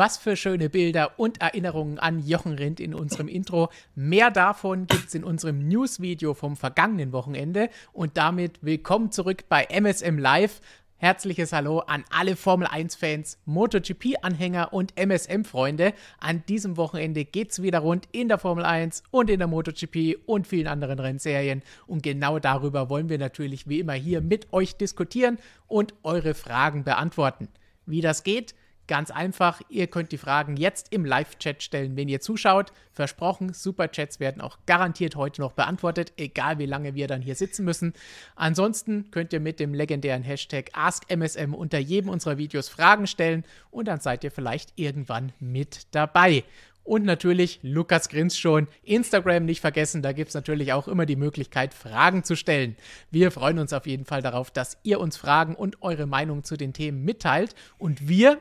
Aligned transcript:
Was 0.00 0.16
für 0.16 0.34
schöne 0.34 0.70
Bilder 0.70 1.18
und 1.18 1.42
Erinnerungen 1.42 1.98
an 1.98 2.26
Jochen 2.26 2.54
Rindt 2.54 2.80
in 2.80 2.94
unserem 2.94 3.28
Intro. 3.28 3.68
Mehr 3.94 4.30
davon 4.30 4.86
gibt 4.86 5.08
es 5.08 5.14
in 5.14 5.24
unserem 5.24 5.68
News-Video 5.68 6.32
vom 6.32 6.56
vergangenen 6.56 7.12
Wochenende. 7.12 7.68
Und 7.92 8.16
damit 8.16 8.64
willkommen 8.64 9.12
zurück 9.12 9.44
bei 9.50 9.64
MSM 9.64 10.16
Live. 10.16 10.62
Herzliches 10.96 11.52
Hallo 11.52 11.80
an 11.80 12.04
alle 12.08 12.36
Formel 12.36 12.66
1-Fans, 12.66 13.40
MotoGP-Anhänger 13.44 14.72
und 14.72 14.98
MSM-Freunde. 14.98 15.92
An 16.18 16.44
diesem 16.48 16.78
Wochenende 16.78 17.26
geht 17.26 17.50
es 17.50 17.60
wieder 17.60 17.80
rund 17.80 18.08
in 18.10 18.28
der 18.28 18.38
Formel 18.38 18.64
1 18.64 19.02
und 19.10 19.28
in 19.28 19.38
der 19.38 19.48
MotoGP 19.48 20.16
und 20.24 20.46
vielen 20.46 20.68
anderen 20.68 20.98
Rennserien. 20.98 21.62
Und 21.86 22.02
genau 22.02 22.38
darüber 22.38 22.88
wollen 22.88 23.10
wir 23.10 23.18
natürlich 23.18 23.68
wie 23.68 23.80
immer 23.80 23.92
hier 23.92 24.22
mit 24.22 24.50
euch 24.54 24.76
diskutieren 24.76 25.36
und 25.68 25.92
eure 26.04 26.32
Fragen 26.32 26.84
beantworten. 26.84 27.48
Wie 27.84 28.00
das 28.00 28.24
geht, 28.24 28.54
Ganz 28.90 29.12
einfach, 29.12 29.60
ihr 29.68 29.86
könnt 29.86 30.10
die 30.10 30.18
Fragen 30.18 30.56
jetzt 30.56 30.92
im 30.92 31.04
Live-Chat 31.04 31.62
stellen, 31.62 31.94
wenn 31.94 32.08
ihr 32.08 32.20
zuschaut. 32.20 32.72
Versprochen, 32.92 33.52
Superchats 33.52 34.18
werden 34.18 34.42
auch 34.42 34.58
garantiert 34.66 35.14
heute 35.14 35.42
noch 35.42 35.52
beantwortet, 35.52 36.12
egal 36.16 36.58
wie 36.58 36.66
lange 36.66 36.96
wir 36.96 37.06
dann 37.06 37.22
hier 37.22 37.36
sitzen 37.36 37.64
müssen. 37.64 37.94
Ansonsten 38.34 39.12
könnt 39.12 39.32
ihr 39.32 39.38
mit 39.38 39.60
dem 39.60 39.74
legendären 39.74 40.24
Hashtag 40.24 40.70
AskMSM 40.72 41.54
unter 41.54 41.78
jedem 41.78 42.10
unserer 42.10 42.36
Videos 42.36 42.68
Fragen 42.68 43.06
stellen 43.06 43.44
und 43.70 43.86
dann 43.86 44.00
seid 44.00 44.24
ihr 44.24 44.32
vielleicht 44.32 44.72
irgendwann 44.74 45.34
mit 45.38 45.86
dabei. 45.92 46.42
Und 46.82 47.04
natürlich, 47.04 47.60
Lukas 47.62 48.08
grinst 48.08 48.40
schon, 48.40 48.66
Instagram 48.82 49.44
nicht 49.44 49.60
vergessen, 49.60 50.02
da 50.02 50.10
gibt 50.10 50.30
es 50.30 50.34
natürlich 50.34 50.72
auch 50.72 50.88
immer 50.88 51.06
die 51.06 51.14
Möglichkeit, 51.14 51.74
Fragen 51.74 52.24
zu 52.24 52.34
stellen. 52.34 52.74
Wir 53.12 53.30
freuen 53.30 53.60
uns 53.60 53.72
auf 53.72 53.86
jeden 53.86 54.06
Fall 54.06 54.22
darauf, 54.22 54.50
dass 54.50 54.78
ihr 54.82 54.98
uns 54.98 55.16
Fragen 55.16 55.54
und 55.54 55.82
eure 55.82 56.06
Meinung 56.06 56.42
zu 56.42 56.56
den 56.56 56.72
Themen 56.72 57.04
mitteilt. 57.04 57.54
Und 57.78 58.08
wir, 58.08 58.40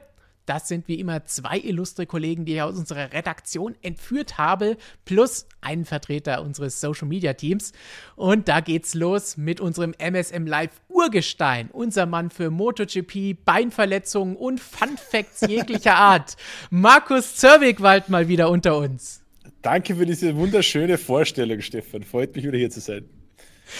das 0.49 0.67
sind 0.67 0.87
wie 0.87 0.99
immer 0.99 1.25
zwei 1.25 1.59
illustre 1.59 2.07
Kollegen, 2.07 2.43
die 2.43 2.55
ich 2.55 2.61
aus 2.61 2.77
unserer 2.77 3.13
Redaktion 3.13 3.75
entführt 3.83 4.39
habe, 4.39 4.77
plus 5.05 5.45
einen 5.61 5.85
Vertreter 5.85 6.41
unseres 6.41 6.81
Social 6.81 7.07
Media 7.07 7.33
Teams. 7.33 7.71
Und 8.15 8.47
da 8.47 8.59
geht's 8.59 8.95
los 8.95 9.37
mit 9.37 9.61
unserem 9.61 9.93
MSM 9.99 10.47
Live 10.47 10.81
Urgestein, 10.87 11.69
unser 11.71 12.07
Mann 12.07 12.31
für 12.31 12.49
MotoGP, 12.49 13.45
Beinverletzungen 13.45 14.35
und 14.35 14.59
Fun 14.59 14.97
Facts 14.97 15.41
jeglicher 15.47 15.95
Art. 15.97 16.35
Markus 16.71 17.35
Zerwigwald 17.35 18.09
mal 18.09 18.27
wieder 18.27 18.49
unter 18.49 18.77
uns. 18.77 19.21
Danke 19.61 19.95
für 19.95 20.05
diese 20.05 20.35
wunderschöne 20.35 20.97
Vorstellung, 20.97 21.61
Stefan. 21.61 22.03
Freut 22.03 22.35
mich 22.35 22.45
wieder 22.45 22.57
hier 22.57 22.71
zu 22.71 22.79
sein. 22.79 23.05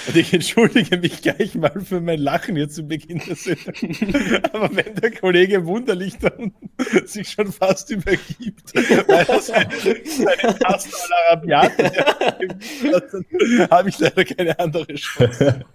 Und 0.07 0.15
ich 0.15 0.33
entschuldige 0.33 0.97
mich 0.97 1.21
gleich 1.21 1.55
mal 1.55 1.79
für 1.81 2.01
mein 2.01 2.19
Lachen 2.19 2.55
hier 2.55 2.69
zu 2.69 2.83
Beginn 2.83 3.21
der 3.27 3.35
Sendung. 3.35 4.43
Aber 4.53 4.75
wenn 4.75 4.95
der 4.95 5.11
Kollege 5.11 5.65
Wunderlich 5.65 6.17
da 6.19 6.29
unten 6.29 6.69
sich 7.05 7.29
schon 7.29 7.51
fast 7.51 7.89
übergibt, 7.89 8.73
weil 8.75 9.25
er 9.27 9.41
seine, 9.41 9.69
seine 10.05 10.59
Taste 10.59 10.95
Arabiate 11.27 11.91
dann 13.11 13.69
habe 13.69 13.89
ich 13.89 13.99
leider 13.99 14.25
keine 14.25 14.57
andere 14.59 14.93
Chance. 14.95 15.65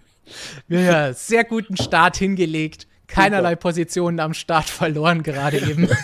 Ja, 0.68 1.12
sehr 1.12 1.44
guten 1.44 1.76
Start 1.76 2.16
hingelegt. 2.16 2.86
Keinerlei 3.06 3.54
Positionen 3.54 4.20
am 4.20 4.34
Start 4.34 4.68
verloren 4.68 5.22
gerade 5.22 5.58
eben. 5.58 5.88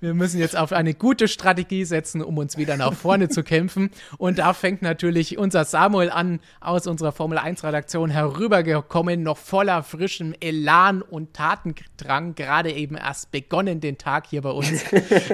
Wir 0.00 0.14
müssen 0.14 0.40
jetzt 0.40 0.56
auf 0.56 0.72
eine 0.72 0.94
gute 0.94 1.28
Strategie 1.28 1.84
setzen, 1.84 2.22
um 2.22 2.38
uns 2.38 2.56
wieder 2.56 2.76
nach 2.76 2.92
vorne 2.92 3.28
zu 3.28 3.42
kämpfen. 3.42 3.90
Und 4.18 4.38
da 4.38 4.52
fängt 4.52 4.82
natürlich 4.82 5.38
unser 5.38 5.64
Samuel 5.64 6.10
an, 6.10 6.40
aus 6.60 6.86
unserer 6.86 7.12
Formel 7.12 7.38
1-Redaktion 7.38 8.10
herübergekommen, 8.10 9.22
noch 9.22 9.38
voller 9.38 9.82
frischem 9.82 10.34
Elan 10.40 11.02
und 11.02 11.34
Tatendrang, 11.34 12.34
gerade 12.34 12.72
eben 12.72 12.96
erst 12.96 13.30
begonnen 13.30 13.80
den 13.80 13.98
Tag 13.98 14.26
hier 14.26 14.42
bei 14.42 14.50
uns. 14.50 14.84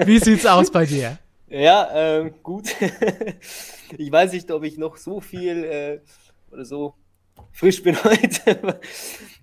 Wie 0.06 0.19
sieht's 0.19 0.47
aus 0.47 0.71
bei 0.71 0.87
dir? 0.87 1.19
Ja, 1.49 2.21
äh, 2.21 2.33
gut. 2.43 2.77
ich 3.99 4.12
weiß 4.12 4.33
nicht, 4.33 4.50
ob 4.53 4.62
ich 4.62 4.78
noch 4.78 4.97
so 4.97 5.21
viel 5.21 5.65
äh, 5.65 6.00
oder 6.53 6.65
so 6.65 6.94
frisch 7.53 7.83
bin 7.83 7.97
heute, 8.04 8.78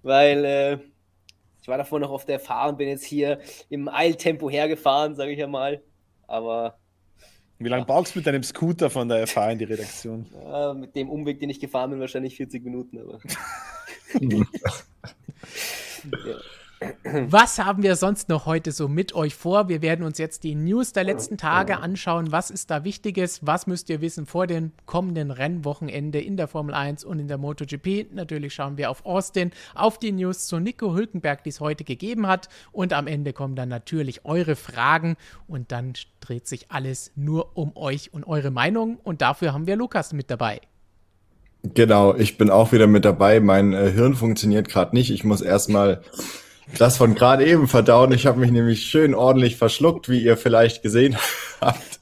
weil 0.04 0.46
äh, 0.46 0.78
ich 1.68 1.70
war 1.70 1.78
davor 1.78 2.00
noch 2.00 2.12
auf 2.12 2.24
der 2.24 2.40
Fahrt, 2.40 2.78
bin 2.78 2.88
jetzt 2.88 3.04
hier 3.04 3.42
im 3.68 3.90
Eiltempo 3.90 4.50
hergefahren, 4.50 5.16
sage 5.16 5.34
ich 5.34 5.40
ja 5.40 5.48
mal. 5.48 5.84
Aber. 6.26 6.80
Wie 7.60 7.68
lange 7.68 7.82
ja. 7.82 7.86
brauchst 7.86 8.16
du 8.16 8.20
mit 8.20 8.26
deinem 8.26 8.44
Scooter 8.44 8.90
von 8.90 9.10
der 9.10 9.28
FH 9.28 9.52
in 9.52 9.60
die 9.60 9.66
Redaktion? 9.66 10.28
Ja, 10.46 10.74
mit 10.74 10.96
dem 10.96 11.10
Umweg, 11.10 11.42
den 11.42 11.50
ich 11.50 11.60
gefahren 11.60 11.90
bin, 11.90 12.00
wahrscheinlich 12.00 12.38
40 12.38 12.64
Minuten. 12.64 13.00
Aber. 13.00 13.20
ja. 16.26 16.38
Was 17.30 17.58
haben 17.58 17.82
wir 17.82 17.96
sonst 17.96 18.30
noch 18.30 18.46
heute 18.46 18.72
so 18.72 18.88
mit 18.88 19.16
euch 19.16 19.34
vor? 19.34 19.68
Wir 19.68 19.82
werden 19.82 20.06
uns 20.06 20.18
jetzt 20.20 20.44
die 20.44 20.54
News 20.54 20.94
der 20.94 21.04
letzten 21.04 21.38
Tage 21.38 21.78
anschauen. 21.80 22.32
Was 22.32 22.52
ist 22.52 22.70
da 22.70 22.84
Wichtiges? 22.84 23.46
Was 23.46 23.66
müsst 23.66 23.90
ihr 23.90 24.02
wissen 24.02 24.26
vor 24.26 24.46
dem 24.46 24.72
kommenden 24.86 25.32
Rennwochenende 25.32 26.22
in 26.22 26.38
der 26.38 26.48
Formel 26.48 26.76
1 26.76 27.04
und 27.04 27.20
in 27.20 27.28
der 27.28 27.40
MotoGP? 27.40 28.14
Natürlich 28.14 28.54
schauen 28.54 28.78
wir 28.78 28.92
auf 28.92 29.06
Austin, 29.06 29.52
auf 29.74 29.98
die 29.98 30.12
News 30.12 30.48
zu 30.48 30.60
Nico 30.60 30.94
Hülkenberg, 30.94 31.44
die 31.44 31.50
es 31.50 31.60
heute 31.60 31.84
gegeben 31.84 32.28
hat. 32.28 32.48
Und 32.72 32.94
am 32.94 33.08
Ende 33.08 33.34
kommen 33.34 33.56
dann 33.56 33.70
natürlich 33.70 34.26
eure 34.26 34.56
Fragen 34.56 35.16
und 35.48 35.72
dann 35.72 35.94
dreht 36.20 36.48
sich 36.48 36.72
alles 36.72 37.12
nur 37.16 37.58
um 37.58 37.76
euch 37.76 38.14
und 38.14 38.28
eure 38.28 38.52
Meinung. 38.52 38.98
Und 39.04 39.22
dafür 39.22 39.54
haben 39.54 39.66
wir 39.66 39.78
Lukas 39.78 40.14
mit 40.14 40.30
dabei. 40.30 40.62
Genau, 41.64 42.16
ich 42.16 42.38
bin 42.38 42.52
auch 42.52 42.72
wieder 42.72 42.86
mit 42.86 43.04
dabei. 43.04 43.40
Mein 43.40 43.74
äh, 43.74 43.92
Hirn 43.92 44.14
funktioniert 44.14 44.70
gerade 44.70 44.96
nicht. 44.96 45.10
Ich 45.10 45.24
muss 45.24 45.42
erstmal 45.42 46.02
das 46.78 46.98
von 46.98 47.16
gerade 47.16 47.46
eben 47.46 47.68
verdauen. 47.68 48.12
Ich 48.12 48.26
habe 48.26 48.40
mich 48.40 48.52
nämlich 48.52 48.86
schön 48.86 49.16
ordentlich 49.16 49.56
verschluckt, 49.56 50.10
wie 50.10 50.22
ihr 50.22 50.38
vielleicht 50.38 50.82
gesehen 50.84 51.18
habt. 51.62 52.00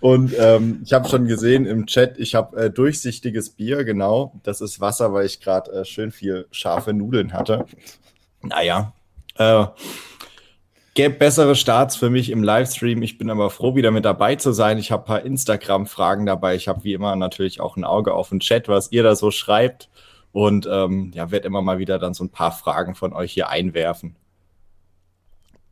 Und 0.00 0.34
ähm, 0.38 0.82
ich 0.84 0.92
habe 0.92 1.08
schon 1.08 1.26
gesehen 1.26 1.64
im 1.64 1.86
Chat, 1.86 2.18
ich 2.18 2.34
habe 2.34 2.56
äh, 2.64 2.70
durchsichtiges 2.70 3.50
Bier, 3.50 3.84
genau. 3.84 4.34
Das 4.42 4.60
ist 4.60 4.80
Wasser, 4.80 5.12
weil 5.14 5.24
ich 5.24 5.40
gerade 5.40 5.72
äh, 5.72 5.84
schön 5.84 6.12
viel 6.12 6.46
scharfe 6.50 6.92
Nudeln 6.92 7.32
hatte. 7.32 7.64
Naja, 8.42 8.92
äh, 9.36 9.64
gäbe 10.94 11.14
bessere 11.14 11.54
Starts 11.54 11.96
für 11.96 12.10
mich 12.10 12.30
im 12.30 12.42
Livestream. 12.42 13.02
Ich 13.02 13.16
bin 13.16 13.30
aber 13.30 13.48
froh, 13.48 13.76
wieder 13.76 13.90
mit 13.90 14.04
dabei 14.04 14.36
zu 14.36 14.52
sein. 14.52 14.76
Ich 14.76 14.92
habe 14.92 15.04
ein 15.04 15.06
paar 15.06 15.22
Instagram-Fragen 15.22 16.26
dabei. 16.26 16.54
Ich 16.54 16.68
habe 16.68 16.84
wie 16.84 16.92
immer 16.92 17.16
natürlich 17.16 17.60
auch 17.60 17.76
ein 17.76 17.84
Auge 17.84 18.12
auf 18.12 18.28
den 18.28 18.40
Chat, 18.40 18.68
was 18.68 18.92
ihr 18.92 19.02
da 19.02 19.16
so 19.16 19.30
schreibt 19.30 19.88
und 20.32 20.68
ähm, 20.70 21.10
ja, 21.14 21.30
werde 21.30 21.46
immer 21.46 21.62
mal 21.62 21.78
wieder 21.78 21.98
dann 21.98 22.14
so 22.14 22.24
ein 22.24 22.30
paar 22.30 22.52
Fragen 22.52 22.94
von 22.94 23.12
euch 23.12 23.32
hier 23.32 23.48
einwerfen. 23.48 24.16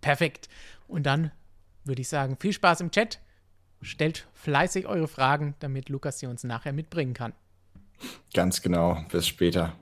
Perfekt. 0.00 0.48
Und 0.88 1.04
dann 1.04 1.32
würde 1.84 2.02
ich 2.02 2.08
sagen, 2.08 2.36
viel 2.38 2.52
Spaß 2.52 2.80
im 2.80 2.90
Chat. 2.90 3.20
Stellt 3.82 4.26
fleißig 4.34 4.86
eure 4.86 5.08
Fragen, 5.08 5.54
damit 5.58 5.88
Lukas 5.88 6.18
sie 6.18 6.26
uns 6.26 6.44
nachher 6.44 6.72
mitbringen 6.72 7.14
kann. 7.14 7.32
Ganz 8.34 8.62
genau. 8.62 9.04
Bis 9.10 9.26
später. 9.26 9.74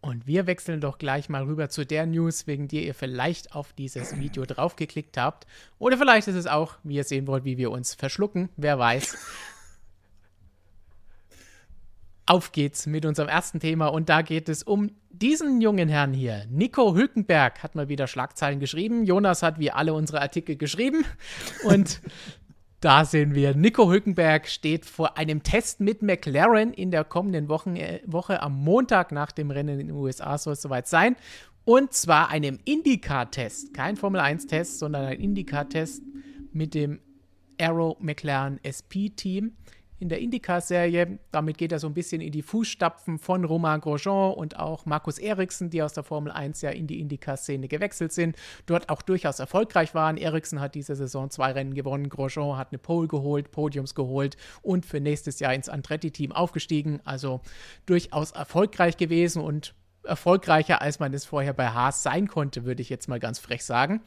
Und 0.00 0.26
wir 0.26 0.46
wechseln 0.46 0.80
doch 0.80 0.98
gleich 0.98 1.28
mal 1.28 1.42
rüber 1.42 1.68
zu 1.68 1.84
der 1.84 2.06
News, 2.06 2.46
wegen 2.46 2.68
der 2.68 2.82
ihr 2.82 2.94
vielleicht 2.94 3.54
auf 3.54 3.72
dieses 3.72 4.18
Video 4.18 4.44
draufgeklickt 4.44 5.16
habt. 5.16 5.46
Oder 5.78 5.98
vielleicht 5.98 6.28
ist 6.28 6.36
es 6.36 6.46
auch, 6.46 6.74
wie 6.84 6.94
ihr 6.94 7.04
sehen 7.04 7.26
wollt, 7.26 7.44
wie 7.44 7.58
wir 7.58 7.72
uns 7.72 7.94
verschlucken. 7.94 8.48
Wer 8.56 8.78
weiß. 8.78 9.16
Auf 12.28 12.50
geht's 12.50 12.86
mit 12.86 13.06
unserem 13.06 13.28
ersten 13.28 13.60
Thema 13.60 13.86
und 13.86 14.08
da 14.08 14.22
geht 14.22 14.48
es 14.48 14.64
um 14.64 14.90
diesen 15.10 15.60
jungen 15.60 15.88
Herrn 15.88 16.12
hier. 16.12 16.44
Nico 16.50 16.94
Hülkenberg 16.94 17.62
hat 17.62 17.76
mal 17.76 17.88
wieder 17.88 18.08
Schlagzeilen 18.08 18.58
geschrieben. 18.58 19.04
Jonas 19.04 19.44
hat 19.44 19.60
wie 19.60 19.70
alle 19.70 19.94
unsere 19.94 20.20
Artikel 20.20 20.56
geschrieben 20.56 21.04
und 21.64 22.00
da 22.80 23.04
sehen 23.04 23.36
wir, 23.36 23.54
Nico 23.54 23.88
Hülkenberg 23.88 24.48
steht 24.48 24.86
vor 24.86 25.16
einem 25.16 25.44
Test 25.44 25.78
mit 25.78 26.02
McLaren 26.02 26.72
in 26.72 26.90
der 26.90 27.04
kommenden 27.04 27.48
Wochen, 27.48 27.76
äh, 27.76 28.00
Woche 28.04 28.42
am 28.42 28.56
Montag 28.62 29.12
nach 29.12 29.30
dem 29.30 29.52
Rennen 29.52 29.78
in 29.78 29.86
den 29.86 29.96
USA 29.96 30.36
soll 30.36 30.54
es 30.54 30.62
soweit 30.62 30.88
sein. 30.88 31.14
Und 31.64 31.92
zwar 31.92 32.30
einem 32.30 32.58
IndyCar-Test. 32.64 33.72
Kein 33.72 33.96
Formel-1-Test, 33.96 34.78
sondern 34.78 35.04
ein 35.04 35.20
IndyCar-Test 35.20 36.02
mit 36.52 36.74
dem 36.74 37.00
Aero 37.58 37.96
McLaren 38.00 38.60
SP-Team 38.62 39.52
in 39.98 40.08
der 40.08 40.20
IndyCar-Serie. 40.20 41.18
Damit 41.32 41.58
geht 41.58 41.72
er 41.72 41.78
so 41.78 41.86
ein 41.86 41.94
bisschen 41.94 42.20
in 42.20 42.32
die 42.32 42.42
Fußstapfen 42.42 43.18
von 43.18 43.44
Romain 43.44 43.80
Grosjean 43.80 44.34
und 44.34 44.58
auch 44.58 44.86
Markus 44.86 45.18
Eriksen, 45.18 45.70
die 45.70 45.82
aus 45.82 45.92
der 45.92 46.04
Formel 46.04 46.32
1 46.32 46.62
ja 46.62 46.70
in 46.70 46.86
die 46.86 47.00
IndyCar-Szene 47.00 47.68
gewechselt 47.68 48.12
sind, 48.12 48.36
dort 48.66 48.88
auch 48.88 49.02
durchaus 49.02 49.38
erfolgreich 49.38 49.94
waren. 49.94 50.16
Eriksen 50.16 50.60
hat 50.60 50.74
diese 50.74 50.96
Saison 50.96 51.30
zwei 51.30 51.52
Rennen 51.52 51.74
gewonnen, 51.74 52.08
Grosjean 52.08 52.56
hat 52.56 52.72
eine 52.72 52.78
Pole 52.78 53.08
geholt, 53.08 53.50
Podiums 53.50 53.94
geholt 53.94 54.36
und 54.62 54.86
für 54.86 55.00
nächstes 55.00 55.40
Jahr 55.40 55.54
ins 55.54 55.68
Andretti-Team 55.68 56.32
aufgestiegen. 56.32 57.00
Also 57.04 57.40
durchaus 57.86 58.32
erfolgreich 58.32 58.96
gewesen 58.96 59.42
und 59.42 59.74
erfolgreicher, 60.04 60.82
als 60.82 61.00
man 61.00 61.12
es 61.14 61.24
vorher 61.24 61.52
bei 61.52 61.68
Haas 61.68 62.02
sein 62.02 62.28
konnte, 62.28 62.64
würde 62.64 62.82
ich 62.82 62.88
jetzt 62.88 63.08
mal 63.08 63.20
ganz 63.20 63.38
frech 63.38 63.64
sagen. 63.64 64.02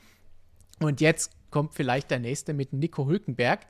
Und 0.80 1.02
jetzt 1.02 1.32
kommt 1.52 1.74
vielleicht 1.74 2.10
der 2.12 2.20
nächste 2.20 2.54
mit 2.54 2.74
Nico 2.74 3.08
Hülkenberg. 3.08 3.68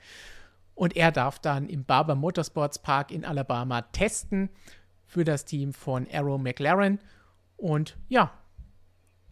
Und 0.80 0.96
er 0.96 1.12
darf 1.12 1.40
dann 1.40 1.68
im 1.68 1.84
Barber 1.84 2.16
Motorsports 2.16 2.80
Park 2.80 3.12
in 3.12 3.26
Alabama 3.26 3.82
testen 3.82 4.50
für 5.06 5.26
das 5.26 5.44
Team 5.44 5.74
von 5.74 6.08
Arrow 6.10 6.40
McLaren. 6.40 7.00
Und 7.58 7.98
ja, 8.08 8.32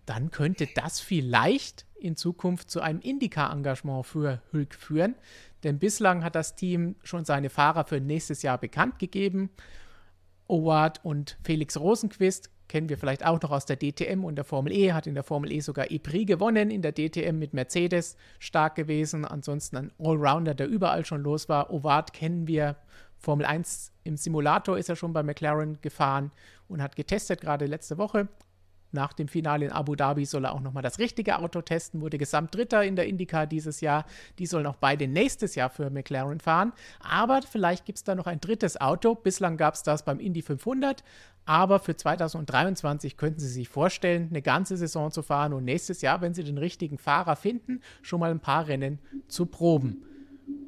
dann 0.06 0.30
könnte 0.30 0.68
das 0.76 1.00
vielleicht 1.00 1.86
in 1.96 2.18
Zukunft 2.18 2.70
zu 2.70 2.82
einem 2.82 3.00
Indica-Engagement 3.00 4.06
für 4.06 4.42
Hülk 4.52 4.76
führen. 4.76 5.16
Denn 5.64 5.80
bislang 5.80 6.26
hat 6.26 6.36
das 6.36 6.58
Team 6.58 6.98
schon 7.04 7.24
seine 7.24 7.50
Fahrer 7.50 7.86
für 7.86 8.02
nächstes 8.02 8.42
Jahr 8.42 8.58
bekannt 8.58 9.00
gegeben. 9.00 9.50
Oward 10.50 11.00
und 11.06 11.38
Felix 11.46 11.78
Rosenquist 11.78 12.50
kennen 12.68 12.90
wir 12.90 12.98
vielleicht 12.98 13.26
auch 13.26 13.42
noch 13.42 13.52
aus 13.52 13.66
der 13.66 13.78
DTM 13.78 14.24
und 14.24 14.36
der 14.36 14.46
Formel 14.46 14.74
E, 14.74 14.94
hat 14.94 15.08
in 15.08 15.16
der 15.16 15.24
Formel 15.24 15.52
E 15.52 15.60
sogar 15.60 15.90
E-Prix 15.90 16.26
gewonnen, 16.26 16.72
in 16.72 16.82
der 16.82 16.94
DTM 16.94 17.38
mit 17.38 17.54
Mercedes 17.54 18.18
stark 18.40 18.76
gewesen, 18.76 19.26
ansonsten 19.26 19.78
ein 19.78 19.92
Allrounder, 20.00 20.54
der 20.54 20.68
überall 20.68 21.06
schon 21.06 21.24
los 21.24 21.50
war. 21.50 21.72
Oward 21.72 22.14
kennen 22.14 22.48
wir, 22.48 22.76
Formel 23.18 23.46
1 23.46 23.92
im 24.04 24.18
Simulator 24.18 24.78
ist 24.78 24.90
er 24.90 24.96
schon 24.96 25.14
bei 25.14 25.24
McLaren 25.24 25.80
gefahren 25.82 26.32
und 26.68 26.82
hat 26.82 26.96
getestet, 26.96 27.42
gerade 27.42 27.66
letzte 27.66 27.98
Woche. 27.98 28.28
Nach 28.92 29.12
dem 29.12 29.28
Finale 29.28 29.66
in 29.66 29.72
Abu 29.72 29.96
Dhabi 29.96 30.26
soll 30.26 30.46
er 30.46 30.54
auch 30.54 30.62
nochmal 30.62 30.84
das 30.84 30.98
richtige 30.98 31.40
Auto 31.40 31.62
testen, 31.62 32.00
wurde 32.00 32.18
Gesamtdritter 32.18 32.84
in 32.86 32.96
der 32.96 33.06
IndyCar 33.08 33.46
dieses 33.46 33.82
Jahr. 33.82 34.06
Die 34.40 34.46
sollen 34.46 34.66
auch 34.66 34.78
beide 34.78 35.08
nächstes 35.08 35.56
Jahr 35.56 35.70
für 35.70 35.90
McLaren 35.90 36.40
fahren. 36.40 36.72
Aber 37.00 37.42
vielleicht 37.42 37.86
gibt 37.86 37.98
es 37.98 38.06
da 38.06 38.16
noch 38.16 38.28
ein 38.28 38.40
drittes 38.40 38.80
Auto. 38.80 39.14
Bislang 39.16 39.58
gab 39.58 39.74
es 39.74 39.84
das 39.84 40.06
beim 40.06 40.20
Indy 40.20 40.42
500. 40.42 41.04
Aber 41.48 41.80
für 41.80 41.96
2023 41.96 43.16
könnten 43.16 43.40
Sie 43.40 43.48
sich 43.48 43.70
vorstellen, 43.70 44.28
eine 44.30 44.42
ganze 44.42 44.76
Saison 44.76 45.12
zu 45.12 45.24
fahren 45.24 45.54
und 45.54 45.64
nächstes 45.64 46.02
Jahr, 46.02 46.20
wenn 46.20 46.34
Sie 46.34 46.44
den 46.44 46.58
richtigen 46.58 46.98
Fahrer 46.98 47.38
finden, 47.38 47.80
schon 48.02 48.20
mal 48.20 48.32
ein 48.32 48.42
paar 48.42 48.68
Rennen 48.68 49.00
zu 49.30 49.46
proben. 49.46 50.04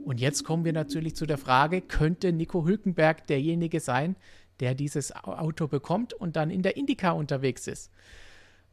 Und 0.05 0.21
jetzt 0.21 0.45
kommen 0.45 0.63
wir 0.63 0.71
natürlich 0.71 1.17
zu 1.17 1.25
der 1.25 1.37
Frage, 1.37 1.81
könnte 1.81 2.31
Nico 2.31 2.65
Hülkenberg 2.65 3.27
derjenige 3.27 3.81
sein, 3.81 4.15
der 4.61 4.73
dieses 4.73 5.13
Auto 5.13 5.67
bekommt 5.67 6.13
und 6.13 6.37
dann 6.37 6.49
in 6.49 6.61
der 6.61 6.77
Indica 6.77 7.11
unterwegs 7.11 7.67
ist. 7.67 7.91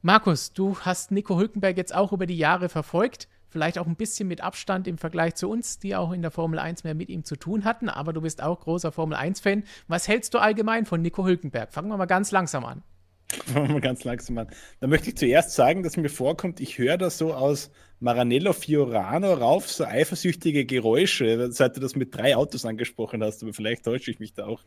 Markus, 0.01 0.53
du 0.53 0.79
hast 0.79 1.11
Nico 1.11 1.37
Hülkenberg 1.37 1.77
jetzt 1.77 1.93
auch 1.93 2.13
über 2.13 2.27
die 2.27 2.39
Jahre 2.39 2.69
verfolgt, 2.69 3.27
vielleicht 3.57 3.79
auch 3.79 3.87
ein 3.87 3.97
bisschen 3.97 4.29
mit 4.29 4.43
Abstand 4.43 4.87
im 4.87 4.99
Vergleich 4.99 5.35
zu 5.35 5.49
uns, 5.49 5.79
die 5.79 5.97
auch 5.97 6.13
in 6.13 6.21
der 6.21 6.31
Formel 6.31 6.59
1 6.59 6.85
mehr 6.85 6.95
mit 6.95 7.09
ihm 7.09 7.25
zu 7.25 7.37
tun 7.37 7.65
hatten, 7.65 7.89
aber 7.89 8.13
du 8.13 8.21
bist 8.21 8.43
auch 8.43 8.61
großer 8.61 8.93
Formel 8.93 9.17
1-Fan. 9.17 9.65
Was 9.89 10.09
hältst 10.09 10.35
du 10.35 10.39
allgemein 10.39 10.85
von 10.85 11.01
Nico 11.01 11.25
Hülkenberg? 11.25 11.73
Fangen 11.73 11.89
wir 11.89 11.97
mal 11.97 12.05
ganz 12.05 12.33
langsam 12.33 12.67
an. 12.67 12.83
Fangen 13.47 13.69
wir 13.69 13.73
mal 13.73 13.81
ganz 13.81 14.05
langsam 14.05 14.37
an. 14.37 14.49
Da 14.81 14.89
möchte 14.89 15.09
ich 15.09 15.17
zuerst 15.17 15.53
sagen, 15.53 15.83
dass 15.83 15.97
mir 15.97 16.11
vorkommt, 16.11 16.61
ich 16.61 16.77
höre 16.77 16.99
da 16.99 17.09
so 17.09 17.33
aus 17.33 17.71
Maranello 17.99 18.53
Fiorano 18.53 19.33
rauf 19.33 19.71
so 19.71 19.87
eifersüchtige 19.87 20.67
Geräusche, 20.67 21.51
seit 21.51 21.79
du 21.79 21.81
das 21.81 21.97
mit 21.97 22.15
drei 22.15 22.37
Autos 22.37 22.67
angesprochen 22.67 23.25
hast, 23.25 23.43
aber 23.43 23.55
vielleicht 23.55 23.87
täusche 23.87 24.11
ich 24.11 24.19
mich 24.19 24.35
da 24.35 24.45
auch. 24.45 24.61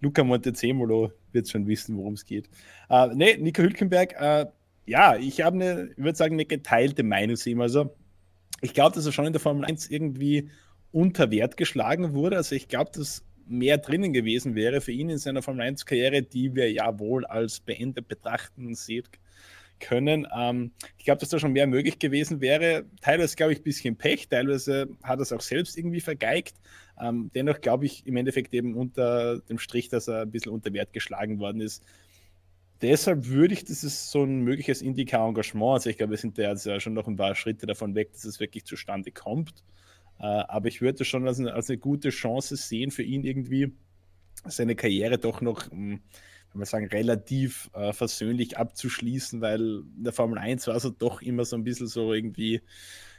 Luca 0.00 0.24
Montezemolo 0.24 1.12
wird 1.30 1.48
schon 1.48 1.68
wissen, 1.68 1.96
worum 1.96 2.14
es 2.14 2.24
geht. 2.24 2.48
Äh, 2.90 3.14
ne, 3.14 3.38
Nico 3.38 3.62
Hülkenberg, 3.62 4.20
äh, 4.20 4.46
ja, 4.86 5.16
ich 5.16 5.40
habe 5.40 5.56
eine, 5.56 5.90
ich 5.90 5.98
würde 5.98 6.16
sagen, 6.16 6.34
eine 6.34 6.44
geteilte 6.44 7.02
Meinung 7.02 7.36
zu 7.36 7.50
ihm. 7.50 7.60
Also, 7.60 7.94
ich 8.60 8.74
glaube, 8.74 8.94
dass 8.94 9.06
er 9.06 9.12
schon 9.12 9.26
in 9.26 9.32
der 9.32 9.40
Formel 9.40 9.64
1 9.64 9.90
irgendwie 9.90 10.50
unter 10.92 11.30
Wert 11.30 11.56
geschlagen 11.56 12.14
wurde. 12.14 12.36
Also, 12.36 12.54
ich 12.54 12.68
glaube, 12.68 12.90
dass 12.92 13.24
mehr 13.46 13.78
drinnen 13.78 14.12
gewesen 14.12 14.54
wäre 14.54 14.80
für 14.80 14.92
ihn 14.92 15.08
in 15.08 15.18
seiner 15.18 15.42
Formel 15.42 15.66
1-Karriere, 15.66 16.22
die 16.22 16.54
wir 16.54 16.70
ja 16.72 16.98
wohl 16.98 17.24
als 17.24 17.60
beendet 17.60 18.08
betrachten 18.08 18.74
sehen 18.74 19.04
können. 19.78 20.26
Ähm, 20.34 20.72
ich 20.96 21.04
glaube, 21.04 21.20
dass 21.20 21.28
da 21.28 21.38
schon 21.38 21.52
mehr 21.52 21.66
möglich 21.66 21.98
gewesen 21.98 22.40
wäre. 22.40 22.84
Teilweise, 23.00 23.36
glaube 23.36 23.52
ich, 23.52 23.60
ein 23.60 23.64
bisschen 23.64 23.96
Pech, 23.96 24.28
teilweise 24.28 24.88
hat 25.02 25.18
er 25.18 25.22
es 25.22 25.32
auch 25.32 25.40
selbst 25.40 25.76
irgendwie 25.76 26.00
vergeigt. 26.00 26.54
Ähm, 27.00 27.30
dennoch 27.34 27.60
glaube 27.60 27.86
ich 27.86 28.06
im 28.06 28.16
Endeffekt 28.16 28.54
eben 28.54 28.74
unter 28.74 29.40
dem 29.40 29.58
Strich, 29.58 29.88
dass 29.88 30.08
er 30.08 30.22
ein 30.22 30.30
bisschen 30.30 30.52
unter 30.52 30.72
Wert 30.72 30.92
geschlagen 30.92 31.38
worden 31.38 31.60
ist. 31.60 31.84
Deshalb 32.82 33.26
würde 33.28 33.54
ich, 33.54 33.64
das 33.64 33.82
ist 33.84 34.10
so 34.10 34.24
ein 34.24 34.40
mögliches 34.40 34.82
Indica-Engagement, 34.82 35.74
also 35.74 35.90
ich 35.90 35.96
glaube, 35.96 36.10
wir 36.10 36.18
sind 36.18 36.38
da 36.38 36.50
jetzt 36.50 36.66
ja 36.66 36.78
schon 36.78 36.94
noch 36.94 37.06
ein 37.06 37.16
paar 37.16 37.34
Schritte 37.34 37.66
davon 37.66 37.94
weg, 37.94 38.12
dass 38.12 38.24
es 38.24 38.38
wirklich 38.40 38.64
zustande 38.64 39.12
kommt. 39.12 39.64
Äh, 40.18 40.24
aber 40.24 40.68
ich 40.68 40.80
würde 40.80 41.04
schon 41.04 41.26
als 41.26 41.40
eine, 41.40 41.54
als 41.54 41.70
eine 41.70 41.78
gute 41.78 42.10
Chance 42.10 42.56
sehen 42.56 42.90
für 42.90 43.02
ihn 43.02 43.24
irgendwie, 43.24 43.72
seine 44.44 44.76
Karriere 44.76 45.18
doch 45.18 45.40
noch, 45.40 45.70
hm, 45.70 46.00
wenn 46.52 46.58
man 46.58 46.66
sagen, 46.66 46.86
relativ 46.86 47.70
äh, 47.74 47.92
versöhnlich 47.92 48.58
abzuschließen, 48.58 49.40
weil 49.40 49.82
in 49.96 50.04
der 50.04 50.12
Formel 50.12 50.38
1 50.38 50.66
war 50.66 50.76
es 50.76 50.90
doch 50.98 51.22
immer 51.22 51.44
so 51.44 51.56
ein 51.56 51.64
bisschen 51.64 51.86
so 51.86 52.12
irgendwie, 52.12 52.60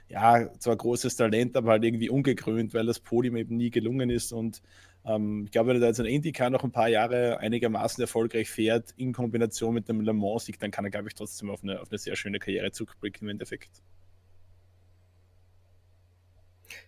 ja, 0.09 0.49
zwar 0.59 0.75
großes 0.75 1.15
Talent, 1.15 1.57
aber 1.57 1.71
halt 1.71 1.83
irgendwie 1.83 2.09
ungekrönt, 2.09 2.73
weil 2.73 2.85
das 2.85 2.99
Podium 2.99 3.35
eben 3.35 3.57
nie 3.57 3.69
gelungen 3.71 4.09
ist. 4.09 4.31
Und 4.31 4.61
ähm, 5.07 5.43
ich 5.45 5.51
glaube, 5.51 5.69
wenn 5.69 5.77
er 5.77 5.79
da 5.79 5.87
jetzt 5.87 5.99
in 5.99 6.05
Indycar 6.05 6.49
noch 6.49 6.63
ein 6.63 6.71
paar 6.71 6.89
Jahre 6.89 7.39
einigermaßen 7.39 8.01
erfolgreich 8.01 8.49
fährt, 8.49 8.91
in 8.97 9.13
Kombination 9.13 9.73
mit 9.73 9.87
dem 9.87 10.01
Le 10.01 10.13
Mans-Sieg, 10.13 10.59
dann 10.59 10.71
kann 10.71 10.85
er, 10.85 10.91
glaube 10.91 11.07
ich, 11.07 11.15
trotzdem 11.15 11.49
auf 11.49 11.63
eine, 11.63 11.81
auf 11.81 11.89
eine 11.89 11.97
sehr 11.97 12.15
schöne 12.15 12.39
Karriere 12.39 12.71
zurückblicken 12.71 13.27
im 13.27 13.29
Endeffekt. 13.29 13.81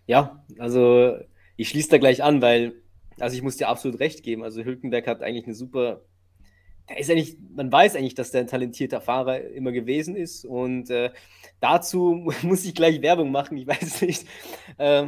Ja, 0.06 0.44
also 0.58 1.18
ich 1.56 1.70
schließe 1.70 1.90
da 1.90 1.98
gleich 1.98 2.22
an, 2.22 2.42
weil, 2.42 2.74
also 3.20 3.36
ich 3.36 3.42
muss 3.42 3.58
dir 3.58 3.70
absolut 3.70 4.00
recht 4.00 4.24
geben. 4.24 4.44
Also 4.44 4.64
Hülkenberg 4.64 5.08
hat 5.08 5.22
eigentlich 5.22 5.46
eine 5.46 5.56
super, 5.56 6.02
der 6.90 7.00
ist 7.00 7.10
eigentlich, 7.10 7.38
man 7.56 7.72
weiß 7.72 7.96
eigentlich, 7.96 8.16
dass 8.16 8.32
der 8.32 8.42
ein 8.42 8.48
talentierter 8.48 9.00
Fahrer 9.00 9.42
immer 9.42 9.72
gewesen 9.72 10.18
ist. 10.18 10.44
Und 10.44 10.90
äh, 10.90 11.12
dazu 11.62 12.30
muss 12.42 12.66
ich 12.66 12.76
gleich 12.76 13.02
Werbung 13.02 13.32
machen, 13.32 13.58
ich 13.58 13.68
weiß 13.68 14.02
nicht. 14.02 14.28
Äh, 14.78 15.08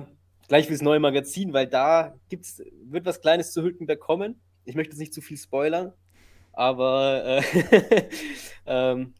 gleich 0.51 0.68
fürs 0.68 0.81
neue 0.81 1.00
Magazin, 1.00 1.53
weil 1.53 1.65
da 1.65 2.13
gibt's, 2.27 2.62
wird 2.83 3.06
was 3.06 3.21
Kleines 3.21 3.53
zu 3.53 3.62
Hülkenberg 3.62 4.01
kommen. 4.01 4.42
Ich 4.65 4.75
möchte 4.75 4.92
jetzt 4.92 5.00
nicht 5.00 5.13
zu 5.13 5.21
viel 5.21 5.38
spoilern, 5.38 5.94
aber 6.51 7.24
äh, 7.24 8.09
ähm, 8.65 9.13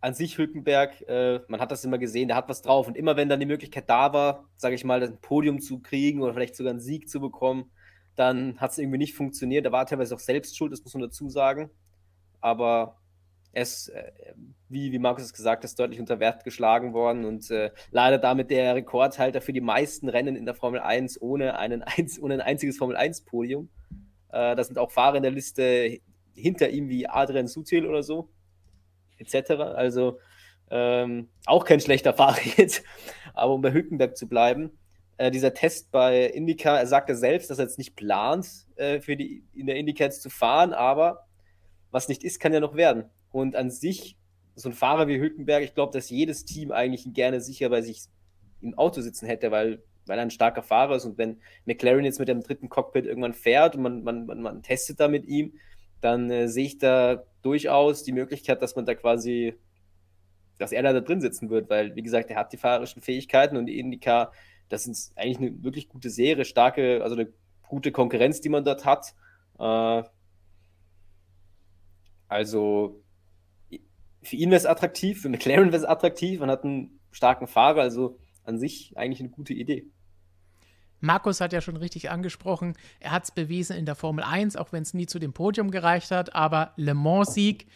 an 0.00 0.14
sich 0.14 0.38
Hülkenberg, 0.38 1.02
äh, 1.02 1.40
man 1.48 1.60
hat 1.60 1.70
das 1.70 1.84
immer 1.84 1.98
gesehen, 1.98 2.28
der 2.28 2.36
hat 2.38 2.48
was 2.48 2.62
drauf. 2.62 2.88
Und 2.88 2.96
immer 2.96 3.18
wenn 3.18 3.28
dann 3.28 3.40
die 3.40 3.44
Möglichkeit 3.44 3.90
da 3.90 4.14
war, 4.14 4.48
sage 4.56 4.74
ich 4.74 4.84
mal, 4.84 5.02
ein 5.02 5.20
Podium 5.20 5.60
zu 5.60 5.80
kriegen 5.80 6.22
oder 6.22 6.32
vielleicht 6.32 6.56
sogar 6.56 6.70
einen 6.70 6.80
Sieg 6.80 7.10
zu 7.10 7.20
bekommen, 7.20 7.70
dann 8.16 8.58
hat 8.58 8.70
es 8.70 8.78
irgendwie 8.78 8.96
nicht 8.96 9.14
funktioniert. 9.14 9.66
Da 9.66 9.72
war 9.72 9.84
teilweise 9.84 10.14
auch 10.14 10.18
selbst 10.18 10.56
schuld, 10.56 10.72
das 10.72 10.82
muss 10.82 10.94
man 10.94 11.02
dazu 11.02 11.28
sagen. 11.28 11.68
Aber 12.40 12.96
er 13.52 13.62
ist, 13.62 13.88
äh, 13.88 14.12
wie, 14.68 14.92
wie 14.92 14.98
Markus 14.98 15.24
es 15.24 15.32
gesagt 15.32 15.64
hat, 15.64 15.78
deutlich 15.78 16.00
unter 16.00 16.20
Wert 16.20 16.44
geschlagen 16.44 16.92
worden 16.92 17.24
und 17.24 17.50
äh, 17.50 17.70
leider 17.90 18.18
damit 18.18 18.50
der 18.50 18.74
Rekordhalter 18.74 19.40
für 19.40 19.52
die 19.52 19.60
meisten 19.60 20.08
Rennen 20.08 20.36
in 20.36 20.46
der 20.46 20.54
Formel 20.54 20.80
1 20.80 21.20
ohne, 21.20 21.58
einen, 21.58 21.84
ohne 22.20 22.34
ein 22.34 22.40
einziges 22.40 22.78
Formel 22.78 22.96
1-Podium. 22.96 23.68
Äh, 24.28 24.54
da 24.54 24.62
sind 24.62 24.78
auch 24.78 24.92
Fahrer 24.92 25.16
in 25.16 25.22
der 25.22 25.32
Liste 25.32 25.98
hinter 26.34 26.70
ihm 26.70 26.88
wie 26.88 27.08
Adrian 27.08 27.48
Sutil 27.48 27.86
oder 27.86 28.02
so 28.02 28.30
etc. 29.20 29.50
Also 29.74 30.18
ähm, 30.70 31.28
auch 31.46 31.64
kein 31.64 31.80
schlechter 31.80 32.14
Fahrer 32.14 32.40
jetzt. 32.56 32.82
Aber 33.34 33.54
um 33.54 33.62
bei 33.62 33.72
Hülkenberg 33.72 34.16
zu 34.16 34.28
bleiben, 34.28 34.78
äh, 35.18 35.30
dieser 35.30 35.54
Test 35.54 35.90
bei 35.90 36.26
Indica, 36.26 36.78
er 36.78 36.86
sagte 36.86 37.14
selbst, 37.14 37.50
dass 37.50 37.58
er 37.58 37.66
jetzt 37.66 37.78
nicht 37.78 37.96
plant, 37.96 38.46
äh, 38.76 39.00
für 39.00 39.16
die, 39.16 39.44
in 39.54 39.66
der 39.66 39.76
Indica 39.76 40.10
zu 40.10 40.30
fahren, 40.30 40.72
aber 40.72 41.26
was 41.90 42.08
nicht 42.08 42.24
ist, 42.24 42.40
kann 42.40 42.52
ja 42.52 42.60
noch 42.60 42.76
werden. 42.76 43.04
Und 43.32 43.56
an 43.56 43.70
sich, 43.70 44.16
so 44.54 44.68
ein 44.68 44.74
Fahrer 44.74 45.08
wie 45.08 45.18
Hülkenberg, 45.18 45.62
ich 45.62 45.74
glaube, 45.74 45.92
dass 45.92 46.10
jedes 46.10 46.44
Team 46.44 46.72
eigentlich 46.72 47.12
gerne 47.12 47.40
sicher 47.40 47.68
bei 47.68 47.82
sich 47.82 48.04
im 48.60 48.76
Auto 48.76 49.00
sitzen 49.00 49.26
hätte, 49.26 49.50
weil, 49.50 49.82
weil 50.06 50.18
er 50.18 50.22
ein 50.22 50.30
starker 50.30 50.62
Fahrer 50.62 50.96
ist. 50.96 51.04
Und 51.04 51.18
wenn 51.18 51.40
McLaren 51.64 52.04
jetzt 52.04 52.18
mit 52.18 52.28
dem 52.28 52.42
dritten 52.42 52.68
Cockpit 52.68 53.06
irgendwann 53.06 53.34
fährt 53.34 53.76
und 53.76 53.82
man, 53.82 54.02
man, 54.02 54.26
man, 54.26 54.42
man 54.42 54.62
testet 54.62 55.00
da 55.00 55.08
mit 55.08 55.24
ihm, 55.26 55.54
dann 56.00 56.30
äh, 56.30 56.48
sehe 56.48 56.66
ich 56.66 56.78
da 56.78 57.24
durchaus 57.42 58.02
die 58.02 58.12
Möglichkeit, 58.12 58.62
dass 58.62 58.76
man 58.76 58.86
da 58.86 58.94
quasi, 58.94 59.54
dass 60.58 60.72
er 60.72 60.82
da, 60.82 60.92
da 60.92 61.00
drin 61.00 61.20
sitzen 61.20 61.50
wird, 61.50 61.70
weil, 61.70 61.94
wie 61.94 62.02
gesagt, 62.02 62.30
er 62.30 62.36
hat 62.36 62.52
die 62.52 62.56
fahrerischen 62.56 63.02
Fähigkeiten 63.02 63.56
und 63.56 63.66
die 63.66 63.78
Indica, 63.78 64.32
das 64.68 64.86
ist 64.86 65.16
eigentlich 65.16 65.38
eine 65.38 65.62
wirklich 65.62 65.88
gute 65.88 66.10
Serie, 66.10 66.44
starke, 66.44 67.02
also 67.02 67.16
eine 67.16 67.32
gute 67.68 67.92
Konkurrenz, 67.92 68.40
die 68.40 68.48
man 68.48 68.64
dort 68.64 68.84
hat. 68.84 69.14
Äh, 69.58 70.02
also 72.28 72.99
für 74.22 74.36
ihn 74.36 74.50
wäre 74.50 74.58
es 74.58 74.66
attraktiv, 74.66 75.22
für 75.22 75.28
McLaren 75.28 75.72
wäre 75.72 75.76
es 75.76 75.84
attraktiv, 75.84 76.40
man 76.40 76.50
hat 76.50 76.64
einen 76.64 77.00
starken 77.10 77.46
Fahrer, 77.46 77.82
also 77.82 78.18
an 78.44 78.58
sich 78.58 78.92
eigentlich 78.96 79.20
eine 79.20 79.30
gute 79.30 79.54
Idee. 79.54 79.86
Markus 81.00 81.40
hat 81.40 81.54
ja 81.54 81.62
schon 81.62 81.76
richtig 81.76 82.10
angesprochen, 82.10 82.74
er 83.00 83.12
hat 83.12 83.24
es 83.24 83.30
bewiesen 83.30 83.76
in 83.76 83.86
der 83.86 83.94
Formel 83.94 84.22
1, 84.22 84.56
auch 84.56 84.72
wenn 84.72 84.82
es 84.82 84.92
nie 84.92 85.06
zu 85.06 85.18
dem 85.18 85.32
Podium 85.32 85.70
gereicht 85.70 86.10
hat, 86.10 86.34
aber 86.34 86.72
Le 86.76 86.94
Mans-Sieg, 86.94 87.66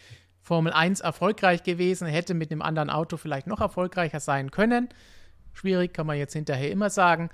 Formel 0.41 0.73
1 0.73 0.99
erfolgreich 0.99 1.63
gewesen, 1.63 2.07
hätte 2.07 2.35
mit 2.35 2.51
einem 2.51 2.61
anderen 2.61 2.91
Auto 2.91 3.17
vielleicht 3.17 3.47
noch 3.47 3.61
erfolgreicher 3.61 4.19
sein 4.19 4.51
können. 4.51 4.89
Schwierig, 5.53 5.91
kann 5.91 6.05
man 6.05 6.19
jetzt 6.19 6.33
hinterher 6.33 6.69
immer 6.69 6.91
sagen. 6.91 7.29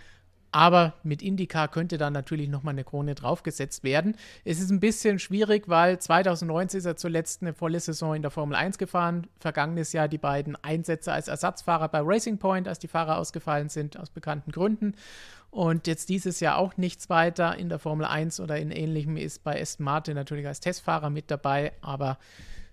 Aber 0.53 0.95
mit 1.03 1.21
IndyCar 1.21 1.69
könnte 1.69 1.97
dann 1.97 2.11
natürlich 2.11 2.49
nochmal 2.49 2.73
eine 2.73 2.83
Krone 2.83 3.15
draufgesetzt 3.15 3.85
werden. 3.85 4.17
Es 4.43 4.59
ist 4.59 4.69
ein 4.69 4.81
bisschen 4.81 5.17
schwierig, 5.17 5.69
weil 5.69 5.97
2019 5.99 6.79
ist 6.79 6.85
er 6.85 6.97
zuletzt 6.97 7.41
eine 7.41 7.53
volle 7.53 7.79
Saison 7.79 8.15
in 8.15 8.21
der 8.21 8.31
Formel 8.31 8.55
1 8.55 8.77
gefahren. 8.77 9.27
Vergangenes 9.39 9.93
Jahr 9.93 10.09
die 10.09 10.17
beiden 10.17 10.57
Einsätze 10.61 11.13
als 11.13 11.29
Ersatzfahrer 11.29 11.87
bei 11.87 12.01
Racing 12.03 12.37
Point, 12.37 12.67
als 12.67 12.79
die 12.79 12.89
Fahrer 12.89 13.17
ausgefallen 13.17 13.69
sind, 13.69 13.97
aus 13.97 14.09
bekannten 14.09 14.51
Gründen. 14.51 14.95
Und 15.51 15.87
jetzt 15.87 16.09
dieses 16.09 16.41
Jahr 16.41 16.57
auch 16.57 16.75
nichts 16.75 17.09
weiter 17.09 17.57
in 17.57 17.69
der 17.69 17.79
Formel 17.79 18.05
1 18.05 18.41
oder 18.41 18.57
in 18.57 18.71
ähnlichem 18.71 19.15
ist 19.15 19.43
bei 19.45 19.61
Aston 19.61 19.85
Martin 19.85 20.15
natürlich 20.15 20.47
als 20.47 20.59
Testfahrer 20.59 21.09
mit 21.09 21.31
dabei. 21.31 21.71
Aber 21.81 22.17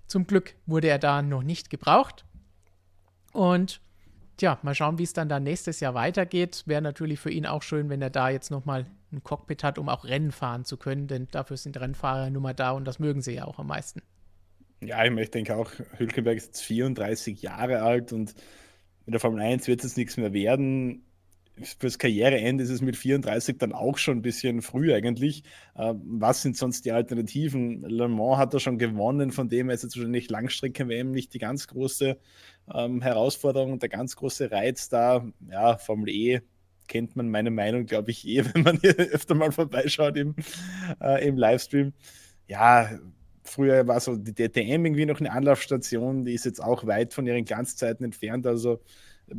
Zum 0.08 0.26
Glück 0.26 0.54
wurde 0.66 0.88
er 0.88 0.98
da 0.98 1.22
noch 1.22 1.42
nicht 1.42 1.70
gebraucht. 1.70 2.24
Und 3.32 3.80
tja, 4.38 4.58
mal 4.62 4.74
schauen, 4.74 4.98
wie 4.98 5.02
es 5.02 5.12
dann 5.12 5.28
da 5.28 5.38
nächstes 5.38 5.80
Jahr 5.80 5.94
weitergeht. 5.94 6.62
Wäre 6.64 6.80
natürlich 6.80 7.20
für 7.20 7.30
ihn 7.30 7.44
auch 7.44 7.62
schön, 7.62 7.90
wenn 7.90 8.00
er 8.00 8.10
da 8.10 8.30
jetzt 8.30 8.50
nochmal 8.50 8.86
ein 9.12 9.22
Cockpit 9.22 9.62
hat, 9.62 9.78
um 9.78 9.88
auch 9.88 10.04
Rennen 10.04 10.32
fahren 10.32 10.64
zu 10.64 10.76
können, 10.78 11.06
denn 11.06 11.28
dafür 11.30 11.56
sind 11.56 11.78
Rennfahrer 11.78 12.30
nun 12.30 12.42
mal 12.42 12.54
da 12.54 12.70
und 12.70 12.86
das 12.86 12.98
mögen 12.98 13.20
sie 13.20 13.34
ja 13.34 13.44
auch 13.44 13.58
am 13.58 13.66
meisten. 13.66 14.00
Ja, 14.80 15.04
ich 15.04 15.30
denke 15.30 15.56
auch, 15.56 15.70
Hülkenberg 15.96 16.36
ist 16.36 16.46
jetzt 16.46 16.62
34 16.62 17.42
Jahre 17.42 17.82
alt 17.82 18.12
und 18.12 18.34
in 19.06 19.12
der 19.12 19.20
Formel 19.20 19.40
1 19.40 19.66
wird 19.66 19.82
es 19.84 19.96
nichts 19.96 20.16
mehr 20.16 20.32
werden. 20.32 21.02
Fürs 21.78 21.98
Karriereende 21.98 22.64
ist 22.64 22.70
es 22.70 22.80
mit 22.80 22.96
34 22.96 23.58
dann 23.58 23.72
auch 23.72 23.98
schon 23.98 24.18
ein 24.18 24.22
bisschen 24.22 24.62
früh 24.62 24.92
eigentlich. 24.92 25.42
Ähm, 25.76 26.00
was 26.04 26.42
sind 26.42 26.56
sonst 26.56 26.84
die 26.84 26.92
Alternativen? 26.92 27.82
Le 27.82 28.08
Mans 28.08 28.38
hat 28.38 28.54
er 28.54 28.60
schon 28.60 28.78
gewonnen, 28.78 29.32
von 29.32 29.48
dem 29.48 29.70
ist 29.70 29.82
jetzt 29.82 29.96
wahrscheinlich 29.96 30.30
Langstrecke-WM 30.30 31.10
nicht 31.10 31.34
die 31.34 31.38
ganz 31.38 31.66
große 31.66 32.18
ähm, 32.74 33.02
Herausforderung, 33.02 33.78
der 33.78 33.88
ganz 33.88 34.16
große 34.16 34.50
Reiz 34.50 34.88
da. 34.88 35.26
Ja, 35.50 35.76
Formel 35.78 36.08
E 36.08 36.40
kennt 36.88 37.14
man 37.14 37.28
meine 37.30 37.50
Meinung, 37.50 37.86
glaube 37.86 38.10
ich, 38.10 38.26
eh, 38.26 38.44
wenn 38.54 38.62
man 38.62 38.78
hier 38.78 38.96
öfter 38.96 39.34
mal 39.34 39.52
vorbeischaut 39.52 40.16
im, 40.16 40.34
äh, 41.00 41.26
im 41.26 41.36
Livestream. 41.36 41.92
Ja, 42.48 42.98
früher 43.44 43.86
war 43.86 44.00
so 44.00 44.16
die 44.16 44.34
DTM 44.34 44.84
irgendwie 44.84 45.06
noch 45.06 45.20
eine 45.20 45.32
Anlaufstation, 45.32 46.24
die 46.24 46.34
ist 46.34 46.44
jetzt 46.44 46.62
auch 46.62 46.86
weit 46.86 47.14
von 47.14 47.26
ihren 47.26 47.44
Glanzzeiten 47.44 48.04
entfernt. 48.04 48.46
Also 48.46 48.80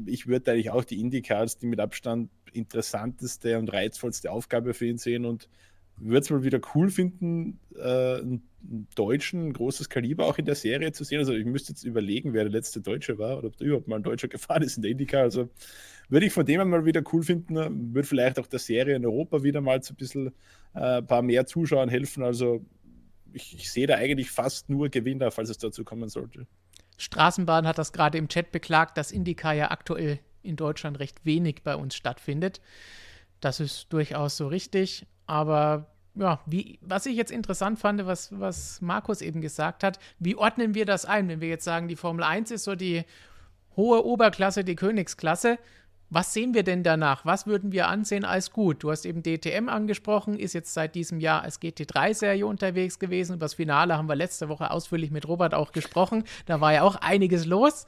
ich 0.05 0.27
würde 0.27 0.51
eigentlich 0.51 0.71
auch 0.71 0.83
die 0.83 0.99
Indycars, 0.99 1.57
die 1.57 1.67
mit 1.67 1.79
Abstand 1.79 2.29
interessanteste 2.53 3.57
und 3.57 3.71
reizvollste 3.71 4.31
Aufgabe 4.31 4.73
für 4.73 4.87
ihn 4.87 4.97
sehen 4.97 5.25
und 5.25 5.49
würde 5.97 6.19
es 6.19 6.29
mal 6.29 6.43
wieder 6.43 6.59
cool 6.75 6.89
finden, 6.89 7.59
äh, 7.75 8.19
einen 8.19 8.47
Deutschen, 8.95 9.47
ein 9.47 9.53
großes 9.53 9.89
Kaliber 9.89 10.25
auch 10.25 10.37
in 10.37 10.45
der 10.45 10.55
Serie 10.55 10.91
zu 10.91 11.03
sehen. 11.03 11.19
Also 11.19 11.33
ich 11.33 11.45
müsste 11.45 11.71
jetzt 11.71 11.83
überlegen, 11.83 12.33
wer 12.33 12.43
der 12.43 12.51
letzte 12.51 12.81
Deutsche 12.81 13.17
war 13.17 13.37
oder 13.37 13.47
ob 13.47 13.57
da 13.57 13.65
überhaupt 13.65 13.87
mal 13.87 13.97
ein 13.97 14.03
Deutscher 14.03 14.27
gefahren 14.29 14.63
ist 14.63 14.77
in 14.77 14.81
der 14.81 14.91
Indycar. 14.91 15.23
Also 15.23 15.49
würde 16.09 16.25
ich 16.25 16.33
von 16.33 16.45
dem 16.45 16.67
mal 16.69 16.85
wieder 16.85 17.03
cool 17.13 17.23
finden, 17.23 17.93
würde 17.93 18.07
vielleicht 18.07 18.39
auch 18.39 18.47
der 18.47 18.59
Serie 18.59 18.95
in 18.95 19.05
Europa 19.05 19.43
wieder 19.43 19.61
mal 19.61 19.81
zu 19.81 19.93
ein 19.93 19.97
bisschen 19.97 20.27
äh, 20.73 20.97
ein 20.97 21.07
paar 21.07 21.21
mehr 21.21 21.45
Zuschauern 21.45 21.89
helfen. 21.89 22.23
Also 22.23 22.65
ich, 23.33 23.55
ich 23.55 23.71
sehe 23.71 23.87
da 23.87 23.95
eigentlich 23.95 24.31
fast 24.31 24.69
nur 24.69 24.89
Gewinner, 24.89 25.31
falls 25.31 25.49
es 25.49 25.57
dazu 25.57 25.83
kommen 25.83 26.09
sollte. 26.09 26.47
Straßenbahn 26.99 27.65
hat 27.65 27.77
das 27.77 27.93
gerade 27.93 28.17
im 28.17 28.27
Chat 28.27 28.51
beklagt, 28.51 28.97
dass 28.97 29.11
Indycar 29.11 29.53
ja 29.53 29.71
aktuell 29.71 30.19
in 30.43 30.55
Deutschland 30.55 30.99
recht 30.99 31.25
wenig 31.25 31.63
bei 31.63 31.75
uns 31.75 31.95
stattfindet. 31.95 32.61
Das 33.39 33.59
ist 33.59 33.91
durchaus 33.91 34.37
so 34.37 34.47
richtig, 34.47 35.07
aber 35.25 35.87
ja, 36.15 36.41
wie, 36.45 36.79
was 36.81 37.05
ich 37.05 37.15
jetzt 37.15 37.31
interessant 37.31 37.79
fand, 37.79 38.05
was, 38.05 38.37
was 38.37 38.81
Markus 38.81 39.21
eben 39.21 39.41
gesagt 39.41 39.83
hat, 39.83 39.99
wie 40.19 40.35
ordnen 40.35 40.75
wir 40.75 40.85
das 40.85 41.05
ein, 41.05 41.29
wenn 41.29 41.39
wir 41.39 41.47
jetzt 41.47 41.63
sagen, 41.63 41.87
die 41.87 41.95
Formel 41.95 42.23
1 42.23 42.51
ist 42.51 42.65
so 42.65 42.75
die 42.75 43.05
hohe 43.77 44.05
Oberklasse, 44.05 44.65
die 44.65 44.75
Königsklasse, 44.75 45.57
was 46.09 46.33
sehen 46.33 46.53
wir 46.53 46.63
denn 46.63 46.83
danach? 46.83 47.25
Was 47.25 47.45
würden 47.45 47.71
wir 47.71 47.87
ansehen 47.87 48.25
als 48.25 48.51
gut? 48.51 48.83
Du 48.83 48.91
hast 48.91 49.05
eben 49.05 49.21
DTM 49.21 49.69
angesprochen, 49.69 50.37
ist 50.37 50.53
jetzt 50.53 50.73
seit 50.73 50.95
diesem 50.95 51.19
Jahr 51.19 51.43
als 51.43 51.61
GT3-Serie 51.61 52.45
unterwegs 52.45 52.97
gewesen. 52.97 53.35
Über 53.35 53.45
das 53.45 53.53
Finale 53.53 53.97
haben 53.97 54.09
wir 54.09 54.15
letzte 54.15 54.49
Woche 54.49 54.71
ausführlich 54.71 55.11
mit 55.11 55.27
Robert 55.27 55.53
auch 55.53 55.71
gesprochen. 55.71 56.23
Da 56.45 56.61
war 56.61 56.73
ja 56.73 56.81
auch 56.83 56.95
einiges 56.95 57.45
los. 57.45 57.85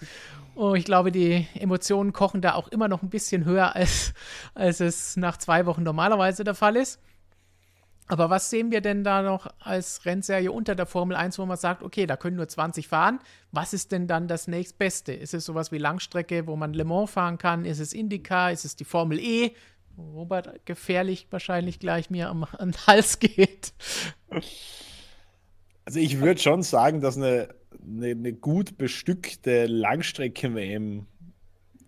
Und 0.54 0.76
ich 0.76 0.86
glaube, 0.86 1.12
die 1.12 1.48
Emotionen 1.56 2.14
kochen 2.14 2.42
da 2.42 2.54
auch 2.54 2.68
immer 2.68 2.88
noch 2.88 3.02
ein 3.02 3.10
bisschen 3.10 3.46
höher, 3.46 3.76
als, 3.76 4.14
als 4.54 4.80
es 4.82 5.18
nach 5.18 5.38
zwei 5.38 5.66
Wochen 5.66 5.84
normalerweise 5.84 6.44
der 6.44 6.56
Fall 6.56 6.76
ist. 6.76 7.00
Aber 8.12 8.30
was 8.30 8.50
sehen 8.50 8.72
wir 8.72 8.82
denn 8.82 9.06
da 9.06 9.22
noch 9.22 9.48
als 9.60 10.06
Rennserie 10.06 10.52
unter 10.52 10.76
der 10.76 10.86
Formel 10.86 11.16
1, 11.16 11.40
wo 11.40 11.46
man 11.46 11.56
sagt, 11.56 11.82
okay, 11.82 12.06
da 12.06 12.18
können 12.18 12.36
nur 12.36 12.50
20 12.50 12.90
fahren. 12.90 13.20
Was 13.54 13.72
ist 13.72 13.94
denn 13.94 14.06
dann 14.06 14.28
das 14.28 14.50
nächstbeste? 14.50 15.14
Ist 15.14 15.34
es 15.34 15.46
sowas 15.46 15.72
wie 15.72 15.78
Langstrecke, 15.78 16.46
wo 16.46 16.58
man 16.58 16.74
Le 16.74 16.84
Mans 16.84 17.12
fahren 17.12 17.38
kann? 17.38 17.64
Ist 17.64 17.80
es 17.80 17.94
IndyCar? 17.94 18.52
Ist 18.52 18.66
es 18.66 18.76
die 18.76 18.84
Formel 18.84 19.18
E? 19.18 19.54
Robert 19.98 20.66
gefährlich 20.66 21.28
wahrscheinlich 21.30 21.80
gleich 21.80 22.10
mir 22.10 22.28
am, 22.28 22.44
am 22.58 22.74
Hals 22.86 23.20
geht. 23.20 23.72
Also 25.86 26.00
ich 26.00 26.20
würde 26.20 26.42
schon 26.42 26.64
sagen, 26.64 27.00
dass 27.00 27.16
eine, 27.16 27.56
eine, 27.82 28.08
eine 28.08 28.34
gut 28.34 28.78
bestückte 28.78 29.68
Langstrecke-WM, 29.68 31.06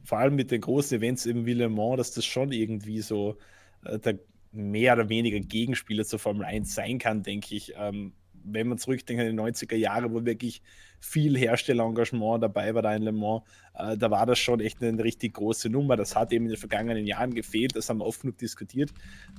vor 0.06 0.20
allem 0.20 0.36
mit 0.36 0.52
den 0.52 0.62
großen 0.62 1.00
Events 1.00 1.26
im 1.26 1.46
Le 1.46 1.68
Mans, 1.68 1.98
dass 1.98 2.12
das 2.14 2.24
schon 2.24 2.54
irgendwie 2.54 3.02
so 3.02 3.36
äh, 3.84 4.00
der 4.00 4.20
mehr 4.54 4.94
oder 4.94 5.10
weniger 5.10 5.40
Gegenspieler 5.40 6.06
zur 6.06 6.20
Formel 6.20 6.46
1 6.46 6.74
sein 6.74 7.00
kann, 7.00 7.24
denke 7.24 7.56
ich. 7.56 7.74
Ähm, 7.76 8.14
wenn 8.46 8.68
man 8.68 8.78
zurückdenkt 8.78 9.24
an 9.24 9.36
die 9.36 9.42
90er 9.42 9.76
Jahre, 9.76 10.12
wo 10.12 10.26
wirklich 10.26 10.62
viel 11.00 11.38
Herstellerengagement 11.38 12.44
dabei 12.44 12.76
war 12.76 12.82
da 12.82 12.96
in 12.96 13.04
Le 13.04 13.12
Mans, 13.12 13.44
äh, 13.74 13.98
da 13.98 14.12
war 14.12 14.26
das 14.26 14.40
schon 14.40 14.60
echt 14.60 14.84
eine 14.84 15.04
richtig 15.04 15.34
große 15.34 15.70
Nummer. 15.70 15.96
Das 15.96 16.16
hat 16.16 16.32
eben 16.32 16.46
in 16.46 16.52
den 16.52 16.60
vergangenen 16.60 17.06
Jahren 17.06 17.34
gefehlt, 17.34 17.76
das 17.76 17.90
haben 17.90 18.00
wir 18.00 18.06
oft 18.06 18.22
genug 18.22 18.38
diskutiert. 18.38 18.92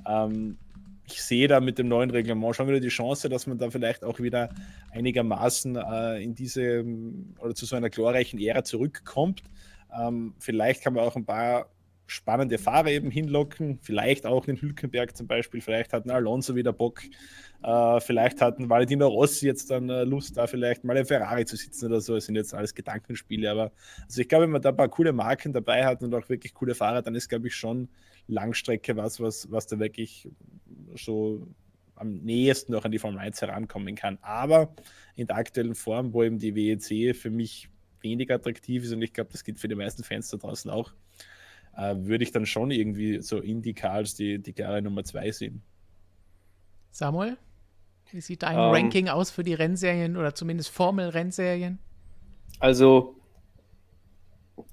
Ähm, 0.07 0.59
ich 1.07 1.23
sehe 1.23 1.49
da 1.49 1.61
mit 1.61 1.79
dem 1.79 1.89
neuen 1.89 2.11
Reglement 2.11 2.57
schon 2.57 2.67
wieder 2.67 2.81
die 2.81 2.89
Chance, 2.89 3.29
dass 3.29 3.47
man 3.47 3.59
da 3.59 3.71
vielleicht 3.71 4.05
auch 4.05 4.21
wieder 4.21 4.49
einigermaßen 4.91 5.77
äh, 5.77 6.23
in 6.23 6.35
diese 6.35 6.85
oder 7.39 7.55
zu 7.55 7.67
so 7.67 7.77
einer 7.77 7.91
glorreichen 7.91 8.41
Ära 8.41 8.65
zurückkommt. 8.65 9.43
Ähm, 9.97 10.35
vielleicht 10.39 10.83
kann 10.83 10.95
man 10.95 11.05
auch 11.05 11.15
ein 11.15 11.27
paar 11.27 11.69
spannende 12.07 12.59
Fahrer 12.59 12.89
eben 12.89 13.11
hinlocken. 13.11 13.79
Vielleicht 13.83 14.27
auch 14.27 14.47
in 14.47 14.61
Hülkenberg 14.61 15.17
zum 15.17 15.27
Beispiel. 15.27 15.61
Vielleicht 15.61 15.93
hat 15.93 16.05
ein 16.05 16.11
Alonso 16.11 16.55
wieder 16.55 16.73
Bock. 16.73 17.03
Äh, 17.63 18.01
vielleicht 18.01 18.41
hat 18.41 18.59
ein 18.59 18.69
Valentino 18.69 19.09
Rossi 19.09 19.47
jetzt 19.47 19.71
dann 19.71 19.89
äh, 19.89 20.05
Lust, 20.05 20.37
da 20.37 20.47
vielleicht 20.47 20.85
mal 20.85 20.97
ein 20.97 21.07
Ferrari 21.07 21.47
zu 21.47 21.57
sitzen 21.57 21.87
oder 21.87 22.01
so. 22.01 22.15
Das 22.15 22.27
sind 22.27 22.37
jetzt 22.37 22.55
alles 22.55 22.75
Gedankenspiele. 22.75 23.51
Aber 23.51 23.73
also 24.03 24.21
ich 24.21 24.29
glaube, 24.29 24.45
wenn 24.45 24.51
man 24.51 24.63
da 24.63 24.71
ein 24.71 24.77
paar 24.77 24.89
coole 24.89 25.13
Marken 25.13 25.53
dabei 25.53 25.87
hat 25.87 26.03
und 26.03 26.15
auch 26.15 26.29
wirklich 26.29 26.53
coole 26.55 26.75
Fahrer, 26.75 27.03
dann 27.03 27.15
ist, 27.15 27.29
glaube 27.29 27.49
ich, 27.49 27.55
schon 27.55 27.89
Langstrecke 28.27 28.97
was, 28.97 29.21
was, 29.21 29.51
was 29.51 29.67
da 29.67 29.79
wirklich 29.79 30.29
so 30.95 31.47
am 31.97 32.19
nächsten 32.19 32.73
noch 32.73 32.85
an 32.85 32.93
die 32.93 32.99
Formel 32.99 33.21
1 33.21 33.41
herankommen 33.41 33.95
kann. 33.95 34.19
Aber 34.23 34.75
in 35.17 35.27
der 35.27 35.37
aktuellen 35.37 35.75
Form, 35.75 36.13
wo 36.13 36.23
eben 36.23 36.39
die 36.39 36.55
WEC 36.55 37.15
für 37.17 37.31
mich 37.31 37.69
weniger 38.01 38.35
attraktiv 38.35 38.85
ist 38.85 38.93
und 38.93 39.03
ich 39.03 39.13
glaube, 39.13 39.31
das 39.33 39.45
gilt 39.45 39.59
für 39.59 39.69
die 39.69 39.75
meisten 39.75 40.05
Fans 40.05 40.29
da 40.29 40.37
draußen 40.37 40.71
auch, 40.71 40.93
äh, 41.77 41.95
würde 41.99 42.25
ich 42.25 42.33
dann 42.33 42.47
schon 42.47 42.71
irgendwie 42.71 43.21
so 43.21 43.39
Indica 43.39 43.91
als 43.91 44.15
die, 44.15 44.39
die 44.39 44.53
klare 44.53 44.83
Nummer 44.83 45.05
zwei 45.05 45.31
sehen. 45.31 45.63
Samuel, 46.91 47.37
wie 48.13 48.21
sieht 48.21 48.43
dein 48.43 48.57
um, 48.57 48.65
ähm. 48.67 48.71
Ranking 48.71 49.09
aus 49.09 49.31
für 49.31 49.43
die 49.43 49.55
Rennserien 49.55 50.17
oder 50.17 50.35
zumindest 50.35 50.71
Formel-Rennserien? 50.71 51.79
Also, 52.61 53.17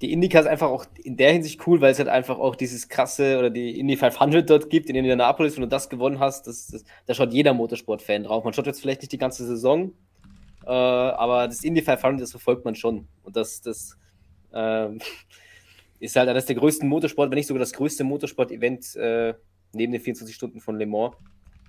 die 0.00 0.12
Indica 0.12 0.38
ist 0.38 0.46
einfach 0.46 0.68
auch 0.68 0.86
in 1.02 1.16
der 1.16 1.32
Hinsicht 1.32 1.66
cool, 1.66 1.80
weil 1.80 1.90
es 1.90 1.98
halt 1.98 2.08
einfach 2.08 2.38
auch 2.38 2.54
dieses 2.54 2.88
krasse 2.88 3.38
oder 3.38 3.50
die 3.50 3.78
Indy 3.78 3.96
500 3.96 4.48
dort 4.48 4.70
gibt 4.70 4.88
in 4.88 4.94
Indianapolis. 4.94 5.56
Wenn 5.56 5.62
du 5.62 5.68
das 5.68 5.88
gewonnen 5.88 6.20
hast, 6.20 6.46
das, 6.46 6.68
das, 6.68 6.84
da 7.06 7.14
schaut 7.14 7.32
jeder 7.32 7.52
Motorsport-Fan 7.52 8.24
drauf. 8.24 8.44
Man 8.44 8.52
schaut 8.52 8.66
jetzt 8.66 8.80
vielleicht 8.80 9.00
nicht 9.00 9.12
die 9.12 9.18
ganze 9.18 9.44
Saison, 9.44 9.92
äh, 10.64 10.70
aber 10.70 11.48
das 11.48 11.64
Indy 11.64 11.82
500, 11.82 12.20
das 12.20 12.30
verfolgt 12.30 12.64
man 12.64 12.76
schon. 12.76 13.08
Und 13.24 13.34
das, 13.34 13.60
das, 13.60 13.98
äh, 14.52 14.88
ist 16.02 16.16
halt 16.16 16.28
eines 16.28 16.46
der 16.46 16.56
größten 16.56 16.88
Motorsport, 16.88 17.30
wenn 17.30 17.36
nicht 17.36 17.46
sogar 17.46 17.60
das 17.60 17.72
größte 17.72 18.02
Motorsport-Event 18.02 18.96
äh, 18.96 19.34
neben 19.72 19.92
den 19.92 20.00
24 20.00 20.34
Stunden 20.34 20.60
von 20.60 20.76
Le 20.76 20.84
Mans. 20.84 21.14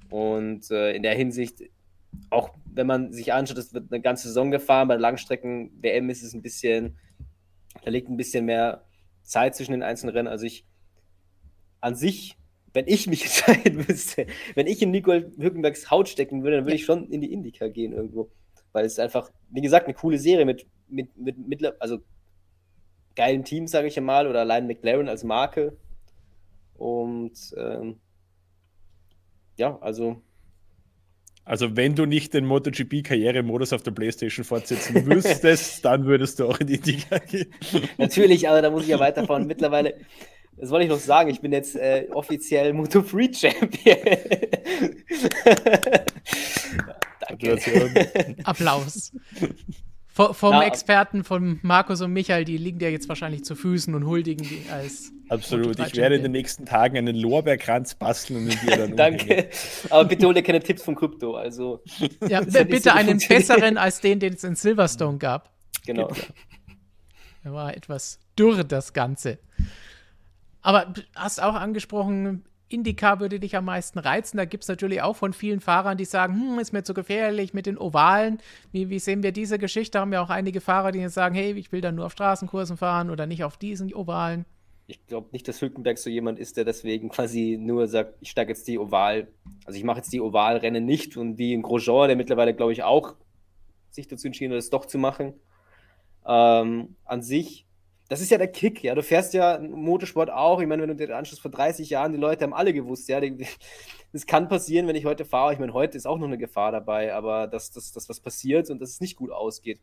Und 0.09 0.71
äh, 0.71 0.95
in 0.95 1.03
der 1.03 1.13
Hinsicht, 1.13 1.61
auch 2.31 2.49
wenn 2.65 2.87
man 2.87 3.13
sich 3.13 3.31
anschaut, 3.31 3.59
es 3.59 3.75
wird 3.75 3.91
eine 3.91 4.01
ganze 4.01 4.27
Saison 4.29 4.49
gefahren, 4.49 4.87
bei 4.87 4.95
Langstrecken-WM 4.95 6.09
ist 6.09 6.23
es 6.23 6.33
ein 6.33 6.41
bisschen, 6.41 6.97
da 7.83 7.91
liegt 7.91 8.09
ein 8.09 8.17
bisschen 8.17 8.45
mehr 8.45 8.85
Zeit 9.21 9.55
zwischen 9.55 9.73
den 9.73 9.83
einzelnen 9.83 10.15
Rennen. 10.15 10.27
Also 10.27 10.47
ich 10.47 10.65
an 11.79 11.93
sich, 11.93 12.35
wenn 12.73 12.87
ich 12.87 13.05
mich 13.05 13.21
entscheiden 13.45 13.85
müsste, 13.87 14.25
wenn 14.55 14.65
ich 14.65 14.81
in 14.81 14.89
Nicole 14.89 15.31
Hülkenbergs 15.37 15.91
Haut 15.91 16.09
stecken 16.09 16.41
würde, 16.41 16.57
dann 16.57 16.65
würde 16.65 16.75
ich 16.75 16.85
schon 16.85 17.07
in 17.11 17.21
die 17.21 17.31
Indica 17.31 17.67
gehen 17.67 17.93
irgendwo. 17.93 18.31
Weil 18.71 18.85
es 18.85 18.97
einfach, 18.97 19.29
wie 19.51 19.61
gesagt, 19.61 19.85
eine 19.85 19.93
coole 19.93 20.17
Serie 20.17 20.45
mit, 20.45 20.65
mit, 20.87 21.15
mit, 21.15 21.37
mit 21.37 21.63
also 21.79 21.99
geilen 23.15 23.43
Team, 23.43 23.67
sage 23.67 23.87
ich 23.87 23.99
mal, 23.99 24.27
oder 24.27 24.41
allein 24.41 24.67
McLaren 24.67 25.09
als 25.09 25.23
Marke. 25.23 25.77
Und 26.75 27.33
ähm, 27.57 27.99
ja, 29.57 29.77
also. 29.81 30.21
Also, 31.45 31.75
wenn 31.75 31.93
du 31.95 32.05
nicht 32.05 32.33
den 32.33 32.45
MotoGP-Karrieremodus 32.45 33.73
auf 33.73 33.83
der 33.83 33.91
PlayStation 33.91 34.45
fortsetzen 34.45 35.05
müsstest, 35.07 35.83
dann 35.83 36.05
würdest 36.05 36.39
du 36.39 36.47
auch 36.47 36.59
in 36.59 36.67
die 36.67 36.77
Liga 36.77 37.17
gehen. 37.19 37.53
Natürlich, 37.97 38.47
aber 38.47 38.61
da 38.61 38.69
muss 38.69 38.83
ich 38.83 38.89
ja 38.89 38.99
weiterfahren. 38.99 39.45
Mittlerweile, 39.45 39.95
das 40.55 40.69
wollte 40.69 40.85
ich 40.85 40.89
noch 40.89 40.99
sagen, 40.99 41.29
ich 41.29 41.41
bin 41.41 41.51
jetzt 41.51 41.75
äh, 41.75 42.07
offiziell 42.11 42.71
Moto 42.73 43.01
Free 43.01 43.29
Champion. 43.33 43.97
Danke. 47.27 48.37
Applaus. 48.43 49.11
V 50.13 50.31
vom 50.33 50.53
ja. 50.53 50.61
Experten 50.61 51.23
von 51.23 51.59
Markus 51.63 52.01
und 52.01 52.13
Michael, 52.13 52.45
die 52.45 52.57
liegen 52.57 52.77
dir 52.77 52.91
jetzt 52.91 53.09
wahrscheinlich 53.09 53.43
zu 53.43 53.55
Füßen 53.55 53.95
und 53.95 54.05
huldigen 54.05 54.47
die 54.47 54.63
als. 54.71 55.11
Absolut. 55.27 55.79
Ich 55.79 55.95
werde 55.95 56.17
in 56.17 56.21
den 56.21 56.31
nächsten 56.31 56.67
Tagen 56.67 56.97
einen 56.97 57.15
Lorbeerkranz 57.15 57.95
basteln 57.95 58.47
und 58.47 58.61
dir 58.61 58.77
dann 58.77 58.95
Danke. 58.95 59.49
Aber 59.89 60.05
bitte 60.05 60.27
hol 60.27 60.35
dir 60.35 60.43
keine 60.43 60.59
Tipps 60.59 60.83
von 60.83 60.93
Krypto. 60.93 61.35
Also. 61.35 61.81
Ja, 62.27 62.41
bitte 62.45 62.79
so 62.81 62.89
einen 62.91 63.17
besseren 63.17 63.79
als 63.79 64.01
den, 64.01 64.19
den 64.19 64.33
es 64.33 64.43
in 64.43 64.55
Silverstone 64.55 65.17
gab. 65.17 65.51
Genau. 65.87 66.11
Da 67.43 67.51
war 67.51 67.75
etwas 67.75 68.19
dürr, 68.37 68.63
das 68.63 68.93
Ganze. 68.93 69.39
Aber 70.61 70.93
hast 71.15 71.41
auch 71.41 71.55
angesprochen, 71.55 72.45
Indycar 72.73 73.19
würde 73.19 73.39
dich 73.39 73.55
am 73.55 73.65
meisten 73.65 73.99
reizen. 73.99 74.37
Da 74.37 74.45
gibt 74.45 74.63
es 74.63 74.67
natürlich 74.67 75.01
auch 75.01 75.15
von 75.15 75.33
vielen 75.33 75.59
Fahrern, 75.59 75.97
die 75.97 76.05
sagen, 76.05 76.33
hm, 76.33 76.59
ist 76.59 76.73
mir 76.73 76.83
zu 76.83 76.93
gefährlich 76.93 77.53
mit 77.53 77.65
den 77.65 77.77
Ovalen. 77.77 78.39
Wie, 78.71 78.89
wie 78.89 78.99
sehen 78.99 79.23
wir 79.23 79.31
diese 79.31 79.59
Geschichte? 79.59 79.99
Haben 79.99 80.11
wir 80.11 80.21
auch 80.21 80.29
einige 80.29 80.59
Fahrer, 80.59 80.91
die 80.91 80.99
jetzt 80.99 81.13
sagen, 81.13 81.35
hey, 81.35 81.53
ich 81.53 81.71
will 81.71 81.81
dann 81.81 81.95
nur 81.95 82.07
auf 82.07 82.11
Straßenkursen 82.11 82.77
fahren 82.77 83.09
oder 83.09 83.27
nicht 83.27 83.43
auf 83.43 83.57
diesen 83.57 83.93
Ovalen. 83.93 84.45
Ich 84.87 85.05
glaube 85.07 85.29
nicht, 85.31 85.47
dass 85.47 85.61
Hülkenberg 85.61 85.97
so 85.97 86.09
jemand 86.09 86.39
ist, 86.39 86.57
der 86.57 86.65
deswegen 86.65 87.09
quasi 87.09 87.57
nur 87.59 87.87
sagt, 87.87 88.15
ich 88.19 88.31
steige 88.31 88.51
jetzt 88.51 88.67
die 88.67 88.77
Oval, 88.77 89.27
also 89.65 89.77
ich 89.77 89.85
mache 89.85 89.97
jetzt 89.97 90.11
die 90.11 90.19
Ovalrennen 90.19 90.83
nicht 90.83 91.15
und 91.15 91.37
wie 91.37 91.53
ein 91.53 91.61
Grosjean, 91.61 92.09
der 92.09 92.17
mittlerweile, 92.17 92.53
glaube 92.53 92.73
ich, 92.73 92.83
auch 92.83 93.15
sich 93.89 94.07
dazu 94.07 94.27
entschieden 94.27 94.51
hat, 94.51 94.59
es 94.59 94.69
doch 94.69 94.85
zu 94.85 94.97
machen. 94.97 95.33
Ähm, 96.25 96.95
an 97.05 97.21
sich 97.21 97.62
das 98.09 98.21
ist 98.21 98.31
ja 98.31 98.37
der 98.37 98.49
Kick, 98.49 98.83
ja. 98.83 98.95
Du 98.95 99.01
fährst 99.01 99.33
ja 99.33 99.59
Motorsport 99.59 100.29
auch. 100.29 100.59
Ich 100.61 100.67
meine, 100.67 100.81
wenn 100.81 100.89
du 100.89 100.95
den 100.95 101.11
Anschluss 101.11 101.39
vor 101.39 101.51
30 101.51 101.89
Jahren, 101.89 102.11
die 102.11 102.19
Leute 102.19 102.43
haben 102.43 102.53
alle 102.53 102.73
gewusst, 102.73 103.07
ja. 103.09 103.21
Das 104.11 104.27
kann 104.27 104.47
passieren, 104.47 104.87
wenn 104.87 104.95
ich 104.95 105.05
heute 105.05 105.25
fahre. 105.25 105.53
Ich 105.53 105.59
meine, 105.59 105.73
heute 105.73 105.97
ist 105.97 106.05
auch 106.05 106.19
noch 106.19 106.27
eine 106.27 106.37
Gefahr 106.37 106.71
dabei, 106.71 107.15
aber 107.15 107.47
dass 107.47 107.71
das, 107.71 107.91
das 107.91 108.09
was 108.09 108.19
passiert 108.19 108.69
und 108.69 108.79
dass 108.79 108.91
es 108.91 109.01
nicht 109.01 109.15
gut 109.15 109.31
ausgeht. 109.31 109.81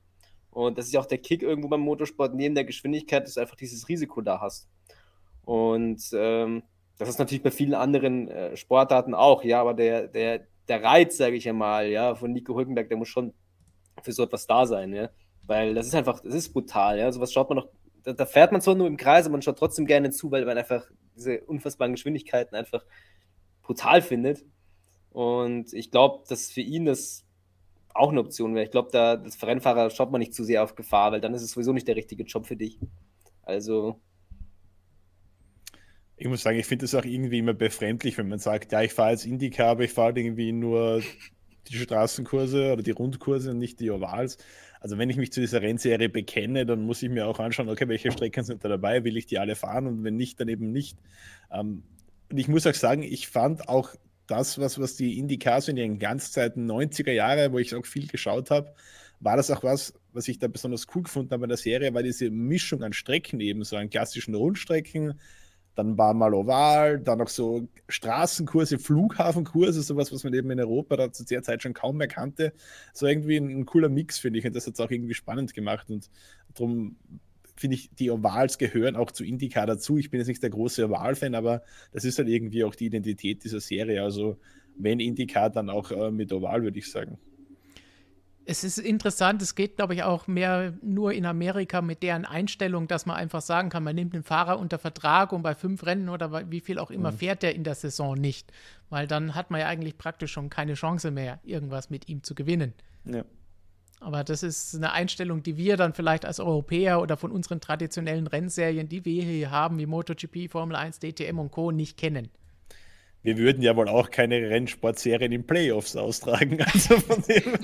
Und 0.50 0.78
das 0.78 0.86
ist 0.86 0.92
ja 0.92 1.00
auch 1.00 1.06
der 1.06 1.18
Kick 1.18 1.42
irgendwo 1.42 1.68
beim 1.68 1.80
Motorsport, 1.80 2.34
neben 2.34 2.54
der 2.54 2.64
Geschwindigkeit, 2.64 3.24
dass 3.24 3.34
du 3.34 3.40
einfach 3.40 3.56
dieses 3.56 3.88
Risiko 3.88 4.20
da 4.20 4.40
hast. 4.40 4.68
Und 5.44 6.02
ähm, 6.12 6.62
das 6.98 7.08
ist 7.08 7.18
natürlich 7.18 7.42
bei 7.42 7.50
vielen 7.50 7.74
anderen 7.74 8.28
äh, 8.28 8.56
Sportarten 8.56 9.14
auch, 9.14 9.42
ja, 9.42 9.60
aber 9.60 9.74
der, 9.74 10.06
der, 10.08 10.46
der 10.68 10.82
Reiz, 10.82 11.16
sage 11.16 11.36
ich 11.36 11.44
ja 11.44 11.52
mal, 11.52 11.88
ja, 11.88 12.14
von 12.14 12.32
Nico 12.32 12.56
Hülkenberg, 12.56 12.88
der 12.88 12.98
muss 12.98 13.08
schon 13.08 13.32
für 14.02 14.12
so 14.12 14.22
etwas 14.24 14.46
da 14.46 14.66
sein, 14.66 14.92
ja. 14.92 15.10
Weil 15.44 15.74
das 15.74 15.86
ist 15.86 15.94
einfach, 15.94 16.20
das 16.20 16.34
ist 16.34 16.52
brutal, 16.52 16.98
ja. 16.98 17.10
Sowas 17.10 17.32
schaut 17.32 17.48
man 17.48 17.58
noch 17.58 17.68
da, 18.04 18.12
da, 18.12 18.26
fährt 18.26 18.52
man 18.52 18.60
zwar 18.60 18.74
nur 18.74 18.86
im 18.86 18.96
Kreis, 18.96 19.26
aber 19.26 19.32
man 19.32 19.42
schaut 19.42 19.58
trotzdem 19.58 19.86
gerne 19.86 20.10
zu, 20.10 20.30
weil 20.30 20.44
man 20.44 20.58
einfach 20.58 20.84
diese 21.16 21.40
unfassbaren 21.42 21.92
Geschwindigkeiten 21.92 22.56
einfach 22.56 22.84
brutal 23.62 24.02
findet. 24.02 24.44
Und 25.10 25.72
ich 25.72 25.90
glaube, 25.90 26.24
dass 26.28 26.50
für 26.50 26.60
ihn 26.60 26.84
das 26.84 27.24
auch 27.94 28.10
eine 28.10 28.20
Option 28.20 28.54
wäre. 28.54 28.64
Ich 28.64 28.70
glaube, 28.70 28.90
da 28.92 29.14
als 29.14 29.42
Rennfahrer 29.42 29.90
schaut 29.90 30.10
man 30.10 30.20
nicht 30.20 30.34
zu 30.34 30.44
sehr 30.44 30.62
auf 30.62 30.74
Gefahr, 30.74 31.12
weil 31.12 31.20
dann 31.20 31.34
ist 31.34 31.42
es 31.42 31.52
sowieso 31.52 31.72
nicht 31.72 31.88
der 31.88 31.96
richtige 31.96 32.22
Job 32.24 32.46
für 32.46 32.56
dich. 32.56 32.78
Also. 33.42 34.00
Ich 36.16 36.28
muss 36.28 36.42
sagen, 36.42 36.58
ich 36.58 36.66
finde 36.66 36.84
es 36.84 36.94
auch 36.94 37.04
irgendwie 37.04 37.38
immer 37.38 37.54
befremdlich, 37.54 38.18
wenn 38.18 38.28
man 38.28 38.38
sagt, 38.38 38.72
ja, 38.72 38.82
ich 38.82 38.92
fahre 38.92 39.12
jetzt 39.12 39.24
Indycar, 39.24 39.70
aber 39.70 39.84
ich 39.84 39.92
fahre 39.92 40.18
irgendwie 40.18 40.52
nur 40.52 41.02
die 41.68 41.74
Straßenkurse 41.74 42.72
oder 42.72 42.82
die 42.82 42.90
Rundkurse 42.90 43.50
und 43.50 43.58
nicht 43.58 43.80
die 43.80 43.90
Ovals. 43.90 44.38
Also 44.80 44.96
wenn 44.96 45.10
ich 45.10 45.16
mich 45.16 45.30
zu 45.32 45.40
dieser 45.40 45.60
Rennserie 45.60 46.08
bekenne, 46.08 46.64
dann 46.64 46.82
muss 46.82 47.02
ich 47.02 47.10
mir 47.10 47.26
auch 47.26 47.38
anschauen, 47.38 47.68
okay, 47.68 47.86
welche 47.86 48.10
Strecken 48.10 48.44
sind 48.44 48.64
da 48.64 48.68
dabei, 48.68 49.04
will 49.04 49.16
ich 49.16 49.26
die 49.26 49.38
alle 49.38 49.54
fahren 49.54 49.86
und 49.86 50.04
wenn 50.04 50.16
nicht, 50.16 50.40
dann 50.40 50.48
eben 50.48 50.72
nicht. 50.72 50.98
Ähm, 51.52 51.82
und 52.30 52.38
ich 52.38 52.48
muss 52.48 52.66
auch 52.66 52.74
sagen, 52.74 53.02
ich 53.02 53.28
fand 53.28 53.68
auch 53.68 53.94
das, 54.26 54.58
was, 54.58 54.80
was 54.80 54.96
die 54.96 55.18
IndyCars 55.18 55.68
in 55.68 55.76
ihren 55.76 55.98
ganzzeiten 55.98 56.70
90er 56.70 57.12
Jahre, 57.12 57.52
wo 57.52 57.58
ich 57.58 57.74
auch 57.74 57.84
viel 57.84 58.06
geschaut 58.06 58.50
habe, 58.50 58.72
war 59.18 59.36
das 59.36 59.50
auch 59.50 59.62
was, 59.62 59.92
was 60.12 60.28
ich 60.28 60.38
da 60.38 60.48
besonders 60.48 60.86
cool 60.94 61.02
gefunden 61.02 61.30
habe 61.32 61.44
in 61.44 61.50
der 61.50 61.58
Serie, 61.58 61.92
war 61.92 62.02
diese 62.02 62.30
Mischung 62.30 62.82
an 62.82 62.92
Strecken 62.92 63.40
eben, 63.40 63.64
so 63.64 63.76
an 63.76 63.90
klassischen 63.90 64.34
Rundstrecken, 64.34 65.20
dann 65.74 65.96
war 65.96 66.14
mal 66.14 66.34
Oval, 66.34 67.00
dann 67.00 67.18
noch 67.18 67.28
so 67.28 67.68
Straßenkurse, 67.88 68.78
Flughafenkurse, 68.78 69.82
sowas, 69.82 70.12
was 70.12 70.24
man 70.24 70.34
eben 70.34 70.50
in 70.50 70.60
Europa 70.60 70.96
da 70.96 71.12
zu 71.12 71.24
der 71.24 71.42
Zeit 71.42 71.62
schon 71.62 71.74
kaum 71.74 71.96
mehr 71.96 72.08
kannte. 72.08 72.52
So 72.92 73.06
irgendwie 73.06 73.36
ein, 73.36 73.48
ein 73.48 73.66
cooler 73.66 73.88
Mix, 73.88 74.18
finde 74.18 74.38
ich. 74.38 74.46
Und 74.46 74.54
das 74.54 74.66
hat 74.66 74.74
es 74.74 74.80
auch 74.80 74.90
irgendwie 74.90 75.14
spannend 75.14 75.54
gemacht. 75.54 75.88
Und 75.88 76.10
darum 76.54 76.96
finde 77.56 77.76
ich, 77.76 77.90
die 77.94 78.10
Ovals 78.10 78.58
gehören 78.58 78.96
auch 78.96 79.10
zu 79.10 79.24
Indica 79.24 79.64
dazu. 79.66 79.96
Ich 79.96 80.10
bin 80.10 80.18
jetzt 80.18 80.28
nicht 80.28 80.42
der 80.42 80.50
große 80.50 80.84
Oval-Fan, 80.84 81.34
aber 81.34 81.62
das 81.92 82.04
ist 82.04 82.18
halt 82.18 82.28
irgendwie 82.28 82.64
auch 82.64 82.74
die 82.74 82.86
Identität 82.86 83.44
dieser 83.44 83.60
Serie. 83.60 84.02
Also 84.02 84.38
wenn 84.76 85.00
Indica, 85.00 85.48
dann 85.48 85.70
auch 85.70 85.90
äh, 85.90 86.10
mit 86.10 86.32
Oval, 86.32 86.62
würde 86.62 86.78
ich 86.78 86.90
sagen 86.90 87.18
es 88.50 88.64
ist 88.64 88.78
interessant, 88.78 89.40
es 89.42 89.54
geht, 89.54 89.76
glaube 89.76 89.94
ich, 89.94 90.02
auch 90.02 90.26
mehr 90.26 90.74
nur 90.82 91.12
in 91.12 91.24
Amerika 91.24 91.82
mit 91.82 92.02
deren 92.02 92.24
Einstellung, 92.24 92.88
dass 92.88 93.06
man 93.06 93.14
einfach 93.14 93.42
sagen 93.42 93.68
kann, 93.68 93.84
man 93.84 93.94
nimmt 93.94 94.12
den 94.12 94.24
Fahrer 94.24 94.58
unter 94.58 94.80
Vertrag 94.80 95.32
und 95.32 95.42
bei 95.42 95.54
fünf 95.54 95.86
Rennen 95.86 96.08
oder 96.08 96.50
wie 96.50 96.58
viel 96.58 96.80
auch 96.80 96.90
immer 96.90 97.12
mhm. 97.12 97.18
fährt 97.18 97.44
er 97.44 97.54
in 97.54 97.62
der 97.62 97.76
Saison 97.76 98.14
nicht. 98.14 98.50
Weil 98.88 99.06
dann 99.06 99.36
hat 99.36 99.52
man 99.52 99.60
ja 99.60 99.68
eigentlich 99.68 99.96
praktisch 99.98 100.32
schon 100.32 100.50
keine 100.50 100.74
Chance 100.74 101.12
mehr, 101.12 101.38
irgendwas 101.44 101.90
mit 101.90 102.08
ihm 102.08 102.24
zu 102.24 102.34
gewinnen. 102.34 102.74
Ja. 103.04 103.24
Aber 104.00 104.24
das 104.24 104.42
ist 104.42 104.74
eine 104.74 104.90
Einstellung, 104.92 105.44
die 105.44 105.56
wir 105.56 105.76
dann 105.76 105.92
vielleicht 105.92 106.24
als 106.24 106.40
Europäer 106.40 107.00
oder 107.00 107.16
von 107.16 107.30
unseren 107.30 107.60
traditionellen 107.60 108.26
Rennserien, 108.26 108.88
die 108.88 109.04
wir 109.04 109.22
hier 109.22 109.52
haben, 109.52 109.78
wie 109.78 109.86
MotoGP, 109.86 110.50
Formel 110.50 110.74
1, 110.74 110.98
DTM 110.98 111.38
und 111.38 111.52
Co., 111.52 111.70
nicht 111.70 111.96
kennen 111.96 112.30
wir 113.22 113.36
würden 113.36 113.62
ja 113.62 113.76
wohl 113.76 113.88
auch 113.88 114.10
keine 114.10 114.48
Rennsportserien 114.48 115.32
in 115.32 115.46
Playoffs 115.46 115.96
austragen. 115.96 116.58
Also 116.72 116.98
von 116.98 117.22
dem 117.22 117.58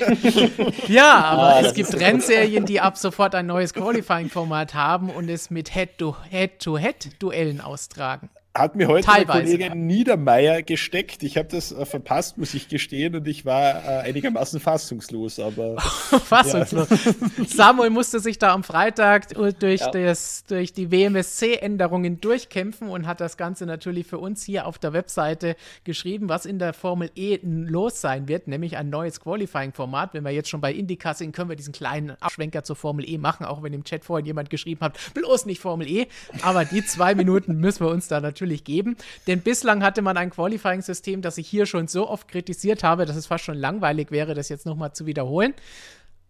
ja, 0.88 1.24
aber 1.24 1.42
ah, 1.42 1.60
es 1.60 1.74
gibt 1.74 1.94
Rennserien, 1.98 2.66
die 2.66 2.80
ab 2.80 2.96
sofort 2.98 3.34
ein 3.34 3.46
neues 3.46 3.72
Qualifying-Format 3.72 4.74
haben 4.74 5.10
und 5.10 5.28
es 5.28 5.50
mit 5.50 5.72
Head-to-Head-Duellen 5.72 7.60
austragen 7.60 8.28
hat 8.58 8.76
mir 8.76 8.88
heute 8.88 9.06
Teilweise. 9.06 9.56
der 9.56 9.68
Kollege 9.68 9.76
Niedermeyer 9.76 10.62
gesteckt. 10.62 11.22
Ich 11.22 11.36
habe 11.36 11.48
das 11.48 11.72
äh, 11.72 11.84
verpasst, 11.84 12.38
muss 12.38 12.54
ich 12.54 12.68
gestehen, 12.68 13.14
und 13.16 13.26
ich 13.28 13.44
war 13.44 13.84
äh, 13.84 14.08
einigermaßen 14.08 14.60
fassungslos. 14.60 15.38
Aber 15.38 15.80
fassungslos. 15.80 16.88
Samuel 17.46 17.90
musste 17.90 18.20
sich 18.20 18.38
da 18.38 18.52
am 18.52 18.64
Freitag 18.64 19.28
durch, 19.60 19.80
ja. 19.80 19.90
das, 19.90 20.44
durch 20.44 20.72
die 20.72 20.90
WMSC-Änderungen 20.90 22.20
durchkämpfen 22.20 22.88
und 22.88 23.06
hat 23.06 23.20
das 23.20 23.36
Ganze 23.36 23.66
natürlich 23.66 24.06
für 24.06 24.18
uns 24.18 24.44
hier 24.44 24.66
auf 24.66 24.78
der 24.78 24.92
Webseite 24.92 25.56
geschrieben, 25.84 26.28
was 26.28 26.46
in 26.46 26.58
der 26.58 26.72
Formel 26.72 27.10
E 27.14 27.38
los 27.42 28.00
sein 28.00 28.28
wird, 28.28 28.48
nämlich 28.48 28.76
ein 28.76 28.90
neues 28.90 29.20
Qualifying-Format. 29.20 30.14
Wenn 30.14 30.24
wir 30.24 30.30
jetzt 30.30 30.48
schon 30.48 30.60
bei 30.60 30.72
Indica 30.72 31.14
sind, 31.14 31.34
können 31.34 31.48
wir 31.48 31.56
diesen 31.56 31.72
kleinen 31.72 32.10
Abschwenker 32.20 32.64
zur 32.64 32.76
Formel 32.76 33.08
E 33.08 33.18
machen, 33.18 33.44
auch 33.46 33.62
wenn 33.62 33.72
im 33.72 33.84
Chat 33.84 34.04
vorhin 34.04 34.26
jemand 34.26 34.50
geschrieben 34.50 34.80
hat, 34.80 34.98
bloß 35.14 35.46
nicht 35.46 35.60
Formel 35.60 35.88
E. 35.88 36.06
Aber 36.42 36.64
die 36.64 36.84
zwei 36.84 37.14
Minuten 37.14 37.56
müssen 37.56 37.84
wir 37.84 37.90
uns 37.90 38.08
da 38.08 38.20
natürlich 38.20 38.45
natürlich 38.46 38.64
geben. 38.64 38.96
Denn 39.26 39.40
bislang 39.40 39.82
hatte 39.82 40.02
man 40.02 40.16
ein 40.16 40.30
Qualifying-System, 40.30 41.22
das 41.22 41.38
ich 41.38 41.48
hier 41.48 41.66
schon 41.66 41.88
so 41.88 42.08
oft 42.08 42.28
kritisiert 42.28 42.84
habe, 42.84 43.04
dass 43.04 43.16
es 43.16 43.26
fast 43.26 43.44
schon 43.44 43.58
langweilig 43.58 44.10
wäre, 44.10 44.34
das 44.34 44.48
jetzt 44.48 44.66
nochmal 44.66 44.92
zu 44.92 45.06
wiederholen. 45.06 45.54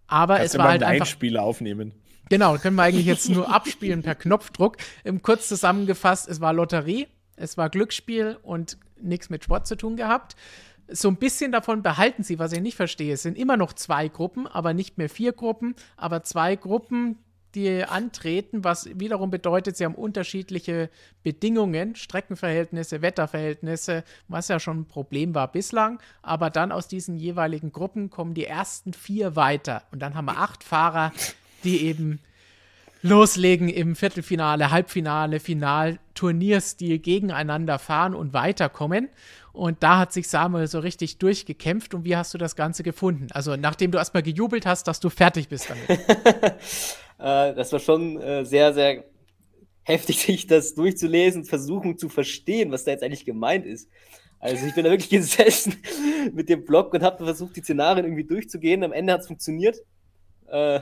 Aber 0.06 0.36
Kannst 0.36 0.54
es 0.54 0.58
war 0.58 0.68
halt 0.68 0.82
einen 0.82 0.94
einfach. 0.94 1.06
Spieler 1.06 1.42
aufnehmen. 1.42 1.92
Genau, 2.28 2.56
können 2.58 2.76
wir 2.76 2.82
eigentlich 2.82 3.06
jetzt 3.06 3.28
nur 3.28 3.54
abspielen 3.54 4.02
per 4.02 4.14
Knopfdruck. 4.14 4.78
Im 5.04 5.22
kurz 5.22 5.48
zusammengefasst, 5.48 6.28
es 6.28 6.40
war 6.40 6.52
Lotterie, 6.52 7.06
es 7.36 7.56
war 7.56 7.70
Glücksspiel 7.70 8.36
und 8.42 8.78
nichts 9.00 9.30
mit 9.30 9.44
Sport 9.44 9.66
zu 9.66 9.76
tun 9.76 9.96
gehabt. 9.96 10.34
So 10.88 11.08
ein 11.08 11.16
bisschen 11.16 11.52
davon 11.52 11.82
behalten 11.82 12.22
sie, 12.22 12.38
was 12.38 12.52
ich 12.52 12.60
nicht 12.60 12.76
verstehe. 12.76 13.14
Es 13.14 13.22
sind 13.22 13.36
immer 13.36 13.56
noch 13.56 13.72
zwei 13.72 14.08
Gruppen, 14.08 14.46
aber 14.46 14.72
nicht 14.72 14.98
mehr 14.98 15.08
vier 15.08 15.32
Gruppen, 15.32 15.74
aber 15.96 16.22
zwei 16.22 16.54
Gruppen, 16.56 17.18
die 17.56 17.82
antreten, 17.84 18.62
was 18.62 18.88
wiederum 18.94 19.30
bedeutet, 19.30 19.76
sie 19.76 19.84
haben 19.84 19.94
unterschiedliche 19.94 20.90
Bedingungen, 21.22 21.96
Streckenverhältnisse, 21.96 23.02
Wetterverhältnisse, 23.02 24.04
was 24.28 24.48
ja 24.48 24.60
schon 24.60 24.80
ein 24.80 24.86
Problem 24.86 25.34
war 25.34 25.50
bislang. 25.50 25.98
Aber 26.22 26.50
dann 26.50 26.70
aus 26.70 26.86
diesen 26.86 27.16
jeweiligen 27.16 27.72
Gruppen 27.72 28.10
kommen 28.10 28.34
die 28.34 28.44
ersten 28.44 28.92
vier 28.92 29.34
weiter. 29.34 29.82
Und 29.90 30.00
dann 30.00 30.14
haben 30.14 30.26
wir 30.26 30.38
acht 30.38 30.62
Fahrer, 30.62 31.12
die 31.64 31.82
eben 31.86 32.20
loslegen 33.02 33.68
im 33.68 33.96
Viertelfinale, 33.96 34.70
Halbfinale, 34.70 35.40
Final-Turnierstil 35.40 36.98
gegeneinander 36.98 37.78
fahren 37.78 38.14
und 38.14 38.32
weiterkommen. 38.32 39.08
Und 39.52 39.82
da 39.82 39.98
hat 39.98 40.12
sich 40.12 40.28
Samuel 40.28 40.66
so 40.66 40.80
richtig 40.80 41.18
durchgekämpft. 41.18 41.94
Und 41.94 42.04
wie 42.04 42.16
hast 42.16 42.34
du 42.34 42.38
das 42.38 42.56
Ganze 42.56 42.82
gefunden? 42.82 43.28
Also, 43.30 43.56
nachdem 43.56 43.90
du 43.90 43.98
erstmal 43.98 44.22
gejubelt 44.22 44.66
hast, 44.66 44.86
dass 44.86 45.00
du 45.00 45.08
fertig 45.08 45.48
bist 45.48 45.70
damit. 45.70 45.98
Äh, 47.18 47.54
das 47.54 47.72
war 47.72 47.80
schon 47.80 48.20
äh, 48.20 48.44
sehr, 48.44 48.72
sehr 48.72 49.04
heftig, 49.82 50.20
sich 50.22 50.46
das 50.46 50.74
durchzulesen, 50.74 51.44
versuchen 51.44 51.98
zu 51.98 52.08
verstehen, 52.08 52.70
was 52.72 52.84
da 52.84 52.90
jetzt 52.90 53.02
eigentlich 53.02 53.24
gemeint 53.24 53.66
ist. 53.66 53.88
Also 54.38 54.66
ich 54.66 54.74
bin 54.74 54.84
da 54.84 54.90
wirklich 54.90 55.10
gesessen 55.10 55.76
mit 56.32 56.48
dem 56.48 56.64
Blog 56.64 56.92
und 56.92 57.02
habe 57.02 57.24
versucht, 57.24 57.56
die 57.56 57.62
Szenarien 57.62 58.04
irgendwie 58.04 58.24
durchzugehen. 58.24 58.84
Am 58.84 58.92
Ende 58.92 59.12
hat 59.12 59.20
es 59.22 59.26
funktioniert. 59.26 59.78
Äh, 60.46 60.80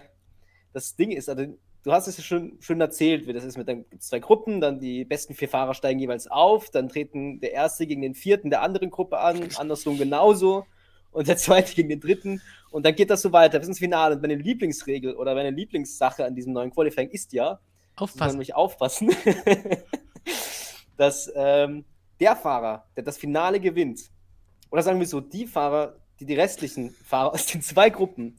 das 0.73 0.97
Ding 0.97 1.12
ist, 1.12 1.29
also, 1.29 1.57
du 1.85 1.92
hast 1.92 2.09
es 2.09 2.16
ja 2.16 2.25
schon 2.25 2.59
schön 2.61 2.81
erzählt, 2.81 3.27
wie 3.27 3.33
das 3.33 3.44
ist 3.44 3.57
mit 3.57 3.68
dann 3.68 3.85
zwei 4.01 4.18
Gruppen, 4.18 4.61
dann 4.61 4.81
die 4.81 5.05
besten 5.05 5.35
vier 5.35 5.49
Fahrer 5.49 5.75
steigen 5.75 6.01
jeweils 6.01 6.27
auf, 6.27 6.70
dann 6.70 6.88
treten 6.88 7.40
der 7.40 7.53
erste 7.53 7.87
gegen 7.87 8.03
den 8.03 8.14
vierten 8.14 8.51
der 8.51 8.62
anderen 8.62 8.90
Gruppe 8.90 9.18
an, 9.18 9.49
andersrum 9.57 9.99
genauso. 9.99 10.66
Und 11.14 11.29
der 11.29 11.37
zweite 11.37 11.74
gegen 11.74 11.88
den 11.88 12.00
dritten. 12.00 12.42
Und 12.70 12.85
dann 12.85 12.94
geht 12.94 13.09
das 13.09 13.22
so 13.22 13.33
weiter 13.33 13.59
bis 13.59 13.68
ins 13.68 13.79
Finale. 13.79 14.16
Und 14.16 14.22
meine 14.22 14.35
Lieblingsregel 14.35 15.14
oder 15.14 15.35
meine 15.35 15.50
Lieblingssache 15.50 16.24
an 16.24 16.35
diesem 16.35 16.53
neuen 16.53 16.70
Qualifying 16.70 17.09
ist 17.11 17.33
ja, 17.33 17.61
Aufpassen. 17.96 18.33
nämlich 18.33 18.55
aufpassen, 18.55 19.11
dass 20.96 21.33
ähm, 21.35 21.85
der 22.20 22.37
Fahrer, 22.37 22.85
der 22.96 23.05
das 23.05 23.16
Finale 23.16 23.61
gewinnt, 23.61 24.11
oder 24.70 24.83
sagen 24.83 24.98
wir 24.98 25.07
so, 25.07 25.20
die 25.20 25.46
Fahrer, 25.46 25.96
die 26.18 26.27
die 26.27 26.35
restlichen 26.35 26.90
Fahrer 26.90 27.33
aus 27.33 27.46
den 27.46 27.62
zwei 27.62 27.90
Gruppen, 27.90 28.37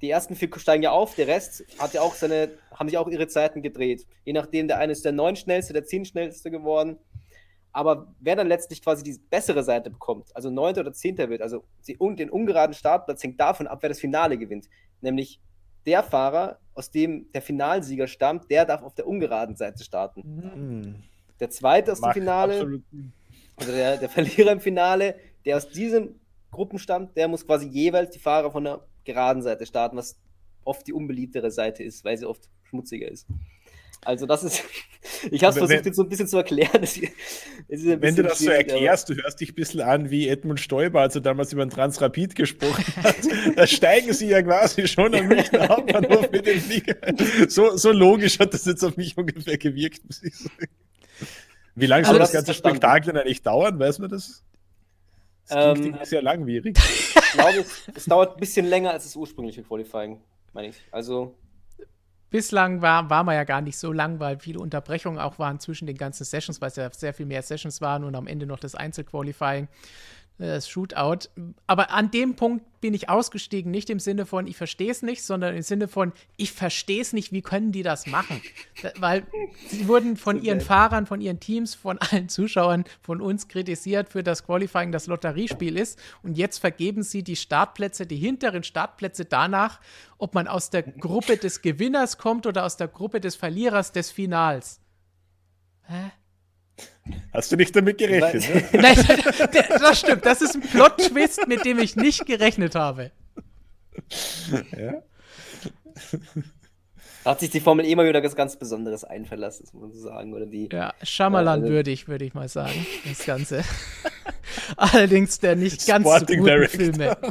die 0.00 0.10
ersten 0.10 0.36
vier 0.36 0.48
steigen 0.56 0.84
ja 0.84 0.92
auf, 0.92 1.14
der 1.14 1.26
Rest 1.26 1.64
hat 1.78 1.92
ja 1.92 2.00
auch 2.00 2.14
seine, 2.14 2.50
haben 2.72 2.88
sich 2.88 2.96
auch 2.96 3.08
ihre 3.08 3.26
Zeiten 3.26 3.62
gedreht. 3.62 4.06
Je 4.24 4.32
nachdem, 4.32 4.68
der 4.68 4.78
eine 4.78 4.92
ist 4.92 5.04
der 5.04 5.12
neun 5.12 5.36
schnellste, 5.36 5.72
der 5.72 5.84
zehn 5.84 6.04
schnellste 6.04 6.50
geworden. 6.50 6.98
Aber 7.72 8.14
wer 8.20 8.36
dann 8.36 8.48
letztlich 8.48 8.82
quasi 8.82 9.02
die 9.02 9.18
bessere 9.30 9.62
Seite 9.62 9.90
bekommt, 9.90 10.34
also 10.34 10.50
neunter 10.50 10.80
oder 10.80 10.92
zehnter 10.92 11.28
wird, 11.28 11.42
also 11.42 11.64
den 11.86 12.30
ungeraden 12.30 12.74
Startplatz 12.74 13.22
hängt 13.22 13.40
davon 13.40 13.66
ab, 13.66 13.78
wer 13.82 13.88
das 13.88 14.00
Finale 14.00 14.38
gewinnt. 14.38 14.68
Nämlich 15.00 15.40
der 15.86 16.02
Fahrer, 16.02 16.58
aus 16.74 16.90
dem 16.90 17.30
der 17.32 17.42
Finalsieger 17.42 18.06
stammt, 18.06 18.50
der 18.50 18.64
darf 18.64 18.82
auf 18.82 18.94
der 18.94 19.06
ungeraden 19.06 19.56
Seite 19.56 19.84
starten. 19.84 20.22
Hm. 20.22 20.94
Der 21.40 21.50
zweite 21.50 21.92
aus 21.92 22.00
dem 22.00 22.12
Finale, 22.12 22.54
absolut 22.54 22.82
also 23.56 23.72
der, 23.72 23.96
der 23.96 24.08
Verlierer 24.08 24.52
im 24.52 24.60
Finale, 24.60 25.16
der 25.44 25.56
aus 25.56 25.68
diesem 25.68 26.20
Gruppenstand, 26.50 27.16
der 27.16 27.28
muss 27.28 27.46
quasi 27.46 27.66
jeweils 27.66 28.10
die 28.10 28.18
Fahrer 28.18 28.50
von 28.50 28.64
der 28.64 28.80
geraden 29.04 29.42
Seite 29.42 29.66
starten, 29.66 29.96
was 29.96 30.18
oft 30.64 30.86
die 30.86 30.92
unbeliebtere 30.92 31.50
Seite 31.50 31.82
ist, 31.82 32.04
weil 32.04 32.16
sie 32.16 32.26
oft 32.26 32.48
schmutziger 32.64 33.08
ist. 33.08 33.26
Also 34.04 34.26
das 34.26 34.42
ist, 34.44 34.62
ich 35.30 35.42
habe 35.44 35.50
es 35.50 35.56
Wenn- 35.60 35.66
versucht 35.68 35.86
jetzt 35.86 35.96
so 35.96 36.02
ein 36.02 36.08
bisschen 36.08 36.28
zu 36.28 36.36
erklären. 36.38 36.82
Es, 36.82 36.96
es 36.96 37.02
ist 37.82 37.86
ein 37.86 38.00
Wenn 38.00 38.14
du 38.16 38.22
bisschen 38.22 38.24
das 38.24 38.38
so 38.38 38.46
aber- 38.46 38.56
erklärst, 38.56 39.08
du 39.08 39.14
hörst 39.16 39.40
dich 39.40 39.50
ein 39.50 39.54
bisschen 39.54 39.80
an 39.80 40.10
wie 40.10 40.28
Edmund 40.28 40.60
Stoiber, 40.60 41.00
als 41.00 41.14
er 41.14 41.20
damals 41.20 41.52
über 41.52 41.64
den 41.64 41.70
Transrapid 41.70 42.34
gesprochen 42.34 42.84
hat. 43.02 43.16
da 43.56 43.66
steigen 43.66 44.12
sie 44.12 44.28
ja 44.28 44.42
quasi 44.42 44.86
schon 44.88 45.14
am 45.14 45.26
Münchner 45.28 45.68
Hauptbahnhof 45.68 46.30
mit 46.30 46.46
dem 46.46 46.60
Flieger. 46.60 46.96
So, 47.48 47.76
so 47.76 47.92
logisch 47.92 48.38
hat 48.38 48.54
das 48.54 48.64
jetzt 48.64 48.82
auf 48.84 48.96
mich 48.96 49.16
ungefähr 49.16 49.58
gewirkt, 49.58 50.04
muss 50.06 50.22
ich 50.22 50.34
sagen. 50.36 50.68
Wie 51.74 51.86
lange 51.86 52.04
soll 52.04 52.14
Aber 52.14 52.20
das 52.20 52.32
das 52.32 52.42
ist 52.42 52.46
ganze. 52.46 52.58
Spektakel 52.58 53.12
denn 53.12 53.22
eigentlich 53.22 53.42
dauern? 53.42 53.78
Weiß 53.78 53.98
man 53.98 54.10
das? 54.10 54.42
Das 55.48 55.56
Ähm, 55.56 55.74
klingt 55.74 55.86
irgendwie 55.96 56.06
sehr 56.06 56.22
langwierig. 56.22 56.78
Ich 57.28 57.34
glaube, 57.34 57.64
es 57.94 58.04
dauert 58.06 58.34
ein 58.36 58.40
bisschen 58.40 58.64
länger 58.64 58.90
als 58.92 59.04
das 59.04 59.14
ursprüngliche 59.14 59.62
Qualifying, 59.62 60.18
meine 60.54 60.68
ich. 60.68 60.76
Also, 60.90 61.34
Bislang 62.30 62.82
war, 62.82 63.08
war 63.08 63.24
man 63.24 63.36
ja 63.36 63.44
gar 63.44 63.62
nicht 63.62 63.78
so 63.78 63.90
lang, 63.90 64.20
weil 64.20 64.38
viele 64.38 64.60
Unterbrechungen 64.60 65.18
auch 65.18 65.38
waren 65.38 65.60
zwischen 65.60 65.86
den 65.86 65.96
ganzen 65.96 66.24
Sessions, 66.24 66.60
weil 66.60 66.68
es 66.68 66.76
ja 66.76 66.92
sehr 66.92 67.14
viel 67.14 67.24
mehr 67.24 67.40
Sessions 67.40 67.80
waren 67.80 68.04
und 68.04 68.14
am 68.14 68.26
Ende 68.26 68.44
noch 68.44 68.60
das 68.60 68.74
Einzelqualifying, 68.74 69.68
das 70.46 70.68
Shootout. 70.68 71.28
Aber 71.66 71.90
an 71.90 72.10
dem 72.10 72.36
Punkt 72.36 72.64
bin 72.80 72.94
ich 72.94 73.08
ausgestiegen, 73.08 73.72
nicht 73.72 73.90
im 73.90 73.98
Sinne 73.98 74.24
von, 74.24 74.46
ich 74.46 74.56
verstehe 74.56 74.90
es 74.90 75.02
nicht, 75.02 75.24
sondern 75.24 75.56
im 75.56 75.62
Sinne 75.62 75.88
von, 75.88 76.12
ich 76.36 76.52
verstehe 76.52 77.00
es 77.00 77.12
nicht, 77.12 77.32
wie 77.32 77.42
können 77.42 77.72
die 77.72 77.82
das 77.82 78.06
machen? 78.06 78.40
Da, 78.82 78.92
weil 78.98 79.26
sie 79.66 79.88
wurden 79.88 80.16
von 80.16 80.40
ihren 80.40 80.60
Fahrern, 80.60 81.06
von 81.06 81.20
ihren 81.20 81.40
Teams, 81.40 81.74
von 81.74 81.98
allen 81.98 82.28
Zuschauern, 82.28 82.84
von 83.02 83.20
uns 83.20 83.48
kritisiert 83.48 84.10
für 84.10 84.22
das 84.22 84.46
Qualifying, 84.46 84.92
das 84.92 85.08
Lotteriespiel 85.08 85.76
ist. 85.76 85.98
Und 86.22 86.38
jetzt 86.38 86.58
vergeben 86.58 87.02
sie 87.02 87.24
die 87.24 87.34
Startplätze, 87.34 88.06
die 88.06 88.16
hinteren 88.16 88.62
Startplätze 88.62 89.24
danach, 89.24 89.80
ob 90.18 90.34
man 90.34 90.46
aus 90.46 90.70
der 90.70 90.84
Gruppe 90.84 91.36
des 91.36 91.62
Gewinners 91.62 92.16
kommt 92.18 92.46
oder 92.46 92.64
aus 92.64 92.76
der 92.76 92.88
Gruppe 92.88 93.20
des 93.20 93.34
Verlierers 93.34 93.90
des 93.90 94.12
Finals. 94.12 94.80
Hä? 95.82 96.12
Hast 97.32 97.50
du 97.52 97.56
nicht 97.56 97.74
damit 97.74 97.98
gerechnet? 97.98 98.72
Ne? 98.72 98.80
Nein, 98.82 98.96
das 99.80 99.98
stimmt. 100.00 100.26
Das 100.26 100.42
ist 100.42 100.54
ein 100.54 100.60
Plot-Twist, 100.60 101.46
mit 101.48 101.64
dem 101.64 101.78
ich 101.78 101.96
nicht 101.96 102.26
gerechnet 102.26 102.74
habe. 102.74 103.10
Ja? 104.76 105.02
da 107.24 107.30
hat 107.32 107.40
sich 107.40 107.50
die 107.50 107.60
Formel 107.60 107.84
E 107.86 107.94
mal 107.96 108.06
wieder 108.08 108.22
was 108.22 108.36
ganz 108.36 108.56
Besonderes 108.56 109.04
einfallen 109.04 109.40
lassen, 109.40 109.64
das 109.64 109.72
muss 109.72 109.82
man 109.82 109.92
so 109.92 110.00
sagen. 110.00 110.34
Oder 110.34 110.46
die, 110.46 110.68
Ja, 110.72 110.94
Schamalan 111.02 111.60
Ja, 111.60 111.62
also- 111.64 111.74
würdig, 111.74 112.08
würde 112.08 112.24
ich 112.24 112.34
mal 112.34 112.48
sagen, 112.48 112.86
das 113.08 113.24
Ganze. 113.26 113.64
Allerdings 114.76 115.38
der 115.40 115.56
nicht 115.56 115.86
ganz 115.86 116.04
so 116.06 116.14
Sporting 116.14 116.38
guten 116.40 116.50
Director. 116.50 116.78
Filme. 116.80 117.16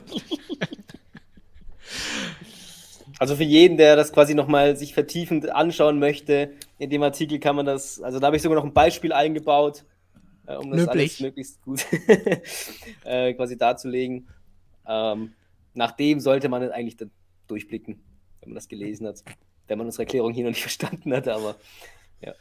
Also 3.19 3.36
für 3.36 3.43
jeden, 3.43 3.77
der 3.77 3.95
das 3.95 4.13
quasi 4.13 4.36
nochmal 4.36 4.77
sich 4.77 4.93
vertiefend 4.93 5.49
anschauen 5.49 5.99
möchte, 5.99 6.51
in 6.77 6.89
dem 6.89 7.01
Artikel 7.01 7.39
kann 7.39 7.56
man 7.56 7.65
das, 7.65 7.99
also 8.01 8.19
da 8.19 8.27
habe 8.27 8.36
ich 8.36 8.41
sogar 8.41 8.58
noch 8.58 8.65
ein 8.65 8.73
Beispiel 8.73 9.12
eingebaut, 9.12 9.86
äh, 10.45 10.56
um 10.56 10.69
das 10.69 10.82
Löblich. 10.82 11.12
alles 11.12 11.19
möglichst 11.19 11.62
gut 11.63 11.86
äh, 13.06 13.34
quasi 13.34 13.58
darzulegen. 13.58 14.27
Ähm, 14.88 15.34
nach 15.73 15.91
dem 15.91 16.19
sollte 16.19 16.49
man 16.49 16.69
eigentlich 16.71 16.97
dann 16.97 17.12
durchblicken, 17.47 17.99
wenn 18.41 18.49
man 18.49 18.56
das 18.56 18.67
gelesen 18.67 19.08
hat. 19.08 19.23
Wenn 19.67 19.77
man 19.77 19.88
unsere 19.88 20.03
Erklärung 20.03 20.34
hier 20.34 20.43
noch 20.43 20.51
nicht 20.51 20.62
verstanden 20.62 21.13
hat, 21.13 21.27
aber 21.27 21.56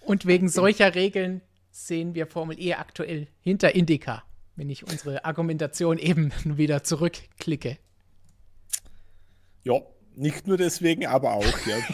Und 0.02 0.26
wegen 0.26 0.48
solcher 0.48 0.94
Regeln 0.94 1.40
sehen 1.70 2.14
wir 2.14 2.26
Formel 2.26 2.58
E 2.58 2.74
aktuell 2.74 3.28
hinter 3.40 3.74
Indica, 3.74 4.24
wenn 4.56 4.70
ich 4.70 4.84
unsere 4.84 5.24
Argumentation 5.24 5.98
eben 5.98 6.32
wieder 6.44 6.84
zurückklicke. 6.84 7.78
Ja, 9.64 9.80
nicht 10.16 10.46
nur 10.46 10.56
deswegen, 10.56 11.06
aber 11.06 11.34
auch, 11.34 11.66
ja. 11.66 11.76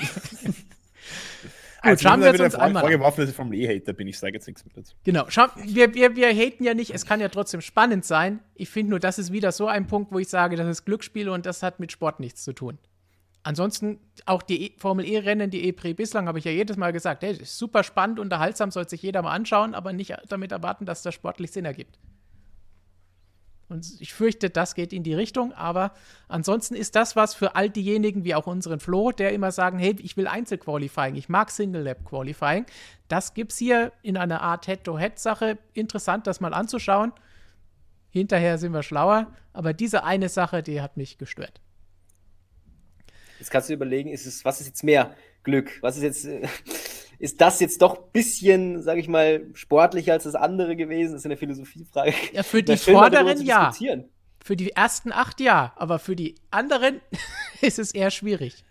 Gut, 1.82 2.00
schauen 2.00 2.20
wir 2.20 2.30
uns 2.30 2.40
uns 2.40 2.54
einmal 2.54 2.82
vorgeworfen, 2.82 3.22
dass 3.22 3.30
ich 3.30 3.34
vom 3.34 3.52
E-Hater 3.52 3.92
bin. 3.92 4.06
Ich 4.06 4.18
sage 4.18 4.34
jetzt 4.34 4.46
nichts 4.46 4.64
mehr 4.64 4.72
dazu. 4.76 4.94
Genau, 5.02 5.24
schau, 5.28 5.46
wir, 5.56 5.92
wir, 5.94 6.14
wir 6.14 6.28
haten 6.28 6.62
ja 6.62 6.74
nicht, 6.74 6.94
es 6.94 7.04
kann 7.04 7.20
ja 7.20 7.28
trotzdem 7.28 7.60
spannend 7.60 8.04
sein. 8.04 8.38
Ich 8.54 8.70
finde 8.70 8.90
nur, 8.90 9.00
das 9.00 9.18
ist 9.18 9.32
wieder 9.32 9.50
so 9.50 9.66
ein 9.66 9.88
Punkt, 9.88 10.12
wo 10.12 10.20
ich 10.20 10.28
sage, 10.28 10.54
das 10.54 10.68
ist 10.68 10.84
Glücksspiel 10.84 11.28
und 11.28 11.44
das 11.44 11.62
hat 11.62 11.80
mit 11.80 11.90
Sport 11.90 12.20
nichts 12.20 12.44
zu 12.44 12.52
tun. 12.52 12.78
Ansonsten 13.42 13.98
auch 14.26 14.42
die 14.42 14.66
e 14.66 14.78
Formel 14.78 15.04
E-Rennen, 15.04 15.50
die 15.50 15.64
E-Prix 15.64 15.96
bislang, 15.96 16.28
habe 16.28 16.38
ich 16.38 16.44
ja 16.44 16.52
jedes 16.52 16.76
Mal 16.76 16.92
gesagt, 16.92 17.24
hey, 17.24 17.32
das 17.32 17.42
ist 17.42 17.58
super 17.58 17.82
spannend, 17.82 18.20
unterhaltsam, 18.20 18.70
soll 18.70 18.88
sich 18.88 19.02
jeder 19.02 19.22
mal 19.22 19.32
anschauen, 19.32 19.74
aber 19.74 19.92
nicht 19.92 20.14
damit 20.28 20.52
erwarten, 20.52 20.86
dass 20.86 21.02
das 21.02 21.14
sportlich 21.14 21.50
Sinn 21.50 21.64
ergibt. 21.64 21.98
Und 23.72 24.00
ich 24.00 24.12
fürchte, 24.12 24.50
das 24.50 24.74
geht 24.74 24.92
in 24.92 25.02
die 25.02 25.14
Richtung, 25.14 25.54
aber 25.54 25.92
ansonsten 26.28 26.74
ist 26.74 26.94
das 26.94 27.16
was 27.16 27.34
für 27.34 27.56
all 27.56 27.70
diejenigen, 27.70 28.22
wie 28.22 28.34
auch 28.34 28.46
unseren 28.46 28.80
Flo, 28.80 29.12
der 29.12 29.32
immer 29.32 29.50
sagen, 29.50 29.78
hey, 29.78 29.96
ich 30.02 30.14
will 30.18 30.26
Einzelqualifying, 30.26 31.14
ich 31.14 31.30
mag 31.30 31.50
Single-Lab-Qualifying. 31.50 32.66
Das 33.08 33.32
gibt 33.32 33.52
es 33.52 33.58
hier 33.58 33.92
in 34.02 34.18
einer 34.18 34.42
Art 34.42 34.66
Head-to-Head-Sache. 34.66 35.56
Interessant, 35.72 36.26
das 36.26 36.40
mal 36.40 36.52
anzuschauen. 36.52 37.12
Hinterher 38.10 38.58
sind 38.58 38.72
wir 38.72 38.82
schlauer, 38.82 39.32
aber 39.54 39.72
diese 39.72 40.04
eine 40.04 40.28
Sache, 40.28 40.62
die 40.62 40.82
hat 40.82 40.98
mich 40.98 41.16
gestört. 41.16 41.62
jetzt 43.38 43.50
kannst 43.50 43.70
du 43.70 43.72
überlegen, 43.72 44.10
ist 44.10 44.26
es, 44.26 44.44
was 44.44 44.60
ist 44.60 44.66
jetzt 44.66 44.84
mehr 44.84 45.16
Glück? 45.44 45.78
Was 45.80 45.96
ist 45.96 46.02
jetzt, 46.02 46.26
äh, 46.26 46.46
ist 47.22 47.40
das 47.40 47.60
jetzt 47.60 47.80
doch 47.82 47.96
ein 47.96 48.10
bisschen, 48.12 48.82
sage 48.82 48.98
ich 48.98 49.06
mal, 49.06 49.46
sportlicher 49.54 50.12
als 50.12 50.24
das 50.24 50.34
andere 50.34 50.74
gewesen? 50.74 51.12
Das 51.12 51.20
ist 51.20 51.26
eine 51.26 51.36
Philosophiefrage. 51.36 52.12
Ja, 52.32 52.42
für 52.42 52.64
die 52.64 52.70
Wäre 52.70 52.78
Vorderen 52.78 53.40
ja. 53.46 53.72
Für 54.44 54.56
die 54.56 54.72
ersten 54.72 55.12
acht 55.12 55.40
ja, 55.40 55.72
aber 55.76 56.00
für 56.00 56.16
die 56.16 56.34
anderen 56.50 57.00
ist 57.60 57.78
es 57.78 57.94
eher 57.94 58.10
schwierig. 58.10 58.64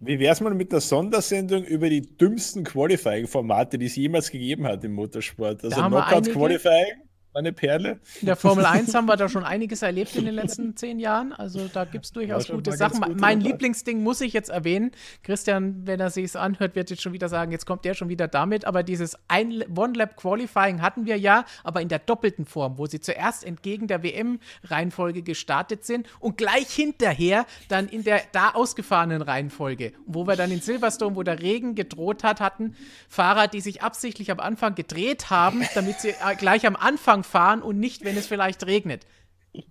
Wie 0.00 0.18
wär's 0.18 0.40
mal 0.40 0.54
mit 0.54 0.72
einer 0.72 0.80
Sondersendung 0.80 1.64
über 1.64 1.90
die 1.90 2.00
dümmsten 2.00 2.64
Qualifying-Formate, 2.64 3.76
die 3.76 3.86
es 3.86 3.96
jemals 3.96 4.30
gegeben 4.30 4.66
hat 4.66 4.82
im 4.84 4.94
Motorsport? 4.94 5.62
Also. 5.62 5.76
Knockout-Qualifying, 5.76 7.02
eine 7.38 7.52
Perle. 7.52 7.98
In 8.20 8.26
der 8.26 8.36
Formel 8.36 8.64
1 8.66 8.94
haben 8.94 9.06
wir 9.06 9.16
da 9.16 9.28
schon 9.28 9.44
einiges 9.44 9.82
erlebt 9.82 10.14
in 10.16 10.24
den 10.24 10.34
letzten 10.34 10.76
zehn 10.76 10.98
Jahren. 10.98 11.32
Also 11.32 11.68
da 11.72 11.84
gibt 11.84 12.04
es 12.04 12.12
durchaus 12.12 12.48
gute 12.48 12.72
Sachen. 12.72 13.00
gute 13.00 13.20
mein. 13.20 13.40
Lieblingsding 13.40 14.02
muss 14.02 14.20
ich 14.20 14.32
jetzt 14.32 14.50
erwähnen. 14.50 14.90
Christian, 15.22 15.86
wenn 15.86 16.00
er 16.00 16.10
sich 16.10 16.24
es 16.24 16.36
anhört, 16.36 16.74
wird 16.74 16.90
jetzt 16.90 17.02
schon 17.02 17.12
wieder 17.12 17.28
sagen, 17.28 17.52
jetzt 17.52 17.66
kommt 17.66 17.84
der 17.84 17.94
schon 17.94 18.08
wieder 18.08 18.28
damit. 18.28 18.64
Aber 18.64 18.82
dieses 18.82 19.16
One-Lap-Qualifying 19.30 20.82
hatten 20.82 21.06
wir 21.06 21.16
ja, 21.16 21.44
aber 21.62 21.80
in 21.80 21.88
der 21.88 22.00
doppelten 22.00 22.46
Form, 22.46 22.78
wo 22.78 22.86
sie 22.86 23.00
zuerst 23.00 23.44
entgegen 23.44 23.86
der 23.86 24.02
WM-Reihenfolge 24.02 25.22
gestartet 25.22 25.84
sind 25.84 26.08
und 26.18 26.36
gleich 26.36 26.68
hinterher 26.70 27.46
dann 27.68 27.88
in 27.88 28.04
der 28.04 28.22
da 28.32 28.50
ausgefahrenen 28.50 29.22
Reihenfolge. 29.22 29.92
Wo 30.06 30.26
wir 30.26 30.36
dann 30.36 30.50
in 30.50 30.60
Silverstone, 30.60 31.16
wo 31.16 31.22
der 31.22 31.40
Regen 31.40 31.74
gedroht 31.74 32.24
hat, 32.24 32.40
hatten 32.40 32.74
Fahrer, 33.08 33.48
die 33.48 33.60
sich 33.60 33.82
absichtlich 33.82 34.30
am 34.30 34.40
Anfang 34.40 34.74
gedreht 34.74 35.30
haben, 35.30 35.62
damit 35.74 36.00
sie 36.00 36.10
äh, 36.10 36.34
gleich 36.36 36.66
am 36.66 36.76
Anfang 36.76 37.22
fahren 37.28 37.62
und 37.62 37.78
nicht, 37.78 38.04
wenn 38.04 38.16
es 38.16 38.26
vielleicht 38.26 38.66
regnet. 38.66 39.06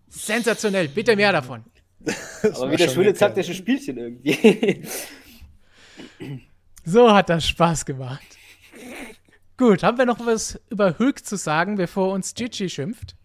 Sensationell, 0.08 0.88
bitte 0.88 1.16
mehr 1.16 1.32
davon. 1.32 1.64
Aber 2.44 2.72
wie 2.72 2.78
das 2.78 2.96
ist 2.96 3.50
ein 3.50 3.56
Spielchen 3.56 3.98
irgendwie. 3.98 4.84
So 6.86 7.14
hat 7.14 7.30
das 7.30 7.48
Spaß 7.48 7.86
gemacht. 7.86 8.26
Gut, 9.58 9.84
haben 9.84 9.98
wir 9.98 10.06
noch 10.06 10.26
was 10.26 10.60
über 10.70 11.00
Hülk 11.00 11.26
zu 11.26 11.36
sagen, 11.36 11.76
bevor 11.76 12.14
uns 12.14 12.34
Gigi 12.34 12.70
schimpft? 12.70 13.16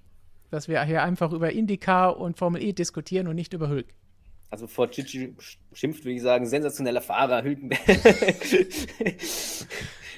Dass 0.50 0.66
wir 0.66 0.82
hier 0.84 1.02
einfach 1.02 1.32
über 1.32 1.52
IndyCar 1.52 2.18
und 2.18 2.38
Formel 2.38 2.62
E 2.62 2.72
diskutieren 2.72 3.28
und 3.28 3.36
nicht 3.36 3.52
über 3.52 3.68
Hülk. 3.68 3.94
Also 4.50 4.66
bevor 4.66 4.88
Gigi 4.88 5.34
schimpft, 5.72 6.04
würde 6.04 6.14
ich 6.14 6.22
sagen, 6.22 6.46
sensationeller 6.46 7.02
Fahrer, 7.02 7.42
Hülkenberg. 7.42 7.80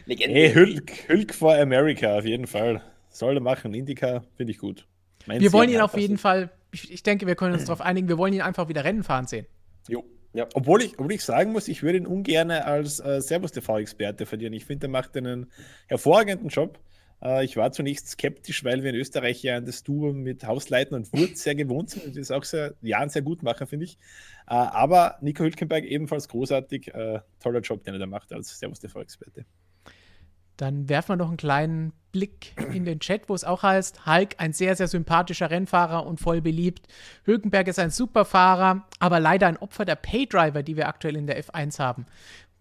Legende. 0.07 0.35
Hey, 0.35 0.55
Hülk, 0.55 1.09
Hülk 1.09 1.35
for 1.35 1.55
America, 1.55 2.19
auf 2.19 2.25
jeden 2.25 2.47
Fall. 2.47 2.83
Soll 3.15 3.37
er 3.37 3.41
machen. 3.41 3.73
Indica 3.73 4.25
finde 4.37 4.53
ich 4.53 4.59
gut. 4.59 4.87
Mein 5.27 5.41
Wir 5.41 5.53
wollen 5.53 5.71
ihn 5.71 5.81
auf 5.81 5.97
jeden. 5.97 6.19
Fall 6.19 6.51
ich, 6.75 6.93
ich 6.93 7.03
denke, 7.03 7.27
wir 7.27 7.37
können 7.37 7.55
uns 7.55 7.65
darauf 7.65 7.81
einigen, 7.81 8.09
wir 8.09 8.19
wollen 8.19 8.35
ihn 8.35 8.43
einfach 8.43 8.69
wieder 8.69 8.85
Rennen 8.85 9.05
fahren 9.05 9.27
sehen. 9.27 9.47
Jo. 9.89 10.05
Ja. 10.33 10.49
Obwohl, 10.55 10.83
ich, 10.83 10.99
obwohl 10.99 11.13
ich 11.13 11.23
sagen 11.23 11.53
muss, 11.53 11.69
ich 11.69 11.85
würde 11.85 11.99
ihn 11.99 12.07
ungern 12.07 12.51
als 12.51 12.99
äh, 12.99 13.21
Servus-TV-Experte 13.21 14.27
verlieren. 14.27 14.53
Ich 14.53 14.65
finde, 14.65 14.89
er 14.89 14.91
macht 14.91 15.17
einen 15.17 15.47
hervorragenden 15.87 16.49
Job. 16.49 16.81
Äh, 17.23 17.45
ich 17.45 17.57
war 17.57 17.71
zunächst 17.71 18.09
skeptisch, 18.09 18.65
weil 18.65 18.83
wir 18.83 18.91
in 18.91 18.97
Österreich 18.97 19.45
ja 19.45 19.57
an 19.57 19.65
das 19.65 19.85
Duo 19.85 20.13
mit 20.13 20.45
Hausleiten 20.45 20.97
und 20.97 21.13
Wurz 21.13 21.45
sehr 21.45 21.55
gewohnt 21.55 21.91
sind. 21.91 22.09
Das 22.09 22.17
ist 22.17 22.33
auch 22.33 22.43
sehr, 22.43 22.75
ja, 22.83 22.99
ein 22.99 23.11
sehr 23.11 23.23
gut 23.23 23.45
machen, 23.45 23.69
finde 23.69 23.85
ich. 23.85 23.97
Äh, 24.49 24.55
aber 24.55 25.19
Nico 25.21 25.45
Hülkenberg 25.45 25.85
ebenfalls 25.85 26.29
großartig. 26.29 26.93
Äh, 26.93 27.21
toller 27.39 27.61
Job, 27.61 27.85
den 27.85 27.95
er 27.95 28.01
da 28.01 28.07
macht 28.07 28.33
als 28.33 28.59
Servus-TV-Experte. 28.59 29.45
Dann 30.57 30.89
werfen 30.89 31.11
wir 31.11 31.17
noch 31.17 31.29
einen 31.29 31.37
kleinen 31.37 31.93
Blick 32.13 32.55
in 32.73 32.85
den 32.85 33.01
Chat, 33.01 33.29
wo 33.29 33.35
es 33.35 33.43
auch 33.45 33.65
heißt, 33.65 34.07
Hulk, 34.07 34.37
ein 34.39 34.53
sehr, 34.53 34.77
sehr 34.77 34.87
sympathischer 34.87 35.51
Rennfahrer 35.51 36.07
und 36.07 36.21
voll 36.21 36.41
beliebt. 36.41 36.87
Hülkenberg 37.25 37.67
ist 37.67 37.81
ein 37.81 37.91
super 37.91 38.25
Fahrer, 38.25 38.87
aber 39.01 39.19
leider 39.19 39.49
ein 39.49 39.57
Opfer 39.57 39.85
der 39.85 39.97
Paydriver, 39.97 40.63
die 40.63 40.77
wir 40.77 40.87
aktuell 40.87 41.17
in 41.17 41.27
der 41.27 41.43
F1 41.43 41.81
haben. 41.81 42.07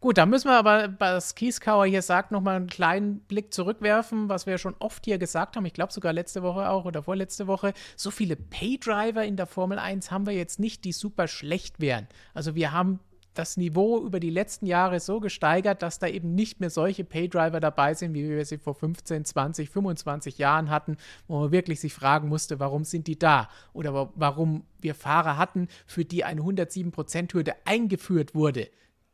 Gut, 0.03 0.17
da 0.17 0.25
müssen 0.25 0.49
wir 0.49 0.57
aber, 0.57 0.95
was 0.99 1.33
Kieskauer 1.33 1.85
hier 1.85 2.01
sagt, 2.01 2.31
nochmal 2.31 2.57
einen 2.57 2.67
kleinen 2.67 3.19
Blick 3.19 3.53
zurückwerfen, 3.53 4.27
was 4.27 4.45
wir 4.45 4.57
schon 4.57 4.75
oft 4.79 5.05
hier 5.05 5.17
gesagt 5.17 5.55
haben. 5.55 5.65
Ich 5.65 5.71
glaube 5.71 5.93
sogar 5.93 6.11
letzte 6.11 6.43
Woche 6.43 6.69
auch 6.69 6.83
oder 6.83 7.03
vorletzte 7.03 7.47
Woche. 7.47 7.73
So 7.95 8.11
viele 8.11 8.35
Paydriver 8.35 9.23
in 9.23 9.37
der 9.37 9.45
Formel 9.45 9.79
1 9.79 10.11
haben 10.11 10.25
wir 10.25 10.33
jetzt 10.33 10.59
nicht, 10.59 10.83
die 10.83 10.91
super 10.91 11.29
schlecht 11.29 11.79
wären. 11.79 12.07
Also 12.33 12.53
wir 12.53 12.73
haben 12.73 12.99
das 13.33 13.57
Niveau 13.57 13.99
über 14.05 14.19
die 14.19 14.29
letzten 14.29 14.65
Jahre 14.65 14.99
so 14.99 15.19
gesteigert, 15.19 15.81
dass 15.81 15.99
da 15.99 16.07
eben 16.07 16.35
nicht 16.35 16.59
mehr 16.59 16.69
solche 16.69 17.03
Paydriver 17.03 17.59
dabei 17.59 17.93
sind, 17.93 18.13
wie 18.13 18.29
wir 18.29 18.45
sie 18.45 18.57
vor 18.57 18.75
15, 18.75 19.25
20, 19.25 19.69
25 19.69 20.37
Jahren 20.37 20.69
hatten, 20.69 20.97
wo 21.27 21.39
man 21.39 21.51
wirklich 21.51 21.79
sich 21.79 21.93
fragen 21.93 22.29
musste, 22.29 22.59
warum 22.59 22.83
sind 22.83 23.07
die 23.07 23.17
da? 23.17 23.49
Oder 23.73 24.11
warum 24.15 24.65
wir 24.79 24.95
Fahrer 24.95 25.37
hatten, 25.37 25.67
für 25.85 26.05
die 26.05 26.23
eine 26.23 26.41
107%-Hürde 26.41 27.53
eingeführt 27.65 28.35
wurde. 28.35 28.69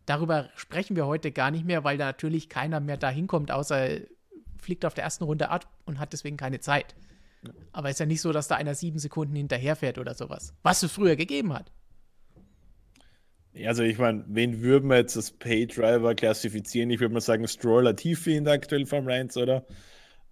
Darüber 0.06 0.50
sprechen 0.56 0.96
wir 0.96 1.06
heute 1.06 1.32
gar 1.32 1.52
nicht 1.52 1.66
mehr, 1.66 1.84
weil 1.84 1.98
da 1.98 2.06
natürlich 2.06 2.50
keiner 2.50 2.80
mehr 2.80 2.98
da 2.98 3.10
hinkommt, 3.10 3.52
außer 3.52 4.00
fliegt 4.58 4.84
auf 4.86 4.94
der 4.94 5.04
ersten 5.04 5.24
Runde 5.24 5.50
ab 5.50 5.68
und 5.86 6.00
hat 6.00 6.14
deswegen 6.14 6.36
keine 6.38 6.60
Zeit. 6.60 6.96
Aber 7.72 7.90
es 7.90 7.96
ist 7.96 8.00
ja 8.00 8.06
nicht 8.06 8.22
so, 8.22 8.32
dass 8.32 8.48
da 8.48 8.56
einer 8.56 8.76
sieben 8.76 9.00
Sekunden 9.00 9.36
hinterherfährt 9.36 9.98
oder 9.98 10.14
sowas. 10.14 10.54
Was 10.64 10.84
es 10.84 10.92
früher 10.92 11.16
gegeben 11.16 11.54
hat. 11.54 11.72
Also 13.66 13.84
ich 13.84 13.98
meine, 13.98 14.24
wen 14.28 14.62
würden 14.62 14.90
wir 14.90 14.98
jetzt 14.98 15.18
als 15.18 15.32
Paydriver 15.32 16.16
klassifizieren? 16.16 16.90
Ich 16.92 17.00
würde 17.00 17.14
mal 17.14 17.22
sagen, 17.22 17.48
Stroll 17.48 17.84
Latifi 17.84 18.36
in 18.36 18.46
der 18.46 18.54
aktuellen 18.54 18.86
Formel 18.86 19.14
1, 19.14 19.38
oder? 19.38 19.66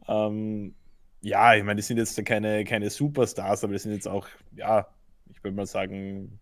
Ähm, 0.07 0.75
ja, 1.21 1.55
ich 1.55 1.63
meine, 1.63 1.77
die 1.77 1.81
sind 1.81 1.97
jetzt 1.97 2.23
keine, 2.25 2.63
keine 2.63 2.89
Superstars, 2.89 3.63
aber 3.63 3.73
die 3.73 3.79
sind 3.79 3.93
jetzt 3.93 4.07
auch, 4.07 4.27
ja, 4.55 4.87
ich 5.29 5.43
würde 5.43 5.57
mal 5.57 5.65
sagen, 5.65 6.39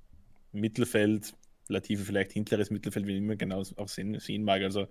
Mittelfeld, 0.52 1.34
Latifi 1.68 2.04
vielleicht 2.04 2.34
hinteres 2.34 2.70
Mittelfeld, 2.70 3.08
wie 3.08 3.18
immer 3.18 3.36
genau 3.36 3.64
auch 3.78 3.88
sehen, 3.88 4.20
sehen 4.20 4.44
mag. 4.44 4.62
Also 4.62 4.88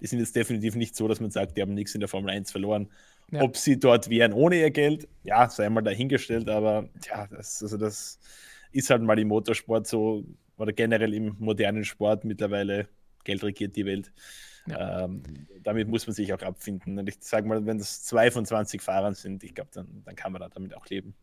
die 0.00 0.06
sind 0.06 0.18
jetzt 0.18 0.36
definitiv 0.36 0.74
nicht 0.74 0.96
so, 0.96 1.08
dass 1.08 1.20
man 1.20 1.30
sagt, 1.30 1.56
die 1.56 1.62
haben 1.62 1.74
nichts 1.74 1.94
in 1.94 2.00
der 2.00 2.08
Formel 2.08 2.30
1 2.30 2.50
verloren. 2.50 2.88
Ja. 3.30 3.42
Ob 3.42 3.56
sie 3.56 3.78
dort 3.78 4.10
wären 4.10 4.32
ohne 4.32 4.56
ihr 4.56 4.70
Geld, 4.70 5.08
ja, 5.22 5.48
sei 5.48 5.68
mal 5.68 5.82
dahingestellt, 5.82 6.48
aber 6.48 6.88
ja, 7.08 7.26
das, 7.26 7.62
also 7.62 7.76
das 7.76 8.18
ist 8.72 8.90
halt 8.90 9.02
mal 9.02 9.18
im 9.18 9.28
Motorsport 9.28 9.86
so, 9.86 10.24
oder 10.58 10.72
generell 10.72 11.14
im 11.14 11.36
modernen 11.38 11.84
Sport 11.84 12.24
mittlerweile 12.24 12.88
Geld 13.24 13.42
regiert 13.42 13.76
die 13.76 13.86
Welt. 13.86 14.12
Ja. 14.66 15.04
Ähm, 15.04 15.22
damit 15.62 15.88
muss 15.88 16.06
man 16.06 16.14
sich 16.14 16.32
auch 16.32 16.42
abfinden. 16.42 16.98
Und 16.98 17.08
ich 17.08 17.16
sage 17.20 17.48
mal, 17.48 17.64
wenn 17.64 17.78
es 17.78 18.02
zwei 18.04 18.30
von 18.30 18.44
20 18.44 18.82
Fahrern 18.82 19.14
sind, 19.14 19.44
ich 19.44 19.54
glaube, 19.54 19.70
dann, 19.72 20.02
dann 20.04 20.14
kann 20.14 20.32
man 20.32 20.40
da 20.40 20.48
damit 20.48 20.74
auch 20.74 20.86
leben. 20.86 21.14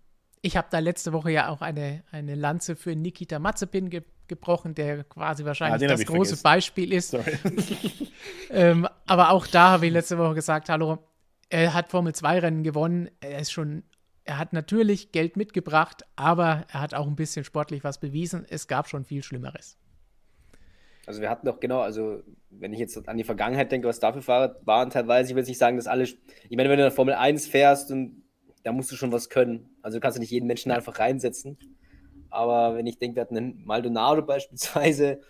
Ich 0.41 0.57
habe 0.57 0.67
da 0.69 0.79
letzte 0.79 1.13
Woche 1.13 1.31
ja 1.31 1.49
auch 1.49 1.61
eine, 1.61 2.03
eine 2.11 2.35
Lanze 2.35 2.75
für 2.75 2.95
Nikita 2.95 3.39
Mazepin 3.39 3.89
ge 3.89 4.03
gebrochen, 4.27 4.73
der 4.73 5.03
quasi 5.03 5.45
wahrscheinlich 5.45 5.87
ah, 5.87 5.93
das 5.93 6.03
große 6.03 6.35
vergessen. 6.35 6.43
Beispiel 6.43 6.93
ist. 6.93 7.15
ähm, 8.49 8.87
aber 9.05 9.29
auch 9.29 9.45
da 9.45 9.69
habe 9.69 9.85
ich 9.85 9.91
letzte 9.93 10.17
Woche 10.17 10.33
gesagt, 10.33 10.67
hallo, 10.69 10.97
er 11.49 11.75
hat 11.75 11.91
Formel 11.91 12.15
2 12.15 12.39
Rennen 12.39 12.63
gewonnen, 12.63 13.11
er 13.19 13.37
ist 13.37 13.51
schon 13.51 13.83
er 14.25 14.39
hat 14.39 14.53
natürlich 14.53 15.11
Geld 15.11 15.37
mitgebracht, 15.37 16.03
aber 16.15 16.65
er 16.71 16.81
hat 16.81 16.93
auch 16.93 17.07
ein 17.07 17.15
bisschen 17.15 17.45
sportlich 17.45 17.83
was 17.83 17.99
bewiesen. 17.99 18.45
Es 18.49 18.67
gab 18.67 18.89
schon 18.89 19.05
viel 19.05 19.23
Schlimmeres. 19.23 19.77
Also 21.05 21.21
wir 21.21 21.29
hatten 21.29 21.45
doch 21.45 21.59
genau, 21.59 21.81
also 21.81 22.23
wenn 22.49 22.73
ich 22.73 22.79
jetzt 22.79 23.07
an 23.07 23.17
die 23.17 23.23
Vergangenheit 23.23 23.71
denke, 23.71 23.87
was 23.87 23.99
dafür 23.99 24.57
waren 24.65 24.89
teilweise, 24.89 25.29
ich 25.29 25.35
will 25.35 25.41
jetzt 25.41 25.49
nicht 25.49 25.59
sagen, 25.59 25.77
dass 25.77 25.85
alle, 25.85 26.03
ich 26.03 26.17
meine, 26.49 26.69
wenn 26.69 26.77
du 26.77 26.83
in 26.83 26.89
der 26.89 26.91
Formel 26.91 27.13
1 27.13 27.45
fährst, 27.45 27.91
und 27.91 28.23
da 28.63 28.71
musst 28.71 28.91
du 28.91 28.95
schon 28.95 29.11
was 29.11 29.29
können. 29.29 29.69
Also 29.83 29.97
du 29.97 30.01
kannst 30.01 30.17
du 30.17 30.19
nicht 30.19 30.31
jeden 30.31 30.47
Menschen 30.47 30.71
einfach 30.71 30.97
reinsetzen. 30.97 31.59
Aber 32.31 32.75
wenn 32.75 32.87
ich 32.87 32.97
denke, 32.97 33.17
wir 33.17 33.21
hatten 33.21 33.37
einen 33.37 33.63
Maldonado 33.63 34.23
beispielsweise, 34.23 35.21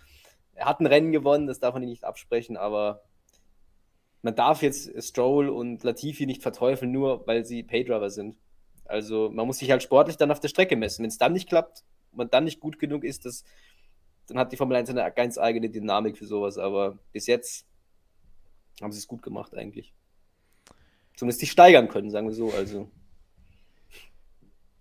er 0.54 0.66
hat 0.66 0.80
ein 0.80 0.86
Rennen 0.86 1.12
gewonnen, 1.12 1.46
das 1.48 1.60
darf 1.60 1.74
man 1.74 1.84
nicht 1.84 2.06
absprechen, 2.06 2.56
aber 2.56 3.04
man 4.22 4.36
darf 4.36 4.62
jetzt 4.62 5.04
Stroll 5.04 5.50
und 5.50 5.84
Latifi 5.84 6.26
nicht 6.26 6.42
verteufeln, 6.42 6.94
nur 6.94 7.28
weil 7.28 7.44
sie 7.44 7.62
Paydriver 7.62 8.10
sind. 8.10 8.38
Also 8.86 9.30
man 9.34 9.48
muss 9.48 9.60
sich 9.60 9.72
halt 9.72 9.84
sportlich 9.84 10.18
dann 10.18 10.32
auf 10.32 10.40
der 10.40 10.48
Strecke 10.48 10.76
messen. 10.76 11.04
Wenn 11.04 11.10
es 11.10 11.18
dann 11.18 11.34
nicht 11.34 11.50
klappt, 11.50 11.84
man 12.12 12.30
dann 12.30 12.46
nicht 12.46 12.60
gut 12.60 12.80
genug 12.80 13.04
ist, 13.04 13.26
das, 13.26 13.44
dann 14.28 14.38
hat 14.38 14.52
die 14.52 14.58
Formel 14.58 14.78
1 14.78 14.90
eine 14.90 15.12
ganz 15.12 15.38
eigene 15.38 15.70
Dynamik 15.70 16.18
für 16.18 16.26
sowas. 16.26 16.58
Aber 16.58 16.98
bis 17.12 17.28
jetzt 17.28 17.66
haben 18.82 18.92
sie 18.92 19.00
es 19.00 19.08
gut 19.08 19.22
gemacht 19.22 19.56
eigentlich. 19.56 19.94
Zumindest 21.16 21.40
sich 21.40 21.52
steigern 21.52 21.88
können, 21.88 22.12
sagen 22.12 22.28
wir 22.28 22.34
so. 22.34 22.52
Also. 22.52 22.90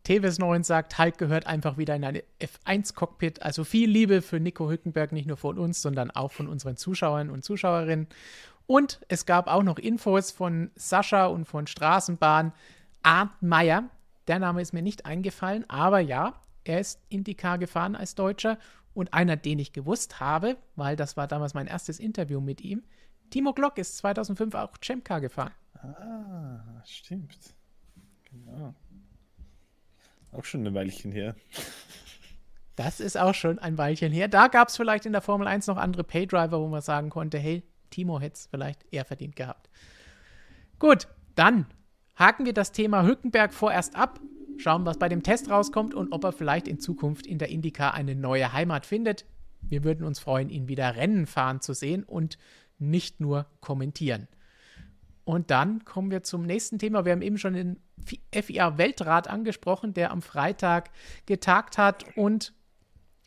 Teves 0.03 0.39
9 0.39 0.65
sagt, 0.65 0.99
Hulk 0.99 1.17
gehört 1.17 1.47
einfach 1.47 1.79
wieder 1.79 1.97
in 1.97 2.05
eine 2.05 2.25
F1-Cockpit. 2.41 3.43
Also 3.43 3.65
viel 3.65 3.89
Liebe 3.89 4.21
für 4.21 4.39
Nico 4.39 4.69
Hülkenberg, 4.69 5.13
nicht 5.13 5.27
nur 5.27 5.39
von 5.39 5.59
uns, 5.59 5.81
sondern 5.81 6.11
auch 6.11 6.33
von 6.33 6.49
unseren 6.49 6.77
Zuschauern 6.77 7.31
und 7.31 7.43
Zuschauerinnen. 7.45 8.09
Und 8.67 9.01
es 9.09 9.27
gab 9.27 9.47
auch 9.47 9.63
noch 9.63 9.79
Infos 9.79 10.31
von 10.31 10.71
Sascha 10.75 11.27
und 11.27 11.47
von 11.47 11.67
Straßenbahn. 11.67 12.53
Arndt 13.05 13.43
Meyer, 13.43 13.91
der 14.27 14.39
Name 14.39 14.63
ist 14.63 14.73
mir 14.73 14.83
nicht 14.83 15.05
eingefallen, 15.07 15.69
aber 15.69 16.01
ja, 16.01 16.41
er 16.65 16.81
ist 16.81 17.01
IndyCar 17.11 17.59
gefahren 17.59 17.95
als 17.95 18.15
Deutscher 18.15 18.59
und 18.95 19.13
einer, 19.13 19.37
den 19.37 19.59
ich 19.59 19.73
gewusst 19.73 20.21
habe, 20.21 20.57
weil 20.75 20.97
das 20.97 21.17
war 21.17 21.29
damals 21.29 21.53
mein 21.53 21.67
erstes 21.67 22.01
Interview 22.01 22.41
mit 22.41 22.63
ihm. 22.63 22.83
Timo 23.31 23.53
Glock 23.53 23.79
ist 23.79 23.99
2005 23.99 24.55
auch 24.55 24.73
Chemcar 24.81 25.21
gefahren. 25.21 25.53
Ah, 25.75 26.83
stimmt. 26.87 27.55
Genau. 28.31 28.75
Auch 30.33 30.45
schon 30.45 30.67
ein 30.67 30.75
Weilchen 30.75 31.13
her. 31.13 31.37
Das 32.77 33.01
ist 33.01 33.17
auch 33.17 33.35
schon 33.35 33.59
ein 33.59 33.77
Weilchen 33.77 34.13
her. 34.13 34.29
Da 34.29 34.49
gab 34.49 34.69
es 34.69 34.77
vielleicht 34.77 35.07
in 35.07 35.13
der 35.13 35.21
Formel 35.21 35.47
1 35.47 35.67
noch 35.67 35.77
andere 35.77 36.05
Paydriver, 36.05 36.61
wo 36.61 36.69
man 36.69 36.81
sagen 36.81 37.11
konnte, 37.11 37.39
hey, 37.39 37.63
Timo 37.91 38.19
hätte 38.19 38.35
es 38.35 38.47
vielleicht 38.47 38.85
eher 38.93 39.05
verdient 39.05 39.37
gehabt. 39.37 39.69
Gut, 40.79 41.07
dann 41.35 41.67
haken 42.17 42.47
wir 42.47 42.53
das 42.53 42.73
Thema 42.73 43.05
Hückenberg 43.05 43.53
vorerst 43.53 43.97
ab, 43.97 44.21
schauen, 44.57 44.87
was 44.87 44.99
bei 44.99 45.09
dem 45.09 45.23
Test 45.23 45.51
rauskommt 45.51 45.95
und 45.95 46.13
ob 46.13 46.25
er 46.25 46.33
vielleicht 46.33 46.69
in 46.69 46.79
Zukunft 46.79 47.27
in 47.27 47.39
der 47.39 47.49
Indica 47.49 47.91
eine 47.91 48.15
neue 48.15 48.53
Heimat 48.53 48.87
findet. 48.87 49.25
Wir 49.63 49.85
würden 49.85 50.05
uns 50.05 50.19
freuen, 50.19 50.51
ihn 50.51 50.69
wieder 50.69 50.97
Rennen 50.97 51.27
fahren 51.27 51.61
zu 51.61 51.73
sehen 51.73 52.05
und 52.05 52.39
nicht 52.79 53.21
nur 53.21 53.47
kommentieren. 53.61 54.29
Und 55.25 55.51
dann 55.51 55.85
kommen 55.85 56.11
wir 56.11 56.23
zum 56.23 56.43
nächsten 56.43 56.79
Thema. 56.79 57.05
Wir 57.05 57.13
haben 57.13 57.23
eben 57.23 57.39
schon 57.39 57.55
den 57.55 57.81
FIA-Weltrat 58.33 59.29
angesprochen, 59.29 59.95
der 59.95 60.11
am 60.11 60.21
Freitag 60.21 60.91
getagt 61.25 61.79
hat 61.79 62.05
und 62.17 62.53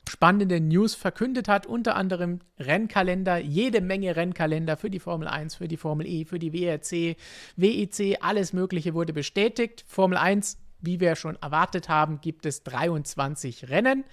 spannende 0.09 0.59
News 0.59 0.95
verkündet 0.95 1.47
hat, 1.47 1.65
unter 1.65 1.95
anderem 1.95 2.39
Rennkalender, 2.59 3.37
jede 3.37 3.81
Menge 3.81 4.15
Rennkalender 4.15 4.77
für 4.77 4.89
die 4.89 4.99
Formel 4.99 5.27
1, 5.27 5.55
für 5.55 5.67
die 5.67 5.77
Formel 5.77 6.07
E, 6.07 6.25
für 6.25 6.39
die 6.39 6.53
WRC, 6.53 7.17
WEC, 7.55 8.17
alles 8.21 8.53
Mögliche 8.53 8.93
wurde 8.93 9.13
bestätigt. 9.13 9.83
Formel 9.87 10.17
1, 10.17 10.57
wie 10.81 10.99
wir 10.99 11.15
schon 11.15 11.37
erwartet 11.41 11.89
haben, 11.89 12.21
gibt 12.21 12.45
es 12.45 12.63
23 12.63 13.69
Rennen. 13.69 14.03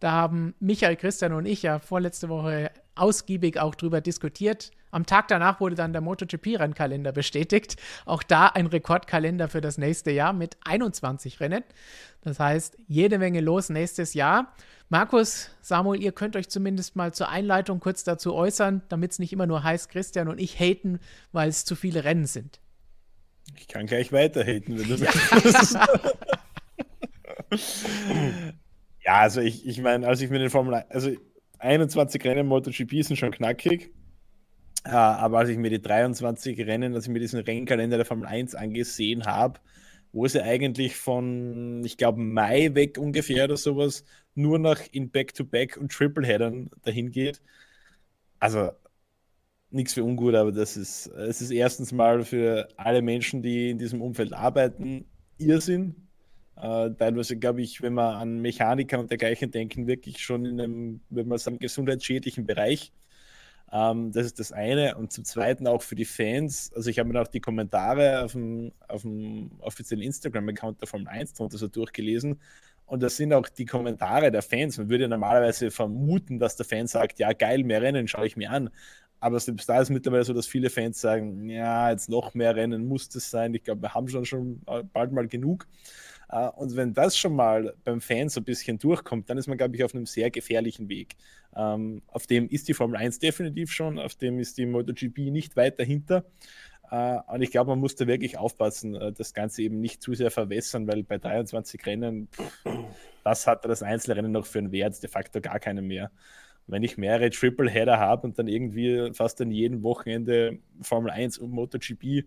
Da 0.00 0.12
haben 0.12 0.54
Michael, 0.60 0.96
Christian 0.96 1.32
und 1.32 1.46
ich 1.46 1.62
ja 1.62 1.78
vorletzte 1.78 2.28
Woche 2.28 2.70
ausgiebig 2.94 3.58
auch 3.58 3.74
drüber 3.74 4.00
diskutiert. 4.00 4.70
Am 4.90 5.06
Tag 5.06 5.28
danach 5.28 5.60
wurde 5.60 5.74
dann 5.74 5.92
der 5.92 6.02
MotoGP-Rennkalender 6.02 7.12
bestätigt. 7.12 7.76
Auch 8.06 8.22
da 8.22 8.46
ein 8.46 8.66
Rekordkalender 8.66 9.48
für 9.48 9.60
das 9.60 9.76
nächste 9.76 10.10
Jahr 10.10 10.32
mit 10.32 10.56
21 10.64 11.40
Rennen. 11.40 11.62
Das 12.22 12.40
heißt, 12.40 12.78
jede 12.86 13.18
Menge 13.18 13.40
los 13.40 13.68
nächstes 13.68 14.14
Jahr. 14.14 14.54
Markus, 14.90 15.50
Samuel, 15.60 16.02
ihr 16.02 16.12
könnt 16.12 16.34
euch 16.34 16.48
zumindest 16.48 16.96
mal 16.96 17.12
zur 17.12 17.28
Einleitung 17.28 17.78
kurz 17.78 18.04
dazu 18.04 18.34
äußern, 18.34 18.80
damit 18.88 19.12
es 19.12 19.18
nicht 19.18 19.34
immer 19.34 19.46
nur 19.46 19.62
heißt, 19.62 19.90
Christian 19.90 20.28
und 20.28 20.40
ich 20.40 20.58
haten, 20.58 20.98
weil 21.30 21.50
es 21.50 21.66
zu 21.66 21.76
viele 21.76 22.04
Rennen 22.04 22.24
sind. 22.24 22.60
Ich 23.58 23.68
kann 23.68 23.84
gleich 23.86 24.12
weiter 24.12 24.44
haten, 24.44 24.78
wenn 24.78 24.88
du 24.88 24.94
ja. 24.94 25.10
ja, 29.04 29.20
also 29.20 29.42
ich, 29.42 29.66
ich 29.66 29.80
meine, 29.82 30.06
als 30.06 30.22
ich 30.22 30.30
mir 30.30 30.38
den 30.38 30.48
Formel 30.48 30.74
1, 30.74 30.90
also 30.90 31.10
21 31.58 32.24
Rennen 32.24 32.46
MotoGP 32.46 33.02
sind 33.02 33.16
schon 33.16 33.32
knackig. 33.32 33.90
aber 34.84 35.38
als 35.38 35.50
ich 35.50 35.58
mir 35.58 35.70
die 35.70 35.82
23 35.82 36.58
Rennen, 36.60 36.94
als 36.94 37.04
ich 37.04 37.12
mir 37.12 37.20
diesen 37.20 37.40
Rennkalender 37.40 37.98
der 37.98 38.06
Formel 38.06 38.26
1 38.26 38.54
angesehen 38.54 39.26
habe, 39.26 39.60
wo 40.18 40.26
sie 40.26 40.42
eigentlich 40.42 40.96
von, 40.96 41.84
ich 41.84 41.96
glaube, 41.96 42.20
Mai 42.20 42.74
weg 42.74 42.98
ungefähr 42.98 43.44
oder 43.44 43.56
sowas, 43.56 44.04
nur 44.34 44.58
noch 44.58 44.80
in 44.90 45.10
Back-to-Back 45.10 45.76
-Back 45.76 45.78
und 45.78 45.92
Triple-Headern 45.92 46.70
dahin 46.82 47.12
geht. 47.12 47.40
Also 48.40 48.70
nichts 49.70 49.94
für 49.94 50.02
ungut, 50.02 50.34
aber 50.34 50.50
das 50.50 50.76
ist, 50.76 51.06
es 51.06 51.40
ist 51.40 51.50
erstens 51.52 51.92
mal 51.92 52.24
für 52.24 52.68
alle 52.76 53.00
Menschen, 53.00 53.42
die 53.42 53.70
in 53.70 53.78
diesem 53.78 54.02
Umfeld 54.02 54.32
arbeiten, 54.32 55.04
Irrsinn. 55.38 56.08
Äh, 56.56 56.90
teilweise 56.98 57.38
glaube 57.38 57.62
ich, 57.62 57.80
wenn 57.80 57.94
man 57.94 58.16
an 58.16 58.40
Mechaniker 58.40 58.98
und 58.98 59.10
dergleichen 59.10 59.52
denken, 59.52 59.86
wirklich 59.86 60.18
schon 60.18 60.44
in 60.44 60.60
einem, 60.60 61.00
wenn 61.10 61.28
man 61.28 61.38
sagen, 61.38 61.60
gesundheitsschädlichen 61.60 62.44
Bereich. 62.44 62.92
Ähm, 63.72 64.12
das 64.12 64.26
ist 64.26 64.38
das 64.38 64.52
eine. 64.52 64.96
Und 64.96 65.12
zum 65.12 65.24
Zweiten 65.24 65.66
auch 65.66 65.82
für 65.82 65.94
die 65.94 66.04
Fans. 66.04 66.72
Also 66.74 66.90
ich 66.90 66.98
habe 66.98 67.08
mir 67.10 67.20
auch 67.20 67.28
die 67.28 67.40
Kommentare 67.40 68.22
auf 68.24 68.32
dem, 68.32 68.72
auf 68.88 69.02
dem 69.02 69.50
offiziellen 69.60 70.02
Instagram-Account 70.02 70.80
der 70.80 70.88
Formel 70.88 71.08
1 71.08 71.34
drunter 71.34 71.58
so 71.58 71.68
durchgelesen. 71.68 72.40
Und 72.86 73.02
das 73.02 73.16
sind 73.16 73.34
auch 73.34 73.48
die 73.48 73.66
Kommentare 73.66 74.30
der 74.30 74.42
Fans. 74.42 74.78
Man 74.78 74.88
würde 74.88 75.08
normalerweise 75.08 75.70
vermuten, 75.70 76.38
dass 76.38 76.56
der 76.56 76.64
Fan 76.64 76.86
sagt, 76.86 77.18
ja 77.18 77.32
geil, 77.32 77.62
mehr 77.62 77.82
Rennen 77.82 78.08
schaue 78.08 78.26
ich 78.26 78.36
mir 78.36 78.50
an. 78.50 78.70
Aber 79.20 79.40
selbst 79.40 79.68
da 79.68 79.80
ist 79.80 79.90
mittlerweile 79.90 80.24
so, 80.24 80.32
dass 80.32 80.46
viele 80.46 80.70
Fans 80.70 81.00
sagen, 81.00 81.48
ja, 81.50 81.90
jetzt 81.90 82.08
noch 82.08 82.34
mehr 82.34 82.54
Rennen 82.56 82.86
muss 82.86 83.14
es 83.14 83.30
sein. 83.30 83.52
Ich 83.54 83.64
glaube, 83.64 83.82
wir 83.82 83.94
haben 83.94 84.08
schon, 84.08 84.24
schon 84.24 84.62
bald 84.92 85.12
mal 85.12 85.26
genug. 85.26 85.66
Äh, 86.30 86.48
und 86.48 86.76
wenn 86.76 86.92
das 86.94 87.16
schon 87.16 87.34
mal 87.34 87.74
beim 87.84 88.00
Fan 88.00 88.28
so 88.28 88.40
ein 88.40 88.44
bisschen 88.44 88.78
durchkommt, 88.78 89.28
dann 89.30 89.38
ist 89.38 89.46
man, 89.46 89.58
glaube 89.58 89.76
ich, 89.76 89.84
auf 89.84 89.94
einem 89.94 90.06
sehr 90.06 90.30
gefährlichen 90.30 90.88
Weg. 90.88 91.16
Ähm, 91.56 92.02
auf 92.08 92.26
dem 92.26 92.48
ist 92.48 92.68
die 92.68 92.74
Formel 92.74 92.96
1 92.96 93.18
definitiv 93.18 93.72
schon, 93.72 93.98
auf 93.98 94.14
dem 94.14 94.38
ist 94.38 94.58
die 94.58 94.66
MotoGP 94.66 95.30
nicht 95.30 95.56
weit 95.56 95.78
dahinter. 95.78 96.24
Uh, 96.90 97.20
und 97.26 97.42
ich 97.42 97.50
glaube, 97.50 97.68
man 97.70 97.80
muss 97.80 97.96
da 97.96 98.06
wirklich 98.06 98.38
aufpassen, 98.38 98.94
uh, 98.94 99.10
das 99.10 99.34
Ganze 99.34 99.60
eben 99.60 99.78
nicht 99.78 100.00
zu 100.02 100.14
sehr 100.14 100.30
verwässern, 100.30 100.86
weil 100.86 101.02
bei 101.02 101.18
23 101.18 101.84
Rennen, 101.84 102.28
was 103.24 103.46
hat 103.46 103.66
das 103.66 103.82
Einzelrennen 103.82 104.32
noch 104.32 104.46
für 104.46 104.58
einen 104.58 104.72
Wert? 104.72 105.02
De 105.02 105.10
facto 105.10 105.42
gar 105.42 105.60
keinen 105.60 105.86
mehr. 105.86 106.10
wenn 106.66 106.82
ich 106.82 106.96
mehrere 106.96 107.28
Triple-Header 107.30 107.98
habe 107.98 108.26
und 108.26 108.38
dann 108.38 108.48
irgendwie 108.48 109.10
fast 109.12 109.40
an 109.42 109.50
jedem 109.50 109.82
Wochenende 109.82 110.60
Formel 110.80 111.10
1 111.10 111.38
und 111.38 111.50
MotoGP, 111.50 112.26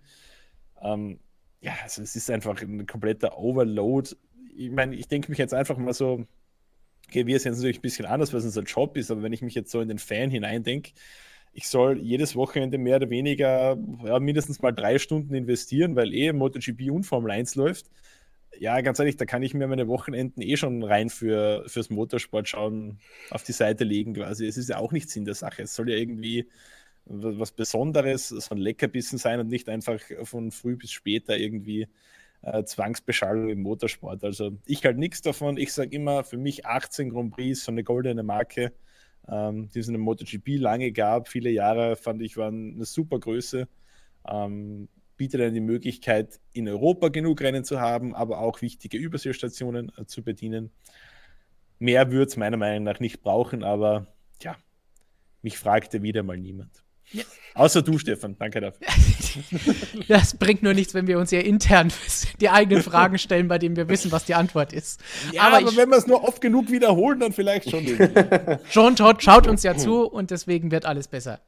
ähm, 0.84 1.20
ja, 1.62 1.74
also 1.84 2.02
es 2.02 2.16
ist 2.16 2.30
einfach 2.30 2.62
ein 2.62 2.86
kompletter 2.88 3.38
Overload. 3.38 4.16
Ich 4.56 4.72
meine, 4.72 4.96
ich 4.96 5.08
denke 5.08 5.30
mich 5.30 5.38
jetzt 5.38 5.54
einfach 5.54 5.78
mal 5.78 5.94
so, 5.94 6.26
okay, 7.08 7.28
wir 7.28 7.40
sind 7.40 7.54
natürlich 7.54 7.80
ein 7.80 7.82
bisschen 7.82 8.06
anders, 8.06 8.34
weil 8.34 8.40
es 8.40 8.46
unser 8.46 8.64
Job 8.64 8.98
ist, 8.98 9.12
aber 9.12 9.24
wenn 9.24 9.34
ich 9.34 9.42
mich 9.42 9.56
jetzt 9.56 9.72
so 9.72 9.82
in 9.82 9.88
den 9.88 10.00
Fan 10.00 10.32
hineindenke, 10.32 10.92
ich 11.54 11.68
soll 11.68 12.00
jedes 12.00 12.36
Wochenende 12.36 12.78
mehr 12.78 12.96
oder 12.98 13.10
weniger 13.10 13.78
ja, 14.06 14.20
mindestens 14.20 14.62
mal 14.62 14.72
drei 14.72 14.98
Stunden 15.00 15.34
investieren, 15.36 15.96
weil 15.96 16.14
eh 16.14 16.32
MotoGP 16.34 16.92
und 16.92 17.04
Formel 17.04 17.32
1 17.32 17.56
läuft. 17.56 17.88
Ja, 18.60 18.82
ganz 18.82 19.00
ehrlich, 19.00 19.18
da 19.18 19.26
kann 19.26 19.44
ich 19.44 19.54
mir 19.54 19.68
meine 19.68 19.88
Wochenenden 19.88 20.42
eh 20.42 20.58
schon 20.58 20.84
rein 20.84 21.10
für, 21.10 21.64
fürs 21.68 21.90
Motorsport 21.90 22.48
schauen, 22.48 23.00
auf 23.30 23.44
die 23.44 23.54
Seite 23.54 23.84
legen 23.84 24.14
quasi. 24.14 24.46
Es 24.46 24.58
ist 24.58 24.70
ja 24.70 24.78
auch 24.78 24.92
nicht 24.92 25.10
Sinn 25.10 25.26
der 25.26 25.36
Sache. 25.36 25.64
Es 25.64 25.76
soll 25.76 25.90
ja 25.90 25.98
irgendwie 25.98 26.48
was 27.06 27.52
Besonderes, 27.52 28.30
so 28.30 28.56
ein 28.56 28.58
Leckerbissen 28.58 29.18
sein 29.18 29.40
und 29.40 29.48
nicht 29.48 29.70
einfach 29.70 30.00
von 30.24 30.52
früh 30.52 30.76
bis 30.76 30.92
später 30.92 31.38
irgendwie 31.38 31.88
äh, 32.42 32.64
Zwangsbeschallung 32.64 33.50
im 33.50 33.62
Motorsport. 33.62 34.24
Also 34.24 34.52
ich 34.66 34.84
halte 34.86 35.00
nichts 35.00 35.22
davon. 35.22 35.58
Ich 35.58 35.74
sage 35.74 35.96
immer, 35.96 36.24
für 36.24 36.38
mich 36.38 36.66
18 36.66 37.10
Grand 37.10 37.34
Prix 37.34 37.64
so 37.64 37.72
eine 37.72 37.84
goldene 37.84 38.24
Marke, 38.24 38.74
ähm, 39.28 39.70
die 39.70 39.80
es 39.80 39.88
in 39.88 39.94
der 39.94 40.02
MotoGP 40.02 40.60
lange 40.60 40.92
gab. 40.92 41.28
Viele 41.28 41.50
Jahre 41.50 41.96
fand 41.96 42.22
ich 42.22 42.38
waren 42.38 42.76
eine 42.76 42.86
super 42.86 43.20
Größe. 43.20 43.68
Ähm, 44.28 44.88
bietet 45.18 45.42
dann 45.42 45.54
die 45.54 45.60
Möglichkeit, 45.60 46.40
in 46.52 46.68
Europa 46.68 47.10
genug 47.10 47.42
Rennen 47.42 47.64
zu 47.64 47.80
haben, 47.80 48.16
aber 48.16 48.40
auch 48.40 48.62
wichtige 48.62 48.98
Überseestationen 48.98 49.92
äh, 49.98 50.06
zu 50.06 50.24
bedienen. 50.24 50.72
Mehr 51.78 52.12
würde 52.12 52.26
es 52.26 52.38
meiner 52.38 52.58
Meinung 52.58 52.84
nach 52.84 53.00
nicht 53.00 53.22
brauchen, 53.22 53.64
aber 53.64 54.08
ja, 54.42 54.58
mich 55.44 55.58
fragte 55.58 56.02
wieder 56.02 56.24
mal 56.24 56.38
niemand. 56.38 56.81
Ja. 57.14 57.24
Außer 57.54 57.82
du, 57.82 57.98
Stefan. 57.98 58.36
Danke 58.38 58.62
dafür. 58.62 58.88
Das 60.08 60.38
bringt 60.38 60.64
nur 60.64 60.74
nichts, 60.74 60.94
wenn 60.94 61.08
wir 61.08 61.18
uns 61.20 61.30
hier 61.30 61.46
intern 61.46 61.92
die 62.42 62.50
eigenen 62.50 62.84
Fragen 62.84 63.18
stellen, 63.18 63.48
bei 63.48 63.58
denen 63.58 63.76
wir 63.76 63.88
wissen, 63.88 64.12
was 64.12 64.26
die 64.26 64.36
Antwort 64.36 64.74
ist. 64.74 65.02
Ja, 65.32 65.44
aber, 65.44 65.58
aber 65.58 65.76
wenn 65.76 65.90
wir 65.90 65.98
es 65.98 66.08
nur 66.08 66.24
oft 66.24 66.42
genug 66.42 66.70
wiederholen, 66.72 67.20
dann 67.20 67.32
vielleicht 67.34 67.70
schon. 67.70 67.86
John 68.72 68.96
Todd 68.96 69.24
schaut 69.24 69.48
uns 69.48 69.64
ja 69.64 69.76
zu 69.76 70.04
und 70.06 70.32
deswegen 70.32 70.72
wird 70.72 70.86
alles 70.86 71.08
besser. 71.08 71.40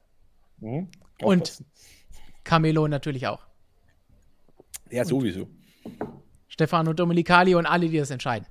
Mhm. 0.59 0.87
Und 1.21 1.63
Camelo 2.43 2.87
natürlich 2.87 3.27
auch. 3.27 3.45
Ja, 4.89 5.05
sowieso. 5.05 5.47
Stefano 6.47 6.93
Domenicali 6.93 7.55
und 7.55 7.65
alle, 7.65 7.89
die 7.89 7.97
das 7.97 8.11
entscheiden. 8.11 8.45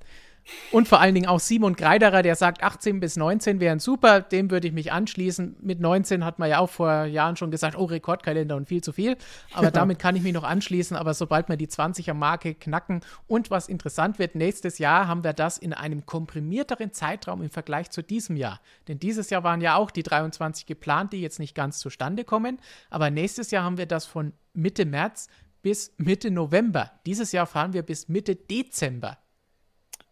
Und 0.71 0.87
vor 0.87 0.99
allen 0.99 1.15
Dingen 1.15 1.27
auch 1.27 1.39
Simon 1.39 1.75
Greiderer, 1.75 2.21
der 2.21 2.35
sagt, 2.35 2.63
18 2.63 2.99
bis 2.99 3.15
19 3.15 3.59
wären 3.59 3.79
super, 3.79 4.21
dem 4.21 4.51
würde 4.51 4.67
ich 4.67 4.73
mich 4.73 4.91
anschließen. 4.91 5.57
Mit 5.61 5.79
19 5.79 6.25
hat 6.25 6.39
man 6.39 6.49
ja 6.49 6.59
auch 6.59 6.69
vor 6.69 7.05
Jahren 7.05 7.37
schon 7.37 7.51
gesagt, 7.51 7.77
oh, 7.77 7.85
Rekordkalender 7.85 8.55
und 8.55 8.67
viel 8.67 8.83
zu 8.83 8.91
viel. 8.91 9.17
Aber 9.53 9.71
damit 9.71 9.99
kann 9.99 10.15
ich 10.15 10.23
mich 10.23 10.33
noch 10.33 10.43
anschließen. 10.43 10.97
Aber 10.97 11.13
sobald 11.13 11.49
wir 11.49 11.57
die 11.57 11.67
20er-Marke 11.67 12.55
knacken 12.55 13.01
und 13.27 13.51
was 13.51 13.67
interessant 13.67 14.19
wird, 14.19 14.35
nächstes 14.35 14.79
Jahr 14.79 15.07
haben 15.07 15.23
wir 15.23 15.33
das 15.33 15.57
in 15.57 15.73
einem 15.73 16.05
komprimierteren 16.05 16.91
Zeitraum 16.91 17.41
im 17.41 17.49
Vergleich 17.49 17.89
zu 17.89 18.01
diesem 18.01 18.35
Jahr. 18.35 18.59
Denn 18.87 18.99
dieses 18.99 19.29
Jahr 19.29 19.43
waren 19.43 19.61
ja 19.61 19.75
auch 19.75 19.91
die 19.91 20.03
23 20.03 20.65
geplant, 20.65 21.13
die 21.13 21.21
jetzt 21.21 21.39
nicht 21.39 21.55
ganz 21.55 21.79
zustande 21.79 22.23
kommen. 22.23 22.59
Aber 22.89 23.09
nächstes 23.09 23.51
Jahr 23.51 23.63
haben 23.63 23.77
wir 23.77 23.85
das 23.85 24.05
von 24.05 24.33
Mitte 24.53 24.85
März 24.85 25.27
bis 25.61 25.93
Mitte 25.97 26.29
November. 26.29 26.91
Dieses 27.05 27.31
Jahr 27.31 27.47
fahren 27.47 27.73
wir 27.73 27.83
bis 27.83 28.09
Mitte 28.09 28.35
Dezember. 28.35 29.17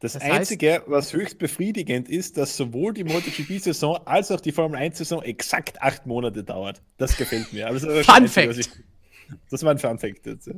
Das, 0.01 0.13
das 0.13 0.23
Einzige, 0.23 0.73
heißt, 0.73 0.83
was 0.87 1.13
höchst 1.13 1.37
befriedigend 1.37 2.09
ist, 2.09 2.35
dass 2.35 2.57
sowohl 2.57 2.91
die 2.91 3.03
MotoGP-Saison 3.03 3.99
als 4.05 4.31
auch 4.31 4.41
die 4.41 4.51
Formel 4.51 4.79
1-Saison 4.79 5.21
exakt 5.21 5.79
acht 5.79 6.07
Monate 6.07 6.43
dauert. 6.43 6.81
Das 6.97 7.15
gefällt 7.15 7.53
mir. 7.53 7.69
Das 7.69 7.83
Fun 7.83 8.27
Fact. 8.27 8.57
Ich, 8.57 8.69
das 9.51 9.63
war 9.63 9.69
ein 9.71 9.77
Fun 9.77 9.99
Fact 9.99 10.25
jetzt. 10.25 10.49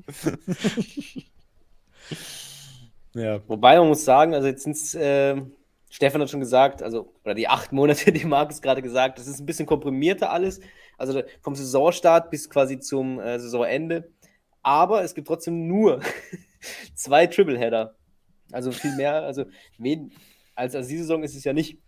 ja. 3.16 3.42
Wobei 3.50 3.78
man 3.78 3.90
muss 3.90 4.06
sagen, 4.06 4.34
also 4.34 4.48
jetzt 4.48 4.64
sind 4.64 4.78
es, 4.78 4.96
äh, 4.96 5.36
Stefan 5.90 6.22
hat 6.22 6.30
schon 6.30 6.40
gesagt, 6.40 6.82
also, 6.82 7.14
oder 7.26 7.34
die 7.34 7.50
acht 7.50 7.74
Monate, 7.74 8.12
die 8.14 8.24
Markus 8.24 8.62
gerade 8.62 8.82
gesagt, 8.82 9.20
das 9.20 9.28
ist 9.28 9.42
ein 9.42 9.46
bisschen 9.46 9.66
komprimierter 9.66 10.32
alles. 10.32 10.62
Also 10.98 11.22
vom 11.42 11.54
Saisonstart 11.54 12.32
bis 12.32 12.50
quasi 12.50 12.80
zum 12.80 13.20
äh, 13.20 13.38
Saisonende. 13.40 14.10
Aber 14.62 15.04
es 15.04 15.14
gibt 15.14 15.28
trotzdem 15.28 15.68
nur 15.68 16.00
zwei 16.96 17.28
Tripleheader 17.28 17.98
also 18.54 18.72
viel 18.72 18.96
mehr, 18.96 19.24
also 19.24 19.46
wen, 19.78 20.12
als, 20.56 20.76
als 20.76 20.88
die 20.88 20.98
Saison 20.98 21.24
ist 21.24 21.36
es 21.36 21.44
ja 21.44 21.54
nicht. 21.54 21.80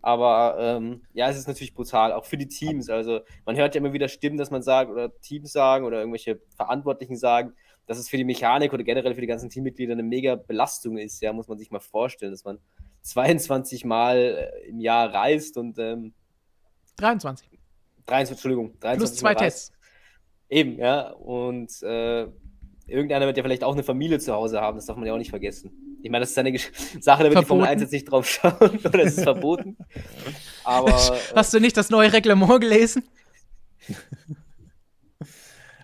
Aber 0.00 0.56
ähm, 0.58 1.02
ja, 1.12 1.28
es 1.28 1.36
ist 1.36 1.48
natürlich 1.48 1.74
brutal, 1.74 2.12
auch 2.12 2.24
für 2.24 2.36
die 2.36 2.48
Teams. 2.48 2.88
Also 2.88 3.20
man 3.44 3.56
hört 3.56 3.74
ja 3.74 3.80
immer 3.80 3.92
wieder 3.92 4.08
Stimmen, 4.08 4.36
dass 4.36 4.50
man 4.50 4.62
sagt, 4.62 4.90
oder 4.90 5.12
Teams 5.20 5.52
sagen 5.52 5.84
oder 5.84 5.98
irgendwelche 5.98 6.40
Verantwortlichen 6.56 7.16
sagen, 7.16 7.52
dass 7.86 7.98
es 7.98 8.08
für 8.08 8.16
die 8.16 8.24
Mechanik 8.24 8.72
oder 8.72 8.84
generell 8.84 9.14
für 9.14 9.20
die 9.20 9.26
ganzen 9.26 9.50
Teammitglieder 9.50 9.94
eine 9.94 10.02
mega 10.02 10.36
Belastung 10.36 10.98
ist. 10.98 11.20
Ja, 11.20 11.32
muss 11.32 11.48
man 11.48 11.58
sich 11.58 11.70
mal 11.70 11.80
vorstellen, 11.80 12.32
dass 12.32 12.44
man 12.44 12.58
22 13.02 13.84
Mal 13.84 14.16
äh, 14.16 14.68
im 14.68 14.80
Jahr 14.80 15.12
reist 15.12 15.56
und 15.56 15.78
ähm, 15.78 16.12
23. 16.96 17.48
23, 18.06 18.36
Entschuldigung. 18.36 18.78
23 18.80 18.98
Plus 18.98 19.14
zwei 19.16 19.34
Tests. 19.34 19.72
Eben, 20.48 20.78
ja. 20.78 21.10
Und 21.10 21.82
äh, 21.82 22.26
irgendeiner 22.86 23.26
wird 23.26 23.36
ja 23.36 23.42
vielleicht 23.42 23.64
auch 23.64 23.74
eine 23.74 23.82
Familie 23.82 24.18
zu 24.18 24.32
Hause 24.32 24.60
haben, 24.60 24.76
das 24.76 24.86
darf 24.86 24.96
man 24.96 25.06
ja 25.06 25.14
auch 25.14 25.18
nicht 25.18 25.30
vergessen. 25.30 25.87
Ich 26.02 26.10
meine, 26.10 26.22
das 26.22 26.30
ist 26.30 26.38
eine 26.38 26.56
Sache, 27.00 27.24
da 27.24 27.30
wird 27.30 27.42
die 27.42 27.46
Formel 27.46 27.66
1 27.66 27.82
jetzt 27.82 27.92
nicht 27.92 28.10
drauf 28.10 28.28
schauen, 28.28 28.78
oder 28.84 29.02
es 29.02 29.18
ist 29.18 29.24
verboten. 29.24 29.76
Aber. 30.64 30.92
Hast 31.34 31.54
du 31.54 31.60
nicht 31.60 31.76
das 31.76 31.90
neue 31.90 32.12
Reglement 32.12 32.60
gelesen? 32.60 33.02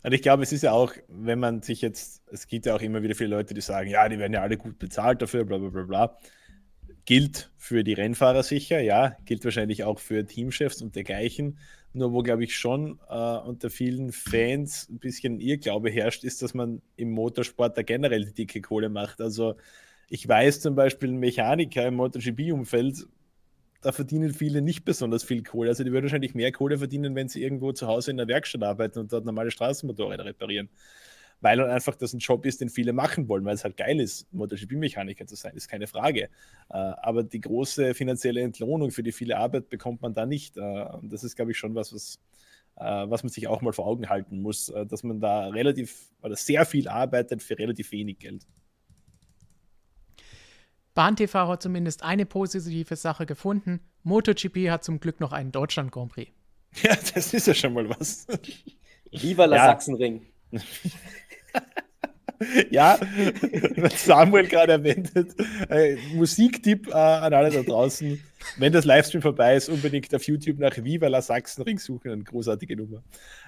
Und 0.03 0.12
ich 0.12 0.20
glaube, 0.20 0.42
es 0.42 0.53
ist 0.53 0.62
ja 0.62 0.72
auch, 0.72 0.92
wenn 1.09 1.38
man 1.38 1.62
sich 1.62 1.81
jetzt, 1.81 2.22
es 2.31 2.47
gibt 2.47 2.66
ja 2.66 2.76
auch 2.76 2.82
immer 2.82 3.03
wieder 3.03 3.14
viele 3.14 3.30
Leute, 3.30 3.55
die 3.55 3.62
sagen, 3.62 3.89
ja, 3.89 4.07
die 4.09 4.18
werden 4.18 4.34
ja 4.34 4.43
alle 4.43 4.59
gut 4.59 4.78
bezahlt 4.78 5.22
dafür, 5.22 5.45
bla 5.45 5.57
bla 5.57 5.70
bla 5.70 5.82
bla. 5.84 6.18
Gilt 7.07 7.51
für 7.57 7.84
die 7.84 7.95
Rennfahrer 7.95 8.43
sicher, 8.43 8.80
ja, 8.80 9.16
gilt 9.24 9.45
wahrscheinlich 9.45 9.84
auch 9.84 9.99
für 9.99 10.26
Teamchefs 10.26 10.82
und 10.82 10.95
dergleichen. 10.95 11.59
Nur 11.95 12.12
wo, 12.12 12.22
glaube 12.22 12.45
ich, 12.45 12.57
schon 12.57 12.99
äh, 13.09 13.14
unter 13.14 13.70
vielen 13.70 14.12
Fans 14.12 14.89
ein 14.91 14.99
bisschen 14.99 15.41
Irrglaube 15.41 15.91
herrscht, 15.91 16.24
ist, 16.24 16.43
dass 16.43 16.53
man 16.53 16.82
im 16.97 17.12
Motorsport 17.12 17.78
da 17.78 17.82
generell 17.82 18.26
die 18.26 18.34
dicke 18.34 18.61
Kohle 18.61 18.89
macht. 18.91 19.20
Also 19.20 19.55
ich 20.09 20.28
weiß 20.28 20.61
zum 20.61 20.74
Beispiel, 20.74 21.12
Mechaniker 21.12 21.86
im 21.86 21.94
MotoGP-Umfeld, 21.94 23.07
da 23.84 23.92
verdienen 23.92 24.32
viele 24.32 24.62
nicht 24.62 24.84
besonders 24.84 25.24
viel 25.24 25.42
Kohle. 25.42 25.68
Also 25.68 25.84
die 25.84 25.92
würden 25.92 26.05
wahrscheinlich 26.05 26.34
mehr 26.34 26.52
Kohle 26.52 26.78
verdienen, 26.78 27.14
wenn 27.14 27.28
sie 27.28 27.42
irgendwo 27.42 27.72
zu 27.72 27.86
Hause 27.86 28.12
in 28.12 28.16
der 28.16 28.26
Werkstatt 28.28 28.62
arbeiten 28.62 28.98
und 28.98 29.12
dort 29.12 29.26
normale 29.26 29.50
Straßenmotorräder 29.50 30.24
reparieren. 30.24 30.70
Weil 31.42 31.61
halt 31.61 31.70
einfach 31.70 31.94
das 31.94 32.14
ein 32.14 32.20
Job 32.20 32.46
ist, 32.46 32.62
den 32.62 32.70
viele 32.70 32.94
machen 32.94 33.28
wollen, 33.28 33.44
weil 33.44 33.55
es 33.55 33.64
halt 33.64 33.76
geil 33.76 34.00
ist, 34.00 34.32
MotoGP-Mechaniker 34.32 35.26
zu 35.26 35.34
sein, 35.34 35.55
ist 35.55 35.68
keine 35.68 35.86
Frage. 35.86 36.30
Äh, 36.70 36.76
aber 36.76 37.24
die 37.24 37.40
große 37.40 37.92
finanzielle 37.92 38.40
Entlohnung 38.40 38.90
für 38.90 39.02
die 39.02 39.12
viele 39.12 39.36
Arbeit 39.36 39.68
bekommt 39.68 40.00
man 40.00 40.14
da 40.14 40.24
nicht. 40.24 40.57
Äh, 40.57 40.61
und 40.61 41.12
das 41.12 41.22
ist, 41.22 41.36
glaube 41.36 41.50
ich, 41.50 41.59
schon 41.59 41.74
was, 41.74 41.92
was, 41.92 42.18
äh, 42.76 43.11
was 43.11 43.22
man 43.22 43.30
sich 43.30 43.48
auch 43.48 43.61
mal 43.61 43.72
vor 43.74 43.86
Augen 43.86 44.09
halten 44.09 44.40
muss, 44.40 44.72
dass 44.88 45.02
man 45.02 45.20
da 45.20 45.48
relativ 45.48 46.11
oder 46.22 46.36
sehr 46.36 46.64
viel 46.64 46.88
arbeitet 46.88 47.42
für 47.42 47.59
relativ 47.59 47.92
wenig 47.92 48.18
Geld. 48.18 48.46
BahnTV 50.95 51.34
hat 51.34 51.62
zumindest 51.62 52.03
eine 52.03 52.26
positive 52.26 52.97
Sache 52.97 53.26
gefunden. 53.26 53.80
MotoGP 54.05 54.70
hat 54.70 54.84
zum 54.84 55.01
Glück 55.01 55.20
noch 55.20 55.32
einen 55.32 55.53
Deutschland 55.53 55.92
Grand 55.92 56.12
Prix. 56.12 56.30
Ja, 56.82 56.95
das 57.14 57.32
ist 57.32 57.47
ja 57.47 57.55
schon 57.55 57.72
mal 57.72 57.88
was. 57.88 58.26
Viva 59.11 59.45
la 59.45 59.57
Ja. 59.57 59.64
Sachsenring. 59.66 60.22
ja, 62.70 62.99
was 63.76 64.05
Samuel 64.05 64.47
gerade 64.47 64.72
erwähnt 64.72 65.12
hat. 65.14 65.26
Äh, 65.70 65.97
Musiktipp 66.14 66.88
äh, 66.88 66.92
an 66.92 67.32
alle 67.32 67.51
da 67.51 67.62
draußen. 67.62 68.20
Wenn 68.59 68.72
das 68.72 68.84
Livestream 68.84 69.22
vorbei 69.22 69.57
ist, 69.57 69.68
unbedingt 69.68 70.14
auf 70.14 70.24
YouTube 70.24 70.59
nach 70.59 70.76
Viva 70.76 71.09
la 71.09 71.22
Sachsenring 71.22 71.78
suchen. 71.78 72.11
Eine 72.11 72.24
großartige 72.24 72.76
Nummer. 72.76 73.03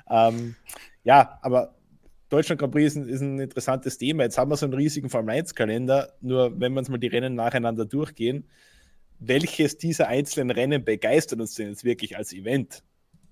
Ähm, 0.08 0.56
ja, 1.04 1.38
aber 1.42 1.74
Deutschland 2.28 2.60
Grand 2.60 2.72
Prix 2.72 2.86
ist 2.86 2.96
ein, 2.96 3.08
ist 3.08 3.20
ein 3.20 3.38
interessantes 3.38 3.98
Thema. 3.98 4.24
Jetzt 4.24 4.38
haben 4.38 4.50
wir 4.50 4.56
so 4.56 4.66
einen 4.66 4.74
riesigen 4.74 5.08
Formel 5.08 5.36
1-Kalender. 5.36 6.12
Nur 6.20 6.58
wenn 6.60 6.72
wir 6.72 6.80
uns 6.80 6.88
mal 6.88 6.98
die 6.98 7.06
Rennen 7.06 7.34
nacheinander 7.34 7.84
durchgehen, 7.84 8.48
welches 9.18 9.78
dieser 9.78 10.08
einzelnen 10.08 10.50
Rennen 10.50 10.84
begeistert 10.84 11.40
uns 11.40 11.54
denn 11.54 11.68
jetzt 11.68 11.84
wirklich 11.84 12.16
als 12.16 12.32
Event? 12.32 12.82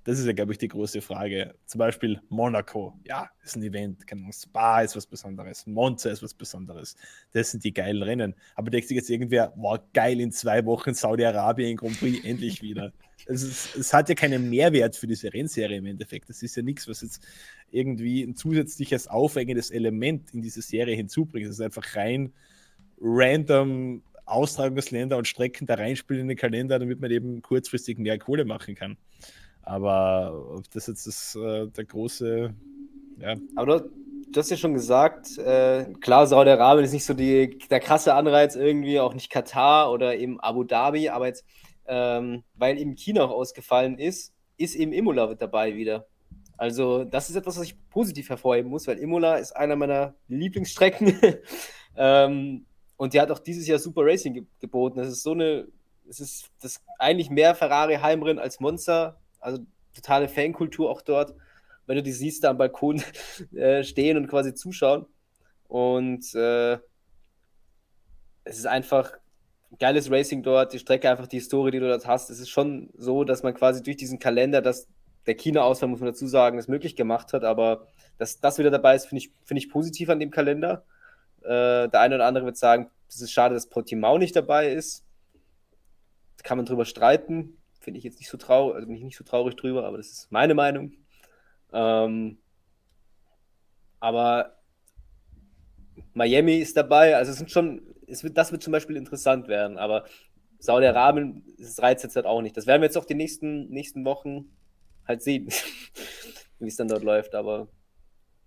Das 0.04 0.18
ist 0.18 0.26
ja, 0.26 0.32
glaube 0.32 0.52
ich, 0.52 0.58
die 0.58 0.68
große 0.68 1.00
Frage. 1.00 1.54
Zum 1.64 1.78
Beispiel 1.78 2.20
Monaco. 2.28 2.92
Ja, 3.04 3.30
ist 3.42 3.56
ein 3.56 3.62
Event. 3.62 4.06
Keine 4.06 4.30
Spa 4.32 4.82
ist 4.82 4.94
was 4.96 5.06
Besonderes. 5.06 5.66
Monza 5.66 6.10
ist 6.10 6.22
was 6.22 6.34
Besonderes. 6.34 6.94
Das 7.32 7.50
sind 7.50 7.64
die 7.64 7.72
geilen 7.72 8.02
Rennen. 8.02 8.34
Aber 8.54 8.70
denkt 8.70 8.88
sich 8.88 8.96
jetzt 8.96 9.08
irgendwer, 9.08 9.54
wow, 9.56 9.78
geil, 9.94 10.20
in 10.20 10.30
zwei 10.30 10.64
Wochen 10.66 10.92
Saudi-Arabien 10.92 11.76
Grand 11.78 11.98
Prix 11.98 12.22
endlich 12.24 12.60
wieder. 12.60 12.92
Es, 13.26 13.42
ist, 13.42 13.76
es 13.76 13.94
hat 13.94 14.10
ja 14.10 14.14
keinen 14.14 14.50
Mehrwert 14.50 14.94
für 14.94 15.06
diese 15.06 15.32
Rennserie 15.32 15.78
im 15.78 15.86
Endeffekt. 15.86 16.28
Das 16.28 16.42
ist 16.42 16.54
ja 16.54 16.62
nichts, 16.62 16.86
was 16.86 17.00
jetzt 17.00 17.26
irgendwie 17.70 18.22
ein 18.22 18.36
zusätzliches 18.36 19.08
aufregendes 19.08 19.70
Element 19.70 20.34
in 20.34 20.42
diese 20.42 20.60
Serie 20.60 20.96
hinzubringt. 20.96 21.46
Es 21.46 21.56
ist 21.56 21.60
einfach 21.62 21.96
rein 21.96 22.34
random 23.00 24.02
Austragungsländer 24.26 25.16
und 25.16 25.28
Strecken 25.28 25.66
da 25.66 25.74
reinspielen 25.74 26.22
in 26.22 26.28
den 26.28 26.36
Kalender, 26.36 26.78
damit 26.78 27.00
man 27.00 27.10
eben 27.10 27.40
kurzfristig 27.42 27.98
mehr 27.98 28.18
Kohle 28.18 28.44
machen 28.44 28.74
kann. 28.74 28.96
Aber 29.64 30.54
ob 30.56 30.70
das 30.70 30.86
jetzt 30.86 31.06
das, 31.06 31.34
äh, 31.36 31.66
der 31.68 31.84
große, 31.84 32.54
ja, 33.18 33.34
Aber 33.56 33.78
du, 33.78 33.90
du 34.30 34.40
hast 34.40 34.50
ja 34.50 34.56
schon 34.56 34.74
gesagt, 34.74 35.38
äh, 35.38 35.86
klar, 36.00 36.26
Saudi-Arabien 36.26 36.84
ist 36.84 36.92
nicht 36.92 37.04
so 37.04 37.14
die, 37.14 37.58
der 37.70 37.80
krasse 37.80 38.14
Anreiz 38.14 38.56
irgendwie, 38.56 39.00
auch 39.00 39.14
nicht 39.14 39.30
Katar 39.30 39.90
oder 39.92 40.16
eben 40.16 40.40
Abu 40.40 40.64
Dhabi, 40.64 41.08
aber 41.08 41.26
jetzt, 41.26 41.44
ähm, 41.86 42.42
weil 42.54 42.78
eben 42.78 42.94
China 42.96 43.24
auch 43.24 43.30
ausgefallen 43.30 43.98
ist, 43.98 44.34
ist 44.56 44.74
eben 44.74 44.92
Imola 44.92 45.26
mit 45.28 45.40
dabei 45.40 45.74
wieder. 45.74 46.06
Also, 46.56 47.04
das 47.04 47.30
ist 47.30 47.36
etwas, 47.36 47.58
was 47.58 47.64
ich 47.64 47.76
positiv 47.90 48.28
hervorheben 48.28 48.70
muss, 48.70 48.86
weil 48.86 48.98
Imola 48.98 49.36
ist 49.36 49.52
einer 49.52 49.76
meiner 49.76 50.14
Lieblingsstrecken. 50.28 51.18
ähm, 51.96 52.66
und 52.96 53.12
die 53.12 53.20
hat 53.20 53.30
auch 53.30 53.40
dieses 53.40 53.66
Jahr 53.66 53.78
Super 53.78 54.02
Racing 54.04 54.34
ge 54.34 54.46
geboten. 54.60 54.98
Das 54.98 55.08
ist 55.08 55.22
so 55.22 55.32
eine, 55.32 55.66
es 56.08 56.20
ist 56.20 56.50
das 56.60 56.80
eigentlich 56.98 57.30
mehr 57.30 57.54
Ferrari-Heimrennen 57.54 58.38
als 58.38 58.60
Monza. 58.60 59.18
Also 59.44 59.64
totale 59.94 60.28
Fankultur 60.28 60.90
auch 60.90 61.02
dort. 61.02 61.34
Wenn 61.86 61.96
du 61.96 62.02
die 62.02 62.12
siehst, 62.12 62.42
da 62.42 62.50
am 62.50 62.58
Balkon 62.58 63.02
äh, 63.54 63.84
stehen 63.84 64.16
und 64.16 64.26
quasi 64.26 64.54
zuschauen. 64.54 65.06
Und 65.68 66.34
äh, 66.34 66.74
es 68.44 68.58
ist 68.58 68.66
einfach 68.66 69.12
geiles 69.78 70.10
Racing 70.10 70.42
dort, 70.42 70.72
die 70.72 70.78
Strecke, 70.78 71.10
einfach 71.10 71.26
die 71.26 71.38
Historie, 71.38 71.72
die 71.72 71.80
du 71.80 71.88
dort 71.88 72.06
hast. 72.06 72.30
Es 72.30 72.38
ist 72.38 72.48
schon 72.48 72.90
so, 72.96 73.24
dass 73.24 73.42
man 73.42 73.54
quasi 73.54 73.82
durch 73.82 73.96
diesen 73.96 74.18
Kalender, 74.18 74.62
dass 74.62 74.88
der 75.26 75.34
China-Ausfall, 75.34 75.88
muss 75.88 76.00
man 76.00 76.10
dazu 76.10 76.26
sagen, 76.26 76.58
es 76.58 76.68
möglich 76.68 76.96
gemacht 76.96 77.32
hat. 77.34 77.44
Aber 77.44 77.86
dass 78.16 78.40
das 78.40 78.58
wieder 78.58 78.70
dabei 78.70 78.94
ist, 78.94 79.06
finde 79.06 79.24
ich, 79.24 79.32
find 79.44 79.58
ich 79.58 79.68
positiv 79.68 80.08
an 80.08 80.20
dem 80.20 80.30
Kalender. 80.30 80.84
Äh, 81.42 81.88
der 81.88 82.00
eine 82.00 82.14
oder 82.14 82.26
andere 82.26 82.46
wird 82.46 82.56
sagen, 82.56 82.90
es 83.08 83.20
ist 83.20 83.32
schade, 83.32 83.54
dass 83.54 83.68
Portimao 83.68 84.16
nicht 84.16 84.36
dabei 84.36 84.72
ist. 84.72 85.04
Da 86.38 86.44
kann 86.44 86.56
man 86.56 86.66
drüber 86.66 86.86
streiten. 86.86 87.58
Finde 87.84 87.98
ich 87.98 88.04
jetzt 88.04 88.18
nicht 88.18 88.30
so 88.30 88.38
traurig, 88.38 88.76
also 88.76 88.86
bin 88.86 88.96
ich 88.96 89.04
nicht 89.04 89.18
so 89.18 89.24
traurig 89.24 89.56
drüber, 89.56 89.84
aber 89.84 89.98
das 89.98 90.10
ist 90.10 90.32
meine 90.32 90.54
Meinung. 90.54 90.92
Ähm, 91.70 92.38
aber 94.00 94.56
Miami 96.14 96.56
ist 96.56 96.78
dabei, 96.78 97.14
also 97.14 97.32
es 97.32 97.36
sind 97.36 97.50
schon, 97.50 97.82
es 98.06 98.24
wird, 98.24 98.38
das 98.38 98.52
wird 98.52 98.62
zum 98.62 98.72
Beispiel 98.72 98.96
interessant 98.96 99.48
werden, 99.48 99.76
aber 99.76 100.04
Saudi-Arabien, 100.60 101.44
reizt 101.76 102.04
jetzt 102.04 102.16
halt 102.16 102.24
auch 102.24 102.40
nicht. 102.40 102.56
Das 102.56 102.66
werden 102.66 102.80
wir 102.80 102.86
jetzt 102.86 102.96
auch 102.96 103.04
die 103.04 103.14
nächsten, 103.14 103.68
nächsten 103.68 104.06
Wochen 104.06 104.50
halt 105.06 105.22
sehen, 105.22 105.48
wie 106.58 106.68
es 106.68 106.76
dann 106.76 106.88
dort 106.88 107.04
läuft, 107.04 107.34
aber 107.34 107.68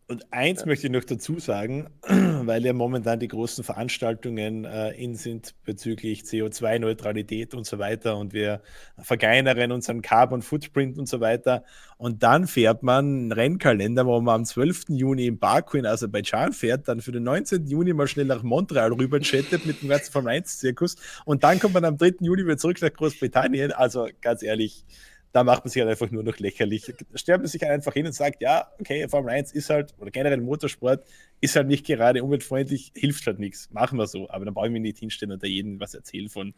Und 0.09 0.25
eins 0.31 0.65
möchte 0.65 0.87
ich 0.87 0.93
noch 0.93 1.03
dazu 1.03 1.37
sagen, 1.37 1.89
weil 2.07 2.65
ja 2.65 2.71
momentan 2.71 3.19
die 3.19 3.27
großen 3.27 3.65
Veranstaltungen 3.65 4.63
äh, 4.63 4.91
in 4.91 5.15
sind 5.15 5.53
bezüglich 5.65 6.21
CO2-Neutralität 6.21 7.53
und 7.53 7.65
so 7.65 7.77
weiter 7.77 8.15
und 8.15 8.31
wir 8.31 8.61
verkleinern 8.97 9.73
unseren 9.73 10.01
Carbon 10.01 10.41
Footprint 10.41 10.97
und 10.97 11.09
so 11.09 11.19
weiter. 11.19 11.65
Und 11.97 12.23
dann 12.23 12.47
fährt 12.47 12.83
man 12.83 13.05
einen 13.05 13.31
Rennkalender, 13.33 14.05
wo 14.05 14.21
man 14.21 14.35
am 14.35 14.45
12. 14.45 14.85
Juni 14.89 15.27
in 15.27 15.39
Baku 15.39 15.75
in 15.75 15.85
Aserbaidschan 15.85 16.53
fährt, 16.53 16.87
dann 16.87 17.01
für 17.01 17.11
den 17.11 17.23
19. 17.23 17.67
Juni 17.67 17.91
mal 17.91 18.07
schnell 18.07 18.27
nach 18.27 18.43
Montreal 18.43 18.93
rüber 18.93 19.19
chattet 19.19 19.65
mit 19.65 19.81
dem 19.81 19.89
ganzen 19.89 20.13
Formel 20.13 20.35
1-Zirkus 20.35 20.95
und 21.25 21.43
dann 21.43 21.59
kommt 21.59 21.73
man 21.73 21.83
am 21.83 21.97
3. 21.97 22.13
Juni 22.21 22.45
wieder 22.45 22.57
zurück 22.57 22.81
nach 22.81 22.93
Großbritannien. 22.93 23.73
Also 23.73 24.07
ganz 24.21 24.41
ehrlich, 24.41 24.85
da 25.31 25.43
macht 25.43 25.65
man 25.65 25.69
sich 25.69 25.81
halt 25.81 25.89
einfach 25.91 26.09
nur 26.09 26.23
noch 26.23 26.37
lächerlich. 26.39 26.93
Stellt 27.13 27.39
man 27.39 27.47
sich 27.47 27.63
einfach 27.65 27.93
hin 27.93 28.05
und 28.05 28.13
sagt, 28.13 28.41
ja, 28.41 28.71
okay, 28.79 29.07
Formel 29.07 29.31
1 29.31 29.51
ist 29.51 29.69
halt, 29.69 29.93
oder 29.99 30.11
generell 30.11 30.41
Motorsport, 30.41 31.05
ist 31.41 31.55
halt 31.55 31.67
nicht 31.67 31.85
gerade 31.85 32.23
umweltfreundlich, 32.23 32.91
hilft 32.95 33.27
halt 33.27 33.39
nichts. 33.39 33.69
Machen 33.71 33.99
wir 33.99 34.07
so. 34.07 34.29
Aber 34.29 34.45
dann 34.45 34.53
brauchen 34.53 34.73
wir 34.73 34.79
nicht 34.79 34.97
hinstellen 34.97 35.31
und 35.31 35.43
da 35.43 35.47
jedem 35.47 35.79
was 35.79 35.93
erzählen 35.93 36.29
von, 36.29 36.53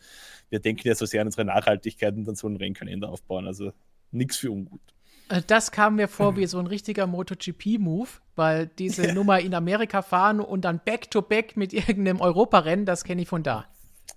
wir 0.49 0.59
denken 0.59 0.87
ja 0.87 0.95
so 0.95 1.05
sehr 1.05 1.21
an 1.21 1.27
unsere 1.27 1.45
Nachhaltigkeit 1.45 2.15
und 2.15 2.25
dann 2.25 2.35
so 2.35 2.47
einen 2.47 2.57
Rennkalender 2.57 3.09
aufbauen. 3.09 3.47
Also 3.47 3.71
nichts 4.11 4.37
für 4.37 4.51
ungut. 4.51 4.81
Äh, 5.29 5.41
Das 5.47 5.71
kam 5.71 5.95
mir 5.95 6.07
vor 6.07 6.37
wie 6.37 6.45
so 6.45 6.59
ein 6.59 6.67
richtiger 6.67 7.07
MotoGP-Move, 7.07 8.09
weil 8.35 8.67
diese 8.67 9.13
Nummer 9.13 9.39
in 9.39 9.53
Amerika 9.53 10.01
fahren 10.01 10.39
und 10.39 10.61
dann 10.65 10.79
Back-to-Back 10.83 11.57
mit 11.57 11.73
irgendeinem 11.73 12.21
Europarennen, 12.21 12.85
das 12.85 13.03
kenne 13.03 13.21
ich 13.21 13.27
von 13.27 13.43
da. 13.43 13.65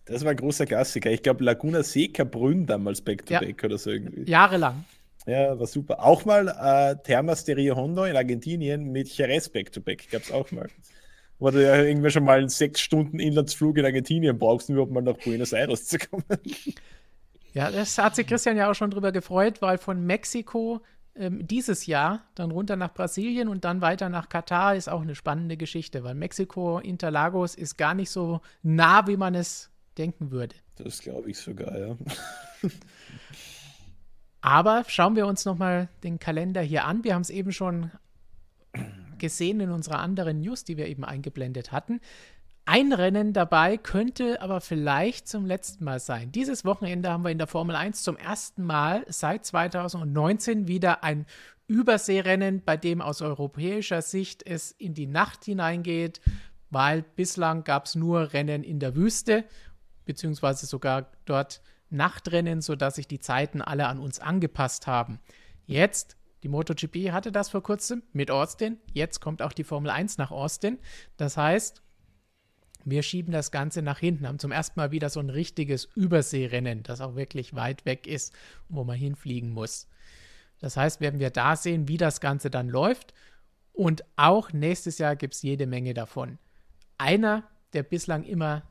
Das 0.04 0.24
war 0.24 0.32
ein 0.32 0.36
großer 0.36 0.66
Klassiker. 0.66 1.10
Ich 1.10 1.22
glaube, 1.22 1.44
Laguna 1.44 1.82
Seca 1.82 2.24
Brünn 2.24 2.66
damals 2.66 3.00
Back-to-Back 3.00 3.62
oder 3.64 3.78
so 3.78 3.90
irgendwie. 3.90 4.28
Jahrelang. 4.30 4.84
Ja, 5.26 5.58
war 5.58 5.66
super. 5.66 6.04
Auch 6.04 6.24
mal 6.24 6.48
äh, 6.48 6.96
Termas 7.04 7.44
de 7.44 7.54
Rio 7.54 7.76
Hondo 7.76 8.04
in 8.04 8.16
Argentinien 8.16 8.90
mit 8.90 9.08
Jerez 9.08 9.48
Back-to-Back 9.48 10.10
gab 10.10 10.22
es 10.22 10.32
auch 10.32 10.50
mal. 10.50 10.68
Wo 11.38 11.50
du 11.50 11.62
ja 11.62 11.76
irgendwie 11.76 12.10
schon 12.10 12.24
mal 12.24 12.38
einen 12.38 12.48
sechs 12.48 12.80
Stunden 12.80 13.18
Inlandsflug 13.20 13.76
in 13.78 13.84
Argentinien 13.84 14.38
brauchst, 14.38 14.68
um 14.68 14.74
überhaupt 14.74 14.92
mal 14.92 15.02
nach 15.02 15.16
Buenos 15.18 15.52
Aires 15.52 15.86
zu 15.86 15.98
kommen. 15.98 16.24
Ja, 17.52 17.70
das 17.70 17.98
hat 17.98 18.16
sich 18.16 18.26
Christian 18.26 18.56
ja 18.56 18.70
auch 18.70 18.74
schon 18.74 18.90
drüber 18.90 19.12
gefreut, 19.12 19.60
weil 19.60 19.78
von 19.78 20.04
Mexiko 20.04 20.80
ähm, 21.14 21.46
dieses 21.46 21.86
Jahr 21.86 22.24
dann 22.34 22.50
runter 22.50 22.76
nach 22.76 22.94
Brasilien 22.94 23.48
und 23.48 23.64
dann 23.64 23.80
weiter 23.80 24.08
nach 24.08 24.28
Katar 24.28 24.74
ist 24.74 24.88
auch 24.88 25.02
eine 25.02 25.14
spannende 25.14 25.56
Geschichte, 25.56 26.02
weil 26.04 26.14
Mexiko, 26.14 26.78
Interlagos 26.78 27.54
ist 27.54 27.76
gar 27.76 27.94
nicht 27.94 28.10
so 28.10 28.40
nah, 28.62 29.06
wie 29.06 29.16
man 29.16 29.34
es 29.34 29.71
denken 29.98 30.30
würde. 30.30 30.56
Das 30.76 31.00
glaube 31.00 31.30
ich 31.30 31.38
sogar, 31.38 31.78
ja. 31.78 31.96
Aber 34.40 34.84
schauen 34.88 35.14
wir 35.14 35.26
uns 35.26 35.44
nochmal 35.44 35.88
den 36.02 36.18
Kalender 36.18 36.60
hier 36.60 36.84
an. 36.84 37.04
Wir 37.04 37.14
haben 37.14 37.22
es 37.22 37.30
eben 37.30 37.52
schon 37.52 37.92
gesehen 39.18 39.60
in 39.60 39.70
unserer 39.70 40.00
anderen 40.00 40.40
News, 40.40 40.64
die 40.64 40.76
wir 40.76 40.88
eben 40.88 41.04
eingeblendet 41.04 41.70
hatten. 41.72 42.00
Ein 42.64 42.92
Rennen 42.92 43.32
dabei 43.32 43.76
könnte 43.76 44.40
aber 44.40 44.60
vielleicht 44.60 45.26
zum 45.26 45.46
letzten 45.46 45.84
Mal 45.84 45.98
sein. 45.98 46.30
Dieses 46.30 46.64
Wochenende 46.64 47.10
haben 47.10 47.24
wir 47.24 47.30
in 47.30 47.38
der 47.38 47.48
Formel 47.48 47.74
1 47.74 48.02
zum 48.02 48.16
ersten 48.16 48.62
Mal 48.62 49.04
seit 49.08 49.44
2019 49.44 50.68
wieder 50.68 51.02
ein 51.02 51.26
Überseerennen, 51.66 52.62
bei 52.64 52.76
dem 52.76 53.00
aus 53.00 53.20
europäischer 53.20 54.02
Sicht 54.02 54.46
es 54.46 54.70
in 54.72 54.94
die 54.94 55.06
Nacht 55.06 55.44
hineingeht, 55.44 56.20
weil 56.70 57.02
bislang 57.02 57.64
gab 57.64 57.86
es 57.86 57.94
nur 57.94 58.32
Rennen 58.32 58.62
in 58.62 58.78
der 58.78 58.94
Wüste, 58.94 59.44
beziehungsweise 60.04 60.66
sogar 60.66 61.10
dort 61.24 61.62
Nachtrennen, 61.90 62.60
sodass 62.60 62.96
sich 62.96 63.06
die 63.06 63.20
Zeiten 63.20 63.60
alle 63.60 63.86
an 63.86 63.98
uns 63.98 64.18
angepasst 64.18 64.86
haben. 64.86 65.20
Jetzt, 65.66 66.16
die 66.42 66.48
MotoGP 66.48 67.12
hatte 67.12 67.30
das 67.30 67.50
vor 67.50 67.62
kurzem 67.62 68.02
mit 68.12 68.30
Austin, 68.30 68.78
jetzt 68.92 69.20
kommt 69.20 69.42
auch 69.42 69.52
die 69.52 69.64
Formel 69.64 69.90
1 69.90 70.18
nach 70.18 70.30
Austin. 70.30 70.78
Das 71.16 71.36
heißt, 71.36 71.82
wir 72.84 73.02
schieben 73.02 73.32
das 73.32 73.50
Ganze 73.52 73.82
nach 73.82 73.98
hinten, 73.98 74.26
haben 74.26 74.38
zum 74.38 74.50
ersten 74.50 74.78
Mal 74.80 74.90
wieder 74.90 75.08
so 75.08 75.20
ein 75.20 75.30
richtiges 75.30 75.84
Überseerennen, 75.94 76.82
das 76.82 77.00
auch 77.00 77.14
wirklich 77.14 77.54
weit 77.54 77.84
weg 77.86 78.06
ist, 78.06 78.34
wo 78.68 78.82
man 78.84 78.96
hinfliegen 78.96 79.50
muss. 79.50 79.88
Das 80.58 80.76
heißt, 80.76 81.00
werden 81.00 81.20
wir 81.20 81.30
da 81.30 81.56
sehen, 81.56 81.88
wie 81.88 81.96
das 81.96 82.20
Ganze 82.20 82.50
dann 82.50 82.68
läuft. 82.68 83.14
Und 83.72 84.04
auch 84.16 84.52
nächstes 84.52 84.98
Jahr 84.98 85.16
gibt 85.16 85.34
es 85.34 85.42
jede 85.42 85.66
Menge 85.66 85.94
davon. 85.94 86.38
Einer, 86.98 87.44
der 87.72 87.82
bislang 87.82 88.24
immer 88.24 88.62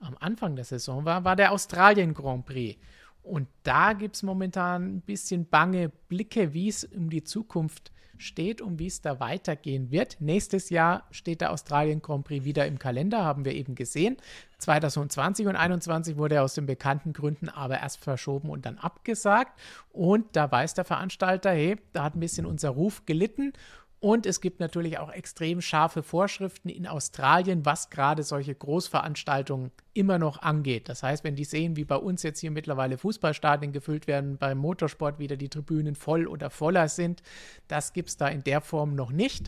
am 0.00 0.16
Anfang 0.20 0.56
der 0.56 0.64
Saison 0.64 1.04
war, 1.04 1.24
war 1.24 1.36
der 1.36 1.52
Australien 1.52 2.14
Grand 2.14 2.46
Prix. 2.46 2.78
Und 3.22 3.48
da 3.64 3.92
gibt 3.92 4.16
es 4.16 4.22
momentan 4.22 4.96
ein 4.96 5.00
bisschen 5.00 5.46
bange 5.46 5.90
Blicke, 6.08 6.54
wie 6.54 6.68
es 6.68 6.84
um 6.84 7.10
die 7.10 7.24
Zukunft 7.24 7.90
steht 8.18 8.60
und 8.60 8.78
wie 8.78 8.86
es 8.86 9.00
da 9.00 9.20
weitergehen 9.20 9.90
wird. 9.90 10.16
Nächstes 10.20 10.70
Jahr 10.70 11.04
steht 11.10 11.40
der 11.40 11.52
Australien 11.52 12.02
Grand 12.02 12.24
Prix 12.24 12.44
wieder 12.44 12.66
im 12.66 12.78
Kalender, 12.78 13.24
haben 13.24 13.44
wir 13.44 13.52
eben 13.52 13.74
gesehen. 13.74 14.16
2020 14.58 15.46
und 15.46 15.52
2021 15.52 16.16
wurde 16.16 16.36
er 16.36 16.44
aus 16.44 16.54
den 16.54 16.66
bekannten 16.66 17.12
Gründen 17.12 17.48
aber 17.48 17.80
erst 17.80 18.02
verschoben 18.02 18.48
und 18.48 18.64
dann 18.64 18.78
abgesagt. 18.78 19.58
Und 19.90 20.34
da 20.34 20.50
weiß 20.50 20.74
der 20.74 20.84
Veranstalter, 20.84 21.50
hey, 21.50 21.76
da 21.92 22.04
hat 22.04 22.16
ein 22.16 22.20
bisschen 22.20 22.46
unser 22.46 22.70
Ruf 22.70 23.04
gelitten 23.06 23.52
und 23.98 24.26
es 24.26 24.42
gibt 24.42 24.60
natürlich 24.60 24.98
auch 24.98 25.10
extrem 25.10 25.62
scharfe 25.62 26.02
Vorschriften 26.02 26.68
in 26.68 26.86
Australien, 26.86 27.64
was 27.64 27.88
gerade 27.88 28.22
solche 28.22 28.54
Großveranstaltungen 28.54 29.70
immer 29.94 30.18
noch 30.18 30.42
angeht. 30.42 30.90
Das 30.90 31.02
heißt, 31.02 31.24
wenn 31.24 31.34
die 31.34 31.44
sehen, 31.44 31.76
wie 31.76 31.86
bei 31.86 31.96
uns 31.96 32.22
jetzt 32.22 32.40
hier 32.40 32.50
mittlerweile 32.50 32.98
Fußballstadien 32.98 33.72
gefüllt 33.72 34.06
werden, 34.06 34.36
beim 34.36 34.58
Motorsport 34.58 35.18
wieder 35.18 35.38
die 35.38 35.48
Tribünen 35.48 35.94
voll 35.94 36.26
oder 36.26 36.50
voller 36.50 36.88
sind, 36.88 37.22
das 37.68 37.94
gibt 37.94 38.10
es 38.10 38.18
da 38.18 38.28
in 38.28 38.44
der 38.44 38.60
Form 38.60 38.94
noch 38.94 39.10
nicht. 39.10 39.46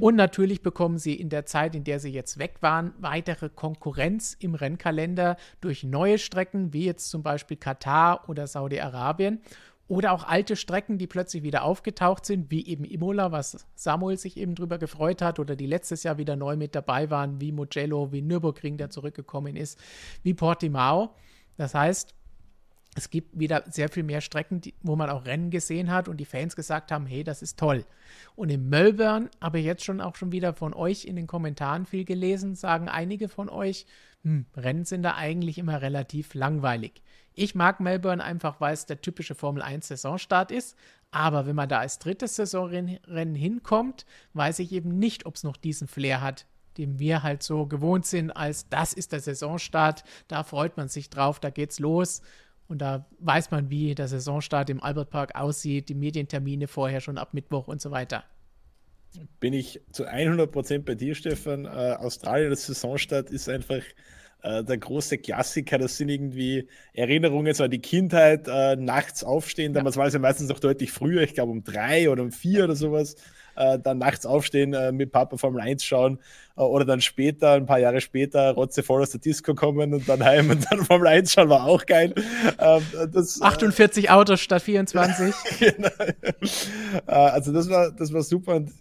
Und 0.00 0.16
natürlich 0.16 0.62
bekommen 0.62 0.98
sie 0.98 1.14
in 1.14 1.28
der 1.28 1.46
Zeit, 1.46 1.76
in 1.76 1.84
der 1.84 2.00
sie 2.00 2.10
jetzt 2.10 2.38
weg 2.38 2.56
waren, 2.60 2.92
weitere 2.98 3.48
Konkurrenz 3.48 4.36
im 4.40 4.56
Rennkalender 4.56 5.36
durch 5.60 5.84
neue 5.84 6.18
Strecken, 6.18 6.72
wie 6.72 6.86
jetzt 6.86 7.10
zum 7.10 7.22
Beispiel 7.22 7.56
Katar 7.56 8.28
oder 8.28 8.48
Saudi-Arabien. 8.48 9.40
Oder 9.86 10.12
auch 10.12 10.24
alte 10.24 10.56
Strecken, 10.56 10.96
die 10.96 11.06
plötzlich 11.06 11.42
wieder 11.42 11.62
aufgetaucht 11.62 12.24
sind, 12.24 12.50
wie 12.50 12.66
eben 12.66 12.84
Imola, 12.84 13.32
was 13.32 13.66
Samuel 13.74 14.16
sich 14.16 14.38
eben 14.38 14.54
drüber 14.54 14.78
gefreut 14.78 15.20
hat, 15.20 15.38
oder 15.38 15.56
die 15.56 15.66
letztes 15.66 16.04
Jahr 16.04 16.16
wieder 16.16 16.36
neu 16.36 16.56
mit 16.56 16.74
dabei 16.74 17.10
waren, 17.10 17.40
wie 17.40 17.52
Mugello, 17.52 18.10
wie 18.10 18.22
Nürburgring, 18.22 18.78
der 18.78 18.90
zurückgekommen 18.90 19.56
ist, 19.56 19.78
wie 20.22 20.32
Portimao. 20.32 21.14
Das 21.56 21.74
heißt, 21.74 22.14
es 22.96 23.10
gibt 23.10 23.38
wieder 23.38 23.64
sehr 23.68 23.88
viel 23.88 24.04
mehr 24.04 24.20
Strecken, 24.20 24.60
die, 24.60 24.74
wo 24.82 24.96
man 24.96 25.10
auch 25.10 25.26
Rennen 25.26 25.50
gesehen 25.50 25.90
hat 25.90 26.08
und 26.08 26.18
die 26.18 26.24
Fans 26.24 26.54
gesagt 26.56 26.92
haben, 26.92 27.06
hey, 27.06 27.24
das 27.24 27.42
ist 27.42 27.58
toll. 27.58 27.84
Und 28.36 28.50
in 28.50 28.68
Melbourne 28.68 29.30
habe 29.40 29.58
ich 29.58 29.64
jetzt 29.64 29.84
schon 29.84 30.00
auch 30.00 30.16
schon 30.16 30.32
wieder 30.32 30.54
von 30.54 30.72
euch 30.74 31.04
in 31.04 31.16
den 31.16 31.26
Kommentaren 31.26 31.86
viel 31.86 32.04
gelesen, 32.04 32.54
sagen 32.54 32.88
einige 32.88 33.28
von 33.28 33.48
euch, 33.48 33.86
hm, 34.22 34.46
Rennen 34.56 34.84
sind 34.84 35.02
da 35.02 35.14
eigentlich 35.16 35.58
immer 35.58 35.82
relativ 35.82 36.34
langweilig. 36.34 37.02
Ich 37.34 37.54
mag 37.54 37.80
Melbourne 37.80 38.22
einfach, 38.22 38.60
weil 38.60 38.74
es 38.74 38.86
der 38.86 39.00
typische 39.00 39.34
Formel 39.34 39.62
1 39.62 39.88
Saisonstart 39.88 40.52
ist. 40.52 40.76
Aber 41.10 41.46
wenn 41.46 41.56
man 41.56 41.68
da 41.68 41.78
als 41.78 41.98
drittes 41.98 42.36
Saisonrennen 42.36 43.34
hinkommt, 43.34 44.06
weiß 44.32 44.60
ich 44.60 44.72
eben 44.72 44.98
nicht, 44.98 45.26
ob 45.26 45.36
es 45.36 45.44
noch 45.44 45.56
diesen 45.56 45.86
Flair 45.86 46.20
hat, 46.20 46.46
den 46.76 46.98
wir 46.98 47.22
halt 47.22 47.42
so 47.42 47.66
gewohnt 47.66 48.06
sind, 48.06 48.30
als 48.30 48.68
das 48.68 48.92
ist 48.92 49.12
der 49.12 49.20
Saisonstart. 49.20 50.04
Da 50.28 50.42
freut 50.42 50.76
man 50.76 50.88
sich 50.88 51.10
drauf, 51.10 51.40
da 51.40 51.50
geht's 51.50 51.78
los. 51.78 52.22
Und 52.66 52.78
da 52.78 53.06
weiß 53.18 53.50
man, 53.50 53.68
wie 53.70 53.94
der 53.94 54.08
Saisonstart 54.08 54.70
im 54.70 54.82
Albert 54.82 55.10
Park 55.10 55.34
aussieht, 55.34 55.88
die 55.88 55.94
Medientermine 55.94 56.66
vorher 56.66 57.00
schon 57.00 57.18
ab 57.18 57.34
Mittwoch 57.34 57.68
und 57.68 57.80
so 57.80 57.90
weiter. 57.90 58.24
Bin 59.38 59.52
ich 59.52 59.80
zu 59.92 60.08
100% 60.08 60.80
bei 60.80 60.94
dir, 60.94 61.14
Stefan. 61.14 61.66
Äh, 61.66 61.96
Australien, 61.98 62.48
der 62.48 62.56
Saisonstart 62.56 63.30
ist 63.30 63.48
einfach 63.48 63.82
äh, 64.44 64.62
der 64.62 64.78
große 64.78 65.18
Klassiker. 65.18 65.78
Das 65.78 65.96
sind 65.96 66.08
irgendwie 66.08 66.68
Erinnerungen 66.92 67.54
so 67.54 67.64
an 67.64 67.70
die 67.70 67.80
Kindheit, 67.80 68.46
äh, 68.46 68.76
nachts 68.76 69.24
aufstehen. 69.24 69.72
Damals 69.72 69.96
ja. 69.96 70.00
war 70.00 70.06
es 70.06 70.14
ja 70.14 70.20
meistens 70.20 70.48
noch 70.48 70.60
deutlich 70.60 70.92
früher, 70.92 71.22
ich 71.22 71.34
glaube 71.34 71.50
um 71.50 71.64
drei 71.64 72.10
oder 72.10 72.22
um 72.22 72.30
vier 72.30 72.64
oder 72.64 72.76
sowas. 72.76 73.16
Äh, 73.56 73.78
dann 73.78 73.98
nachts 73.98 74.26
aufstehen, 74.26 74.74
äh, 74.74 74.90
mit 74.90 75.12
Papa 75.12 75.36
Formel 75.36 75.60
1 75.60 75.84
schauen 75.84 76.18
äh, 76.56 76.60
oder 76.60 76.84
dann 76.84 77.00
später, 77.00 77.52
ein 77.52 77.66
paar 77.66 77.78
Jahre 77.78 78.00
später, 78.00 78.50
Rotze 78.50 78.82
voll 78.82 79.00
aus 79.00 79.10
der 79.10 79.20
Disco 79.20 79.54
kommen 79.54 79.94
und 79.94 80.08
dann 80.08 80.24
heim 80.24 80.50
und 80.50 80.66
dann 80.70 80.84
Formel 80.84 81.06
1 81.06 81.32
schauen, 81.32 81.48
war 81.48 81.64
auch 81.64 81.86
geil. 81.86 82.14
Ähm, 82.58 82.82
das, 83.12 83.40
48 83.40 84.10
Autos 84.10 84.40
statt 84.40 84.62
24. 84.62 85.34
genau. 85.60 85.88
also 87.06 87.52
das 87.52 87.70
war, 87.70 87.92
das 87.92 88.12
war 88.12 88.22
super 88.22 88.56
und 88.56 88.72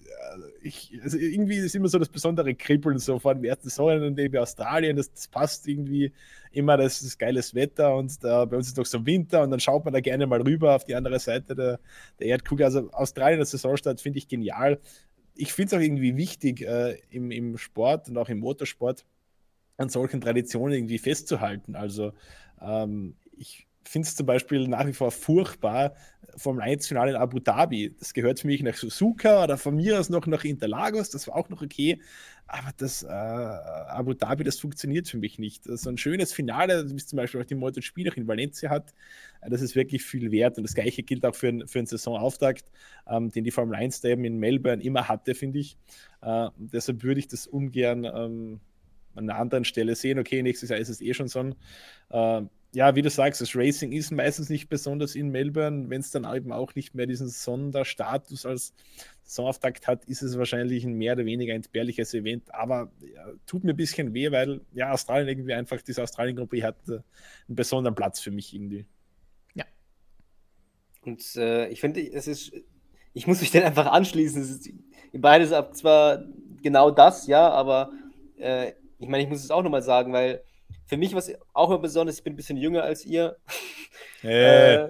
ich, 0.64 0.98
also 1.04 1.18
irgendwie 1.18 1.58
ist 1.58 1.76
immer 1.76 1.90
so 1.90 2.00
das 2.00 2.10
besondere 2.10 2.56
Kribbeln 2.56 2.98
so 2.98 3.20
vor 3.20 3.36
dem 3.36 3.44
ersten 3.44 3.70
irgendwie 4.18 4.40
Australien, 4.40 4.96
das, 4.96 5.12
das, 5.12 5.28
passt 5.28 5.68
irgendwie 5.68 6.14
immer, 6.52 6.78
das 6.78 7.02
ist 7.02 7.20
geiles 7.20 7.54
Wetter 7.54 7.96
und 7.96 8.24
da, 8.24 8.46
bei 8.46 8.58
uns 8.58 8.68
ist 8.68 8.78
noch 8.78 8.86
so 8.86 9.06
Winter 9.06 9.44
und 9.44 9.52
dann 9.52 9.60
schaut 9.60 9.84
man 9.84 9.94
da 9.94 10.00
gerne 10.00 10.26
mal 10.26 10.42
rüber 10.42 10.76
auf 10.76 10.86
die 10.86 10.96
andere 10.96 11.20
Seite 11.20 11.56
der, 11.56 11.80
der 12.20 12.28
Erdkugel. 12.28 12.66
Also 12.66 12.90
Australien 12.92 13.40
als 13.40 13.52
Saisonstart 13.52 14.02
finde 14.02 14.20
ich 14.20 14.28
genial. 14.28 14.80
Ich 15.36 15.52
finde 15.54 15.76
es 15.76 15.80
auch 15.80 15.84
irgendwie 15.84 16.16
wichtig 16.16 16.62
äh, 16.62 16.98
im, 17.10 17.32
im 17.32 17.58
Sport 17.58 18.10
und 18.10 18.18
auch 18.18 18.30
im 18.30 18.40
Motorsport 18.40 19.06
an 19.78 19.90
solchen 19.90 20.22
Traditionen 20.22 20.76
irgendwie 20.76 21.00
festzuhalten. 21.00 21.76
Also 21.76 22.14
ähm, 22.62 23.16
ich 23.36 23.68
finde 23.86 24.08
es 24.08 24.16
zum 24.16 24.26
Beispiel 24.26 24.68
nach 24.68 24.86
wie 24.86 24.94
vor 24.94 25.12
furchtbar, 25.12 25.96
Formel 26.36 26.64
1-Finale 26.64 27.12
in 27.12 27.18
Abu 27.18 27.40
Dhabi. 27.40 27.96
Das 28.00 28.14
gehört 28.14 28.40
für 28.40 28.48
mich 28.48 28.64
nach 28.64 28.76
Suzuka 28.76 29.44
oder 29.44 29.58
von 29.58 29.76
mir 29.76 30.00
aus 30.00 30.10
noch 30.10 30.26
nach 30.26 30.44
Interlagos, 30.44 31.10
das 31.10 31.28
war 31.28 31.36
auch 31.36 31.50
noch 31.50 31.62
okay. 31.62 32.00
Aber 32.48 32.72
das 32.78 33.04
äh, 33.04 33.08
Abu 33.08 34.14
Dhabi, 34.14 34.44
das 34.44 34.60
funktioniert 34.60 35.08
für 35.08 35.18
mich 35.18 35.40
nicht. 35.40 35.64
So 35.66 35.90
ein 35.90 35.98
schönes 35.98 36.34
Finale, 36.34 36.90
wie 36.90 36.98
zum 36.98 37.18
Beispiel 37.18 37.42
auch 37.42 37.46
die 37.46 37.56
MotoGP 37.56 38.06
noch 38.06 38.16
in 38.16 38.28
Valencia 38.28 38.70
hat, 38.70 38.94
äh, 39.42 39.50
das 39.50 39.62
ist 39.62 39.76
wirklich 39.76 40.04
viel 40.04 40.32
wert. 40.32 40.58
Und 40.58 40.64
das 40.64 40.74
gleiche 40.74 41.04
gilt 41.04 41.26
auch 41.26 41.36
für, 41.36 41.48
ein, 41.48 41.68
für 41.68 41.80
einen 41.80 41.88
Saisonauftakt, 41.88 42.66
ähm, 43.08 43.32
den 43.32 43.44
die 43.44 43.52
Formel 43.52 43.76
1 43.76 44.02
da 44.02 44.10
eben 44.10 44.26
in 44.26 44.38
Melbourne 44.38 44.84
immer 44.84 45.08
hatte, 45.08 45.36
finde 45.36 45.60
ich. 45.60 45.78
Äh, 46.22 46.50
deshalb 46.58 47.04
würde 47.04 47.20
ich 47.20 47.28
das 47.28 47.48
ungern 47.48 48.04
ähm, 48.06 48.60
an 49.16 49.30
einer 49.30 49.40
anderen 49.40 49.66
Stelle 49.66 49.96
sehen. 49.96 50.20
Okay, 50.20 50.44
nächstes 50.44 50.70
Jahr 50.70 50.80
ist 50.80 50.90
es 50.90 51.02
eh 51.02 51.14
schon 51.14 51.28
so 51.28 51.40
ein 51.40 51.56
äh, 52.10 52.46
ja, 52.76 52.96
wie 52.96 53.04
du 53.04 53.10
sagst, 53.10 53.40
das 53.40 53.56
Racing 53.56 53.92
ist 53.92 54.12
meistens 54.12 54.50
nicht 54.50 54.68
besonders 54.68 55.16
in 55.16 55.30
Melbourne. 55.30 55.90
Wenn 55.90 56.02
es 56.02 56.10
dann 56.10 56.26
eben 56.36 56.52
auch 56.52 56.74
nicht 56.74 56.96
mehr 56.96 57.06
diesen 57.06 57.30
Sonderstatus 57.30 58.46
als 58.46 58.74
Saisonauftakt 59.24 59.88
hat, 59.88 60.06
ist 60.06 60.24
es 60.24 60.38
wahrscheinlich 60.38 60.84
ein 60.84 60.94
mehr 60.94 61.14
oder 61.14 61.26
weniger 61.26 61.54
entbehrliches 61.54 62.14
Event. 62.16 62.54
Aber 62.54 62.92
ja, 63.02 63.28
tut 63.46 63.64
mir 63.64 63.74
ein 63.74 63.78
bisschen 63.78 64.14
weh, 64.14 64.32
weil 64.32 64.62
ja, 64.74 64.92
Australien 64.92 65.28
irgendwie 65.28 65.54
einfach, 65.54 65.82
diese 65.84 66.02
Australien 66.02 66.36
Grand 66.36 66.50
Prix 66.50 66.64
hat 66.64 66.78
äh, 66.88 66.94
einen 67.48 67.56
besonderen 67.56 67.94
Platz 67.94 68.20
für 68.20 68.32
mich 68.32 68.54
irgendwie. 68.56 68.86
Ja. 69.54 69.66
Und 71.02 71.24
äh, 71.36 71.68
ich 71.70 71.80
finde, 71.80 72.02
es 72.02 72.28
ist, 72.28 72.54
ich 73.14 73.28
muss 73.28 73.40
mich 73.40 73.52
dann 73.52 73.64
einfach 73.64 73.86
anschließen. 73.86 74.42
Es 74.42 74.50
ist 74.50 74.74
beides 75.14 75.52
ab 75.52 75.76
zwar 75.76 76.24
genau 76.64 76.90
das, 76.90 77.28
ja, 77.28 77.50
aber 77.50 77.92
äh, 78.38 78.72
ich 78.98 79.08
meine, 79.08 79.24
ich 79.24 79.30
muss 79.30 79.44
es 79.44 79.52
auch 79.52 79.62
nochmal 79.62 79.84
sagen, 79.84 80.12
weil 80.12 80.42
für 80.86 80.98
mich 80.98 81.16
was 81.16 81.32
auch 81.54 81.70
immer 81.70 81.80
besonders, 81.80 82.18
ich 82.18 82.24
bin 82.24 82.34
ein 82.34 82.38
bisschen 82.38 82.58
jünger 82.58 82.84
als 82.84 83.06
ihr. 83.06 83.38
Äh. 84.22 84.90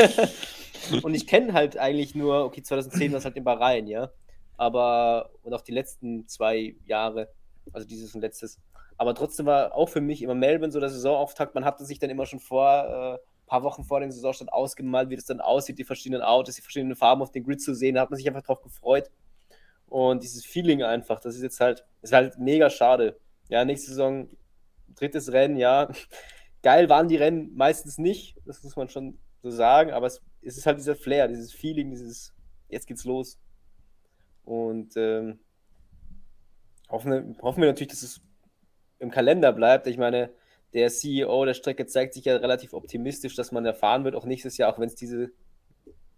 und 1.02 1.14
ich 1.14 1.26
kenne 1.26 1.52
halt 1.52 1.76
eigentlich 1.76 2.14
nur, 2.14 2.44
okay, 2.44 2.62
2010 2.62 3.12
war 3.12 3.18
es 3.18 3.24
halt 3.24 3.36
in 3.36 3.44
Bahrain, 3.44 3.86
ja. 3.86 4.10
Aber, 4.56 5.30
und 5.42 5.52
auch 5.52 5.62
die 5.62 5.72
letzten 5.72 6.26
zwei 6.28 6.76
Jahre, 6.86 7.28
also 7.72 7.86
dieses 7.86 8.14
und 8.14 8.20
letztes. 8.20 8.60
Aber 8.96 9.14
trotzdem 9.14 9.46
war 9.46 9.74
auch 9.74 9.88
für 9.88 10.00
mich 10.00 10.22
immer 10.22 10.34
Melbourne 10.34 10.72
so 10.72 10.80
der 10.80 10.88
Saisonauftakt. 10.88 11.54
Man 11.54 11.64
hatte 11.64 11.84
sich 11.84 11.98
dann 11.98 12.10
immer 12.10 12.26
schon 12.26 12.38
vor, 12.38 13.18
äh, 13.20 13.26
paar 13.46 13.62
Wochen 13.62 13.84
vor 13.84 14.00
dem 14.00 14.10
Saisonstart 14.10 14.52
ausgemalt, 14.52 15.10
wie 15.10 15.16
das 15.16 15.26
dann 15.26 15.40
aussieht, 15.40 15.78
die 15.78 15.84
verschiedenen 15.84 16.22
Autos, 16.22 16.56
die 16.56 16.62
verschiedenen 16.62 16.96
Farben 16.96 17.22
auf 17.22 17.30
den 17.30 17.44
Grid 17.44 17.60
zu 17.60 17.74
sehen. 17.74 17.94
Da 17.94 18.02
hat 18.02 18.10
man 18.10 18.16
sich 18.16 18.26
einfach 18.26 18.42
drauf 18.42 18.62
gefreut. 18.62 19.10
Und 19.86 20.22
dieses 20.22 20.44
Feeling 20.44 20.82
einfach, 20.82 21.20
das 21.20 21.36
ist 21.36 21.42
jetzt 21.42 21.60
halt, 21.60 21.84
ist 22.02 22.12
halt 22.12 22.38
mega 22.38 22.70
schade. 22.70 23.18
Ja, 23.48 23.64
nächste 23.64 23.90
Saison 23.90 24.28
drittes 24.94 25.32
Rennen, 25.32 25.56
ja. 25.56 25.90
Geil 26.62 26.88
waren 26.88 27.08
die 27.08 27.16
Rennen 27.16 27.54
meistens 27.54 27.98
nicht, 27.98 28.36
das 28.46 28.62
muss 28.62 28.76
man 28.76 28.88
schon 28.88 29.18
so 29.42 29.50
sagen, 29.50 29.90
aber 29.90 30.06
es, 30.06 30.22
es 30.42 30.56
ist 30.56 30.66
halt 30.66 30.78
dieser 30.78 30.96
Flair, 30.96 31.28
dieses 31.28 31.52
Feeling, 31.52 31.90
dieses 31.90 32.32
jetzt 32.68 32.86
geht's 32.86 33.04
los. 33.04 33.38
Und 34.44 34.96
ähm, 34.96 35.38
hoffen, 36.88 37.36
hoffen 37.40 37.62
wir 37.62 37.68
natürlich, 37.68 37.92
dass 37.92 38.02
es 38.02 38.20
im 38.98 39.10
Kalender 39.10 39.52
bleibt. 39.52 39.86
Ich 39.86 39.98
meine, 39.98 40.30
der 40.74 40.90
CEO 40.90 41.44
der 41.44 41.54
Strecke 41.54 41.86
zeigt 41.86 42.14
sich 42.14 42.24
ja 42.24 42.36
relativ 42.36 42.74
optimistisch, 42.74 43.34
dass 43.36 43.52
man 43.52 43.64
erfahren 43.64 44.04
wird, 44.04 44.14
auch 44.14 44.26
nächstes 44.26 44.56
Jahr, 44.56 44.72
auch 44.72 44.78
wenn 44.78 44.88
es 44.88 44.94
diese, 44.94 45.30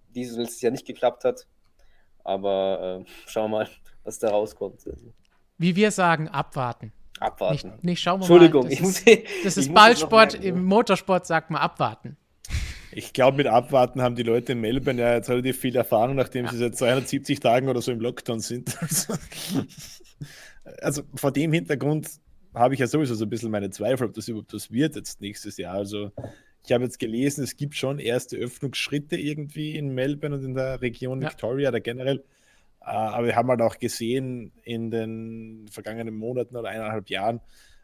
dieses 0.08 0.60
Jahr 0.60 0.72
nicht 0.72 0.86
geklappt 0.86 1.24
hat. 1.24 1.46
Aber 2.24 3.04
äh, 3.04 3.10
schauen 3.26 3.50
wir 3.50 3.58
mal, 3.58 3.68
was 4.02 4.18
da 4.18 4.30
rauskommt. 4.30 4.84
Wie 5.58 5.76
wir 5.76 5.90
sagen, 5.90 6.28
abwarten. 6.28 6.92
Abwarten. 7.20 7.70
Nicht, 7.70 7.84
nicht 7.84 8.00
schauen 8.00 8.20
wir 8.20 8.24
Entschuldigung, 8.24 8.64
mal. 8.64 8.70
Das 8.70 9.00
ich 9.00 9.06
ist, 9.06 9.44
das 9.44 9.56
ist 9.56 9.74
Ballsport, 9.74 10.34
im 10.34 10.64
Motorsport 10.64 11.26
sagt 11.26 11.50
man 11.50 11.60
abwarten. 11.60 12.16
Ich 12.92 13.12
glaube, 13.12 13.36
mit 13.36 13.46
Abwarten 13.46 14.00
haben 14.00 14.14
die 14.14 14.22
Leute 14.22 14.52
in 14.52 14.60
Melbourne 14.60 15.00
ja 15.00 15.14
jetzt 15.14 15.28
relativ 15.28 15.58
viel 15.58 15.76
Erfahrung, 15.76 16.16
nachdem 16.16 16.46
ja. 16.46 16.52
sie 16.52 16.58
seit 16.58 16.76
270 16.76 17.40
Tagen 17.40 17.68
oder 17.68 17.82
so 17.82 17.92
im 17.92 18.00
Lockdown 18.00 18.40
sind. 18.40 18.76
also 20.80 21.02
vor 21.14 21.30
dem 21.30 21.52
Hintergrund 21.52 22.08
habe 22.54 22.74
ich 22.74 22.80
ja 22.80 22.86
sowieso 22.86 23.14
so 23.14 23.26
ein 23.26 23.28
bisschen 23.28 23.50
meine 23.50 23.68
Zweifel, 23.70 24.06
ob 24.06 24.14
das 24.14 24.28
überhaupt 24.28 24.54
was 24.54 24.70
wird 24.70 24.96
jetzt 24.96 25.20
nächstes 25.20 25.58
Jahr. 25.58 25.74
Also 25.74 26.10
ich 26.64 26.72
habe 26.72 26.84
jetzt 26.84 26.98
gelesen, 26.98 27.44
es 27.44 27.56
gibt 27.56 27.74
schon 27.74 27.98
erste 27.98 28.36
Öffnungsschritte 28.36 29.16
irgendwie 29.16 29.76
in 29.76 29.94
Melbourne 29.94 30.36
und 30.36 30.44
in 30.44 30.54
der 30.54 30.80
Region 30.80 31.20
ja. 31.20 31.28
Victoria, 31.28 31.70
da 31.70 31.78
generell 31.80 32.24
aber 32.86 33.26
wir 33.26 33.36
haben 33.36 33.48
halt 33.48 33.62
auch 33.62 33.78
gesehen 33.78 34.52
in 34.62 34.90
den 34.90 35.66
vergangenen 35.70 36.14
Monaten 36.14 36.56
oder 36.56 36.68
eineinhalb 36.68 37.10
Jahren, 37.10 37.40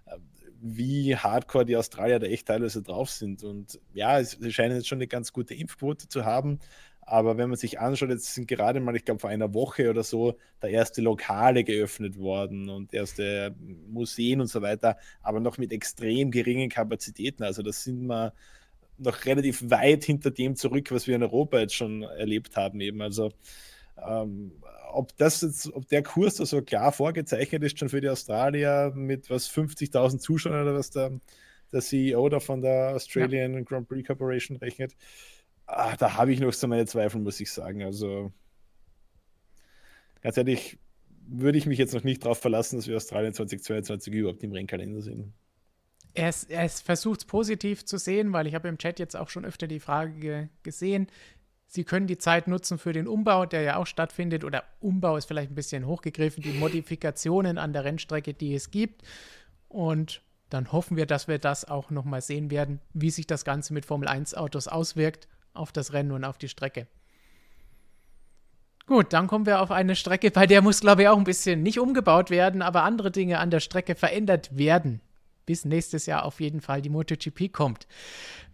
äh, 0.06 0.16
wie 0.60 1.16
hardcore 1.16 1.64
die 1.64 1.76
Australier 1.76 2.20
da 2.20 2.26
echt 2.26 2.46
teilweise 2.46 2.82
drauf 2.82 3.10
sind. 3.10 3.42
Und 3.42 3.80
ja, 3.94 4.22
sie 4.22 4.52
scheinen 4.52 4.76
jetzt 4.76 4.88
schon 4.88 4.98
eine 4.98 5.08
ganz 5.08 5.32
gute 5.32 5.54
Impfquote 5.54 6.08
zu 6.08 6.24
haben. 6.24 6.60
Aber 7.00 7.36
wenn 7.36 7.48
man 7.48 7.58
sich 7.58 7.80
anschaut, 7.80 8.10
jetzt 8.10 8.32
sind 8.32 8.46
gerade 8.46 8.78
mal, 8.78 8.94
ich 8.94 9.04
glaube, 9.04 9.18
vor 9.18 9.30
einer 9.30 9.52
Woche 9.54 9.90
oder 9.90 10.04
so, 10.04 10.38
da 10.60 10.68
erste 10.68 11.02
Lokale 11.02 11.64
geöffnet 11.64 12.16
worden 12.16 12.68
und 12.68 12.94
erste 12.94 13.56
Museen 13.88 14.40
und 14.40 14.46
so 14.46 14.62
weiter, 14.62 14.96
aber 15.20 15.40
noch 15.40 15.58
mit 15.58 15.72
extrem 15.72 16.30
geringen 16.30 16.68
Kapazitäten. 16.70 17.42
Also 17.42 17.62
das 17.62 17.82
sind 17.82 18.06
wir 18.06 18.32
noch 18.98 19.24
relativ 19.24 19.68
weit 19.68 20.04
hinter 20.04 20.30
dem 20.30 20.54
zurück, 20.54 20.92
was 20.92 21.08
wir 21.08 21.16
in 21.16 21.24
Europa 21.24 21.58
jetzt 21.58 21.74
schon 21.74 22.02
erlebt 22.02 22.56
haben. 22.56 22.80
Eben. 22.80 23.02
Also 23.02 23.32
ähm, 24.06 24.52
ob 24.92 25.16
das 25.16 25.40
jetzt, 25.40 25.72
ob 25.72 25.88
der 25.88 26.02
Kurs 26.02 26.36
da 26.36 26.46
so 26.46 26.62
klar 26.62 26.92
vorgezeichnet 26.92 27.62
ist 27.62 27.78
schon 27.78 27.88
für 27.88 28.00
die 28.00 28.08
Australier 28.08 28.92
mit 28.94 29.30
was 29.30 29.50
50.000 29.50 30.18
Zuschauern 30.18 30.62
oder 30.62 30.74
was 30.74 30.90
der, 30.90 31.12
der 31.72 31.80
CEO 31.80 32.28
da 32.28 32.40
von 32.40 32.60
der 32.60 32.94
Australian 32.94 33.54
ja. 33.54 33.60
Grand 33.62 33.88
Prix 33.88 34.06
Corporation 34.06 34.56
rechnet, 34.58 34.94
ah, 35.66 35.96
da 35.96 36.16
habe 36.16 36.32
ich 36.32 36.40
noch 36.40 36.52
so 36.52 36.68
meine 36.68 36.86
Zweifel, 36.86 37.20
muss 37.20 37.40
ich 37.40 37.50
sagen. 37.50 37.82
Also 37.82 38.32
ganz 40.20 40.36
ehrlich, 40.36 40.78
würde 41.26 41.58
ich 41.58 41.66
mich 41.66 41.78
jetzt 41.78 41.94
noch 41.94 42.04
nicht 42.04 42.24
darauf 42.24 42.38
verlassen, 42.38 42.76
dass 42.76 42.88
wir 42.88 42.96
Australien 42.96 43.32
2022 43.32 44.12
überhaupt 44.12 44.42
im 44.42 44.52
Rennkalender 44.52 45.00
sind. 45.00 45.32
Er, 46.14 46.34
er 46.48 46.68
versucht 46.68 47.20
es 47.20 47.24
positiv 47.24 47.86
zu 47.86 47.96
sehen, 47.96 48.32
weil 48.34 48.46
ich 48.46 48.54
habe 48.54 48.68
im 48.68 48.76
Chat 48.76 48.98
jetzt 48.98 49.16
auch 49.16 49.30
schon 49.30 49.46
öfter 49.46 49.66
die 49.66 49.80
Frage 49.80 50.50
gesehen, 50.62 51.06
Sie 51.74 51.84
können 51.84 52.06
die 52.06 52.18
Zeit 52.18 52.48
nutzen 52.48 52.76
für 52.76 52.92
den 52.92 53.08
Umbau, 53.08 53.46
der 53.46 53.62
ja 53.62 53.76
auch 53.76 53.86
stattfindet. 53.86 54.44
Oder 54.44 54.64
Umbau 54.80 55.16
ist 55.16 55.24
vielleicht 55.24 55.50
ein 55.50 55.54
bisschen 55.54 55.86
hochgegriffen, 55.86 56.42
die 56.42 56.52
Modifikationen 56.52 57.56
an 57.56 57.72
der 57.72 57.84
Rennstrecke, 57.84 58.34
die 58.34 58.54
es 58.54 58.70
gibt. 58.70 59.00
Und 59.70 60.20
dann 60.50 60.70
hoffen 60.70 60.98
wir, 60.98 61.06
dass 61.06 61.28
wir 61.28 61.38
das 61.38 61.64
auch 61.64 61.88
nochmal 61.88 62.20
sehen 62.20 62.50
werden, 62.50 62.78
wie 62.92 63.08
sich 63.08 63.26
das 63.26 63.46
Ganze 63.46 63.72
mit 63.72 63.86
Formel 63.86 64.06
1 64.06 64.34
Autos 64.34 64.68
auswirkt 64.68 65.28
auf 65.54 65.72
das 65.72 65.94
Rennen 65.94 66.12
und 66.12 66.24
auf 66.24 66.36
die 66.36 66.50
Strecke. 66.50 66.88
Gut, 68.84 69.14
dann 69.14 69.26
kommen 69.26 69.46
wir 69.46 69.62
auf 69.62 69.70
eine 69.70 69.96
Strecke, 69.96 70.30
bei 70.30 70.46
der 70.46 70.60
muss, 70.60 70.82
glaube 70.82 71.02
ich, 71.02 71.08
auch 71.08 71.16
ein 71.16 71.24
bisschen 71.24 71.62
nicht 71.62 71.80
umgebaut 71.80 72.28
werden, 72.28 72.60
aber 72.60 72.82
andere 72.82 73.10
Dinge 73.10 73.38
an 73.38 73.48
der 73.48 73.60
Strecke 73.60 73.94
verändert 73.94 74.58
werden 74.58 75.00
bis 75.46 75.64
nächstes 75.64 76.06
Jahr 76.06 76.24
auf 76.24 76.40
jeden 76.40 76.60
Fall 76.60 76.82
die 76.82 76.88
MotoGP 76.88 77.52
kommt. 77.52 77.86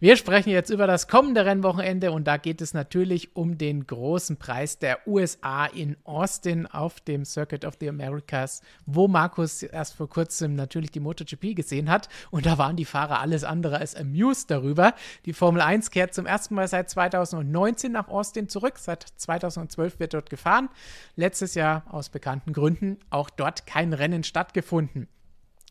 Wir 0.01 0.16
sprechen 0.16 0.51
jetzt 0.51 0.70
über 0.70 0.86
das 0.86 1.09
kommende 1.09 1.45
Rennwochenende 1.45 2.12
und 2.12 2.28
da 2.28 2.36
geht 2.36 2.61
es 2.61 2.72
natürlich 2.72 3.34
um 3.34 3.59
den 3.59 3.84
großen 3.84 4.36
Preis 4.36 4.78
der 4.78 5.09
USA 5.09 5.66
in 5.66 5.97
Austin 6.05 6.66
auf 6.66 7.01
dem 7.01 7.24
Circuit 7.24 7.64
of 7.64 7.74
the 7.80 7.89
Americas, 7.89 8.62
wo 8.86 9.09
Markus 9.09 9.64
erst 9.64 9.95
vor 9.95 10.09
kurzem 10.09 10.55
natürlich 10.55 10.93
die 10.93 11.01
MotoGP 11.01 11.57
gesehen 11.57 11.91
hat 11.91 12.09
und 12.30 12.47
da 12.47 12.59
waren 12.59 12.76
die 12.76 12.84
Fahrer 12.84 13.18
alles 13.20 13.43
andere 13.43 13.78
als 13.78 13.97
amused 13.97 14.53
darüber. 14.53 14.95
Die 15.24 15.32
Formel 15.32 15.61
1 15.62 15.91
kehrt 15.91 16.14
zum 16.14 16.26
ersten 16.26 16.55
Mal 16.55 16.68
seit 16.68 16.89
2019 16.91 17.91
nach 17.91 18.07
Austin 18.07 18.49
zurück, 18.49 18.78
seit 18.78 19.03
2012 19.03 19.99
wird 19.99 20.14
dort 20.14 20.30
gefahren. 20.30 20.68
Letztes 21.16 21.55
Jahr 21.55 21.82
aus 21.91 22.09
bekannten 22.09 22.53
Gründen 22.53 22.99
auch 23.11 23.30
dort 23.30 23.66
kein 23.66 23.93
Rennen 23.93 24.22
stattgefunden. 24.22 25.09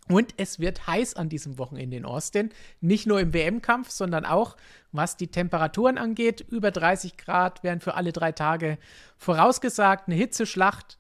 Und 0.10 0.34
es 0.38 0.60
wird 0.60 0.88
heiß 0.88 1.16
an 1.16 1.30
diesem 1.30 1.58
Wochenende 1.58 1.98
in 1.98 2.06
Austin. 2.06 2.52
Nicht 2.80 3.08
nur 3.08 3.20
im 3.20 3.34
WM-Kampf, 3.34 3.90
sondern 3.90 4.26
auch 4.26 4.56
was 4.92 5.18
die 5.18 5.28
Temperaturen 5.28 5.98
angeht. 5.98 6.46
Über 6.50 6.72
30 6.72 7.18
Grad 7.18 7.64
werden 7.64 7.82
für 7.82 7.96
alle 7.96 8.14
drei 8.14 8.32
Tage 8.32 8.78
vorausgesagt. 9.18 10.08
Eine 10.08 10.16
Hitzeschlacht. 10.16 10.98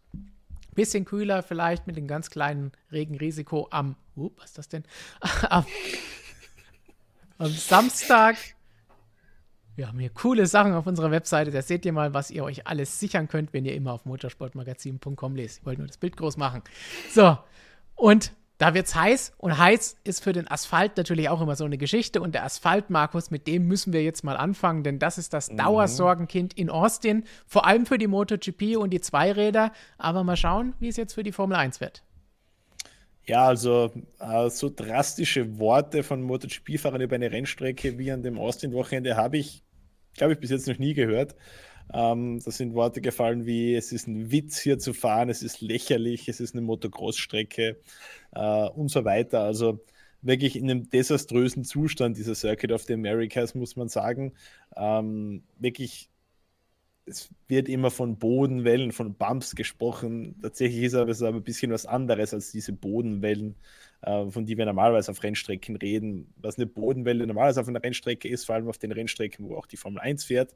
Bisschen 0.75 1.05
kühler 1.05 1.41
vielleicht 1.41 1.87
mit 1.87 1.97
dem 1.97 2.07
ganz 2.07 2.29
kleinen 2.29 2.71
Regenrisiko 2.91 3.67
am, 3.71 3.95
uh, 4.15 4.29
was 4.37 4.45
ist 4.45 4.57
das 4.57 4.69
denn? 4.69 4.83
am, 5.49 5.65
am 7.39 7.51
Samstag. 7.51 8.35
Wir 9.75 9.87
haben 9.87 9.99
hier 9.99 10.09
coole 10.09 10.47
Sachen 10.47 10.73
auf 10.73 10.85
unserer 10.85 11.11
Webseite. 11.11 11.51
Da 11.51 11.61
seht 11.61 11.85
ihr 11.85 11.93
mal, 11.93 12.13
was 12.13 12.29
ihr 12.29 12.43
euch 12.43 12.67
alles 12.67 12.99
sichern 12.99 13.27
könnt, 13.27 13.53
wenn 13.53 13.63
ihr 13.63 13.75
immer 13.75 13.93
auf 13.93 14.05
motorsportmagazin.com 14.05 15.35
lest. 15.35 15.59
Ich 15.59 15.65
wollte 15.65 15.81
nur 15.81 15.87
das 15.87 15.97
Bild 15.97 16.17
groß 16.17 16.37
machen. 16.37 16.61
So, 17.13 17.37
und 17.95 18.33
da 18.57 18.73
wird's 18.73 18.95
heiß 18.95 19.33
und 19.37 19.57
heiß 19.57 19.97
ist 20.03 20.23
für 20.23 20.33
den 20.33 20.49
Asphalt 20.49 20.97
natürlich 20.97 21.29
auch 21.29 21.41
immer 21.41 21.55
so 21.55 21.65
eine 21.65 21.77
Geschichte 21.77 22.21
und 22.21 22.33
der 22.33 22.43
Asphalt, 22.43 22.89
Markus, 22.89 23.29
mit 23.29 23.47
dem 23.47 23.67
müssen 23.67 23.93
wir 23.93 24.03
jetzt 24.03 24.23
mal 24.23 24.35
anfangen, 24.35 24.83
denn 24.83 24.99
das 24.99 25.17
ist 25.17 25.33
das 25.33 25.51
mhm. 25.51 25.57
Dauersorgenkind 25.57 26.53
in 26.55 26.69
Austin, 26.69 27.23
vor 27.45 27.65
allem 27.65 27.85
für 27.85 27.97
die 27.97 28.07
MotoGP 28.07 28.77
und 28.77 28.91
die 28.91 29.01
Zweiräder, 29.01 29.71
aber 29.97 30.23
mal 30.23 30.37
schauen, 30.37 30.73
wie 30.79 30.87
es 30.87 30.97
jetzt 30.97 31.13
für 31.13 31.23
die 31.23 31.31
Formel 31.31 31.57
1 31.57 31.81
wird. 31.81 32.03
Ja, 33.25 33.45
also 33.45 33.91
äh, 34.19 34.49
so 34.49 34.71
drastische 34.73 35.59
Worte 35.59 36.01
von 36.01 36.21
MotoGP-Fahrern 36.21 37.01
über 37.01 37.15
eine 37.15 37.31
Rennstrecke 37.31 37.97
wie 37.97 38.11
an 38.11 38.23
dem 38.23 38.39
Austin-Wochenende 38.39 39.17
habe 39.17 39.37
ich, 39.37 39.63
glaube 40.15 40.33
ich, 40.33 40.39
bis 40.39 40.49
jetzt 40.49 40.67
noch 40.67 40.77
nie 40.77 40.93
gehört. 40.93 41.35
Ähm, 41.93 42.39
da 42.43 42.51
sind 42.51 42.73
Worte 42.73 43.01
gefallen 43.01 43.45
wie, 43.45 43.75
es 43.75 43.91
ist 43.91 44.07
ein 44.07 44.31
Witz 44.31 44.59
hier 44.59 44.79
zu 44.79 44.93
fahren, 44.93 45.29
es 45.29 45.41
ist 45.43 45.61
lächerlich, 45.61 46.27
es 46.27 46.39
ist 46.39 46.53
eine 46.53 46.61
Motocross-Strecke 46.61 47.77
äh, 48.31 48.69
und 48.69 48.89
so 48.89 49.05
weiter. 49.05 49.41
Also 49.41 49.79
wirklich 50.21 50.55
in 50.55 50.69
einem 50.69 50.89
desaströsen 50.89 51.63
Zustand, 51.63 52.17
dieser 52.17 52.35
Circuit 52.35 52.71
of 52.71 52.83
the 52.83 52.93
Americas, 52.93 53.55
muss 53.55 53.75
man 53.75 53.89
sagen. 53.89 54.33
Ähm, 54.75 55.43
es 57.05 57.29
wird 57.47 57.69
immer 57.69 57.89
von 57.89 58.17
Bodenwellen, 58.17 58.91
von 58.91 59.15
Bumps 59.15 59.55
gesprochen. 59.55 60.35
Tatsächlich 60.41 60.83
ist 60.83 60.93
aber 60.93 61.11
es 61.11 61.21
aber 61.21 61.37
ein 61.37 61.43
bisschen 61.43 61.71
was 61.71 61.85
anderes 61.85 62.33
als 62.33 62.51
diese 62.51 62.73
Bodenwellen, 62.73 63.55
von 64.01 64.45
die 64.45 64.57
wir 64.57 64.65
normalerweise 64.65 65.11
auf 65.11 65.23
Rennstrecken 65.23 65.75
reden. 65.75 66.33
Was 66.37 66.57
eine 66.57 66.67
Bodenwelle 66.67 67.25
normalerweise 67.25 67.61
auf 67.61 67.67
einer 67.67 67.83
Rennstrecke 67.83 68.27
ist, 68.27 68.45
vor 68.45 68.55
allem 68.55 68.67
auf 68.69 68.77
den 68.77 68.91
Rennstrecken, 68.91 69.49
wo 69.49 69.55
auch 69.55 69.65
die 69.65 69.77
Formel 69.77 69.99
1 69.99 70.25
fährt, 70.25 70.53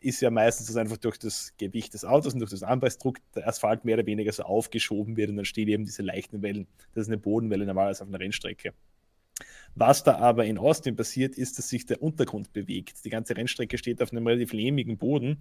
ist 0.00 0.20
ja 0.20 0.30
meistens, 0.30 0.68
dass 0.68 0.76
einfach 0.76 0.98
durch 0.98 1.18
das 1.18 1.52
Gewicht 1.58 1.94
des 1.94 2.04
Autos 2.04 2.34
und 2.34 2.40
durch 2.40 2.50
das 2.50 2.62
Anpressdruck 2.62 3.18
der 3.34 3.48
Asphalt 3.48 3.84
mehr 3.84 3.96
oder 3.96 4.06
weniger 4.06 4.32
so 4.32 4.44
aufgeschoben 4.44 5.16
wird 5.16 5.30
und 5.30 5.36
dann 5.36 5.44
stehen 5.44 5.68
eben 5.68 5.84
diese 5.84 6.02
leichten 6.02 6.42
Wellen. 6.42 6.66
Das 6.94 7.02
ist 7.02 7.08
eine 7.08 7.18
Bodenwelle 7.18 7.66
normalerweise 7.66 8.04
auf 8.04 8.08
einer 8.08 8.20
Rennstrecke. 8.20 8.72
Was 9.74 10.04
da 10.04 10.16
aber 10.16 10.46
in 10.46 10.56
Austin 10.56 10.96
passiert, 10.96 11.36
ist, 11.36 11.58
dass 11.58 11.68
sich 11.68 11.84
der 11.84 12.02
Untergrund 12.02 12.52
bewegt. 12.52 13.04
Die 13.04 13.10
ganze 13.10 13.36
Rennstrecke 13.36 13.76
steht 13.76 14.00
auf 14.00 14.10
einem 14.10 14.26
relativ 14.26 14.52
lehmigen 14.52 14.96
Boden 14.96 15.38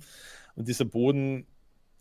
und 0.56 0.68
dieser 0.68 0.86
Boden 0.86 1.48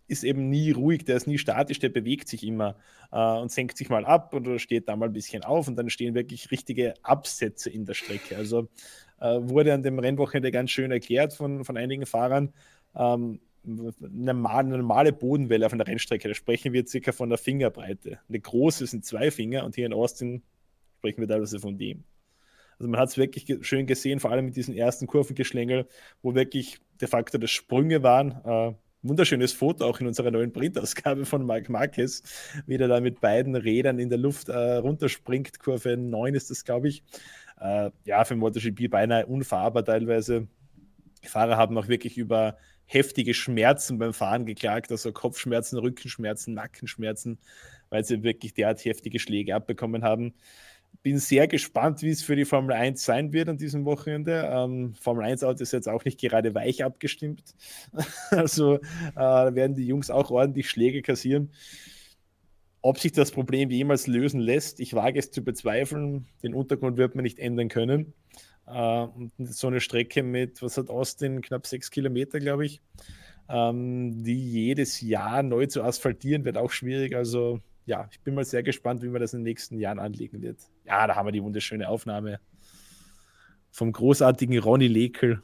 ist 0.06 0.24
eben 0.24 0.50
nie 0.50 0.70
ruhig, 0.70 1.04
der 1.04 1.16
ist 1.16 1.26
nie 1.26 1.38
statisch, 1.38 1.78
der 1.78 1.88
bewegt 1.88 2.28
sich 2.28 2.46
immer 2.46 2.76
äh, 3.12 3.38
und 3.38 3.50
senkt 3.50 3.76
sich 3.76 3.88
mal 3.88 4.04
ab 4.04 4.34
oder 4.34 4.58
steht 4.58 4.88
da 4.88 4.96
mal 4.96 5.06
ein 5.06 5.12
bisschen 5.12 5.44
auf 5.44 5.68
und 5.68 5.76
dann 5.76 5.90
stehen 5.90 6.14
wirklich 6.14 6.50
richtige 6.50 6.94
Absätze 7.02 7.70
in 7.70 7.86
der 7.86 7.94
Strecke. 7.94 8.36
Also 8.36 8.68
äh, 9.20 9.38
wurde 9.40 9.72
an 9.72 9.82
dem 9.82 9.98
Rennwochenende 9.98 10.50
ganz 10.50 10.70
schön 10.70 10.90
erklärt 10.90 11.32
von, 11.32 11.64
von 11.64 11.76
einigen 11.76 12.06
Fahrern. 12.06 12.52
Ähm, 12.94 13.40
eine 13.66 14.34
normale 14.34 15.12
Bodenwelle 15.12 15.64
auf 15.64 15.72
einer 15.72 15.86
Rennstrecke, 15.86 16.28
da 16.28 16.34
sprechen 16.34 16.74
wir 16.74 16.86
circa 16.86 17.12
von 17.12 17.30
der 17.30 17.38
Fingerbreite. 17.38 18.18
Eine 18.28 18.40
große 18.40 18.86
sind 18.86 19.06
zwei 19.06 19.30
Finger 19.30 19.64
und 19.64 19.74
hier 19.74 19.86
in 19.86 19.94
Austin 19.94 20.42
sprechen 20.98 21.20
wir 21.20 21.28
teilweise 21.28 21.58
von 21.58 21.78
dem. 21.78 22.04
Also 22.78 22.90
man 22.90 23.00
hat 23.00 23.08
es 23.08 23.16
wirklich 23.16 23.46
schön 23.62 23.86
gesehen, 23.86 24.20
vor 24.20 24.30
allem 24.30 24.46
mit 24.46 24.56
diesen 24.56 24.74
ersten 24.74 25.06
Kurvengeschlängel, 25.06 25.86
wo 26.22 26.34
wirklich 26.34 26.80
de 27.00 27.08
facto 27.08 27.38
das 27.38 27.50
Sprünge 27.50 28.02
waren. 28.02 28.32
Äh, 28.44 28.74
wunderschönes 29.04 29.52
Foto 29.52 29.84
auch 29.84 30.00
in 30.00 30.06
unserer 30.06 30.30
neuen 30.30 30.52
Printausgabe 30.52 31.24
von 31.26 31.44
Marc 31.46 31.68
Marquez, 31.68 32.22
wie 32.66 32.78
der 32.78 32.88
da 32.88 33.00
mit 33.00 33.20
beiden 33.20 33.54
Rädern 33.54 33.98
in 33.98 34.08
der 34.08 34.18
Luft 34.18 34.48
äh, 34.48 34.76
runterspringt. 34.76 35.60
Kurve 35.60 35.96
9 35.96 36.34
ist 36.34 36.50
das, 36.50 36.64
glaube 36.64 36.88
ich. 36.88 37.04
Äh, 37.60 37.90
ja, 38.04 38.24
für 38.24 38.34
MotoGP 38.34 38.90
beinahe 38.90 39.26
unfahrbar 39.26 39.84
teilweise. 39.84 40.48
Die 41.22 41.28
Fahrer 41.28 41.56
haben 41.56 41.78
auch 41.78 41.88
wirklich 41.88 42.18
über 42.18 42.56
heftige 42.86 43.34
Schmerzen 43.34 43.98
beim 43.98 44.12
Fahren 44.12 44.44
geklagt, 44.46 44.90
also 44.90 45.12
Kopfschmerzen, 45.12 45.78
Rückenschmerzen, 45.78 46.54
Nackenschmerzen, 46.54 47.38
weil 47.88 48.04
sie 48.04 48.22
wirklich 48.22 48.54
derart 48.54 48.84
heftige 48.84 49.18
Schläge 49.18 49.54
abbekommen 49.54 50.02
haben. 50.04 50.34
Bin 51.02 51.18
sehr 51.18 51.48
gespannt, 51.48 52.02
wie 52.02 52.10
es 52.10 52.22
für 52.22 52.36
die 52.36 52.44
Formel 52.44 52.74
1 52.74 53.04
sein 53.04 53.32
wird 53.32 53.48
an 53.48 53.58
diesem 53.58 53.84
Wochenende. 53.84 54.48
Ähm, 54.50 54.94
Formel 54.94 55.24
1 55.24 55.44
Auto 55.44 55.62
ist 55.62 55.72
jetzt 55.72 55.88
auch 55.88 56.04
nicht 56.04 56.20
gerade 56.20 56.54
weich 56.54 56.82
abgestimmt. 56.82 57.54
also 58.30 58.76
äh, 58.76 59.18
werden 59.54 59.74
die 59.74 59.86
Jungs 59.86 60.10
auch 60.10 60.30
ordentlich 60.30 60.70
Schläge 60.70 61.02
kassieren. 61.02 61.50
Ob 62.80 62.98
sich 62.98 63.12
das 63.12 63.30
Problem 63.30 63.70
jemals 63.70 64.06
lösen 64.06 64.40
lässt, 64.40 64.78
ich 64.80 64.94
wage 64.94 65.18
es 65.18 65.30
zu 65.30 65.42
bezweifeln. 65.42 66.26
Den 66.42 66.54
Untergrund 66.54 66.96
wird 66.96 67.14
man 67.14 67.22
nicht 67.22 67.38
ändern 67.38 67.68
können. 67.68 68.14
Äh, 68.66 69.06
so 69.38 69.66
eine 69.66 69.80
Strecke 69.80 70.22
mit, 70.22 70.62
was 70.62 70.76
hat 70.76 70.90
Austin, 70.90 71.42
knapp 71.42 71.66
sechs 71.66 71.90
Kilometer, 71.90 72.40
glaube 72.40 72.66
ich, 72.66 72.80
ähm, 73.48 74.22
die 74.22 74.38
jedes 74.38 75.00
Jahr 75.00 75.42
neu 75.42 75.66
zu 75.66 75.82
asphaltieren, 75.82 76.44
wird 76.44 76.56
auch 76.56 76.70
schwierig. 76.70 77.14
Also 77.14 77.60
ja, 77.86 78.08
ich 78.10 78.20
bin 78.20 78.34
mal 78.34 78.44
sehr 78.44 78.62
gespannt, 78.62 79.02
wie 79.02 79.08
man 79.08 79.20
das 79.20 79.34
in 79.34 79.40
den 79.40 79.44
nächsten 79.44 79.78
Jahren 79.78 79.98
anlegen 79.98 80.40
wird. 80.42 80.58
Ja, 80.84 81.06
da 81.06 81.16
haben 81.16 81.26
wir 81.26 81.32
die 81.32 81.42
wunderschöne 81.42 81.88
Aufnahme 81.88 82.40
vom 83.70 83.92
großartigen 83.92 84.58
Ronny 84.58 84.88
Lekel. 84.88 85.42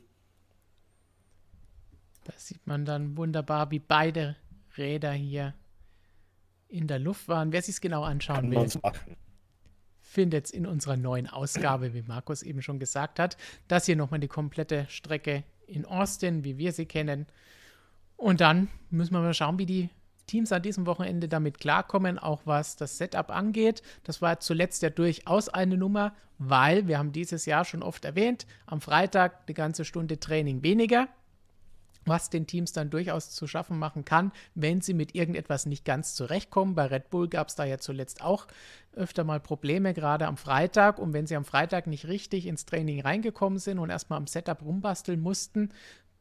Da 2.24 2.32
sieht 2.36 2.66
man 2.66 2.84
dann 2.84 3.16
wunderbar, 3.16 3.70
wie 3.70 3.78
beide 3.78 4.36
Räder 4.76 5.12
hier 5.12 5.54
in 6.68 6.86
der 6.86 6.98
Luft 6.98 7.28
waren. 7.28 7.52
Wer 7.52 7.62
sich 7.62 7.74
es 7.74 7.80
genau 7.80 8.04
anschauen 8.04 8.50
will, 8.50 8.68
findet 10.00 10.46
es 10.46 10.50
in 10.50 10.66
unserer 10.66 10.96
neuen 10.96 11.28
Ausgabe, 11.28 11.92
wie 11.94 12.02
Markus 12.02 12.42
eben 12.42 12.62
schon 12.62 12.78
gesagt 12.78 13.18
hat. 13.18 13.36
Das 13.68 13.86
hier 13.86 13.96
nochmal 13.96 14.20
die 14.20 14.28
komplette 14.28 14.86
Strecke 14.88 15.44
in 15.66 15.84
Austin, 15.84 16.44
wie 16.44 16.58
wir 16.58 16.72
sie 16.72 16.86
kennen. 16.86 17.26
Und 18.16 18.40
dann 18.40 18.68
müssen 18.90 19.12
wir 19.12 19.20
mal 19.20 19.34
schauen, 19.34 19.58
wie 19.58 19.66
die 19.66 19.88
Teams 20.30 20.52
an 20.52 20.62
diesem 20.62 20.86
Wochenende 20.86 21.28
damit 21.28 21.58
klarkommen, 21.58 22.18
auch 22.18 22.42
was 22.44 22.76
das 22.76 22.98
Setup 22.98 23.30
angeht. 23.30 23.82
Das 24.04 24.22
war 24.22 24.38
zuletzt 24.38 24.82
ja 24.82 24.90
durchaus 24.90 25.48
eine 25.48 25.76
Nummer, 25.76 26.14
weil 26.38 26.86
wir 26.86 26.98
haben 26.98 27.12
dieses 27.12 27.46
Jahr 27.46 27.64
schon 27.64 27.82
oft 27.82 28.04
erwähnt, 28.04 28.46
am 28.66 28.80
Freitag 28.80 29.42
eine 29.46 29.54
ganze 29.54 29.84
Stunde 29.84 30.20
Training 30.20 30.62
weniger 30.62 31.08
was 32.06 32.30
den 32.30 32.46
Teams 32.46 32.72
dann 32.72 32.88
durchaus 32.90 33.30
zu 33.30 33.46
schaffen 33.46 33.78
machen 33.78 34.06
kann, 34.06 34.32
wenn 34.54 34.80
sie 34.80 34.94
mit 34.94 35.14
irgendetwas 35.14 35.66
nicht 35.66 35.84
ganz 35.84 36.14
zurechtkommen. 36.14 36.74
Bei 36.74 36.86
Red 36.86 37.10
Bull 37.10 37.28
gab 37.28 37.48
es 37.48 37.56
da 37.56 37.64
ja 37.64 37.78
zuletzt 37.78 38.22
auch 38.22 38.46
öfter 38.94 39.22
mal 39.22 39.38
Probleme, 39.38 39.92
gerade 39.92 40.26
am 40.26 40.38
Freitag. 40.38 40.98
Und 40.98 41.12
wenn 41.12 41.26
sie 41.26 41.36
am 41.36 41.44
Freitag 41.44 41.86
nicht 41.86 42.06
richtig 42.06 42.46
ins 42.46 42.64
Training 42.64 43.02
reingekommen 43.02 43.58
sind 43.58 43.78
und 43.78 43.90
erstmal 43.90 44.16
am 44.16 44.26
Setup 44.26 44.62
rumbasteln 44.62 45.20
mussten, 45.20 45.68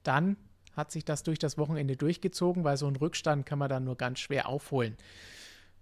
dann 0.03 0.35
hat 0.75 0.91
sich 0.91 1.05
das 1.05 1.23
durch 1.23 1.39
das 1.39 1.57
Wochenende 1.57 1.97
durchgezogen, 1.97 2.63
weil 2.63 2.77
so 2.77 2.87
einen 2.87 2.95
Rückstand 2.95 3.45
kann 3.45 3.59
man 3.59 3.69
dann 3.69 3.83
nur 3.83 3.97
ganz 3.97 4.19
schwer 4.19 4.47
aufholen. 4.47 4.95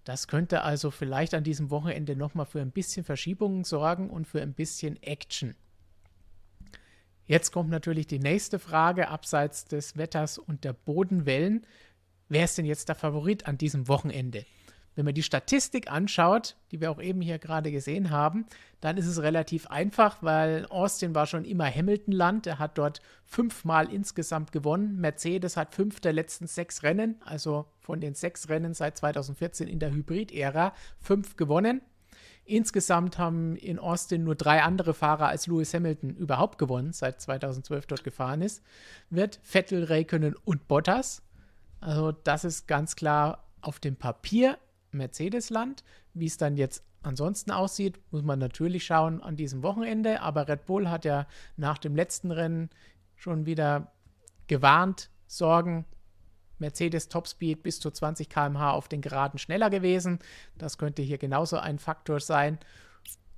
Das 0.03 0.27
könnte 0.27 0.61
also 0.61 0.89
vielleicht 0.89 1.33
an 1.33 1.43
diesem 1.43 1.69
Wochenende 1.69 2.15
nochmal 2.15 2.45
für 2.45 2.61
ein 2.61 2.71
bisschen 2.71 3.03
Verschiebungen 3.03 3.65
sorgen 3.65 4.09
und 4.09 4.25
für 4.25 4.41
ein 4.41 4.53
bisschen 4.53 5.01
Action. 5.03 5.55
Jetzt 7.25 7.51
kommt 7.51 7.69
natürlich 7.69 8.07
die 8.07 8.19
nächste 8.19 8.57
Frage 8.57 9.09
abseits 9.09 9.65
des 9.65 9.97
Wetters 9.97 10.37
und 10.37 10.63
der 10.63 10.71
Bodenwellen. 10.71 11.67
Wer 12.29 12.45
ist 12.45 12.57
denn 12.57 12.65
jetzt 12.65 12.87
der 12.87 12.95
Favorit 12.95 13.47
an 13.47 13.57
diesem 13.57 13.89
Wochenende? 13.89 14.45
Wenn 14.97 15.05
man 15.05 15.13
die 15.13 15.21
Statistik 15.21 15.91
anschaut, 15.91 16.55
die 16.71 16.81
wir 16.81 16.89
auch 16.89 16.99
eben 16.99 17.21
hier 17.21 17.37
gerade 17.37 17.71
gesehen 17.71 18.09
haben, 18.09 18.47
dann 18.81 18.97
ist 18.97 19.05
es 19.05 19.21
relativ 19.21 19.67
einfach, 19.67 20.23
weil 20.23 20.65
Austin 20.65 21.13
war 21.13 21.27
schon 21.27 21.45
immer 21.45 21.69
Hamilton-Land. 21.69 22.47
Er 22.47 22.57
hat 22.57 22.79
dort 22.79 23.03
fünfmal 23.23 23.93
insgesamt 23.93 24.51
gewonnen. 24.51 24.99
Mercedes 24.99 25.55
hat 25.55 25.75
fünf 25.75 25.99
der 25.99 26.13
letzten 26.13 26.47
sechs 26.47 26.81
Rennen, 26.81 27.21
also 27.23 27.67
von 27.77 28.01
den 28.01 28.15
sechs 28.15 28.49
Rennen 28.49 28.73
seit 28.73 28.97
2014 28.97 29.67
in 29.67 29.77
der 29.77 29.91
Hybrid-Ära, 29.91 30.73
fünf 30.99 31.35
gewonnen. 31.35 31.81
Insgesamt 32.43 33.19
haben 33.19 33.55
in 33.55 33.77
Austin 33.77 34.23
nur 34.23 34.33
drei 34.33 34.63
andere 34.63 34.95
Fahrer 34.95 35.27
als 35.27 35.45
Lewis 35.45 35.75
Hamilton 35.75 36.15
überhaupt 36.15 36.57
gewonnen, 36.57 36.91
seit 36.91 37.21
2012 37.21 37.85
dort 37.85 38.03
gefahren 38.03 38.41
ist. 38.41 38.63
Wird 39.11 39.39
Vettel, 39.43 39.83
Räikkönen 39.83 40.35
und 40.43 40.67
Bottas. 40.67 41.21
Also 41.81 42.11
das 42.11 42.45
ist 42.45 42.67
ganz 42.67 42.95
klar 42.95 43.43
auf 43.61 43.79
dem 43.79 43.95
Papier 43.95 44.57
Mercedes-Land. 44.97 45.83
Wie 46.13 46.25
es 46.25 46.37
dann 46.37 46.57
jetzt 46.57 46.83
ansonsten 47.01 47.51
aussieht, 47.51 47.99
muss 48.11 48.23
man 48.23 48.39
natürlich 48.39 48.85
schauen 48.85 49.21
an 49.21 49.35
diesem 49.35 49.63
Wochenende. 49.63 50.21
Aber 50.21 50.47
Red 50.47 50.65
Bull 50.65 50.89
hat 50.89 51.05
ja 51.05 51.27
nach 51.55 51.77
dem 51.77 51.95
letzten 51.95 52.31
Rennen 52.31 52.69
schon 53.15 53.45
wieder 53.45 53.91
gewarnt, 54.47 55.09
Sorgen 55.27 55.85
Mercedes 56.59 57.09
Topspeed 57.09 57.63
bis 57.63 57.79
zu 57.79 57.91
20 57.91 58.29
km/h 58.29 58.71
auf 58.71 58.87
den 58.87 59.01
Geraden 59.01 59.37
schneller 59.37 59.69
gewesen. 59.69 60.19
Das 60.57 60.77
könnte 60.77 61.01
hier 61.01 61.17
genauso 61.17 61.57
ein 61.57 61.79
Faktor 61.79 62.19
sein. 62.19 62.57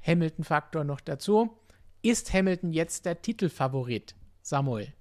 Hamilton-Faktor 0.06 0.84
noch 0.84 1.02
dazu. 1.02 1.58
Ist 2.02 2.34
Hamilton 2.34 2.72
jetzt 2.72 3.06
der 3.06 3.22
Titelfavorit, 3.22 4.16
Samuel? 4.42 4.94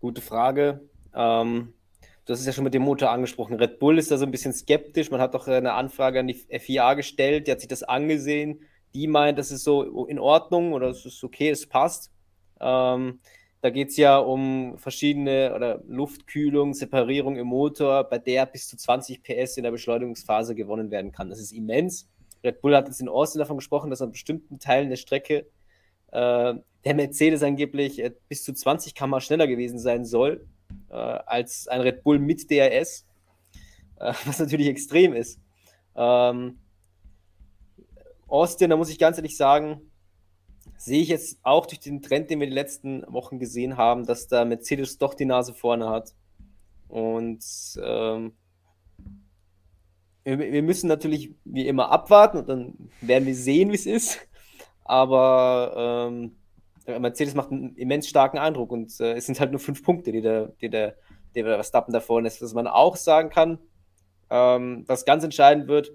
Gute 0.00 0.22
Frage. 0.22 0.80
Ähm, 1.12 1.74
du 2.26 2.32
hast 2.32 2.40
es 2.40 2.46
ja 2.46 2.52
schon 2.52 2.64
mit 2.64 2.74
dem 2.74 2.82
Motor 2.82 3.10
angesprochen. 3.10 3.54
Red 3.54 3.78
Bull 3.78 3.98
ist 3.98 4.10
da 4.10 4.18
so 4.18 4.26
ein 4.26 4.32
bisschen 4.32 4.52
skeptisch. 4.52 5.10
Man 5.10 5.20
hat 5.20 5.34
doch 5.34 5.46
eine 5.46 5.72
Anfrage 5.72 6.20
an 6.20 6.26
die 6.26 6.34
FIA 6.34 6.94
gestellt, 6.94 7.46
die 7.46 7.52
hat 7.52 7.60
sich 7.60 7.68
das 7.68 7.84
angesehen. 7.84 8.60
Die 8.94 9.06
meint, 9.06 9.38
das 9.38 9.50
ist 9.50 9.64
so 9.64 10.06
in 10.06 10.18
Ordnung 10.18 10.72
oder 10.72 10.88
es 10.88 11.06
ist 11.06 11.22
okay, 11.22 11.50
es 11.50 11.66
passt. 11.66 12.10
Ähm, 12.60 13.20
da 13.60 13.70
geht 13.70 13.90
es 13.90 13.96
ja 13.96 14.18
um 14.18 14.76
verschiedene 14.76 15.54
oder 15.54 15.82
Luftkühlung, 15.86 16.74
Separierung 16.74 17.36
im 17.36 17.46
Motor, 17.46 18.04
bei 18.04 18.18
der 18.18 18.46
bis 18.46 18.68
zu 18.68 18.76
20 18.76 19.22
PS 19.22 19.56
in 19.56 19.62
der 19.62 19.70
Beschleunigungsphase 19.70 20.54
gewonnen 20.54 20.90
werden 20.90 21.12
kann. 21.12 21.30
Das 21.30 21.38
ist 21.38 21.52
immens. 21.52 22.08
Red 22.42 22.60
Bull 22.60 22.76
hat 22.76 22.88
jetzt 22.88 23.00
in 23.00 23.08
Austin 23.08 23.38
davon 23.38 23.56
gesprochen, 23.56 23.90
dass 23.90 24.02
an 24.02 24.10
bestimmten 24.10 24.58
Teilen 24.58 24.88
der 24.88 24.96
Strecke 24.96 25.46
äh, 26.10 26.54
der 26.84 26.94
Mercedes 26.94 27.42
angeblich 27.42 28.02
äh, 28.02 28.12
bis 28.28 28.44
zu 28.44 28.52
20 28.52 28.94
km 28.94 29.20
schneller 29.20 29.46
gewesen 29.46 29.78
sein 29.78 30.04
soll 30.04 30.46
äh, 30.90 30.94
als 30.94 31.68
ein 31.68 31.80
Red 31.80 32.02
Bull 32.02 32.18
mit 32.18 32.50
DRS, 32.50 33.06
äh, 33.98 34.12
was 34.24 34.38
natürlich 34.38 34.68
extrem 34.68 35.14
ist. 35.14 35.40
Ähm, 35.94 36.58
Austin, 38.28 38.70
da 38.70 38.76
muss 38.76 38.90
ich 38.90 38.98
ganz 38.98 39.16
ehrlich 39.18 39.36
sagen, 39.36 39.80
sehe 40.76 41.00
ich 41.00 41.08
jetzt 41.08 41.38
auch 41.42 41.66
durch 41.66 41.80
den 41.80 42.02
Trend, 42.02 42.30
den 42.30 42.40
wir 42.40 42.46
die 42.46 42.52
letzten 42.52 43.02
Wochen 43.12 43.38
gesehen 43.38 43.76
haben, 43.76 44.04
dass 44.04 44.28
da 44.28 44.44
Mercedes 44.44 44.98
doch 44.98 45.14
die 45.14 45.24
Nase 45.24 45.54
vorne 45.54 45.88
hat. 45.88 46.14
Und 46.88 47.44
ähm, 47.82 48.32
wir, 50.24 50.38
wir, 50.38 50.62
müssen 50.62 50.88
natürlich 50.88 51.34
wie 51.44 51.66
immer 51.66 51.90
abwarten 51.90 52.38
und 52.38 52.48
dann 52.48 52.90
werden 53.00 53.26
wir 53.26 53.34
sehen, 53.34 53.70
wie 53.70 53.76
es 53.76 53.86
ist. 53.86 54.20
Aber 54.84 56.08
ähm, 56.08 56.36
Mercedes 56.86 57.34
macht 57.34 57.50
einen 57.50 57.74
immens 57.76 58.08
starken 58.08 58.38
Eindruck 58.38 58.70
und 58.72 58.98
äh, 59.00 59.14
es 59.14 59.26
sind 59.26 59.40
halt 59.40 59.50
nur 59.50 59.60
fünf 59.60 59.82
Punkte, 59.82 60.12
die 60.12 60.20
der, 60.20 60.48
die 60.60 60.68
der, 60.68 60.96
die 61.34 61.42
der 61.42 61.54
Verstappen 61.54 61.92
da 61.92 62.00
vorne 62.00 62.28
ist. 62.28 62.42
Was 62.42 62.54
man 62.54 62.66
auch 62.66 62.96
sagen 62.96 63.30
kann, 63.30 63.58
ähm, 64.30 64.84
was 64.86 65.04
ganz 65.04 65.24
entscheidend 65.24 65.68
wird, 65.68 65.92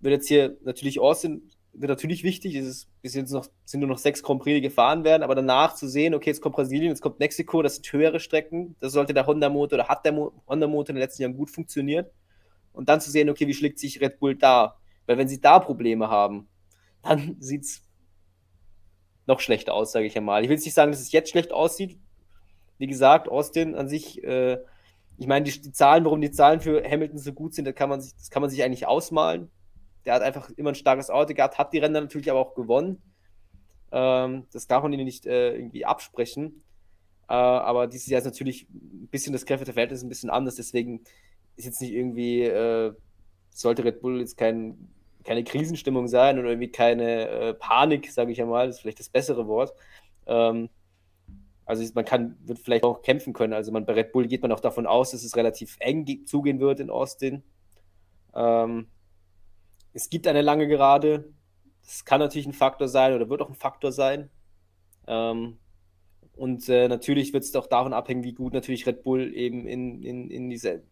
wird 0.00 0.12
jetzt 0.12 0.28
hier 0.28 0.56
natürlich 0.62 1.00
Austin 1.00 1.50
wird 1.80 1.90
natürlich 1.90 2.24
wichtig. 2.24 2.54
Es 2.54 2.66
ist, 2.66 2.88
bis 3.02 3.14
jetzt 3.14 3.30
noch, 3.30 3.48
sind 3.64 3.80
nur 3.80 3.88
noch 3.88 3.98
sechs 3.98 4.22
Grand 4.22 4.40
Prix, 4.40 4.56
die 4.56 4.60
gefahren 4.60 5.04
werden, 5.04 5.22
aber 5.22 5.34
danach 5.34 5.74
zu 5.74 5.88
sehen, 5.88 6.14
okay, 6.14 6.30
jetzt 6.30 6.40
kommt 6.40 6.56
Brasilien, 6.56 6.90
jetzt 6.90 7.00
kommt 7.00 7.18
Mexiko, 7.18 7.62
das 7.62 7.76
sind 7.76 7.92
höhere 7.92 8.20
Strecken. 8.20 8.76
Das 8.80 8.92
sollte 8.92 9.14
der 9.14 9.26
Honda-Motor 9.26 9.78
oder 9.78 9.88
hat 9.88 10.04
der 10.04 10.14
Honda-Motor 10.16 10.90
in 10.90 10.96
den 10.96 11.02
letzten 11.02 11.22
Jahren 11.22 11.36
gut 11.36 11.50
funktioniert. 11.50 12.12
Und 12.72 12.88
dann 12.88 13.00
zu 13.00 13.10
sehen, 13.10 13.30
okay, 13.30 13.46
wie 13.46 13.54
schlägt 13.54 13.78
sich 13.78 14.00
Red 14.00 14.18
Bull 14.18 14.36
da? 14.36 14.76
Weil 15.06 15.18
wenn 15.18 15.28
sie 15.28 15.40
da 15.40 15.58
Probleme 15.58 16.08
haben, 16.08 16.48
dann 17.02 17.36
sieht 17.40 17.62
es 17.62 17.82
noch 19.26 19.40
schlechter 19.40 19.74
aus, 19.74 19.92
sage 19.92 20.06
ich 20.06 20.16
einmal. 20.16 20.42
Ich 20.42 20.48
will 20.48 20.56
jetzt 20.56 20.64
nicht 20.64 20.74
sagen, 20.74 20.92
dass 20.92 21.00
es 21.00 21.12
jetzt 21.12 21.30
schlecht 21.30 21.52
aussieht. 21.52 21.98
Wie 22.78 22.86
gesagt, 22.86 23.28
Austin 23.28 23.74
an 23.74 23.88
sich, 23.88 24.22
äh, 24.22 24.58
ich 25.18 25.26
meine, 25.26 25.44
die, 25.44 25.60
die, 25.60 25.72
Zahlen, 25.72 26.04
warum 26.04 26.20
die 26.20 26.30
Zahlen 26.30 26.60
für 26.60 26.82
Hamilton 26.84 27.18
so 27.18 27.32
gut 27.32 27.54
sind, 27.54 27.64
das 27.64 27.74
kann 27.74 27.88
man 27.88 28.00
sich, 28.00 28.14
das 28.16 28.30
kann 28.30 28.42
man 28.42 28.50
sich 28.50 28.62
eigentlich 28.62 28.86
ausmalen. 28.86 29.50
Der 30.04 30.14
hat 30.14 30.22
einfach 30.22 30.50
immer 30.56 30.70
ein 30.70 30.74
starkes 30.76 31.10
Auto 31.10 31.34
gehabt, 31.34 31.58
hat 31.58 31.72
die 31.72 31.78
Rennen 31.78 31.94
natürlich 31.94 32.30
aber 32.30 32.40
auch 32.40 32.54
gewonnen. 32.54 33.02
Ähm, 33.92 34.46
das 34.52 34.66
darf 34.66 34.82
man 34.82 34.92
ihnen 34.92 35.04
nicht 35.04 35.26
äh, 35.26 35.54
irgendwie 35.54 35.84
absprechen. 35.84 36.62
Äh, 37.28 37.34
aber 37.34 37.86
dieses 37.86 38.06
Jahr 38.06 38.18
ist 38.18 38.26
natürlich 38.26 38.68
ein 38.70 39.08
bisschen 39.10 39.32
das 39.32 39.46
Kräfteverhältnis 39.46 40.02
ein 40.02 40.08
bisschen 40.08 40.30
anders. 40.30 40.56
Deswegen 40.56 41.02
ist 41.56 41.64
jetzt 41.64 41.80
nicht 41.80 41.92
irgendwie, 41.92 42.42
äh, 42.42 42.92
sollte 43.50 43.84
Red 43.84 44.00
Bull 44.00 44.20
jetzt 44.20 44.36
kein, 44.36 44.88
keine 45.26 45.44
Krisenstimmung 45.44 46.08
sein 46.08 46.38
oder 46.38 46.48
irgendwie 46.48 46.70
keine 46.70 47.28
äh, 47.28 47.54
Panik, 47.54 48.10
sage 48.10 48.32
ich 48.32 48.40
einmal. 48.40 48.66
Das 48.66 48.76
ist 48.76 48.82
vielleicht 48.82 49.00
das 49.00 49.08
bessere 49.08 49.46
Wort. 49.46 49.74
Ähm, 50.26 50.70
also 51.66 51.84
man 51.94 52.04
kann, 52.04 52.36
wird 52.44 52.60
vielleicht 52.60 52.84
auch 52.84 53.02
kämpfen 53.02 53.32
können. 53.32 53.52
Also 53.52 53.72
man, 53.72 53.84
bei 53.84 53.94
Red 53.94 54.12
Bull 54.12 54.28
geht 54.28 54.42
man 54.42 54.52
auch 54.52 54.60
davon 54.60 54.86
aus, 54.86 55.10
dass 55.10 55.24
es 55.24 55.36
relativ 55.36 55.76
eng 55.80 56.24
zugehen 56.26 56.60
wird 56.60 56.78
in 56.80 56.90
Austin. 56.90 57.42
Ähm, 58.34 58.86
es 59.92 60.08
gibt 60.08 60.28
eine 60.28 60.42
lange 60.42 60.68
Gerade. 60.68 61.32
Das 61.84 62.04
kann 62.04 62.20
natürlich 62.20 62.46
ein 62.46 62.52
Faktor 62.52 62.88
sein 62.88 63.14
oder 63.14 63.28
wird 63.28 63.42
auch 63.42 63.48
ein 63.48 63.54
Faktor 63.54 63.90
sein. 63.90 64.30
Ähm, 65.08 65.58
und 66.36 66.68
äh, 66.68 66.86
natürlich 66.86 67.32
wird 67.32 67.44
es 67.44 67.56
auch 67.56 67.66
davon 67.66 67.92
abhängen, 67.92 68.22
wie 68.22 68.34
gut 68.34 68.52
natürlich 68.52 68.86
Red 68.86 69.02
Bull 69.02 69.34
eben 69.34 69.66
in, 69.66 70.02
in, 70.02 70.30
in, 70.30 70.50
diese, 70.50 70.82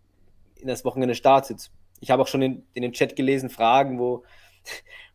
in 0.56 0.66
das 0.66 0.84
Wochenende 0.84 1.14
startet. 1.14 1.70
Ich 2.04 2.10
habe 2.10 2.22
auch 2.22 2.28
schon 2.28 2.42
in, 2.42 2.66
in 2.74 2.82
den 2.82 2.92
Chat 2.92 3.16
gelesen, 3.16 3.48
Fragen, 3.48 3.98
wo, 3.98 4.24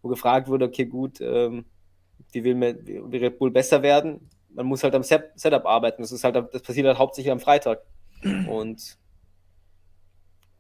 wo 0.02 0.10
gefragt 0.10 0.48
wurde, 0.48 0.66
okay, 0.66 0.86
gut, 0.86 1.22
ähm, 1.22 1.66
wie 2.32 2.44
will 2.44 2.56
man, 2.56 2.80
wie 2.84 3.18
Red 3.18 3.38
Bull 3.38 3.52
besser 3.52 3.84
werden? 3.84 4.28
Man 4.50 4.66
muss 4.66 4.84
halt 4.84 4.96
am 4.96 5.04
Set 5.04 5.32
Setup 5.36 5.68
arbeiten. 5.68 6.02
Das, 6.02 6.12
ist 6.12 6.24
halt, 6.24 6.36
das 6.36 6.64
passiert 6.64 6.88
halt 6.88 6.98
hauptsächlich 6.98 7.32
am 7.32 7.40
Freitag. 7.40 7.84
Und 8.24 8.98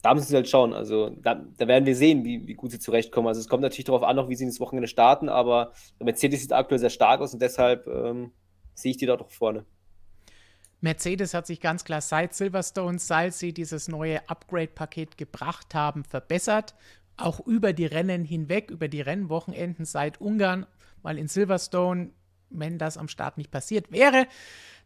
da 0.03 0.13
müssen 0.13 0.27
sie 0.27 0.35
halt 0.35 0.47
schauen. 0.47 0.73
Also 0.73 1.09
da, 1.09 1.43
da 1.57 1.67
werden 1.67 1.87
wir 1.87 1.95
sehen, 1.95 2.23
wie, 2.23 2.45
wie, 2.47 2.53
gut 2.53 2.69
sie 2.69 2.79
zurechtkommen. 2.79 3.27
Also 3.27 3.41
es 3.41 3.49
kommt 3.49 3.63
natürlich 3.63 3.85
darauf 3.85 4.03
an, 4.03 4.15
noch 4.15 4.29
wie 4.29 4.35
sie 4.35 4.43
ins 4.45 4.59
Wochenende 4.59 4.87
starten, 4.87 5.29
aber 5.29 5.73
Mercedes 5.99 6.41
sieht 6.41 6.53
aktuell 6.53 6.79
sehr 6.79 6.91
stark 6.91 7.21
aus 7.21 7.33
und 7.33 7.41
deshalb 7.41 7.87
ähm, 7.87 8.33
sehe 8.75 8.91
ich 8.91 8.97
die 8.97 9.07
dort 9.07 9.21
auch 9.21 9.31
vorne. 9.31 9.65
Mercedes 10.81 11.33
hat 11.33 11.45
sich 11.45 11.59
ganz 11.59 11.83
klar 11.83 12.01
seit 12.01 12.33
Silverstone, 12.33 12.99
seit 12.99 13.33
sie 13.33 13.53
dieses 13.53 13.87
neue 13.87 14.27
Upgrade-Paket 14.29 15.17
gebracht 15.17 15.75
haben, 15.75 16.03
verbessert. 16.03 16.75
Auch 17.17 17.45
über 17.45 17.73
die 17.73 17.85
Rennen 17.85 18.23
hinweg, 18.23 18.71
über 18.71 18.87
die 18.87 19.01
Rennwochenenden 19.01 19.85
seit 19.85 20.21
Ungarn, 20.21 20.65
weil 21.01 21.17
in 21.17 21.27
Silverstone, 21.27 22.11
wenn 22.49 22.77
das 22.77 22.97
am 22.97 23.09
Start 23.09 23.37
nicht 23.37 23.51
passiert 23.51 23.91
wäre, 23.91 24.25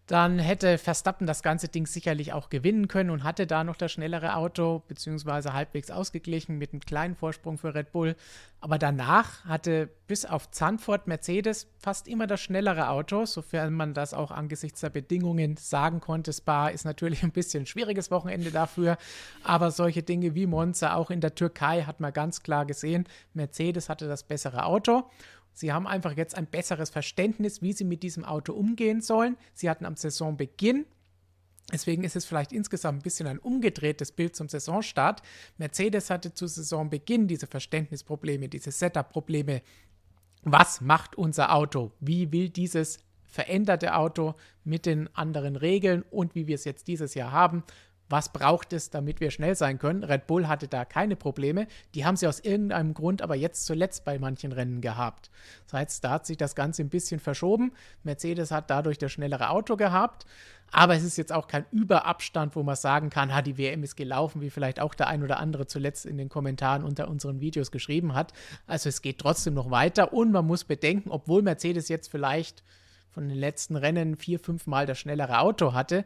dann 0.08 0.38
hätte 0.38 0.78
Verstappen 0.78 1.28
das 1.28 1.44
ganze 1.44 1.70
Ding 1.70 1.88
sicherlich 1.88 2.34
auch 2.34 2.50
gewinnen 2.50 2.90
können 2.90 3.10
und 3.10 3.24
hatte 3.24 3.48
da 3.48 3.64
noch 3.64 3.78
das 3.78 3.94
schnellere 3.94 4.36
Auto, 4.36 4.84
beziehungsweise 4.88 5.54
halbwegs 5.54 5.92
ausgeglichen 5.92 6.58
mit 6.58 6.74
einem 6.74 6.82
kleinen 6.82 7.16
Vorsprung 7.16 7.58
für 7.58 7.74
Red 7.74 7.94
Bull. 7.94 8.18
Aber 8.60 8.78
danach 8.78 9.46
hatte 9.46 9.90
bis 10.08 10.26
auf 10.26 10.52
Zandvoort 10.52 11.08
Mercedes 11.08 11.68
fast 11.80 12.10
immer 12.10 12.28
das 12.28 12.42
schnellere 12.42 12.90
Auto, 12.90 13.26
sofern 13.26 13.74
man 13.74 13.94
das 13.94 14.14
auch 14.14 14.32
angesichts 14.32 14.82
der 14.82 14.90
Bedingungen 14.90 15.56
sagen 15.56 16.02
konnte. 16.02 16.34
Spa 16.34 16.68
ist 16.68 16.84
natürlich 16.84 17.24
ein 17.24 17.32
bisschen 17.32 17.66
schwieriges 17.66 18.12
Wochenende 18.12 18.52
dafür, 18.52 18.98
aber 19.44 19.72
solche 19.72 20.04
Dinge 20.04 20.36
wie 20.36 20.48
Monza, 20.48 20.96
auch 20.96 21.12
in 21.12 21.22
der 21.22 21.36
Türkei, 21.36 21.84
hat 21.84 22.02
man 22.02 22.12
ganz 22.12 22.44
klar 22.44 22.66
gesehen, 22.66 23.06
Mercedes 23.34 23.88
hatte 23.88 24.10
das 24.10 24.24
bessere 24.24 24.66
Auto. 24.66 25.10
Sie 25.54 25.72
haben 25.72 25.88
einfach 25.88 26.18
jetzt 26.18 26.36
ein 26.36 26.48
besseres 26.48 26.90
Verständnis, 26.90 27.62
wie 27.62 27.74
sie 27.74 27.84
mit 27.84 28.04
diesem 28.04 28.26
Auto 28.26 28.54
umgehen 28.54 29.02
sollen. 29.02 29.38
Sie 29.54 29.70
hatten 29.70 29.86
am 29.86 29.96
Saisonbeginn 29.96 30.86
Deswegen 31.72 32.04
ist 32.04 32.16
es 32.16 32.26
vielleicht 32.26 32.52
insgesamt 32.52 33.00
ein 33.00 33.04
bisschen 33.04 33.28
ein 33.28 33.40
umgedrehtes 33.40 34.12
Bild 34.12 34.36
zum 34.36 34.50
Saisonstart. 34.50 35.22
Mercedes 35.58 36.10
hatte 36.10 36.34
zu 36.34 36.48
Saisonbeginn 36.48 37.28
diese 37.28 37.48
Verständnisprobleme, 37.48 38.50
diese 38.50 38.72
Setup-Probleme. 38.72 39.62
Was 40.44 40.82
macht 40.82 41.18
unser 41.18 41.54
Auto? 41.54 41.92
Wie 42.02 42.32
will 42.32 42.50
dieses 42.50 43.00
veränderte 43.24 43.96
Auto 43.96 44.36
mit 44.64 44.86
den 44.86 45.14
anderen 45.16 45.56
Regeln 45.56 46.04
und 46.12 46.36
wie 46.36 46.48
wir 46.48 46.56
es 46.56 46.66
jetzt 46.66 46.88
dieses 46.88 47.16
Jahr 47.16 47.32
haben 47.32 47.64
was 48.10 48.32
braucht 48.32 48.74
es, 48.74 48.90
damit 48.90 49.20
wir 49.20 49.32
schnell 49.32 49.56
sein 49.56 49.80
können. 49.80 50.04
Red 50.04 50.28
Bull 50.28 50.48
hatte 50.48 50.68
da 50.68 50.86
keine 50.86 51.16
Probleme. 51.16 51.68
Die 51.96 52.06
haben 52.06 52.16
sie 52.16 52.28
aus 52.28 52.40
irgendeinem 52.40 52.94
Grund 52.94 53.22
aber 53.22 53.36
jetzt 53.36 53.66
zuletzt 53.66 54.06
bei 54.06 54.20
manchen 54.20 54.52
Rennen 54.52 54.82
gehabt. 54.82 55.32
Das 55.66 55.74
heißt, 55.74 56.04
da 56.04 56.12
hat 56.12 56.26
sich 56.26 56.38
das 56.38 56.56
Ganze 56.56 56.84
ein 56.84 56.90
bisschen 56.90 57.20
verschoben. 57.20 57.72
Mercedes 58.04 58.52
hat 58.52 58.70
dadurch 58.70 58.98
das 58.98 59.12
schnellere 59.12 59.50
Auto 59.50 59.78
gehabt. 59.78 60.26
Aber 60.72 60.96
es 60.96 61.04
ist 61.04 61.18
jetzt 61.18 61.32
auch 61.32 61.48
kein 61.48 61.66
Überabstand, 61.72 62.56
wo 62.56 62.64
man 62.64 62.76
sagen 62.76 63.12
kann, 63.12 63.34
ha, 63.34 63.44
die 63.44 63.60
WM 63.60 63.84
ist 63.84 63.96
gelaufen, 63.96 64.42
wie 64.42 64.50
vielleicht 64.50 64.80
auch 64.80 64.96
der 64.96 65.08
ein 65.08 65.22
oder 65.22 65.40
andere 65.40 65.68
zuletzt 65.68 66.06
in 66.06 66.18
den 66.18 66.30
Kommentaren 66.30 66.84
unter 66.84 67.08
unseren 67.08 67.42
Videos 67.42 67.70
geschrieben 67.70 68.16
hat. 68.16 68.34
Also 68.66 68.90
es 68.90 69.04
geht 69.04 69.20
trotzdem 69.20 69.54
noch 69.54 69.70
weiter 69.70 70.14
und 70.14 70.32
man 70.32 70.48
muss 70.48 70.64
bedenken, 70.64 71.12
obwohl 71.12 71.44
Mercedes 71.44 71.90
jetzt 71.90 72.10
vielleicht 72.10 72.64
von 73.12 73.30
den 73.30 73.38
letzten 73.38 73.76
Rennen 73.76 74.16
vier, 74.16 74.40
fünf 74.40 74.66
Mal 74.66 74.88
das 74.88 74.98
schnellere 74.98 75.40
Auto 75.40 75.74
hatte, 75.74 76.06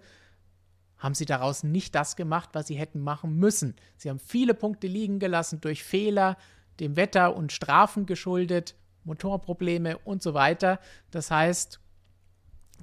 haben 0.98 1.16
sie 1.16 1.26
daraus 1.26 1.64
nicht 1.64 1.96
das 1.96 2.16
gemacht, 2.16 2.50
was 2.54 2.68
sie 2.68 2.76
hätten 2.76 3.02
machen 3.02 3.38
müssen. 3.38 3.76
Sie 3.98 4.10
haben 4.10 4.20
viele 4.20 4.54
Punkte 4.54 4.88
liegen 4.88 5.20
gelassen 5.20 5.62
durch 5.62 5.84
Fehler, 5.84 6.38
dem 6.80 6.96
Wetter 6.96 7.36
und 7.36 7.52
Strafen 7.52 8.06
geschuldet, 8.06 8.76
Motorprobleme 9.04 9.98
und 10.00 10.22
so 10.22 10.34
weiter. 10.34 10.80
Das 11.12 11.32
heißt, 11.32 11.80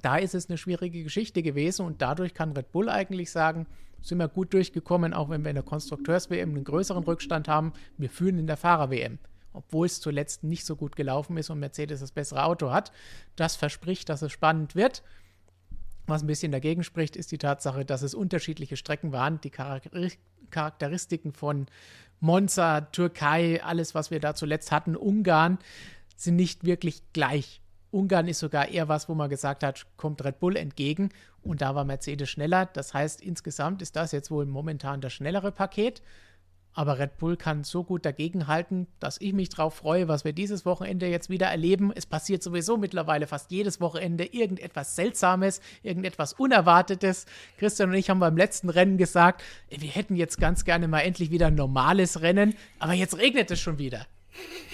da 0.01 0.17
ist 0.17 0.35
es 0.35 0.49
eine 0.49 0.57
schwierige 0.57 1.03
Geschichte 1.03 1.41
gewesen 1.41 1.85
und 1.85 2.01
dadurch 2.01 2.33
kann 2.33 2.51
Red 2.51 2.71
Bull 2.71 2.89
eigentlich 2.89 3.31
sagen, 3.31 3.67
sind 4.01 4.19
wir 4.19 4.27
gut 4.27 4.53
durchgekommen, 4.53 5.13
auch 5.13 5.29
wenn 5.29 5.43
wir 5.43 5.49
in 5.49 5.55
der 5.55 5.63
Konstrukteurs-WM 5.63 6.49
einen 6.49 6.63
größeren 6.63 7.03
Rückstand 7.03 7.47
haben. 7.47 7.73
Wir 7.97 8.09
führen 8.09 8.37
in 8.37 8.47
der 8.47 8.57
Fahrer-WM, 8.57 9.17
obwohl 9.53 9.87
es 9.87 9.99
zuletzt 9.99 10.43
nicht 10.43 10.65
so 10.65 10.75
gut 10.75 10.95
gelaufen 10.95 11.37
ist 11.37 11.49
und 11.49 11.59
Mercedes 11.59 12.01
das 12.01 12.11
bessere 12.11 12.43
Auto 12.43 12.71
hat. 12.71 12.91
Das 13.35 13.55
verspricht, 13.55 14.09
dass 14.09 14.21
es 14.21 14.31
spannend 14.31 14.75
wird. 14.75 15.01
Was 16.07 16.23
ein 16.23 16.27
bisschen 16.27 16.51
dagegen 16.51 16.83
spricht, 16.83 17.15
ist 17.15 17.31
die 17.31 17.37
Tatsache, 17.37 17.85
dass 17.85 18.01
es 18.01 18.13
unterschiedliche 18.13 18.77
Strecken 18.77 19.11
waren. 19.11 19.41
Die 19.41 19.49
Charakteristiken 19.49 21.33
von 21.33 21.65
Monza, 22.19 22.81
Türkei, 22.81 23.63
alles, 23.63 23.95
was 23.95 24.11
wir 24.11 24.19
da 24.19 24.35
zuletzt 24.35 24.71
hatten, 24.71 24.95
Ungarn, 24.95 25.57
sind 26.15 26.35
nicht 26.35 26.63
wirklich 26.63 27.01
gleich. 27.13 27.61
Ungarn 27.91 28.27
ist 28.27 28.39
sogar 28.39 28.67
eher 28.67 28.87
was, 28.87 29.09
wo 29.09 29.15
man 29.15 29.29
gesagt 29.29 29.63
hat, 29.63 29.85
kommt 29.97 30.23
Red 30.23 30.39
Bull 30.39 30.57
entgegen 30.57 31.09
und 31.41 31.61
da 31.61 31.75
war 31.75 31.85
Mercedes 31.85 32.29
schneller. 32.29 32.65
Das 32.65 32.93
heißt, 32.93 33.21
insgesamt 33.21 33.81
ist 33.81 33.95
das 33.95 34.11
jetzt 34.11 34.31
wohl 34.31 34.45
momentan 34.45 35.01
das 35.01 35.13
schnellere 35.13 35.51
Paket. 35.51 36.01
Aber 36.77 36.99
Red 36.99 37.17
Bull 37.17 37.37
kann 37.37 37.63
so 37.63 37.85
gut 37.85 38.05
dagegenhalten, 38.05 38.87
dass 38.99 39.19
ich 39.21 39.31
mich 39.31 39.47
drauf 39.47 39.75
freue, 39.75 40.09
was 40.09 40.25
wir 40.25 40.33
dieses 40.33 40.65
Wochenende 40.65 41.07
jetzt 41.07 41.29
wieder 41.29 41.47
erleben. 41.47 41.93
Es 41.95 42.05
passiert 42.05 42.43
sowieso 42.43 42.75
mittlerweile 42.75 43.27
fast 43.27 43.49
jedes 43.49 43.79
Wochenende 43.79 44.25
irgendetwas 44.25 44.95
Seltsames, 44.95 45.61
irgendetwas 45.83 46.33
Unerwartetes. 46.33 47.27
Christian 47.57 47.89
und 47.89 47.95
ich 47.95 48.09
haben 48.09 48.19
beim 48.19 48.35
letzten 48.35 48.69
Rennen 48.69 48.97
gesagt, 48.97 49.41
wir 49.69 49.89
hätten 49.89 50.17
jetzt 50.17 50.37
ganz 50.37 50.65
gerne 50.65 50.89
mal 50.89 50.99
endlich 50.99 51.31
wieder 51.31 51.47
ein 51.47 51.55
normales 51.55 52.21
Rennen, 52.21 52.55
aber 52.77 52.91
jetzt 52.91 53.17
regnet 53.17 53.49
es 53.51 53.61
schon 53.61 53.79
wieder. 53.79 54.05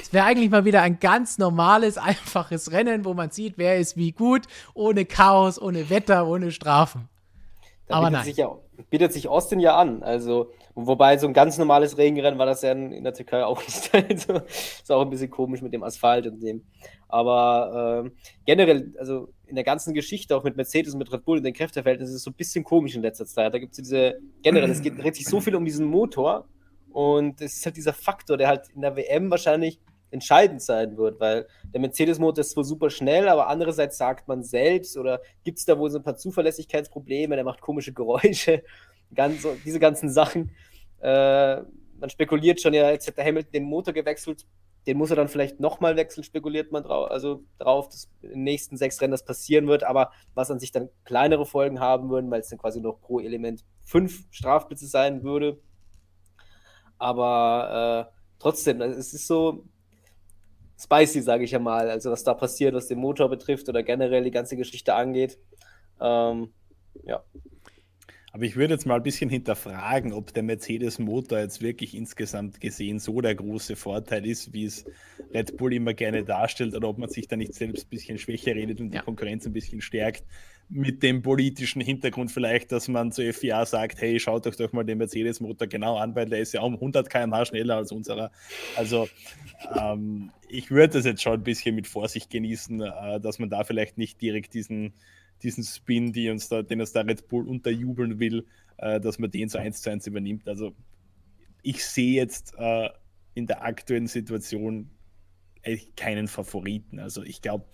Es 0.01 0.11
wäre 0.11 0.25
eigentlich 0.25 0.49
mal 0.49 0.65
wieder 0.65 0.81
ein 0.81 0.99
ganz 0.99 1.37
normales, 1.37 1.99
einfaches 1.99 2.71
Rennen, 2.71 3.05
wo 3.05 3.13
man 3.13 3.29
sieht, 3.29 3.59
wer 3.59 3.77
ist 3.77 3.95
wie 3.95 4.11
gut, 4.11 4.47
ohne 4.73 5.05
Chaos, 5.05 5.61
ohne 5.61 5.91
Wetter, 5.91 6.25
ohne 6.25 6.51
Strafen. 6.51 7.09
Da 7.87 7.97
aber 7.97 8.09
nein. 8.09 8.25
Sich 8.25 8.37
ja, 8.37 8.49
bietet 8.89 9.13
sich 9.13 9.27
Austin 9.27 9.59
ja 9.59 9.77
an. 9.77 10.01
Also, 10.01 10.51
wobei 10.75 11.17
so 11.17 11.27
ein 11.27 11.33
ganz 11.33 11.57
normales 11.57 11.97
Regenrennen 11.97 12.39
war 12.39 12.45
das 12.45 12.61
ja 12.61 12.71
in, 12.71 13.03
der 13.03 13.13
Türkei 13.13 13.43
auch 13.43 13.61
nicht. 13.61 13.91
Also, 14.09 14.41
ist 14.45 14.91
auch 14.91 15.01
ein 15.01 15.09
bisschen 15.09 15.29
komisch 15.29 15.61
mit 15.61 15.73
dem 15.73 15.83
Asphalt 15.83 16.27
und 16.27 16.41
dem. 16.41 16.63
Aber 17.07 18.05
äh, 18.05 18.11
generell, 18.45 18.93
also 18.97 19.29
in 19.47 19.55
der 19.55 19.63
ganzen 19.63 19.93
Geschichte, 19.93 20.35
auch 20.35 20.43
mit 20.43 20.55
Mercedes 20.55 20.93
und 20.93 20.99
mit 20.99 21.11
Red 21.11 21.25
Bull 21.25 21.37
in 21.37 21.43
den 21.43 21.53
Kräfteverhältnissen, 21.53 22.13
ist 22.13 22.19
es 22.19 22.23
so 22.23 22.31
ein 22.31 22.35
bisschen 22.35 22.63
komisch 22.63 22.95
in 22.95 23.01
letzter 23.01 23.25
Zeit. 23.25 23.53
Da 23.53 23.59
gibt 23.59 23.73
es 23.73 23.77
diese, 23.77 24.15
generell, 24.43 24.69
es 24.69 24.81
geht, 24.81 24.97
dreht 24.97 25.15
sich 25.15 25.25
so 25.25 25.41
viel 25.41 25.55
um 25.55 25.65
diesen 25.65 25.85
Motor 25.85 26.47
und 26.91 27.41
es 27.41 27.57
ist 27.57 27.65
halt 27.65 27.77
dieser 27.77 27.93
Faktor, 27.93 28.37
der 28.37 28.47
halt 28.47 28.69
in 28.75 28.81
der 28.81 28.95
WM 28.95 29.29
wahrscheinlich 29.29 29.79
entscheidend 30.11 30.61
sein 30.61 30.97
wird, 30.97 31.19
weil 31.19 31.47
der 31.73 31.79
Mercedes-Motor 31.79 32.41
ist 32.41 32.51
zwar 32.51 32.63
super 32.63 32.89
schnell, 32.89 33.29
aber 33.29 33.47
andererseits 33.47 33.97
sagt 33.97 34.27
man 34.27 34.43
selbst 34.43 34.97
oder 34.97 35.21
gibt 35.43 35.57
es 35.57 35.65
da 35.65 35.79
wohl 35.79 35.89
so 35.89 35.97
ein 35.97 36.03
paar 36.03 36.17
Zuverlässigkeitsprobleme, 36.17 37.35
der 37.35 37.45
macht 37.45 37.61
komische 37.61 37.93
Geräusche, 37.93 38.63
ganz, 39.13 39.45
diese 39.65 39.79
ganzen 39.79 40.09
Sachen. 40.09 40.51
Äh, 40.99 41.61
man 41.99 42.09
spekuliert 42.09 42.61
schon, 42.61 42.73
ja, 42.73 42.89
jetzt 42.89 43.07
hätte 43.07 43.23
Hamilton 43.23 43.51
den 43.51 43.63
Motor 43.63 43.93
gewechselt, 43.93 44.45
den 44.87 44.97
muss 44.97 45.11
er 45.11 45.15
dann 45.15 45.27
vielleicht 45.27 45.59
nochmal 45.59 45.95
wechseln, 45.95 46.23
spekuliert 46.23 46.71
man 46.71 46.83
drauf, 46.83 47.11
also 47.11 47.43
drauf, 47.59 47.87
dass 47.89 48.09
in 48.23 48.29
den 48.29 48.43
nächsten 48.43 48.77
sechs 48.77 48.99
Rennen 48.99 49.11
das 49.11 49.23
passieren 49.23 49.67
wird, 49.67 49.83
aber 49.83 50.11
was 50.33 50.49
an 50.49 50.59
sich 50.59 50.71
dann 50.71 50.89
kleinere 51.05 51.45
Folgen 51.45 51.79
haben 51.79 52.09
würden, 52.09 52.31
weil 52.31 52.41
es 52.41 52.49
dann 52.49 52.57
quasi 52.57 52.81
noch 52.81 52.99
pro 52.99 53.19
Element 53.19 53.63
fünf 53.83 54.25
Strafblitze 54.31 54.87
sein 54.87 55.23
würde. 55.23 55.59
Aber 56.97 58.09
äh, 58.09 58.13
trotzdem, 58.39 58.81
es 58.81 59.13
ist 59.13 59.27
so, 59.27 59.65
spicy, 60.81 61.21
sage 61.21 61.43
ich 61.43 61.51
ja 61.51 61.59
mal. 61.59 61.89
Also 61.89 62.11
was 62.11 62.23
da 62.23 62.33
passiert, 62.33 62.73
was 62.73 62.87
den 62.87 62.99
Motor 62.99 63.29
betrifft 63.29 63.69
oder 63.69 63.83
generell 63.83 64.23
die 64.23 64.31
ganze 64.31 64.57
Geschichte 64.57 64.93
angeht. 64.93 65.37
Ähm, 65.99 66.53
ja. 67.03 67.23
Aber 68.33 68.43
ich 68.45 68.55
würde 68.55 68.73
jetzt 68.75 68.85
mal 68.85 68.95
ein 68.95 69.03
bisschen 69.03 69.29
hinterfragen, 69.29 70.13
ob 70.13 70.33
der 70.33 70.43
Mercedes-Motor 70.43 71.39
jetzt 71.39 71.61
wirklich 71.61 71.95
insgesamt 71.95 72.61
gesehen 72.61 72.99
so 72.99 73.19
der 73.19 73.35
große 73.35 73.75
Vorteil 73.75 74.25
ist, 74.25 74.53
wie 74.53 74.65
es 74.65 74.85
Red 75.33 75.57
Bull 75.57 75.73
immer 75.73 75.93
gerne 75.93 76.23
darstellt, 76.23 76.73
oder 76.73 76.87
ob 76.87 76.97
man 76.97 77.09
sich 77.09 77.27
da 77.27 77.35
nicht 77.35 77.53
selbst 77.53 77.87
ein 77.87 77.89
bisschen 77.89 78.17
schwächer 78.17 78.55
redet 78.55 78.79
und 78.79 78.93
ja. 78.93 78.99
die 78.99 79.05
Konkurrenz 79.05 79.45
ein 79.45 79.53
bisschen 79.53 79.81
stärkt. 79.81 80.23
Mit 80.69 81.03
dem 81.03 81.21
politischen 81.21 81.81
Hintergrund 81.81 82.31
vielleicht, 82.31 82.71
dass 82.71 82.87
man 82.87 83.11
zur 83.11 83.33
FIA 83.33 83.65
sagt, 83.65 83.99
hey, 83.99 84.17
schaut 84.21 84.47
euch 84.47 84.55
doch 84.55 84.71
mal 84.71 84.85
den 84.85 84.99
Mercedes-Motor 84.99 85.67
genau 85.67 85.97
an, 85.97 86.15
weil 86.15 86.27
der 86.27 86.39
ist 86.39 86.53
ja 86.53 86.61
um 86.61 86.75
100 86.75 87.09
km/h 87.09 87.47
schneller 87.47 87.75
als 87.75 87.91
unserer. 87.91 88.31
Also 88.77 89.09
ähm, 89.77 90.31
ich 90.47 90.71
würde 90.71 90.93
das 90.93 91.05
jetzt 91.05 91.21
schon 91.21 91.33
ein 91.33 91.43
bisschen 91.43 91.75
mit 91.75 91.87
Vorsicht 91.87 92.29
genießen, 92.29 92.79
äh, 92.79 93.19
dass 93.19 93.39
man 93.39 93.49
da 93.49 93.65
vielleicht 93.65 93.97
nicht 93.97 94.21
direkt 94.21 94.53
diesen 94.53 94.93
diesen 95.43 95.63
Spin, 95.63 96.13
die 96.13 96.29
uns 96.29 96.49
da, 96.49 96.61
den 96.61 96.81
uns 96.81 96.91
da 96.93 97.01
Red 97.01 97.27
Bull 97.27 97.47
unterjubeln 97.47 98.19
will, 98.19 98.45
äh, 98.77 98.99
dass 98.99 99.19
man 99.19 99.31
den 99.31 99.49
so 99.49 99.57
eins 99.57 99.81
zu 99.81 99.89
eins 99.89 100.07
übernimmt. 100.07 100.47
Also 100.47 100.73
ich 101.61 101.85
sehe 101.85 102.13
jetzt 102.13 102.53
äh, 102.57 102.89
in 103.33 103.47
der 103.47 103.63
aktuellen 103.63 104.07
Situation 104.07 104.89
keinen 105.95 106.27
Favoriten. 106.27 106.99
Also 106.99 107.23
ich 107.23 107.41
glaube, 107.41 107.65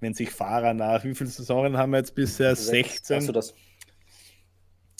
wenn 0.00 0.14
sich 0.14 0.30
Fahrer 0.30 0.74
nach, 0.74 1.04
wie 1.04 1.14
viele 1.14 1.30
Saisonen 1.30 1.76
haben 1.76 1.90
wir 1.90 1.98
jetzt 1.98 2.14
bisher? 2.14 2.54
16. 2.54 3.16
Hast 3.16 3.28
du 3.28 3.32
das? 3.32 3.54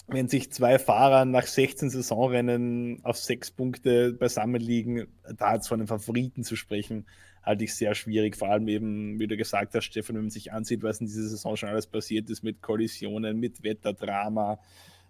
Wenn 0.08 0.28
sich 0.28 0.52
zwei 0.52 0.78
Fahrer 0.78 1.24
nach 1.24 1.46
16 1.46 1.90
Saisonrennen 1.90 3.04
auf 3.04 3.16
sechs 3.16 3.50
Punkte 3.50 4.12
beisammen 4.12 4.60
liegen, 4.60 5.06
da 5.36 5.54
jetzt 5.54 5.68
von 5.68 5.80
einem 5.80 5.86
Favoriten 5.86 6.42
zu 6.42 6.56
sprechen, 6.56 7.06
halte 7.42 7.64
ich 7.64 7.74
sehr 7.74 7.94
schwierig. 7.94 8.36
Vor 8.36 8.48
allem 8.48 8.68
eben, 8.68 9.18
wie 9.18 9.26
du 9.26 9.36
gesagt 9.36 9.74
hast, 9.74 9.84
Stefan, 9.84 10.16
wenn 10.16 10.22
man 10.22 10.30
sich 10.30 10.52
ansieht, 10.52 10.82
was 10.82 11.00
in 11.00 11.06
dieser 11.06 11.28
Saison 11.28 11.56
schon 11.56 11.68
alles 11.68 11.86
passiert 11.86 12.30
ist 12.30 12.42
mit 12.42 12.62
Kollisionen, 12.62 13.38
mit 13.38 13.62
Wetterdrama, 13.62 14.60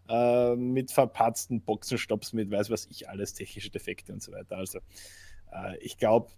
äh, 0.08 0.56
mit 0.56 0.90
verpatzten 0.90 1.60
Boxenstopps, 1.60 2.32
mit 2.32 2.50
weiß 2.50 2.70
was 2.70 2.86
ich 2.90 3.08
alles, 3.08 3.34
technische 3.34 3.70
Defekte 3.70 4.12
und 4.12 4.22
so 4.22 4.32
weiter. 4.32 4.56
Also 4.56 4.78
äh, 5.52 5.76
ich 5.80 5.98
glaube, 5.98 6.30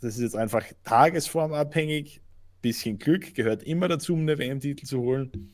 das 0.00 0.16
ist 0.16 0.22
jetzt 0.22 0.36
einfach 0.36 0.64
tagesformabhängig. 0.84 2.20
Bisschen 2.62 2.98
Glück 2.98 3.34
gehört 3.34 3.62
immer 3.62 3.86
dazu, 3.86 4.14
um 4.14 4.20
eine 4.20 4.38
WM-Titel 4.38 4.86
zu 4.86 5.00
holen 5.00 5.52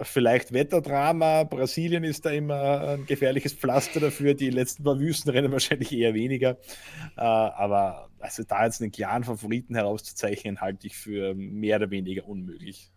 vielleicht 0.00 0.52
Wetterdrama. 0.52 1.44
Brasilien 1.44 2.04
ist 2.04 2.24
da 2.24 2.30
immer 2.30 2.80
ein 2.88 3.06
gefährliches 3.06 3.52
Pflaster 3.52 4.00
dafür. 4.00 4.34
Die 4.34 4.50
letzten 4.50 4.84
paar 4.84 4.98
Wüstenrennen 4.98 5.52
wahrscheinlich 5.52 5.92
eher 5.92 6.14
weniger. 6.14 6.58
Äh, 7.16 7.20
aber 7.20 8.08
also 8.18 8.42
da 8.42 8.64
jetzt 8.64 8.80
einen 8.80 8.92
klaren 8.92 9.24
Favoriten 9.24 9.74
herauszuzeichnen, 9.74 10.60
halte 10.60 10.86
ich 10.86 10.96
für 10.96 11.34
mehr 11.34 11.76
oder 11.76 11.90
weniger 11.90 12.26
unmöglich. 12.26 12.90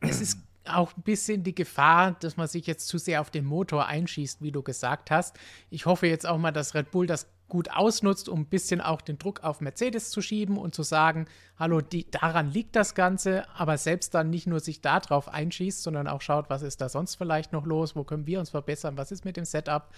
es 0.00 0.20
ist 0.20 0.38
auch 0.64 0.96
ein 0.96 1.02
bisschen 1.02 1.42
die 1.42 1.54
Gefahr, 1.54 2.12
dass 2.20 2.36
man 2.36 2.46
sich 2.46 2.66
jetzt 2.66 2.88
zu 2.88 2.98
sehr 2.98 3.20
auf 3.20 3.30
den 3.30 3.44
Motor 3.44 3.86
einschießt, 3.86 4.42
wie 4.42 4.52
du 4.52 4.62
gesagt 4.62 5.10
hast. 5.10 5.38
Ich 5.70 5.86
hoffe 5.86 6.06
jetzt 6.06 6.26
auch 6.26 6.38
mal, 6.38 6.52
dass 6.52 6.74
Red 6.74 6.90
Bull 6.90 7.06
das 7.06 7.26
gut 7.50 7.70
ausnutzt, 7.70 8.30
um 8.30 8.40
ein 8.40 8.46
bisschen 8.46 8.80
auch 8.80 9.02
den 9.02 9.18
Druck 9.18 9.44
auf 9.44 9.60
Mercedes 9.60 10.08
zu 10.08 10.22
schieben 10.22 10.56
und 10.56 10.74
zu 10.74 10.82
sagen, 10.82 11.26
hallo, 11.58 11.82
die, 11.82 12.10
daran 12.10 12.50
liegt 12.50 12.74
das 12.74 12.94
Ganze, 12.94 13.44
aber 13.54 13.76
selbst 13.76 14.14
dann 14.14 14.30
nicht 14.30 14.46
nur 14.46 14.60
sich 14.60 14.80
darauf 14.80 15.28
einschießt, 15.28 15.82
sondern 15.82 16.08
auch 16.08 16.22
schaut, 16.22 16.48
was 16.48 16.62
ist 16.62 16.80
da 16.80 16.88
sonst 16.88 17.16
vielleicht 17.16 17.52
noch 17.52 17.66
los, 17.66 17.94
wo 17.94 18.04
können 18.04 18.26
wir 18.26 18.40
uns 18.40 18.48
verbessern, 18.48 18.96
was 18.96 19.12
ist 19.12 19.26
mit 19.26 19.36
dem 19.36 19.44
Setup 19.44 19.90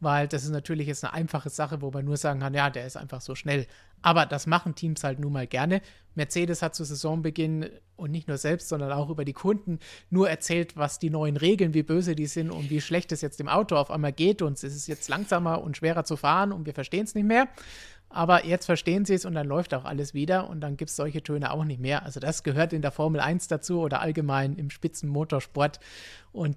weil 0.00 0.28
das 0.28 0.44
ist 0.44 0.50
natürlich 0.50 0.86
jetzt 0.86 1.04
eine 1.04 1.14
einfache 1.14 1.50
Sache, 1.50 1.80
wo 1.80 1.90
man 1.90 2.04
nur 2.04 2.16
sagen 2.16 2.40
kann, 2.40 2.54
ja, 2.54 2.70
der 2.70 2.86
ist 2.86 2.96
einfach 2.96 3.20
so 3.20 3.34
schnell. 3.34 3.66
Aber 4.02 4.26
das 4.26 4.46
machen 4.46 4.74
Teams 4.74 5.02
halt 5.04 5.18
nun 5.18 5.32
mal 5.32 5.46
gerne. 5.46 5.80
Mercedes 6.14 6.62
hat 6.62 6.74
zu 6.74 6.84
Saisonbeginn 6.84 7.68
und 7.96 8.10
nicht 8.10 8.28
nur 8.28 8.36
selbst, 8.36 8.68
sondern 8.68 8.92
auch 8.92 9.08
über 9.08 9.24
die 9.24 9.32
Kunden 9.32 9.78
nur 10.10 10.28
erzählt, 10.28 10.76
was 10.76 10.98
die 10.98 11.10
neuen 11.10 11.36
Regeln, 11.36 11.74
wie 11.74 11.82
böse 11.82 12.14
die 12.14 12.26
sind 12.26 12.50
und 12.50 12.70
wie 12.70 12.80
schlecht 12.80 13.10
es 13.12 13.22
jetzt 13.22 13.40
im 13.40 13.48
Auto 13.48 13.76
auf 13.76 13.90
einmal 13.90 14.12
geht 14.12 14.42
und 14.42 14.52
es 14.52 14.64
ist 14.64 14.86
jetzt 14.86 15.08
langsamer 15.08 15.62
und 15.62 15.76
schwerer 15.76 16.04
zu 16.04 16.16
fahren 16.16 16.52
und 16.52 16.66
wir 16.66 16.74
verstehen 16.74 17.04
es 17.04 17.14
nicht 17.14 17.26
mehr. 17.26 17.48
Aber 18.08 18.46
jetzt 18.46 18.66
verstehen 18.66 19.04
sie 19.04 19.14
es 19.14 19.24
und 19.24 19.34
dann 19.34 19.46
läuft 19.46 19.74
auch 19.74 19.84
alles 19.84 20.14
wieder 20.14 20.48
und 20.48 20.60
dann 20.60 20.76
gibt 20.76 20.90
es 20.90 20.96
solche 20.96 21.22
Töne 21.22 21.50
auch 21.50 21.64
nicht 21.64 21.80
mehr. 21.80 22.04
Also 22.04 22.20
das 22.20 22.42
gehört 22.44 22.72
in 22.72 22.82
der 22.82 22.92
Formel 22.92 23.20
1 23.20 23.48
dazu 23.48 23.80
oder 23.80 24.00
allgemein 24.00 24.54
im 24.56 24.70
Spitzenmotorsport. 24.70 25.80
Und 26.32 26.56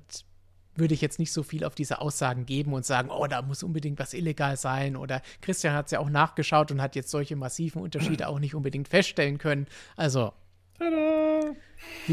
würde 0.80 0.94
ich 0.94 1.02
jetzt 1.02 1.20
nicht 1.20 1.32
so 1.32 1.44
viel 1.44 1.64
auf 1.64 1.76
diese 1.76 2.02
Aussagen 2.02 2.46
geben 2.46 2.74
und 2.74 2.86
sagen, 2.86 3.10
oh, 3.12 3.28
da 3.28 3.42
muss 3.42 3.64
unbedingt 3.64 4.00
was 4.00 4.14
illegal 4.14 4.58
sein. 4.58 4.96
Oder 4.96 5.22
Christian 5.42 5.74
hat 5.74 5.86
es 5.86 5.92
ja 5.92 6.00
auch 6.00 6.10
nachgeschaut 6.10 6.72
und 6.72 6.82
hat 6.82 6.96
jetzt 6.96 7.10
solche 7.12 7.36
massiven 7.36 7.82
Unterschiede 7.82 8.28
auch 8.28 8.40
nicht 8.40 8.56
unbedingt 8.56 8.88
feststellen 8.88 9.38
können. 9.38 9.68
Also. 9.96 10.34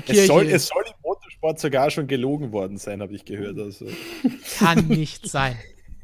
Es 0.06 0.26
soll, 0.26 0.46
es 0.46 0.66
soll 0.66 0.84
im 0.86 0.94
Motorsport 1.02 1.60
sogar 1.60 1.90
schon 1.90 2.06
gelogen 2.06 2.52
worden 2.52 2.78
sein, 2.78 3.00
habe 3.00 3.14
ich 3.14 3.24
gehört. 3.24 3.58
Also. 3.58 3.86
Kann 4.58 4.86
nicht 4.88 5.28
sein. 5.28 5.56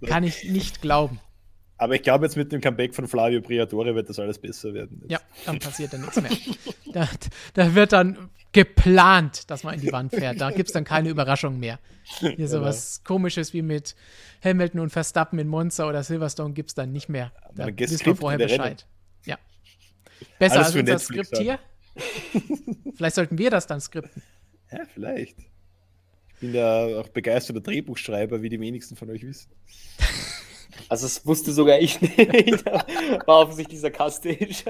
Kann 0.06 0.24
ich 0.24 0.44
nicht 0.44 0.80
glauben. 0.80 1.20
Aber 1.82 1.96
ich 1.96 2.02
glaube, 2.02 2.26
jetzt 2.26 2.36
mit 2.36 2.52
dem 2.52 2.60
Comeback 2.60 2.94
von 2.94 3.08
Flavio 3.08 3.40
Briatore 3.40 3.96
wird 3.96 4.08
das 4.08 4.18
alles 4.20 4.38
besser 4.38 4.72
werden. 4.72 5.00
Jetzt. 5.02 5.10
Ja, 5.10 5.20
dann 5.46 5.58
passiert 5.58 5.92
dann 5.92 6.02
nichts 6.02 6.20
mehr. 6.20 6.30
da, 6.92 7.08
da, 7.54 7.74
wird 7.74 7.92
dann 7.92 8.30
geplant, 8.52 9.50
dass 9.50 9.64
man 9.64 9.74
in 9.74 9.80
die 9.80 9.92
Wand 9.92 10.12
fährt. 10.14 10.40
Da 10.40 10.50
gibt 10.50 10.68
es 10.68 10.72
dann 10.72 10.84
keine 10.84 11.08
Überraschung 11.08 11.58
mehr. 11.58 11.78
Hier 12.04 12.48
sowas 12.48 12.98
genau. 12.98 13.14
komisches 13.14 13.52
wie 13.52 13.62
mit 13.62 13.94
Hamilton 14.42 14.80
und 14.80 14.90
Verstappen 14.90 15.38
in 15.38 15.48
Monza 15.48 15.88
oder 15.88 16.02
Silverstone 16.02 16.52
gibt 16.52 16.70
es 16.70 16.74
dann 16.74 16.92
nicht 16.92 17.08
mehr. 17.08 17.32
Da 17.54 17.66
wissen 17.66 18.04
wir 18.04 18.16
vorher 18.16 18.38
Bescheid. 18.38 18.86
Ja. 19.24 19.38
Besser 20.38 20.56
Alles 20.56 20.66
als 20.68 20.76
unser 20.76 20.92
Netflix 20.92 21.28
Skript 21.28 21.38
hier. 21.38 21.58
vielleicht 22.94 23.14
sollten 23.14 23.38
wir 23.38 23.50
das 23.50 23.66
dann 23.66 23.80
skripten. 23.80 24.22
Ja, 24.70 24.80
vielleicht. 24.92 25.38
Ich 25.38 26.40
bin 26.40 26.54
ja 26.54 26.86
auch 27.00 27.08
begeisterter 27.08 27.60
Drehbuchschreiber, 27.60 28.42
wie 28.42 28.48
die 28.48 28.60
wenigsten 28.60 28.96
von 28.96 29.10
euch 29.10 29.22
wissen. 29.22 29.50
Also 30.88 31.06
das 31.06 31.24
wusste 31.26 31.52
sogar 31.52 31.78
ich 31.78 32.00
nicht. 32.00 32.16
War 33.26 33.40
offensichtlich 33.40 33.80
sarkastisch. 33.80 34.64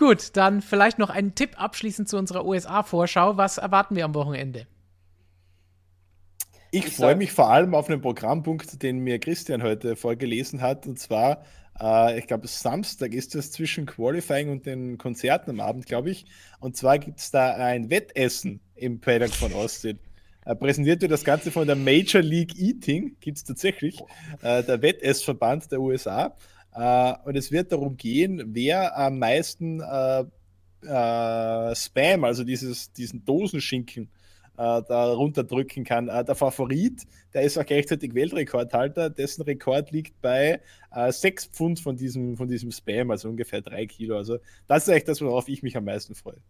Gut, 0.00 0.34
dann 0.34 0.62
vielleicht 0.62 0.98
noch 0.98 1.10
einen 1.10 1.34
Tipp 1.34 1.60
abschließend 1.60 2.08
zu 2.08 2.16
unserer 2.16 2.46
USA-Vorschau. 2.46 3.36
Was 3.36 3.58
erwarten 3.58 3.96
wir 3.96 4.06
am 4.06 4.14
Wochenende? 4.14 4.66
Ich, 6.70 6.86
ich 6.86 6.96
freue 6.96 7.16
mich 7.16 7.32
vor 7.32 7.50
allem 7.50 7.74
auf 7.74 7.90
einen 7.90 8.00
Programmpunkt, 8.00 8.82
den 8.82 9.00
mir 9.00 9.18
Christian 9.18 9.62
heute 9.62 9.96
vorgelesen 9.96 10.62
hat. 10.62 10.86
Und 10.86 10.98
zwar, 10.98 11.44
äh, 11.78 12.18
ich 12.18 12.26
glaube, 12.26 12.48
Samstag 12.48 13.12
ist 13.12 13.34
es 13.34 13.52
zwischen 13.52 13.84
Qualifying 13.84 14.48
und 14.48 14.64
den 14.64 14.96
Konzerten 14.96 15.50
am 15.50 15.60
Abend, 15.60 15.84
glaube 15.84 16.08
ich. 16.08 16.24
Und 16.60 16.78
zwar 16.78 16.98
gibt 16.98 17.18
es 17.18 17.30
da 17.30 17.56
ein 17.56 17.90
Wettessen 17.90 18.60
im 18.76 19.02
Paddock 19.02 19.34
von 19.34 19.52
Austin. 19.52 19.98
Äh, 20.46 20.56
präsentiert 20.56 21.02
wird 21.02 21.12
das 21.12 21.24
Ganze 21.24 21.50
von 21.50 21.66
der 21.66 21.76
Major 21.76 22.22
League 22.22 22.58
Eating, 22.58 23.16
gibt 23.20 23.36
es 23.36 23.44
tatsächlich, 23.44 24.00
äh, 24.40 24.62
der 24.62 24.80
Wettessverband 24.80 25.70
der 25.70 25.82
USA. 25.82 26.34
Äh, 26.74 27.14
und 27.24 27.36
es 27.36 27.50
wird 27.50 27.72
darum 27.72 27.96
gehen, 27.96 28.42
wer 28.54 28.96
am 28.96 29.18
meisten 29.18 29.80
äh, 29.80 30.24
äh, 30.82 31.74
Spam, 31.74 32.24
also 32.24 32.44
dieses, 32.44 32.92
diesen 32.92 33.24
Dosenschinken, 33.24 34.08
äh, 34.60 34.82
da 34.86 35.12
runterdrücken 35.12 35.84
kann. 35.84 36.06
Der 36.06 36.34
Favorit, 36.34 37.06
der 37.32 37.42
ist 37.42 37.56
auch 37.56 37.64
gleichzeitig 37.64 38.14
Weltrekordhalter, 38.14 39.08
dessen 39.08 39.42
Rekord 39.42 39.90
liegt 39.90 40.20
bei 40.20 40.60
äh, 40.92 41.10
6 41.10 41.46
Pfund 41.46 41.80
von 41.80 41.96
diesem, 41.96 42.36
von 42.36 42.46
diesem 42.46 42.70
Spam, 42.70 43.10
also 43.10 43.28
ungefähr 43.30 43.62
3 43.62 43.86
Kilo. 43.86 44.16
Also 44.16 44.38
das 44.66 44.82
ist 44.82 44.90
eigentlich 44.90 45.04
das, 45.04 45.22
worauf 45.22 45.48
ich 45.48 45.62
mich 45.62 45.76
am 45.76 45.84
meisten 45.84 46.14
freue. 46.14 46.42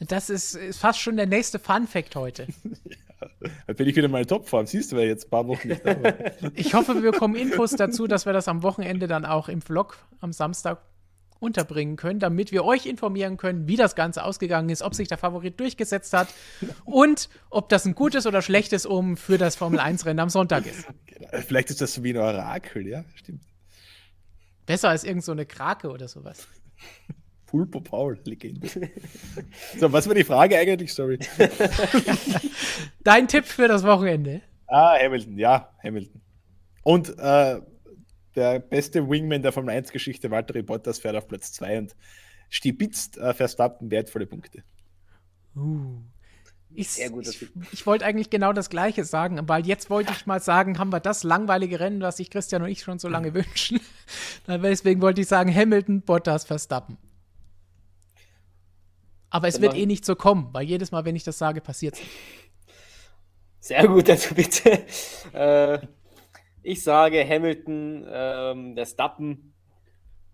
Das 0.00 0.30
ist, 0.30 0.54
ist 0.54 0.78
fast 0.78 0.98
schon 0.98 1.16
der 1.16 1.26
nächste 1.26 1.58
Fun-Fact 1.58 2.16
heute. 2.16 2.48
Dann 3.20 3.76
bin 3.76 3.88
ich 3.88 3.96
wieder 3.96 4.08
mal 4.08 4.22
in 4.22 4.26
Topform. 4.26 4.66
Siehst 4.66 4.92
du, 4.92 4.96
wer 4.96 5.06
jetzt 5.06 5.26
ein 5.26 5.30
paar 5.30 5.46
Wochen 5.46 5.68
nicht. 5.68 5.82
Ich 6.54 6.74
hoffe, 6.74 7.02
wir 7.02 7.12
bekommen 7.12 7.36
Infos 7.36 7.72
dazu, 7.72 8.06
dass 8.06 8.26
wir 8.26 8.32
das 8.32 8.48
am 8.48 8.62
Wochenende 8.62 9.06
dann 9.06 9.24
auch 9.24 9.48
im 9.48 9.62
Vlog 9.62 9.98
am 10.20 10.32
Samstag 10.32 10.80
unterbringen 11.40 11.96
können, 11.96 12.20
damit 12.20 12.52
wir 12.52 12.64
euch 12.64 12.86
informieren 12.86 13.36
können, 13.36 13.66
wie 13.66 13.76
das 13.76 13.94
Ganze 13.94 14.24
ausgegangen 14.24 14.68
ist, 14.68 14.82
ob 14.82 14.94
sich 14.94 15.08
der 15.08 15.18
Favorit 15.18 15.58
durchgesetzt 15.58 16.12
hat 16.12 16.28
und 16.84 17.30
ob 17.48 17.70
das 17.70 17.86
ein 17.86 17.94
gutes 17.94 18.26
oder 18.26 18.42
schlechtes 18.42 18.84
Um 18.86 19.16
für 19.16 19.38
das 19.38 19.56
Formel-1-Rennen 19.56 20.20
am 20.20 20.28
Sonntag 20.28 20.66
ist. 20.66 20.86
Genau. 21.06 21.28
Vielleicht 21.46 21.70
ist 21.70 21.80
das 21.80 21.94
so 21.94 22.04
wie 22.04 22.12
ein 22.12 22.18
Orakel, 22.18 22.86
ja? 22.86 23.04
Stimmt. 23.14 23.42
Besser 24.66 24.90
als 24.90 25.02
irgend 25.02 25.24
so 25.24 25.32
eine 25.32 25.46
Krake 25.46 25.88
oder 25.88 26.08
sowas. 26.08 26.46
Pulpo 27.50 27.80
Paul, 27.80 28.16
Legende. 28.24 28.68
so, 29.76 29.92
was 29.92 30.06
war 30.06 30.14
die 30.14 30.22
Frage 30.22 30.56
eigentlich? 30.56 30.94
Sorry. 30.94 31.18
Dein 33.02 33.26
Tipp 33.26 33.44
für 33.44 33.66
das 33.66 33.82
Wochenende? 33.82 34.42
Ah, 34.68 34.96
Hamilton, 34.96 35.36
ja, 35.36 35.68
Hamilton. 35.82 36.20
Und 36.84 37.18
äh, 37.18 37.60
der 38.36 38.60
beste 38.60 39.10
Wingman 39.10 39.42
der 39.42 39.50
Formel 39.50 39.74
1-Geschichte, 39.74 40.30
Walter 40.30 40.62
Bottas, 40.62 41.00
fährt 41.00 41.16
auf 41.16 41.26
Platz 41.26 41.50
2 41.52 41.78
und 41.78 41.96
stibitzt 42.50 43.18
äh, 43.18 43.34
Verstappen 43.34 43.90
wertvolle 43.90 44.26
Punkte. 44.26 44.62
Uh. 45.56 46.02
Ich, 46.72 47.00
ich, 47.00 47.48
ich 47.72 47.84
wollte 47.84 48.04
eigentlich 48.04 48.30
genau 48.30 48.52
das 48.52 48.70
Gleiche 48.70 49.04
sagen, 49.04 49.40
weil 49.48 49.66
jetzt 49.66 49.90
wollte 49.90 50.12
ich 50.12 50.26
mal 50.26 50.38
sagen, 50.38 50.78
haben 50.78 50.92
wir 50.92 51.00
das 51.00 51.24
langweilige 51.24 51.80
Rennen, 51.80 52.00
was 52.00 52.18
sich 52.18 52.30
Christian 52.30 52.62
und 52.62 52.68
ich 52.68 52.82
schon 52.82 53.00
so 53.00 53.08
lange 53.08 53.34
wünschen. 53.34 53.80
Deswegen 54.46 55.02
wollte 55.02 55.22
ich 55.22 55.26
sagen, 55.26 55.52
Hamilton, 55.52 56.02
Bottas, 56.02 56.44
Verstappen. 56.44 56.96
Aber 59.30 59.48
es 59.48 59.60
wird 59.60 59.74
eh 59.74 59.86
nicht 59.86 60.04
so 60.04 60.16
kommen, 60.16 60.48
weil 60.52 60.64
jedes 60.64 60.90
Mal, 60.90 61.04
wenn 61.04 61.16
ich 61.16 61.24
das 61.24 61.38
sage, 61.38 61.60
passiert 61.60 61.94
es. 61.94 62.00
Sehr 63.60 63.86
gut, 63.86 64.08
also 64.10 64.34
bitte. 64.34 64.84
Äh, 65.32 65.78
ich 66.62 66.82
sage 66.82 67.26
Hamilton, 67.26 68.06
ähm, 68.10 68.74
der 68.74 68.86
Stappen. 68.86 69.54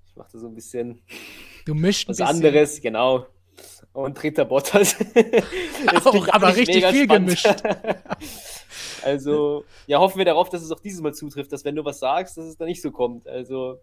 Ich 0.07 0.17
mache 0.17 0.31
da 0.33 0.39
so 0.39 0.47
ein 0.47 0.55
bisschen 0.55 1.03
du 1.67 1.75
mischt 1.75 2.09
was 2.09 2.21
anderes, 2.21 2.81
genau. 2.81 3.27
Und 3.93 4.15
dritter 4.15 4.45
Bottas. 4.45 4.97
auch, 6.05 6.29
aber 6.29 6.55
richtig 6.55 6.85
viel 6.87 7.05
spannend. 7.05 7.29
gemischt. 7.29 7.47
also, 9.03 9.65
ja, 9.87 9.99
hoffen 9.99 10.19
wir 10.19 10.25
darauf, 10.25 10.51
dass 10.51 10.63
es 10.63 10.71
auch 10.71 10.81
dieses 10.81 11.01
Mal 11.01 11.15
zutrifft, 11.15 11.53
dass 11.53 11.65
wenn 11.65 11.75
du 11.75 11.85
was 11.85 11.99
sagst, 11.99 12.37
dass 12.37 12.45
es 12.45 12.57
da 12.57 12.65
nicht 12.67 12.83
so 12.83 12.91
kommt. 12.91 13.27
Also, 13.27 13.81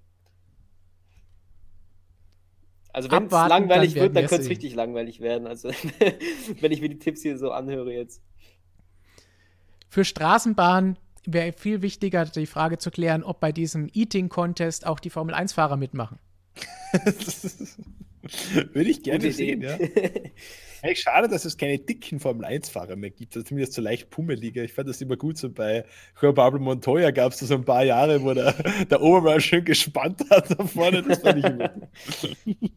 also 2.93 3.09
wenn 3.09 3.25
es 3.25 3.31
langweilig 3.31 3.95
wird, 3.95 4.15
dann 4.15 4.27
könnte 4.27 4.43
es 4.43 4.49
richtig 4.49 4.75
langweilig 4.75 5.19
werden. 5.19 5.47
Also 5.47 5.69
wenn 6.61 6.71
ich 6.71 6.79
mir 6.79 6.89
die 6.89 6.99
Tipps 6.99 7.23
hier 7.23 7.37
so 7.37 7.51
anhöre 7.51 7.91
jetzt. 7.91 8.21
Für 9.89 10.05
Straßenbahn 10.05 10.97
wäre 11.25 11.53
viel 11.53 11.81
wichtiger, 11.81 12.25
die 12.25 12.45
Frage 12.45 12.77
zu 12.77 12.91
klären, 12.91 13.23
ob 13.23 13.39
bei 13.39 13.51
diesem 13.51 13.89
Eating-Contest 13.91 14.85
auch 14.85 14.99
die 14.99 15.09
Formel-1-Fahrer 15.09 15.77
mitmachen. 15.77 16.19
Würde 18.73 18.89
ich 18.89 19.03
gerne 19.03 19.31
sehen, 19.31 19.61
ja. 19.61 19.77
Eigentlich 20.81 20.99
schade, 20.99 21.29
dass 21.29 21.45
es 21.45 21.57
keine 21.57 21.79
dicken 21.79 22.19
Formel-1-Fahrer 22.19 22.97
mehr 22.97 23.09
gibt, 23.09 23.35
also 23.35 23.47
zumindest 23.47 23.73
so 23.73 23.81
leicht 23.81 24.09
pummelige. 24.09 24.63
Ich 24.63 24.73
fand 24.73 24.89
das 24.89 24.99
immer 25.01 25.15
gut, 25.15 25.37
so 25.37 25.49
bei 25.49 25.85
Juan 26.21 26.33
Pablo 26.33 26.59
Montoya 26.59 27.11
gab 27.11 27.31
es 27.31 27.39
so 27.39 27.53
ein 27.53 27.63
paar 27.63 27.85
Jahre, 27.85 28.21
wo 28.21 28.33
der, 28.33 28.53
der 28.89 29.01
Obermann 29.01 29.39
schön 29.39 29.63
gespannt 29.63 30.25
hat 30.29 30.51
da 30.51 30.65
vorne. 30.65 31.01
Das 31.03 31.19
fand 31.19 31.39
ich 31.39 31.45
immer 31.45 31.69
gut. 31.69 32.71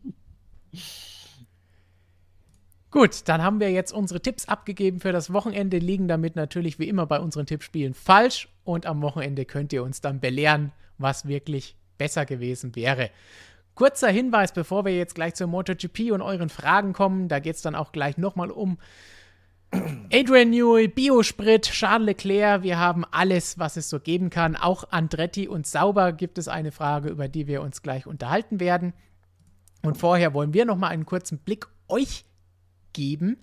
Gut, 2.92 3.28
dann 3.28 3.42
haben 3.42 3.60
wir 3.60 3.70
jetzt 3.70 3.92
unsere 3.92 4.20
Tipps 4.22 4.46
abgegeben 4.46 5.00
für 5.00 5.12
das 5.12 5.32
Wochenende, 5.32 5.78
liegen 5.78 6.08
damit 6.08 6.36
natürlich 6.36 6.78
wie 6.78 6.88
immer 6.88 7.06
bei 7.06 7.20
unseren 7.20 7.44
Tippspielen 7.44 7.94
falsch 7.94 8.48
und 8.64 8.86
am 8.86 9.02
Wochenende 9.02 9.44
könnt 9.44 9.72
ihr 9.72 9.82
uns 9.82 10.00
dann 10.00 10.20
belehren, 10.20 10.72
was 10.96 11.26
wirklich 11.26 11.76
besser 11.98 12.24
gewesen 12.24 12.74
wäre. 12.74 13.10
Kurzer 13.76 14.08
Hinweis, 14.08 14.52
bevor 14.52 14.86
wir 14.86 14.96
jetzt 14.96 15.14
gleich 15.14 15.34
zur 15.34 15.48
MotoGP 15.48 16.10
und 16.10 16.22
euren 16.22 16.48
Fragen 16.48 16.94
kommen, 16.94 17.28
da 17.28 17.40
geht 17.40 17.56
es 17.56 17.62
dann 17.62 17.74
auch 17.74 17.92
gleich 17.92 18.16
nochmal 18.16 18.50
um 18.50 18.78
Adrian 20.10 20.48
Newey, 20.48 20.88
Biosprit, 20.88 21.64
Charles 21.64 22.06
Leclerc, 22.06 22.62
wir 22.62 22.78
haben 22.78 23.04
alles, 23.10 23.58
was 23.58 23.76
es 23.76 23.90
so 23.90 24.00
geben 24.00 24.30
kann. 24.30 24.56
Auch 24.56 24.90
Andretti 24.90 25.46
und 25.46 25.66
Sauber 25.66 26.12
gibt 26.12 26.38
es 26.38 26.48
eine 26.48 26.72
Frage, 26.72 27.10
über 27.10 27.28
die 27.28 27.46
wir 27.46 27.60
uns 27.60 27.82
gleich 27.82 28.06
unterhalten 28.06 28.60
werden. 28.60 28.94
Und 29.82 29.98
vorher 29.98 30.32
wollen 30.32 30.54
wir 30.54 30.64
noch 30.64 30.76
mal 30.76 30.88
einen 30.88 31.04
kurzen 31.04 31.38
Blick 31.38 31.66
euch 31.88 32.24
geben 32.94 33.36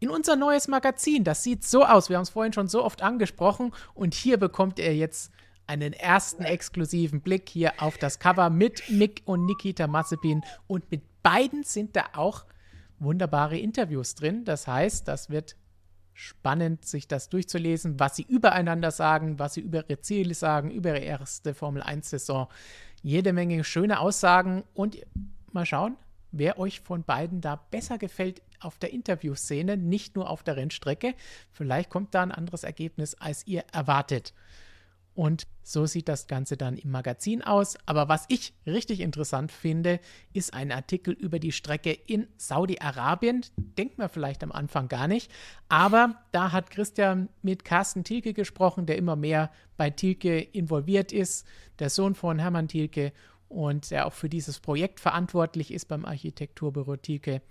in 0.00 0.10
unser 0.10 0.34
neues 0.34 0.66
Magazin. 0.66 1.22
Das 1.22 1.44
sieht 1.44 1.62
so 1.62 1.84
aus. 1.84 2.08
Wir 2.08 2.16
haben 2.16 2.24
es 2.24 2.30
vorhin 2.30 2.52
schon 2.52 2.66
so 2.66 2.84
oft 2.84 3.02
angesprochen 3.02 3.72
und 3.94 4.14
hier 4.14 4.36
bekommt 4.36 4.80
ihr 4.80 4.96
jetzt 4.96 5.30
einen 5.70 5.92
ersten 5.92 6.42
exklusiven 6.42 7.20
Blick 7.20 7.48
hier 7.48 7.74
auf 7.80 7.96
das 7.96 8.18
Cover 8.18 8.50
mit 8.50 8.90
Mick 8.90 9.22
und 9.24 9.46
Nikita 9.46 9.86
Mazepin 9.86 10.42
und 10.66 10.90
mit 10.90 11.02
beiden 11.22 11.62
sind 11.62 11.94
da 11.94 12.06
auch 12.14 12.44
wunderbare 12.98 13.56
Interviews 13.56 14.16
drin. 14.16 14.44
Das 14.44 14.66
heißt, 14.66 15.06
das 15.06 15.30
wird 15.30 15.54
spannend, 16.12 16.84
sich 16.84 17.06
das 17.06 17.28
durchzulesen, 17.28 18.00
was 18.00 18.16
sie 18.16 18.24
übereinander 18.24 18.90
sagen, 18.90 19.38
was 19.38 19.54
sie 19.54 19.60
über 19.60 19.88
ihre 19.88 20.00
Ziele 20.00 20.34
sagen, 20.34 20.72
über 20.72 20.88
ihre 20.88 21.04
erste 21.04 21.54
Formel 21.54 21.82
1-Saison. 21.82 22.48
Jede 23.02 23.32
Menge 23.32 23.62
schöne 23.62 24.00
Aussagen 24.00 24.64
und 24.74 24.98
mal 25.52 25.66
schauen, 25.66 25.96
wer 26.32 26.58
euch 26.58 26.80
von 26.80 27.04
beiden 27.04 27.40
da 27.40 27.54
besser 27.70 27.96
gefällt 27.96 28.42
auf 28.58 28.76
der 28.78 28.92
Interviewszene, 28.92 29.76
nicht 29.76 30.16
nur 30.16 30.28
auf 30.28 30.42
der 30.42 30.56
Rennstrecke. 30.56 31.14
Vielleicht 31.52 31.90
kommt 31.90 32.12
da 32.12 32.24
ein 32.24 32.32
anderes 32.32 32.64
Ergebnis, 32.64 33.14
als 33.14 33.46
ihr 33.46 33.64
erwartet. 33.72 34.34
Und 35.14 35.46
so 35.62 35.86
sieht 35.86 36.08
das 36.08 36.28
Ganze 36.28 36.56
dann 36.56 36.76
im 36.76 36.90
Magazin 36.90 37.42
aus. 37.42 37.76
Aber 37.86 38.08
was 38.08 38.26
ich 38.28 38.54
richtig 38.66 39.00
interessant 39.00 39.52
finde, 39.52 40.00
ist 40.32 40.54
ein 40.54 40.72
Artikel 40.72 41.12
über 41.12 41.38
die 41.38 41.52
Strecke 41.52 41.92
in 41.92 42.26
Saudi-Arabien. 42.36 43.44
Denkt 43.56 43.98
man 43.98 44.08
vielleicht 44.08 44.42
am 44.42 44.52
Anfang 44.52 44.88
gar 44.88 45.08
nicht. 45.08 45.30
Aber 45.68 46.22
da 46.32 46.52
hat 46.52 46.70
Christian 46.70 47.28
mit 47.42 47.64
Carsten 47.64 48.04
Thielke 48.04 48.32
gesprochen, 48.32 48.86
der 48.86 48.98
immer 48.98 49.16
mehr 49.16 49.50
bei 49.76 49.90
Thielke 49.90 50.38
involviert 50.40 51.12
ist, 51.12 51.46
der 51.80 51.90
Sohn 51.90 52.14
von 52.14 52.38
Hermann 52.38 52.68
Thielke 52.68 53.12
und 53.48 53.90
der 53.90 54.06
auch 54.06 54.12
für 54.12 54.28
dieses 54.28 54.60
Projekt 54.60 55.00
verantwortlich 55.00 55.72
ist 55.72 55.86
beim 55.86 56.04
Architekturbüro 56.04 56.96
Thielke. 56.96 57.42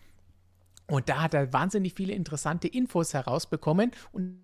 Und 0.87 1.09
da 1.09 1.21
hat 1.21 1.33
er 1.33 1.53
wahnsinnig 1.53 1.93
viele 1.93 2.13
interessante 2.13 2.67
Infos 2.67 3.13
herausbekommen 3.13 3.91
und 4.11 4.39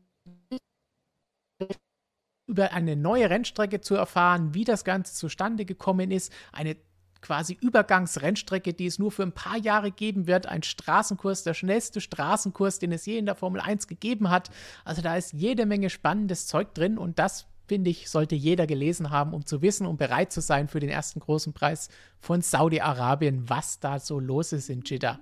über 2.48 2.74
eine 2.74 2.96
neue 2.96 3.30
Rennstrecke 3.30 3.82
zu 3.82 3.96
erfahren, 3.96 4.54
wie 4.54 4.64
das 4.64 4.84
Ganze 4.84 5.14
zustande 5.14 5.66
gekommen 5.66 6.12
ist, 6.12 6.32
eine 6.52 6.78
quasi 7.22 7.58
Übergangsrennstrecke, 7.60 8.74
die 8.74 8.86
es 8.86 9.00
nur 9.00 9.12
für 9.12 9.24
ein 9.24 9.32
paar 9.32 9.58
Jahre 9.58 9.92
geben 9.92 10.28
wird, 10.28 10.46
ein 10.46 10.62
Straßenkurs, 10.62 11.44
der 11.44 11.56
schnellste 11.56 12.00
Straßenkurs, 12.00 12.78
den 12.78 12.92
es 12.92 13.06
je 13.08 13.18
in 13.18 13.26
der 13.26 13.34
Formel 13.34 13.62
1 13.62 13.88
gegeben 13.88 14.30
hat. 14.30 14.52
Also 14.84 15.02
da 15.02 15.16
ist 15.16 15.34
jede 15.34 15.66
Menge 15.66 15.90
spannendes 15.90 16.46
Zeug 16.46 16.76
drin 16.76 17.00
und 17.00 17.18
das 17.18 17.48
finde 17.68 17.90
ich, 17.90 18.12
sollte 18.12 18.36
jeder 18.36 18.68
gelesen 18.68 19.10
haben, 19.10 19.34
um 19.34 19.44
zu 19.44 19.64
wissen 19.64 19.88
und 19.88 19.98
bereit 19.98 20.32
zu 20.32 20.40
sein 20.40 20.68
für 20.68 20.80
den 20.80 20.92
ersten 20.92 21.20
großen 21.20 21.52
Preis 21.54 21.90
von 22.20 22.42
Saudi-Arabien, 22.42 23.50
was 23.50 23.80
da 23.80 24.00
so 24.00 24.20
los 24.20 24.54
ist 24.54 24.70
in 24.70 24.84
Jeddah. 24.86 25.20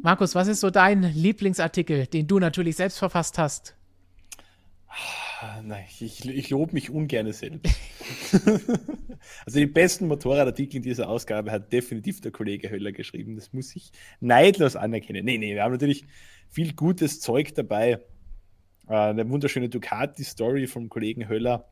Markus, 0.00 0.34
was 0.34 0.48
ist 0.48 0.60
so 0.60 0.70
dein 0.70 1.02
Lieblingsartikel, 1.02 2.06
den 2.06 2.26
du 2.26 2.38
natürlich 2.38 2.76
selbst 2.76 2.98
verfasst 2.98 3.38
hast? 3.38 3.74
Nein, 5.62 5.84
ich, 6.00 6.28
ich 6.28 6.50
lobe 6.50 6.72
mich 6.72 6.90
ungern 6.90 7.32
selbst. 7.32 7.74
also 9.46 9.58
die 9.58 9.66
besten 9.66 10.06
Motorradartikel 10.06 10.76
in 10.76 10.82
dieser 10.82 11.08
Ausgabe 11.08 11.50
hat 11.50 11.72
definitiv 11.72 12.20
der 12.20 12.30
Kollege 12.30 12.70
Höller 12.70 12.92
geschrieben. 12.92 13.36
Das 13.36 13.52
muss 13.52 13.74
ich 13.74 13.90
neidlos 14.20 14.76
anerkennen. 14.76 15.24
Nee, 15.24 15.38
nee, 15.38 15.54
wir 15.54 15.62
haben 15.62 15.72
natürlich 15.72 16.04
viel 16.50 16.74
gutes 16.74 17.20
Zeug 17.20 17.54
dabei. 17.54 18.00
Äh, 18.88 18.94
eine 18.94 19.28
wunderschöne 19.28 19.68
Ducati-Story 19.68 20.66
vom 20.66 20.88
Kollegen 20.88 21.28
Höller 21.28 21.70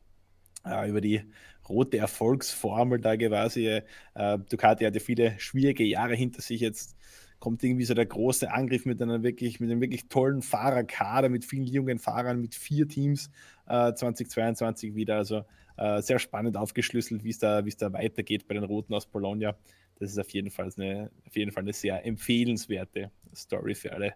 äh, 0.65 0.89
über 0.89 1.01
die 1.01 1.21
rote 1.69 1.97
Erfolgsformel 1.97 2.99
da 2.99 3.15
quasi. 3.15 3.67
Äh, 3.67 4.39
Ducati 4.49 4.85
hatte 4.85 4.99
viele 4.99 5.39
schwierige 5.39 5.83
Jahre 5.83 6.15
hinter 6.15 6.41
sich 6.41 6.61
jetzt 6.61 6.97
kommt 7.43 7.61
irgendwie 7.61 7.83
so 7.83 7.93
der 7.93 8.05
große 8.05 8.49
Angriff 8.49 8.85
mit 8.85 9.01
einer 9.01 9.21
wirklich, 9.21 9.59
mit 9.59 9.69
einem 9.69 9.81
wirklich 9.81 10.07
tollen 10.07 10.41
Fahrerkader, 10.41 11.27
mit 11.27 11.43
vielen 11.43 11.65
jungen 11.65 11.99
Fahrern, 11.99 12.39
mit 12.39 12.55
vier 12.55 12.87
Teams 12.87 13.29
äh, 13.67 13.93
2022 13.93 14.95
wieder. 14.95 15.17
Also 15.17 15.43
äh, 15.75 16.01
sehr 16.01 16.19
spannend 16.19 16.55
aufgeschlüsselt, 16.55 17.25
wie 17.25 17.31
es 17.31 17.39
da, 17.39 17.61
da 17.61 17.91
weitergeht 17.91 18.47
bei 18.47 18.53
den 18.53 18.63
Roten 18.63 18.93
aus 18.93 19.07
Bologna. 19.07 19.57
Das 19.99 20.09
ist 20.09 20.17
auf 20.17 20.29
jeden 20.29 20.51
Fall 20.51 20.69
eine, 20.77 21.11
auf 21.27 21.35
jeden 21.35 21.51
Fall 21.51 21.63
eine 21.63 21.73
sehr 21.73 22.05
empfehlenswerte 22.05 23.11
Story 23.35 23.75
für 23.75 23.91
alle 23.91 24.13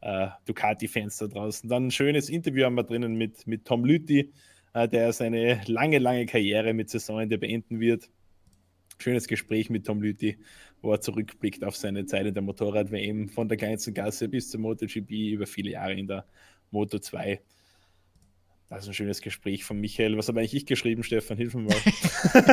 äh, 0.00 0.28
Ducati-Fans 0.46 1.18
da 1.18 1.26
draußen. 1.26 1.68
Dann 1.68 1.88
ein 1.88 1.90
schönes 1.90 2.30
Interview 2.30 2.64
haben 2.64 2.76
wir 2.76 2.84
drinnen 2.84 3.14
mit, 3.14 3.46
mit 3.46 3.66
Tom 3.66 3.84
Lüthi, 3.84 4.32
äh, 4.72 4.88
der 4.88 5.12
seine 5.12 5.60
lange, 5.66 5.98
lange 5.98 6.24
Karriere 6.24 6.72
mit 6.72 6.88
Saisonende 6.88 7.36
beenden 7.36 7.78
wird. 7.78 8.08
Schönes 8.96 9.28
Gespräch 9.28 9.68
mit 9.68 9.84
Tom 9.84 10.00
Lüthi 10.00 10.38
wo 10.82 10.92
er 10.92 11.00
zurückblickt 11.00 11.64
auf 11.64 11.76
seine 11.76 12.06
Zeit 12.06 12.26
in 12.26 12.34
der 12.34 12.42
Motorrad-WM 12.42 13.28
von 13.28 13.48
der 13.48 13.56
kleinsten 13.56 13.94
Gasse 13.94 14.28
bis 14.28 14.50
zur 14.50 14.60
MotoGP 14.60 15.10
über 15.32 15.46
viele 15.46 15.70
Jahre 15.72 15.94
in 15.94 16.06
der 16.06 16.24
Moto 16.70 16.98
2. 16.98 17.40
Das 18.68 18.84
ist 18.84 18.88
ein 18.88 18.94
schönes 18.94 19.20
Gespräch 19.20 19.64
von 19.64 19.80
Michael. 19.80 20.16
Was 20.16 20.28
habe 20.28 20.38
eigentlich 20.38 20.54
ich 20.54 20.66
geschrieben, 20.66 21.02
Stefan? 21.02 21.36
Hilf 21.36 21.54
mir 21.54 21.62
mal. 21.62 21.76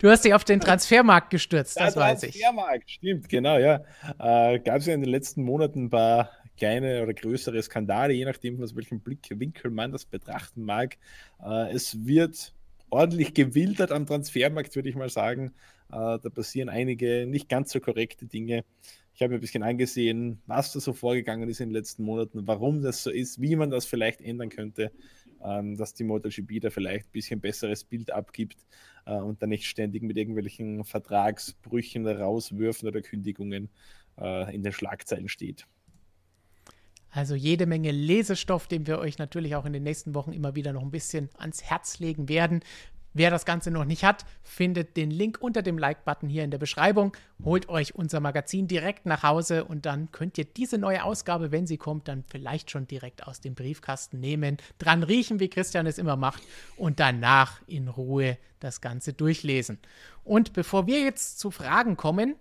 du 0.00 0.10
hast 0.10 0.24
dich 0.24 0.34
auf 0.34 0.44
den 0.44 0.60
Transfermarkt 0.60 1.30
gestürzt, 1.30 1.80
das 1.80 1.96
weiß 1.96 2.24
ich. 2.24 2.38
Transfermarkt, 2.38 2.90
stimmt, 2.90 3.28
genau, 3.28 3.58
ja. 3.58 3.82
Äh, 4.18 4.58
Gab 4.60 4.78
es 4.78 4.86
ja 4.86 4.94
in 4.94 5.00
den 5.00 5.10
letzten 5.10 5.42
Monaten 5.42 5.84
ein 5.84 5.90
paar 5.90 6.30
kleine 6.58 7.02
oder 7.02 7.14
größere 7.14 7.62
Skandale, 7.62 8.12
je 8.12 8.24
nachdem, 8.26 8.62
aus 8.62 8.76
welchem 8.76 9.00
Blickwinkel 9.00 9.70
man 9.70 9.92
das 9.92 10.04
betrachten 10.04 10.62
mag. 10.62 10.98
Äh, 11.42 11.72
es 11.72 12.04
wird 12.06 12.52
ordentlich 12.90 13.34
gewildert 13.34 13.92
am 13.92 14.06
Transfermarkt, 14.06 14.74
würde 14.76 14.88
ich 14.88 14.94
mal 14.94 15.08
sagen. 15.08 15.52
Äh, 15.90 16.18
da 16.18 16.28
passieren 16.32 16.68
einige 16.68 17.26
nicht 17.26 17.48
ganz 17.48 17.72
so 17.72 17.80
korrekte 17.80 18.26
Dinge. 18.26 18.64
Ich 19.14 19.22
habe 19.22 19.30
mir 19.30 19.38
ein 19.38 19.40
bisschen 19.40 19.62
angesehen, 19.62 20.42
was 20.46 20.72
da 20.72 20.80
so 20.80 20.92
vorgegangen 20.92 21.48
ist 21.48 21.60
in 21.60 21.70
den 21.70 21.74
letzten 21.74 22.04
Monaten, 22.04 22.46
warum 22.46 22.82
das 22.82 23.02
so 23.02 23.10
ist, 23.10 23.40
wie 23.40 23.56
man 23.56 23.70
das 23.70 23.86
vielleicht 23.86 24.20
ändern 24.20 24.50
könnte, 24.50 24.92
ähm, 25.42 25.76
dass 25.76 25.94
die 25.94 26.04
MotoGP 26.04 26.60
da 26.60 26.70
vielleicht 26.70 27.06
ein 27.06 27.12
bisschen 27.12 27.40
besseres 27.40 27.84
Bild 27.84 28.10
abgibt 28.10 28.58
äh, 29.06 29.14
und 29.14 29.40
dann 29.40 29.48
nicht 29.48 29.64
ständig 29.64 30.02
mit 30.02 30.18
irgendwelchen 30.18 30.84
Vertragsbrüchen 30.84 32.06
rauswürfen 32.06 32.88
oder 32.88 33.00
Kündigungen 33.00 33.70
äh, 34.20 34.54
in 34.54 34.62
den 34.62 34.72
Schlagzeilen 34.72 35.28
steht. 35.28 35.66
Also 37.10 37.34
jede 37.34 37.64
Menge 37.64 37.92
Lesestoff, 37.92 38.66
den 38.66 38.86
wir 38.86 38.98
euch 38.98 39.16
natürlich 39.16 39.56
auch 39.56 39.64
in 39.64 39.72
den 39.72 39.84
nächsten 39.84 40.14
Wochen 40.14 40.34
immer 40.34 40.54
wieder 40.54 40.74
noch 40.74 40.82
ein 40.82 40.90
bisschen 40.90 41.30
ans 41.38 41.62
Herz 41.62 41.98
legen 41.98 42.28
werden. 42.28 42.60
Wer 43.18 43.30
das 43.30 43.46
Ganze 43.46 43.70
noch 43.70 43.86
nicht 43.86 44.04
hat, 44.04 44.26
findet 44.42 44.94
den 44.98 45.10
Link 45.10 45.38
unter 45.40 45.62
dem 45.62 45.78
Like-Button 45.78 46.28
hier 46.28 46.44
in 46.44 46.50
der 46.50 46.58
Beschreibung. 46.58 47.16
Holt 47.42 47.66
euch 47.70 47.94
unser 47.94 48.20
Magazin 48.20 48.68
direkt 48.68 49.06
nach 49.06 49.22
Hause 49.22 49.64
und 49.64 49.86
dann 49.86 50.12
könnt 50.12 50.36
ihr 50.36 50.44
diese 50.44 50.76
neue 50.76 51.02
Ausgabe, 51.02 51.50
wenn 51.50 51.66
sie 51.66 51.78
kommt, 51.78 52.08
dann 52.08 52.24
vielleicht 52.28 52.70
schon 52.70 52.86
direkt 52.86 53.26
aus 53.26 53.40
dem 53.40 53.54
Briefkasten 53.54 54.20
nehmen, 54.20 54.58
dran 54.76 55.02
riechen, 55.02 55.40
wie 55.40 55.48
Christian 55.48 55.86
es 55.86 55.96
immer 55.96 56.16
macht, 56.16 56.42
und 56.76 57.00
danach 57.00 57.62
in 57.66 57.88
Ruhe 57.88 58.36
das 58.60 58.82
Ganze 58.82 59.14
durchlesen. 59.14 59.78
Und 60.22 60.52
bevor 60.52 60.86
wir 60.86 61.00
jetzt 61.00 61.38
zu 61.38 61.50
Fragen 61.50 61.96
kommen, 61.96 62.34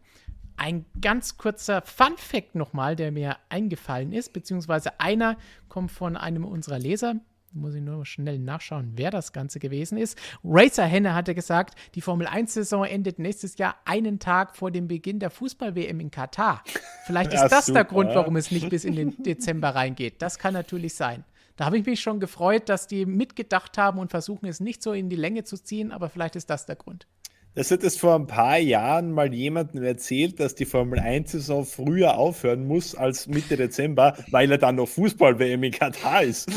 ein 0.57 0.83
ganz 0.99 1.37
kurzer 1.37 1.83
Fun-Fact 1.83 2.53
nochmal, 2.53 2.97
der 2.97 3.13
mir 3.13 3.37
eingefallen 3.47 4.11
ist, 4.11 4.33
beziehungsweise 4.33 4.99
einer 4.99 5.37
kommt 5.69 5.91
von 5.91 6.17
einem 6.17 6.43
unserer 6.43 6.79
Leser, 6.79 7.15
muss 7.55 7.75
ich 7.75 7.81
nur 7.81 8.05
schnell 8.05 8.39
nachschauen, 8.39 8.93
wer 8.95 9.11
das 9.11 9.33
Ganze 9.33 9.59
gewesen 9.59 9.97
ist. 9.97 10.17
Racer 10.43 10.85
Henne 10.85 11.15
hatte 11.15 11.33
gesagt, 11.33 11.75
die 11.95 12.01
Formel 12.01 12.27
1-Saison 12.27 12.85
endet 12.85 13.19
nächstes 13.19 13.57
Jahr 13.57 13.75
einen 13.85 14.19
Tag 14.19 14.55
vor 14.55 14.71
dem 14.71 14.87
Beginn 14.87 15.19
der 15.19 15.29
Fußball-WM 15.29 15.99
in 15.99 16.11
Katar. 16.11 16.63
Vielleicht 17.05 17.33
ist 17.33 17.41
ja, 17.41 17.47
das 17.47 17.67
super. 17.67 17.79
der 17.79 17.85
Grund, 17.85 18.09
warum 18.13 18.35
es 18.35 18.51
nicht 18.51 18.69
bis 18.69 18.85
in 18.85 18.95
den 18.95 19.15
Dezember 19.23 19.69
reingeht. 19.69 20.21
Das 20.21 20.37
kann 20.37 20.53
natürlich 20.53 20.95
sein. 20.95 21.23
Da 21.55 21.65
habe 21.65 21.77
ich 21.77 21.85
mich 21.85 22.01
schon 22.01 22.19
gefreut, 22.19 22.67
dass 22.67 22.87
die 22.87 23.05
mitgedacht 23.05 23.77
haben 23.77 23.99
und 23.99 24.11
versuchen, 24.11 24.45
es 24.45 24.59
nicht 24.59 24.83
so 24.83 24.91
in 24.91 25.09
die 25.09 25.15
Länge 25.15 25.45
zu 25.45 25.57
ziehen, 25.57 25.91
aber 25.91 26.09
vielleicht 26.09 26.35
ist 26.35 26.49
das 26.49 26.65
der 26.65 26.75
Grund. 26.75 27.07
Das 27.55 27.71
hat 27.71 27.83
es 27.83 27.95
vor 27.95 28.15
ein 28.15 28.27
paar 28.27 28.57
Jahren 28.57 29.11
mal 29.13 29.33
jemandem 29.33 29.81
erzählt, 29.83 30.41
dass 30.41 30.55
die 30.55 30.65
Formel 30.65 30.99
1-Saison 30.99 31.65
früher 31.65 32.17
aufhören 32.17 32.67
muss 32.67 32.95
als 32.95 33.27
Mitte 33.27 33.55
Dezember, 33.55 34.17
weil 34.29 34.51
er 34.51 34.57
dann 34.57 34.75
noch 34.75 34.89
Fußball-WM 34.89 35.63
in 35.63 35.71
Katar 35.71 36.23
ist. 36.23 36.51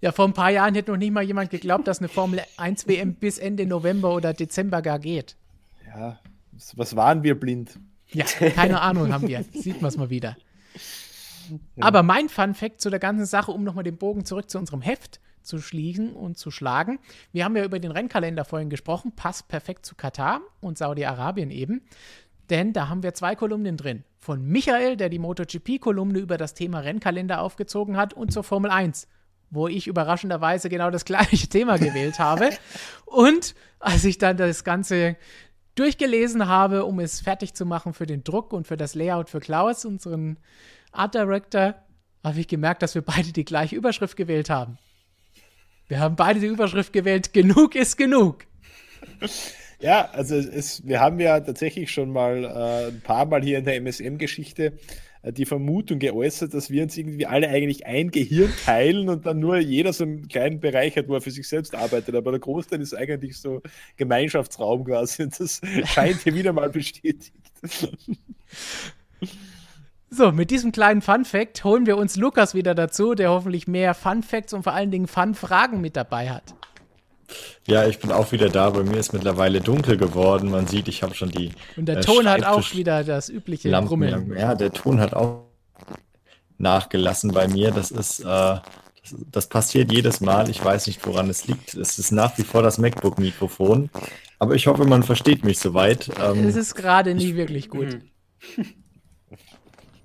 ja, 0.00 0.10
vor 0.10 0.24
ein 0.26 0.32
paar 0.32 0.50
Jahren 0.50 0.74
hätte 0.74 0.90
noch 0.90 0.98
nicht 0.98 1.12
mal 1.12 1.22
jemand 1.22 1.50
geglaubt, 1.50 1.86
dass 1.86 2.00
eine 2.00 2.08
Formel 2.08 2.40
1-WM 2.58 3.14
bis 3.14 3.38
Ende 3.38 3.64
November 3.64 4.12
oder 4.12 4.34
Dezember 4.34 4.82
gar 4.82 4.98
geht. 4.98 5.36
Ja, 5.86 6.18
was 6.74 6.96
waren 6.96 7.22
wir 7.22 7.38
blind? 7.38 7.78
Ja, 8.10 8.24
keine 8.24 8.80
Ahnung 8.80 9.12
haben 9.12 9.28
wir. 9.28 9.44
Sieht 9.52 9.80
man 9.80 9.88
es 9.88 9.96
mal 9.96 10.10
wieder. 10.10 10.36
Aber 11.80 12.02
mein 12.02 12.28
Fun 12.28 12.54
Fact 12.54 12.80
zu 12.80 12.90
der 12.90 12.98
ganzen 12.98 13.26
Sache, 13.26 13.52
um 13.52 13.62
nochmal 13.62 13.84
den 13.84 13.98
Bogen 13.98 14.24
zurück 14.24 14.50
zu 14.50 14.58
unserem 14.58 14.82
Heft 14.82 15.20
zu 15.44 15.58
schließen 15.58 16.14
und 16.14 16.38
zu 16.38 16.50
schlagen. 16.50 16.98
Wir 17.32 17.44
haben 17.44 17.56
ja 17.56 17.64
über 17.64 17.78
den 17.78 17.90
Rennkalender 17.90 18.44
vorhin 18.44 18.70
gesprochen, 18.70 19.12
passt 19.14 19.48
perfekt 19.48 19.86
zu 19.86 19.94
Katar 19.94 20.40
und 20.60 20.78
Saudi-Arabien 20.78 21.50
eben. 21.50 21.82
Denn 22.50 22.72
da 22.72 22.88
haben 22.88 23.02
wir 23.02 23.14
zwei 23.14 23.34
Kolumnen 23.34 23.76
drin. 23.76 24.04
Von 24.18 24.44
Michael, 24.44 24.96
der 24.96 25.08
die 25.08 25.18
MotoGP-Kolumne 25.18 26.18
über 26.18 26.36
das 26.36 26.54
Thema 26.54 26.80
Rennkalender 26.80 27.40
aufgezogen 27.40 27.96
hat, 27.96 28.14
und 28.14 28.32
zur 28.32 28.44
Formel 28.44 28.70
1, 28.70 29.08
wo 29.50 29.68
ich 29.68 29.86
überraschenderweise 29.86 30.68
genau 30.68 30.90
das 30.90 31.04
gleiche 31.06 31.48
Thema 31.48 31.78
gewählt 31.78 32.18
habe. 32.18 32.50
Und 33.06 33.54
als 33.78 34.04
ich 34.04 34.18
dann 34.18 34.36
das 34.36 34.64
Ganze 34.64 35.16
durchgelesen 35.74 36.46
habe, 36.48 36.84
um 36.84 37.00
es 37.00 37.20
fertig 37.20 37.54
zu 37.54 37.66
machen 37.66 37.94
für 37.94 38.06
den 38.06 38.24
Druck 38.24 38.52
und 38.52 38.66
für 38.66 38.76
das 38.76 38.94
Layout 38.94 39.28
für 39.28 39.40
Klaus, 39.40 39.84
unseren 39.84 40.38
Art 40.92 41.14
Director, 41.14 41.74
habe 42.22 42.40
ich 42.40 42.48
gemerkt, 42.48 42.82
dass 42.82 42.94
wir 42.94 43.02
beide 43.02 43.32
die 43.32 43.44
gleiche 43.44 43.76
Überschrift 43.76 44.16
gewählt 44.16 44.50
haben. 44.50 44.78
Wir 45.88 46.00
haben 46.00 46.16
beide 46.16 46.40
die 46.40 46.46
Überschrift 46.46 46.92
gewählt, 46.92 47.32
genug 47.32 47.74
ist 47.74 47.96
genug. 47.96 48.46
Ja, 49.80 50.08
also 50.12 50.36
es, 50.36 50.86
wir 50.86 51.00
haben 51.00 51.20
ja 51.20 51.38
tatsächlich 51.40 51.90
schon 51.90 52.10
mal 52.10 52.44
äh, 52.44 52.88
ein 52.88 53.02
paar 53.02 53.26
Mal 53.26 53.42
hier 53.42 53.58
in 53.58 53.66
der 53.66 53.76
MSM-Geschichte 53.76 54.78
äh, 55.20 55.32
die 55.32 55.44
Vermutung 55.44 55.98
geäußert, 55.98 56.54
dass 56.54 56.70
wir 56.70 56.84
uns 56.84 56.96
irgendwie 56.96 57.26
alle 57.26 57.50
eigentlich 57.50 57.84
ein 57.84 58.10
Gehirn 58.10 58.50
teilen 58.64 59.10
und 59.10 59.26
dann 59.26 59.40
nur 59.40 59.58
jeder 59.58 59.92
so 59.92 60.04
einen 60.04 60.28
kleinen 60.28 60.60
Bereich 60.60 60.96
hat, 60.96 61.08
wo 61.08 61.14
er 61.14 61.20
für 61.20 61.32
sich 61.32 61.46
selbst 61.46 61.74
arbeitet. 61.74 62.14
Aber 62.14 62.30
der 62.30 62.40
Großteil 62.40 62.80
ist 62.80 62.94
eigentlich 62.94 63.36
so 63.36 63.60
Gemeinschaftsraum 63.98 64.84
quasi 64.84 65.24
und 65.24 65.38
das 65.38 65.60
scheint 65.84 66.22
hier 66.22 66.34
wieder 66.34 66.54
mal 66.54 66.70
bestätigt. 66.70 67.34
So, 70.16 70.30
mit 70.30 70.52
diesem 70.52 70.70
kleinen 70.70 71.02
Fun 71.02 71.24
Fact 71.24 71.64
holen 71.64 71.86
wir 71.86 71.96
uns 71.96 72.14
Lukas 72.14 72.54
wieder 72.54 72.76
dazu, 72.76 73.14
der 73.14 73.30
hoffentlich 73.30 73.66
mehr 73.66 73.94
Fun 73.94 74.22
Facts 74.22 74.52
und 74.52 74.62
vor 74.62 74.72
allen 74.72 74.92
Dingen 74.92 75.08
Fun 75.08 75.34
Fragen 75.34 75.80
mit 75.80 75.96
dabei 75.96 76.30
hat. 76.30 76.54
Ja, 77.66 77.86
ich 77.86 77.98
bin 77.98 78.12
auch 78.12 78.30
wieder 78.30 78.48
da. 78.48 78.70
Bei 78.70 78.84
mir 78.84 78.98
ist 78.98 79.12
mittlerweile 79.12 79.60
dunkel 79.60 79.96
geworden. 79.96 80.50
Man 80.50 80.68
sieht, 80.68 80.86
ich 80.86 81.02
habe 81.02 81.14
schon 81.14 81.30
die. 81.30 81.50
Und 81.76 81.86
der 81.86 81.98
äh, 81.98 82.00
Ton 82.00 82.28
hat 82.28 82.44
auch 82.44 82.74
wieder 82.74 83.02
das 83.02 83.28
übliche 83.28 83.68
Lampen. 83.70 83.88
Grummeln. 83.88 84.36
Ja, 84.36 84.54
der 84.54 84.72
Ton 84.72 85.00
hat 85.00 85.14
auch 85.14 85.46
nachgelassen 86.58 87.32
bei 87.32 87.48
mir. 87.48 87.72
Das 87.72 87.90
ist, 87.90 88.20
äh, 88.20 88.24
das, 88.24 88.62
das, 89.32 89.46
passiert 89.48 89.90
jedes 89.90 90.20
Mal. 90.20 90.48
Ich 90.48 90.64
weiß 90.64 90.86
nicht, 90.86 91.04
woran 91.06 91.28
es 91.28 91.48
liegt. 91.48 91.74
Es 91.74 91.98
ist 91.98 92.12
nach 92.12 92.38
wie 92.38 92.44
vor 92.44 92.62
das 92.62 92.78
MacBook-Mikrofon. 92.78 93.90
Aber 94.38 94.54
ich 94.54 94.68
hoffe, 94.68 94.84
man 94.84 95.02
versteht 95.02 95.44
mich 95.44 95.58
soweit. 95.58 96.08
Ähm, 96.22 96.46
es 96.46 96.54
ist 96.54 96.76
gerade 96.76 97.14
nie 97.16 97.34
wirklich 97.34 97.68
gut. 97.68 97.98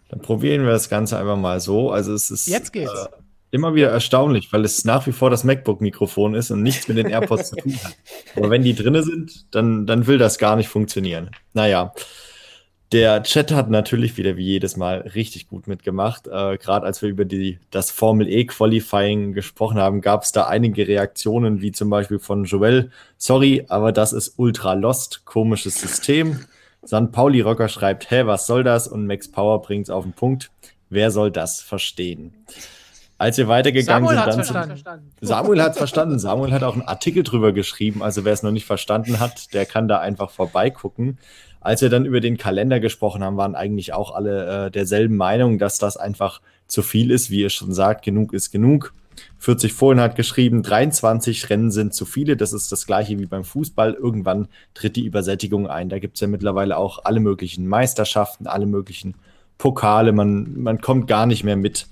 Dann 0.09 0.21
probieren 0.21 0.63
wir 0.63 0.71
das 0.71 0.89
Ganze 0.89 1.17
einfach 1.17 1.37
mal 1.37 1.59
so. 1.59 1.91
Also 1.91 2.13
es 2.13 2.29
ist. 2.29 2.47
Jetzt 2.47 2.73
geht's. 2.73 2.91
Äh, 2.91 3.07
immer 3.51 3.73
wieder 3.73 3.89
erstaunlich, 3.89 4.51
weil 4.53 4.63
es 4.65 4.85
nach 4.85 5.07
wie 5.07 5.11
vor 5.11 5.29
das 5.29 5.43
MacBook-Mikrofon 5.43 6.35
ist 6.35 6.51
und 6.51 6.61
nichts 6.61 6.87
mit 6.87 6.97
den 6.97 7.07
AirPods 7.07 7.49
zu 7.49 7.55
tun 7.55 7.73
hat. 7.83 7.95
Aber 8.35 8.49
wenn 8.49 8.63
die 8.63 8.75
drinne 8.75 9.01
sind, 9.03 9.53
dann, 9.55 9.87
dann 9.87 10.05
will 10.07 10.17
das 10.17 10.37
gar 10.37 10.55
nicht 10.55 10.69
funktionieren. 10.69 11.31
Naja. 11.53 11.93
Der 12.91 13.21
Chat 13.21 13.51
hat 13.51 13.69
natürlich 13.69 14.17
wieder 14.17 14.35
wie 14.35 14.45
jedes 14.45 14.75
Mal 14.75 15.01
richtig 15.13 15.47
gut 15.47 15.67
mitgemacht. 15.67 16.25
Äh, 16.25 16.57
Gerade 16.57 16.87
als 16.87 17.03
wir 17.03 17.09
über 17.09 17.23
die, 17.23 17.59
das 17.69 17.91
Formel 17.91 18.27
E 18.27 18.45
Qualifying 18.45 19.33
gesprochen 19.33 19.77
haben, 19.77 20.01
gab 20.01 20.23
es 20.23 20.31
da 20.31 20.47
einige 20.47 20.87
Reaktionen, 20.87 21.61
wie 21.61 21.71
zum 21.71 21.91
Beispiel 21.91 22.17
von 22.17 22.45
Joel. 22.45 22.89
Sorry, 23.15 23.63
aber 23.69 23.91
das 23.91 24.11
ist 24.11 24.33
ultra 24.37 24.73
lost, 24.73 25.23
komisches 25.25 25.75
System. 25.79 26.39
San 26.83 27.11
Pauli 27.11 27.41
Rocker 27.41 27.67
schreibt, 27.67 28.09
hä, 28.09 28.25
was 28.25 28.47
soll 28.47 28.63
das? 28.63 28.87
Und 28.87 29.05
Max 29.05 29.29
Power 29.29 29.61
bringt 29.61 29.87
es 29.87 29.89
auf 29.89 30.03
den 30.03 30.13
Punkt. 30.13 30.51
Wer 30.89 31.11
soll 31.11 31.31
das 31.31 31.61
verstehen? 31.61 32.33
Als 33.17 33.37
wir 33.37 33.49
weitergegangen 33.49 34.07
Samuel 34.07 34.31
sind, 34.31 34.55
dann 34.55 34.67
verstanden. 34.67 35.11
Samuel 35.19 35.61
hat 35.61 35.71
es 35.73 35.77
verstanden. 35.77 36.19
Samuel 36.19 36.53
hat 36.53 36.63
auch 36.63 36.73
einen 36.73 36.83
Artikel 36.83 37.23
drüber 37.23 37.51
geschrieben. 37.51 38.01
Also 38.01 38.23
wer 38.23 38.31
es 38.31 38.43
noch 38.43 38.51
nicht 38.51 38.65
verstanden 38.65 39.19
hat, 39.19 39.53
der 39.53 39.65
kann 39.65 39.89
da 39.89 39.99
einfach 39.99 40.31
vorbeigucken. 40.31 41.17
Als 41.59 41.81
wir 41.81 41.89
dann 41.89 42.05
über 42.05 42.21
den 42.21 42.37
Kalender 42.37 42.79
gesprochen 42.79 43.21
haben, 43.21 43.35
waren 43.35 43.55
eigentlich 43.55 43.91
auch 43.91 44.15
alle 44.15 44.67
äh, 44.67 44.71
derselben 44.71 45.17
Meinung, 45.17 45.59
dass 45.59 45.77
das 45.77 45.97
einfach 45.97 46.39
zu 46.67 46.81
viel 46.81 47.11
ist. 47.11 47.29
Wie 47.29 47.41
ihr 47.41 47.49
schon 47.49 47.73
sagt, 47.73 48.05
genug 48.05 48.31
ist 48.31 48.51
genug. 48.51 48.93
40 49.39 49.73
vorhin 49.73 50.01
hat 50.01 50.15
geschrieben, 50.15 50.63
23 50.63 51.49
Rennen 51.49 51.71
sind 51.71 51.93
zu 51.93 52.05
viele. 52.05 52.37
Das 52.37 52.53
ist 52.53 52.71
das 52.71 52.85
gleiche 52.85 53.19
wie 53.19 53.25
beim 53.25 53.43
Fußball. 53.43 53.93
Irgendwann 53.93 54.47
tritt 54.73 54.95
die 54.95 55.05
Übersättigung 55.05 55.67
ein. 55.67 55.89
Da 55.89 55.99
gibt 55.99 56.15
es 56.15 56.21
ja 56.21 56.27
mittlerweile 56.27 56.77
auch 56.77 57.05
alle 57.05 57.19
möglichen 57.19 57.67
Meisterschaften, 57.67 58.47
alle 58.47 58.65
möglichen 58.65 59.15
Pokale. 59.57 60.11
Man, 60.11 60.61
man 60.61 60.81
kommt 60.81 61.07
gar 61.07 61.25
nicht 61.25 61.43
mehr 61.43 61.55
mit. 61.55 61.87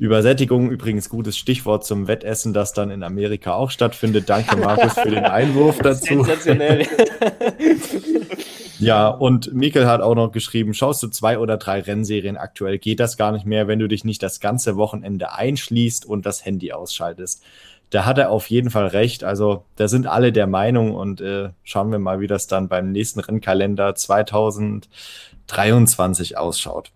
Übersättigung 0.00 0.70
übrigens 0.70 1.08
gutes 1.10 1.36
Stichwort 1.36 1.84
zum 1.84 2.08
Wettessen, 2.08 2.54
das 2.54 2.72
dann 2.72 2.90
in 2.90 3.02
Amerika 3.02 3.52
auch 3.52 3.70
stattfindet. 3.70 4.30
Danke, 4.30 4.56
Markus, 4.56 4.94
für 4.94 5.10
den 5.10 5.26
Einwurf 5.26 5.76
dazu. 5.82 6.24
Sensationell. 6.24 6.86
ja, 8.78 9.08
und 9.08 9.52
Mikkel 9.52 9.86
hat 9.86 10.00
auch 10.00 10.14
noch 10.14 10.32
geschrieben, 10.32 10.72
schaust 10.72 11.02
du 11.02 11.08
zwei 11.08 11.38
oder 11.38 11.58
drei 11.58 11.80
Rennserien 11.80 12.38
aktuell, 12.38 12.78
geht 12.78 12.98
das 12.98 13.18
gar 13.18 13.30
nicht 13.30 13.44
mehr, 13.44 13.68
wenn 13.68 13.78
du 13.78 13.88
dich 13.88 14.04
nicht 14.04 14.22
das 14.22 14.40
ganze 14.40 14.76
Wochenende 14.76 15.34
einschließt 15.34 16.06
und 16.06 16.24
das 16.24 16.46
Handy 16.46 16.72
ausschaltest. 16.72 17.42
Da 17.90 18.06
hat 18.06 18.16
er 18.16 18.30
auf 18.30 18.48
jeden 18.48 18.70
Fall 18.70 18.86
recht. 18.86 19.22
Also 19.22 19.66
da 19.76 19.86
sind 19.86 20.06
alle 20.06 20.32
der 20.32 20.46
Meinung 20.46 20.94
und 20.94 21.20
äh, 21.20 21.50
schauen 21.62 21.92
wir 21.92 21.98
mal, 21.98 22.20
wie 22.20 22.26
das 22.26 22.46
dann 22.46 22.68
beim 22.68 22.90
nächsten 22.90 23.20
Rennkalender 23.20 23.94
2023 23.94 26.38
ausschaut. 26.38 26.90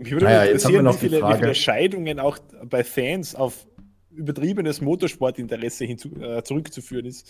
Mich 0.00 0.12
würde 0.12 0.24
naja, 0.24 0.44
interessieren, 0.44 0.86
wie 0.86 0.92
viele, 0.94 1.22
wie 1.22 1.34
viele 1.36 1.54
Scheidungen 1.54 2.18
auch 2.20 2.38
bei 2.64 2.82
Fans 2.84 3.34
auf 3.34 3.66
übertriebenes 4.10 4.80
Motorsportinteresse 4.80 5.84
hinzu, 5.84 6.10
äh, 6.20 6.42
zurückzuführen 6.42 7.04
ist. 7.04 7.28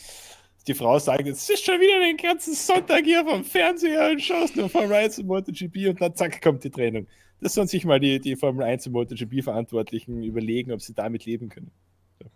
Die 0.67 0.75
Frau 0.75 0.99
sagt, 0.99 1.27
jetzt 1.27 1.51
ist 1.51 1.65
schon 1.65 1.81
wieder 1.81 1.99
den 2.01 2.17
ganzen 2.17 2.55
Sonntag 2.55 3.05
hier 3.05 3.25
vom 3.25 3.45
Fernseher 3.45 4.11
und 4.13 4.21
schaust 4.21 4.57
nur 4.57 4.69
Formel 4.69 4.93
1 4.93 5.19
und 5.19 5.27
MotoGP 5.27 5.89
und 5.89 6.01
dann 6.01 6.15
zack 6.15 6.41
kommt 6.41 6.63
die 6.63 6.71
Trennung. 6.71 7.07
Das 7.41 7.55
sollen 7.55 7.67
sich 7.67 7.85
mal 7.85 7.99
die, 7.99 8.21
die 8.21 8.37
Formel 8.37 8.65
1 8.65 8.87
und 8.87 8.93
MotoGP-Verantwortlichen 8.93 10.23
überlegen, 10.23 10.73
ob 10.73 10.81
sie 10.81 10.95
damit 10.95 11.25
leben 11.25 11.49
können. 11.49 11.71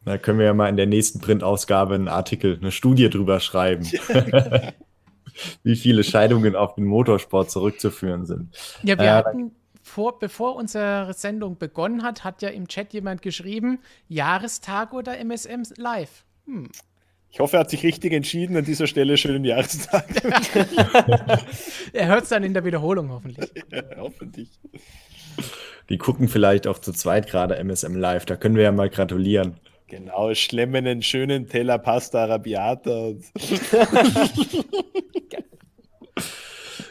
Da 0.05 0.19
können 0.19 0.39
wir 0.39 0.47
ja 0.47 0.55
mal 0.55 0.69
in 0.69 0.77
der 0.77 0.87
nächsten 0.87 1.21
Printausgabe 1.21 1.95
einen 1.95 2.09
Artikel, 2.09 2.59
eine 2.61 2.73
Studie 2.73 3.09
drüber 3.09 3.39
schreiben. 3.39 3.85
Wie 5.63 5.77
viele 5.77 6.03
Scheidungen 6.03 6.57
auf 6.57 6.75
den 6.75 6.85
Motorsport 6.85 7.51
zurückzuführen 7.51 8.25
sind. 8.25 8.49
Ja, 8.83 8.99
wir 8.99 9.05
äh, 9.05 9.11
hatten 9.11 9.53
vor, 9.95 10.19
bevor 10.19 10.57
unsere 10.57 11.15
Sendung 11.15 11.57
begonnen 11.57 12.03
hat, 12.03 12.25
hat 12.25 12.43
ja 12.43 12.49
im 12.49 12.67
Chat 12.67 12.93
jemand 12.93 13.23
geschrieben, 13.23 13.79
Jahrestag 14.09 14.93
oder 14.93 15.17
MSM 15.19 15.63
live. 15.77 16.25
Hm. 16.47 16.69
Ich 17.31 17.39
hoffe, 17.39 17.57
er 17.57 17.61
hat 17.61 17.71
sich 17.71 17.85
richtig 17.85 18.13
entschieden 18.13 18.57
an 18.57 18.65
dieser 18.65 18.89
Stelle. 18.89 19.17
Schönen 19.17 19.45
Jahrestag. 19.45 20.05
er 21.93 22.07
hört 22.09 22.25
es 22.25 22.29
dann 22.29 22.43
in 22.43 22.55
der 22.55 22.65
Wiederholung 22.65 23.11
hoffentlich. 23.11 23.49
Ja, 23.71 23.83
hoffentlich. 23.99 24.51
Die 25.89 25.99
gucken 25.99 26.27
vielleicht 26.27 26.67
auch 26.67 26.81
zu 26.81 26.93
zweit 26.93 27.29
gerade 27.29 27.57
MSM 27.57 27.95
live. 27.95 28.25
Da 28.25 28.35
können 28.35 28.57
wir 28.57 28.65
ja 28.65 28.73
mal 28.73 28.91
gratulieren. 28.91 29.61
Genau, 29.87 30.35
schlemmen 30.35 30.87
einen 30.87 31.03
schönen 31.03 31.47
Teller 31.47 31.79
Pasta 31.79 32.25
Arabiata. 32.25 33.13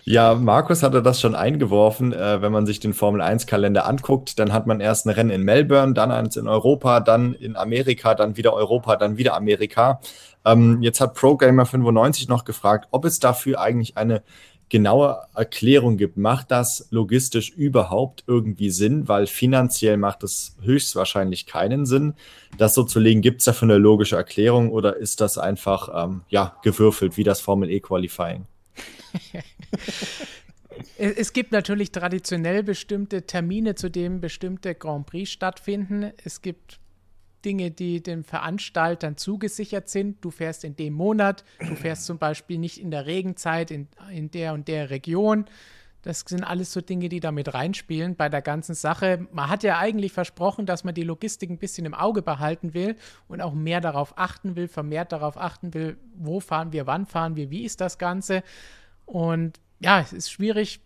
Ja, 0.06 0.36
Markus 0.36 0.84
hatte 0.84 1.02
das 1.02 1.22
schon 1.22 1.34
eingeworfen. 1.34 2.12
Äh, 2.12 2.42
wenn 2.42 2.52
man 2.52 2.66
sich 2.66 2.82
den 2.82 2.94
Formel-1-Kalender 2.94 3.86
anguckt, 3.86 4.38
dann 4.38 4.52
hat 4.52 4.68
man 4.68 4.82
erst 4.82 5.06
ein 5.06 5.12
Rennen 5.12 5.30
in 5.30 5.44
Melbourne, 5.44 5.94
dann 5.94 6.12
eins 6.12 6.36
in 6.36 6.48
Europa, 6.48 7.00
dann 7.00 7.34
in 7.34 7.56
Amerika, 7.56 8.14
dann 8.14 8.36
wieder 8.36 8.54
Europa, 8.54 8.98
dann 8.98 9.18
wieder 9.18 9.34
Amerika. 9.34 10.02
Ähm, 10.44 10.82
jetzt 10.82 11.00
hat 11.00 11.18
ProGamer95 11.18 12.28
noch 12.28 12.44
gefragt, 12.44 12.90
ob 12.92 13.06
es 13.06 13.20
dafür 13.20 13.62
eigentlich 13.62 13.96
eine 13.96 14.24
genaue 14.68 15.22
Erklärung 15.36 15.96
gibt. 15.96 16.18
Macht 16.18 16.52
das 16.52 16.88
logistisch 16.90 17.52
überhaupt 17.52 18.26
irgendwie 18.28 18.72
Sinn? 18.72 19.08
Weil 19.08 19.28
finanziell 19.28 19.96
macht 19.96 20.24
es 20.24 20.58
höchstwahrscheinlich 20.62 21.46
keinen 21.46 21.86
Sinn, 21.86 22.16
das 22.58 22.74
so 22.74 22.84
zu 22.84 23.00
legen. 23.00 23.22
Gibt 23.22 23.40
es 23.40 23.46
dafür 23.46 23.68
eine 23.70 23.78
logische 23.78 24.18
Erklärung 24.18 24.72
oder 24.72 24.98
ist 24.98 25.22
das 25.22 25.38
einfach 25.38 25.90
ähm, 26.04 26.24
ja, 26.28 26.58
gewürfelt 26.62 27.16
wie 27.16 27.24
das 27.24 27.40
Formel 27.40 27.70
E 27.70 27.80
Qualifying? 27.80 28.48
es 30.98 31.34
gibt 31.34 31.52
natürlich 31.52 31.92
traditionell 31.92 32.64
bestimmte 32.64 33.24
Termine, 33.24 33.76
zu 33.76 33.90
denen 33.90 34.22
bestimmte 34.22 34.76
Grand 34.76 35.06
Prix 35.06 35.32
stattfinden. 35.32 36.12
Es 36.24 36.42
gibt 36.42 36.80
Dinge, 37.44 37.72
die 37.72 38.02
den 38.02 38.24
Veranstaltern 38.24 39.18
zugesichert 39.18 39.90
sind. 39.90 40.24
Du 40.24 40.32
fährst 40.32 40.64
in 40.64 40.76
dem 40.76 40.94
Monat, 40.94 41.44
du 41.60 41.76
fährst 41.76 42.06
zum 42.06 42.18
Beispiel 42.18 42.58
nicht 42.58 42.80
in 42.80 42.90
der 42.92 43.06
Regenzeit 43.06 43.72
in, 43.72 43.88
in 44.12 44.32
der 44.32 44.54
und 44.54 44.68
der 44.68 44.90
Region. 44.90 45.46
Das 46.04 46.26
sind 46.28 46.44
alles 46.44 46.74
so 46.74 46.82
Dinge, 46.82 47.08
die 47.08 47.22
damit 47.22 47.54
reinspielen 47.54 48.16
bei 48.16 48.28
der 48.28 48.42
ganzen 48.42 48.76
Sache. 48.76 49.26
Man 49.32 49.50
hat 49.50 49.64
ja 49.64 49.80
eigentlich 49.80 50.12
versprochen, 50.12 50.66
dass 50.66 50.84
man 50.84 50.94
die 50.94 51.04
Logistik 51.04 51.50
ein 51.50 51.58
bisschen 51.58 51.86
im 51.86 51.94
Auge 51.94 52.22
behalten 52.22 52.74
will 52.74 52.98
und 53.30 53.42
auch 53.42 53.54
mehr 53.54 53.80
darauf 53.80 54.18
achten 54.18 54.58
will, 54.58 54.68
vermehrt 54.68 55.14
darauf 55.14 55.38
achten 55.38 55.74
will, 55.74 55.98
wo 56.16 56.42
fahren 56.42 56.74
wir, 56.74 56.88
wann 56.88 57.06
fahren 57.06 57.38
wir, 57.38 57.50
wie 57.50 57.64
ist 57.64 57.80
das 57.80 57.98
Ganze. 57.98 58.44
Und 59.06 59.62
ja, 59.80 60.02
es 60.02 60.12
ist 60.12 60.30
schwierig. 60.30 60.82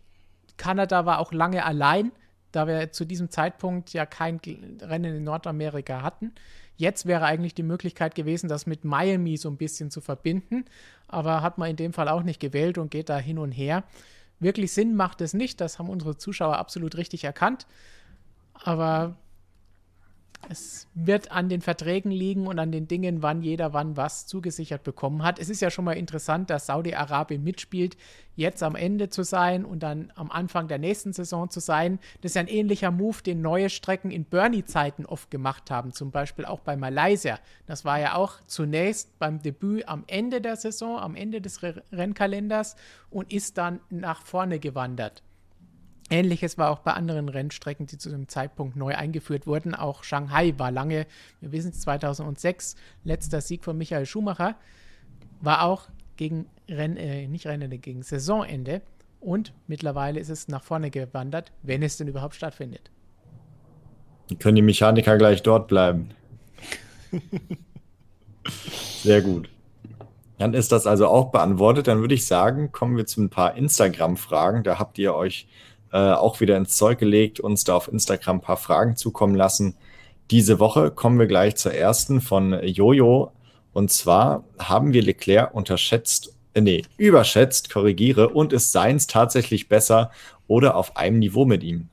Kanada 0.55 1.07
war 1.07 1.17
auch 1.17 1.33
lange 1.33 1.65
allein, 1.65 2.11
da 2.51 2.67
wir 2.67 2.91
zu 2.91 3.03
diesem 3.03 3.31
Zeitpunkt 3.31 3.93
ja 3.93 4.05
kein 4.05 4.39
Rennen 4.81 5.15
in 5.15 5.23
Nordamerika 5.23 6.03
hatten. 6.03 6.31
Jetzt 6.75 7.07
wäre 7.07 7.25
eigentlich 7.25 7.55
die 7.55 7.63
Möglichkeit 7.63 8.13
gewesen, 8.13 8.49
das 8.49 8.67
mit 8.67 8.85
Miami 8.85 9.37
so 9.37 9.49
ein 9.49 9.57
bisschen 9.57 9.89
zu 9.89 9.99
verbinden, 9.99 10.65
aber 11.07 11.41
hat 11.41 11.57
man 11.57 11.71
in 11.71 11.75
dem 11.75 11.91
Fall 11.91 12.07
auch 12.07 12.21
nicht 12.21 12.39
gewählt 12.39 12.77
und 12.77 12.91
geht 12.91 13.09
da 13.09 13.17
hin 13.17 13.39
und 13.39 13.51
her. 13.51 13.83
Wirklich 14.39 14.71
Sinn 14.71 14.95
macht 14.95 15.21
es 15.21 15.33
nicht, 15.33 15.61
das 15.61 15.79
haben 15.79 15.89
unsere 15.89 16.17
Zuschauer 16.17 16.57
absolut 16.57 16.95
richtig 16.95 17.23
erkannt. 17.23 17.65
Aber 18.53 19.17
Es 20.49 20.87
wird 20.93 21.31
an 21.31 21.49
den 21.49 21.61
Verträgen 21.61 22.09
liegen 22.09 22.47
und 22.47 22.57
an 22.57 22.71
den 22.71 22.87
Dingen, 22.87 23.21
wann 23.21 23.41
jeder 23.41 23.73
wann 23.73 23.97
was 23.97 24.27
zugesichert 24.27 24.83
bekommen 24.83 25.23
hat. 25.23 25.39
Es 25.39 25.49
ist 25.49 25.61
ja 25.61 25.69
schon 25.69 25.83
mal 25.83 25.97
interessant, 25.97 26.49
dass 26.49 26.67
Saudi-Arabien 26.67 27.43
mitspielt, 27.43 27.97
jetzt 28.35 28.63
am 28.63 28.75
Ende 28.75 29.09
zu 29.09 29.23
sein 29.23 29.65
und 29.65 29.83
dann 29.83 30.11
am 30.15 30.31
Anfang 30.31 30.67
der 30.69 30.77
nächsten 30.77 31.11
Saison 31.11 31.49
zu 31.49 31.59
sein. 31.59 31.99
Das 32.21 32.31
ist 32.31 32.37
ein 32.37 32.47
ähnlicher 32.47 32.91
Move, 32.91 33.21
den 33.23 33.41
neue 33.41 33.69
Strecken 33.69 34.09
in 34.09 34.23
Bernie-Zeiten 34.23 35.05
oft 35.05 35.31
gemacht 35.31 35.69
haben, 35.69 35.91
zum 35.91 36.11
Beispiel 36.11 36.45
auch 36.45 36.61
bei 36.61 36.77
Malaysia. 36.77 37.39
Das 37.65 37.83
war 37.83 37.99
ja 37.99 38.15
auch 38.15 38.35
zunächst 38.45 39.19
beim 39.19 39.41
Debüt 39.41 39.87
am 39.89 40.05
Ende 40.07 40.39
der 40.39 40.55
Saison, 40.55 40.97
am 40.97 41.15
Ende 41.15 41.41
des 41.41 41.61
Rennkalenders 41.91 42.77
und 43.09 43.33
ist 43.33 43.57
dann 43.57 43.81
nach 43.89 44.21
vorne 44.21 44.59
gewandert. 44.59 45.23
Ähnliches 46.09 46.57
war 46.57 46.71
auch 46.71 46.79
bei 46.79 46.93
anderen 46.93 47.27
Rennstrecken, 47.29 47.85
die 47.85 47.97
zu 47.97 48.09
dem 48.09 48.27
Zeitpunkt 48.27 48.75
neu 48.75 48.95
eingeführt 48.95 49.45
wurden. 49.45 49.75
Auch 49.75 50.03
Shanghai 50.03 50.53
war 50.57 50.71
lange, 50.71 51.05
wir 51.41 51.51
wissen 51.51 51.71
es, 51.71 51.81
2006, 51.81 52.75
letzter 53.03 53.41
Sieg 53.41 53.63
von 53.63 53.77
Michael 53.77 54.05
Schumacher, 54.05 54.55
war 55.41 55.63
auch 55.63 55.89
gegen 56.15 56.47
Renn, 56.69 56.97
äh, 56.97 57.27
nicht 57.27 57.45
Rennende, 57.45 57.77
gegen 57.77 58.03
Saisonende. 58.03 58.81
Und 59.19 59.53
mittlerweile 59.67 60.19
ist 60.19 60.29
es 60.29 60.47
nach 60.47 60.63
vorne 60.63 60.91
gewandert, 60.91 61.51
wenn 61.63 61.83
es 61.83 61.97
denn 61.97 62.07
überhaupt 62.07 62.35
stattfindet. 62.35 62.91
können 64.39 64.55
die 64.55 64.61
Mechaniker 64.61 65.17
gleich 65.17 65.43
dort 65.43 65.67
bleiben. 65.67 66.09
Sehr 69.03 69.21
gut. 69.21 69.49
Dann 70.37 70.53
ist 70.53 70.71
das 70.71 70.85
also 70.85 71.07
auch 71.07 71.31
beantwortet. 71.31 71.87
Dann 71.87 71.99
würde 71.99 72.13
ich 72.13 72.25
sagen, 72.27 72.71
kommen 72.71 72.95
wir 72.95 73.05
zu 73.05 73.21
ein 73.21 73.29
paar 73.29 73.55
Instagram-Fragen. 73.55 74.63
Da 74.63 74.79
habt 74.79 74.99
ihr 74.99 75.15
euch 75.15 75.47
äh, 75.91 76.11
auch 76.11 76.39
wieder 76.39 76.57
ins 76.57 76.75
Zeug 76.75 76.99
gelegt, 76.99 77.39
uns 77.39 77.63
da 77.63 77.75
auf 77.75 77.87
Instagram 77.87 78.37
ein 78.37 78.41
paar 78.41 78.57
Fragen 78.57 78.95
zukommen 78.95 79.35
lassen. 79.35 79.75
Diese 80.31 80.59
Woche 80.59 80.91
kommen 80.91 81.19
wir 81.19 81.27
gleich 81.27 81.55
zur 81.55 81.73
ersten 81.73 82.21
von 82.21 82.53
Jojo. 82.63 83.31
Und 83.73 83.91
zwar 83.91 84.43
haben 84.59 84.93
wir 84.93 85.01
Leclerc 85.01 85.53
unterschätzt, 85.53 86.35
äh, 86.53 86.61
nee, 86.61 86.83
überschätzt, 86.97 87.69
korrigiere, 87.69 88.29
und 88.29 88.53
ist 88.53 88.71
seins 88.71 89.07
tatsächlich 89.07 89.69
besser 89.69 90.11
oder 90.47 90.75
auf 90.75 90.97
einem 90.97 91.19
Niveau 91.19 91.45
mit 91.45 91.63
ihm? 91.63 91.89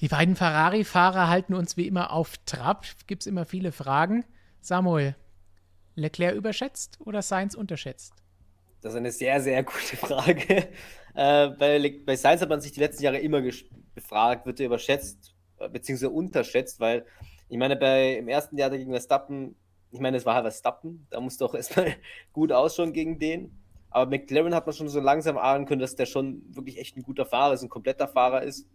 Die 0.00 0.08
beiden 0.08 0.34
Ferrari-Fahrer 0.34 1.28
halten 1.28 1.54
uns 1.54 1.76
wie 1.76 1.86
immer 1.86 2.12
auf 2.12 2.32
Trab. 2.46 2.86
Gibt 3.06 3.22
es 3.22 3.26
immer 3.26 3.44
viele 3.44 3.70
Fragen. 3.70 4.24
Samuel, 4.62 5.14
Leclerc 5.94 6.34
überschätzt 6.34 6.98
oder 7.04 7.20
Sainz 7.20 7.54
unterschätzt? 7.54 8.14
Das 8.80 8.94
ist 8.94 8.98
eine 8.98 9.12
sehr, 9.12 9.40
sehr 9.42 9.62
gute 9.62 9.96
Frage. 9.96 10.68
Äh, 11.20 11.50
bei, 11.50 12.00
bei 12.06 12.16
Sainz 12.16 12.40
hat 12.40 12.48
man 12.48 12.62
sich 12.62 12.72
die 12.72 12.80
letzten 12.80 13.02
Jahre 13.02 13.18
immer 13.18 13.42
gefragt, 13.42 14.46
wird 14.46 14.58
er 14.58 14.66
überschätzt 14.66 15.34
äh, 15.58 15.68
bzw. 15.68 16.06
unterschätzt, 16.06 16.80
weil 16.80 17.04
ich 17.50 17.58
meine, 17.58 17.76
bei, 17.76 18.14
im 18.14 18.28
ersten 18.28 18.56
Jahr 18.56 18.70
gegen 18.70 18.90
Verstappen, 18.90 19.54
ich 19.90 20.00
meine, 20.00 20.16
es 20.16 20.24
war 20.24 20.34
halt 20.34 20.44
Verstappen, 20.44 21.06
da 21.10 21.20
musste 21.20 21.44
auch 21.44 21.54
erstmal 21.60 21.94
gut 22.32 22.52
ausschauen 22.52 22.94
gegen 22.94 23.18
den. 23.18 23.52
Aber 23.90 24.08
McLaren 24.08 24.54
hat 24.54 24.64
man 24.64 24.74
schon 24.74 24.88
so 24.88 24.98
langsam 24.98 25.36
ahnen 25.36 25.66
können, 25.66 25.82
dass 25.82 25.94
der 25.94 26.06
schon 26.06 26.42
wirklich 26.54 26.78
echt 26.78 26.96
ein 26.96 27.02
guter 27.02 27.26
Fahrer 27.26 27.52
ist, 27.52 27.62
ein 27.62 27.68
kompletter 27.68 28.08
Fahrer 28.08 28.42
ist. 28.42 28.66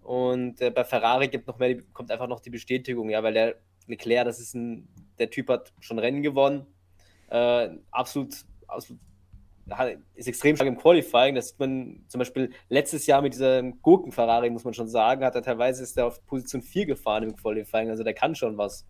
Und 0.00 0.60
äh, 0.60 0.70
bei 0.70 0.84
Ferrari 0.84 1.26
gibt 1.26 1.48
noch 1.48 1.58
mehr, 1.58 1.82
kommt 1.92 2.12
einfach 2.12 2.28
noch 2.28 2.38
die 2.38 2.50
Bestätigung, 2.50 3.10
ja, 3.10 3.20
weil 3.24 3.34
der 3.34 3.56
Leclerc, 3.88 4.26
das 4.26 4.38
ist 4.38 4.54
ein, 4.54 4.86
der 5.18 5.28
Typ 5.28 5.48
hat 5.48 5.72
schon 5.80 5.98
Rennen 5.98 6.22
gewonnen, 6.22 6.66
äh, 7.30 7.70
absolut, 7.90 8.32
absolut 8.68 9.00
ist 10.14 10.28
extrem 10.28 10.56
stark 10.56 10.68
im 10.68 10.76
Qualifying. 10.76 11.34
Das 11.34 11.48
sieht 11.48 11.58
man 11.58 12.04
zum 12.08 12.18
Beispiel 12.18 12.50
letztes 12.68 13.06
Jahr 13.06 13.22
mit 13.22 13.34
dieser 13.34 13.62
Gurken-Ferrari, 13.62 14.50
muss 14.50 14.64
man 14.64 14.74
schon 14.74 14.88
sagen, 14.88 15.24
hat 15.24 15.34
er 15.34 15.42
teilweise 15.42 15.82
ist 15.82 15.96
er 15.96 16.06
auf 16.06 16.24
Position 16.26 16.62
4 16.62 16.86
gefahren 16.86 17.24
im 17.24 17.36
Qualifying. 17.36 17.90
Also 17.90 18.04
der 18.04 18.14
kann 18.14 18.34
schon 18.34 18.58
was. 18.58 18.86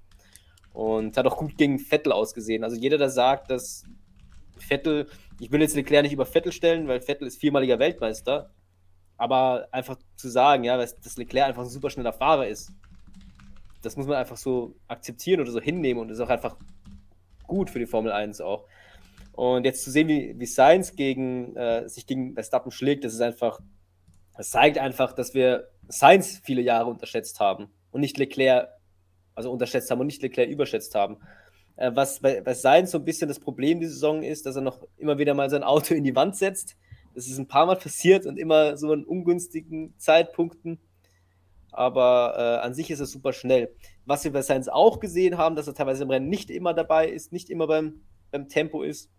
Und 0.72 1.16
hat 1.16 1.26
auch 1.26 1.36
gut 1.36 1.56
gegen 1.56 1.78
Vettel 1.78 2.12
ausgesehen. 2.12 2.64
Also 2.64 2.76
jeder, 2.76 2.98
der 2.98 3.10
sagt, 3.10 3.50
dass 3.50 3.84
Vettel, 4.56 5.08
ich 5.38 5.52
will 5.52 5.60
jetzt 5.60 5.76
Leclerc 5.76 6.02
nicht 6.02 6.12
über 6.12 6.26
Vettel 6.26 6.52
stellen, 6.52 6.88
weil 6.88 7.00
Vettel 7.00 7.28
ist 7.28 7.38
viermaliger 7.38 7.78
Weltmeister. 7.78 8.50
Aber 9.16 9.68
einfach 9.70 9.96
zu 10.16 10.28
sagen, 10.28 10.64
ja, 10.64 10.76
dass 10.76 11.16
Leclerc 11.16 11.48
einfach 11.48 11.62
ein 11.62 11.68
super 11.68 11.90
schneller 11.90 12.12
Fahrer 12.12 12.48
ist, 12.48 12.72
das 13.82 13.96
muss 13.96 14.06
man 14.06 14.16
einfach 14.16 14.36
so 14.36 14.74
akzeptieren 14.88 15.40
oder 15.40 15.52
so 15.52 15.60
hinnehmen 15.60 16.00
und 16.00 16.10
ist 16.10 16.20
auch 16.20 16.30
einfach 16.30 16.56
gut 17.46 17.70
für 17.70 17.78
die 17.78 17.86
Formel 17.86 18.10
1 18.10 18.40
auch. 18.40 18.66
Und 19.34 19.64
jetzt 19.64 19.82
zu 19.82 19.90
sehen, 19.90 20.06
wie, 20.06 20.38
wie 20.38 20.46
Sainz 20.46 20.94
gegen, 20.94 21.56
äh, 21.56 21.88
sich 21.88 22.06
gegen 22.06 22.34
Verstappen 22.34 22.70
schlägt, 22.70 23.04
das 23.04 23.14
ist 23.14 23.20
einfach, 23.20 23.60
das 24.36 24.50
zeigt 24.50 24.78
einfach, 24.78 25.12
dass 25.12 25.34
wir 25.34 25.68
Sainz 25.88 26.40
viele 26.44 26.62
Jahre 26.62 26.88
unterschätzt 26.88 27.40
haben 27.40 27.68
und 27.90 28.00
nicht 28.00 28.16
Leclerc, 28.16 28.68
also 29.34 29.50
unterschätzt 29.50 29.90
haben 29.90 30.00
und 30.00 30.06
nicht 30.06 30.22
Leclerc 30.22 30.48
überschätzt 30.48 30.94
haben. 30.94 31.16
Äh, 31.74 31.90
was 31.94 32.20
bei, 32.20 32.42
bei 32.42 32.54
Sainz 32.54 32.92
so 32.92 32.98
ein 32.98 33.04
bisschen 33.04 33.26
das 33.26 33.40
Problem 33.40 33.80
die 33.80 33.86
Saison 33.86 34.22
ist, 34.22 34.46
dass 34.46 34.54
er 34.54 34.62
noch 34.62 34.86
immer 34.98 35.18
wieder 35.18 35.34
mal 35.34 35.50
sein 35.50 35.64
Auto 35.64 35.94
in 35.94 36.04
die 36.04 36.14
Wand 36.14 36.36
setzt. 36.36 36.76
Das 37.12 37.26
ist 37.26 37.38
ein 37.38 37.48
paar 37.48 37.66
Mal 37.66 37.76
passiert 37.76 38.26
und 38.26 38.38
immer 38.38 38.76
so 38.76 38.92
in 38.92 39.04
ungünstigen 39.04 39.98
Zeitpunkten. 39.98 40.78
Aber 41.72 42.34
äh, 42.36 42.64
an 42.64 42.72
sich 42.72 42.88
ist 42.92 43.00
er 43.00 43.06
super 43.06 43.32
schnell. 43.32 43.74
Was 44.04 44.22
wir 44.22 44.32
bei 44.32 44.42
Sainz 44.42 44.68
auch 44.68 45.00
gesehen 45.00 45.38
haben, 45.38 45.56
dass 45.56 45.66
er 45.66 45.74
teilweise 45.74 46.04
im 46.04 46.10
Rennen 46.10 46.28
nicht 46.28 46.50
immer 46.50 46.72
dabei 46.72 47.08
ist, 47.08 47.32
nicht 47.32 47.50
immer 47.50 47.66
beim, 47.66 48.02
beim 48.30 48.48
Tempo 48.48 48.84
ist 48.84 49.10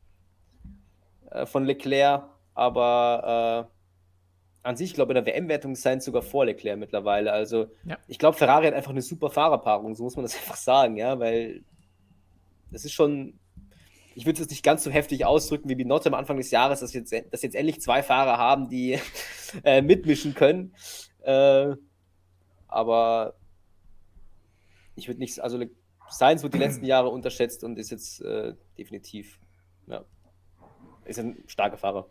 äh, 1.35 1.45
von 1.45 1.65
Leclerc, 1.65 2.23
aber 2.53 3.69
äh, 3.69 3.75
an 4.67 4.77
sich, 4.77 4.93
glaube 4.93 5.11
ich, 5.11 5.17
in 5.17 5.25
der 5.25 5.33
WM-Wertung 5.33 5.75
sein 5.75 6.01
sogar 6.01 6.21
vor 6.21 6.45
Leclerc 6.45 6.79
mittlerweile. 6.79 7.31
Also 7.31 7.67
ja. 7.85 7.97
ich 8.07 8.17
glaube, 8.17 8.37
Ferrari 8.37 8.65
hat 8.67 8.73
einfach 8.73 8.91
eine 8.91 9.01
super 9.01 9.29
Fahrerpaarung, 9.29 9.93
so 9.95 10.03
muss 10.03 10.15
man 10.15 10.23
das 10.23 10.35
einfach 10.41 10.55
sagen, 10.55 10.97
ja, 10.97 11.19
weil 11.19 11.63
das 12.71 12.85
ist 12.85 12.93
schon, 12.93 13.39
ich 14.15 14.25
würde 14.25 14.41
es 14.41 14.49
nicht 14.49 14.63
ganz 14.63 14.83
so 14.83 14.91
heftig 14.91 15.25
ausdrücken 15.25 15.69
wie 15.69 15.75
Binotto 15.75 16.07
am 16.07 16.15
Anfang 16.15 16.37
des 16.37 16.51
Jahres, 16.51 16.79
dass 16.79 16.93
jetzt, 16.93 17.13
dass 17.31 17.41
jetzt 17.41 17.55
endlich 17.55 17.81
zwei 17.81 18.01
Fahrer 18.01 18.37
haben, 18.37 18.69
die 18.69 18.99
äh, 19.63 19.81
mitmischen 19.81 20.33
können. 20.33 20.73
Äh, 21.21 21.75
aber 22.67 23.35
ich 24.95 25.07
würde 25.07 25.19
nicht, 25.19 25.39
also 25.41 25.59
Sainz 26.09 26.43
wird 26.43 26.53
die 26.53 26.59
letzten 26.59 26.85
Jahre 26.85 27.09
unterschätzt 27.09 27.63
und 27.63 27.77
ist 27.77 27.91
jetzt 27.91 28.21
äh, 28.21 28.53
definitiv, 28.77 29.39
ja 29.87 30.05
ist 31.05 31.19
ein 31.19 31.43
starker 31.47 31.77
Fahrer. 31.77 32.09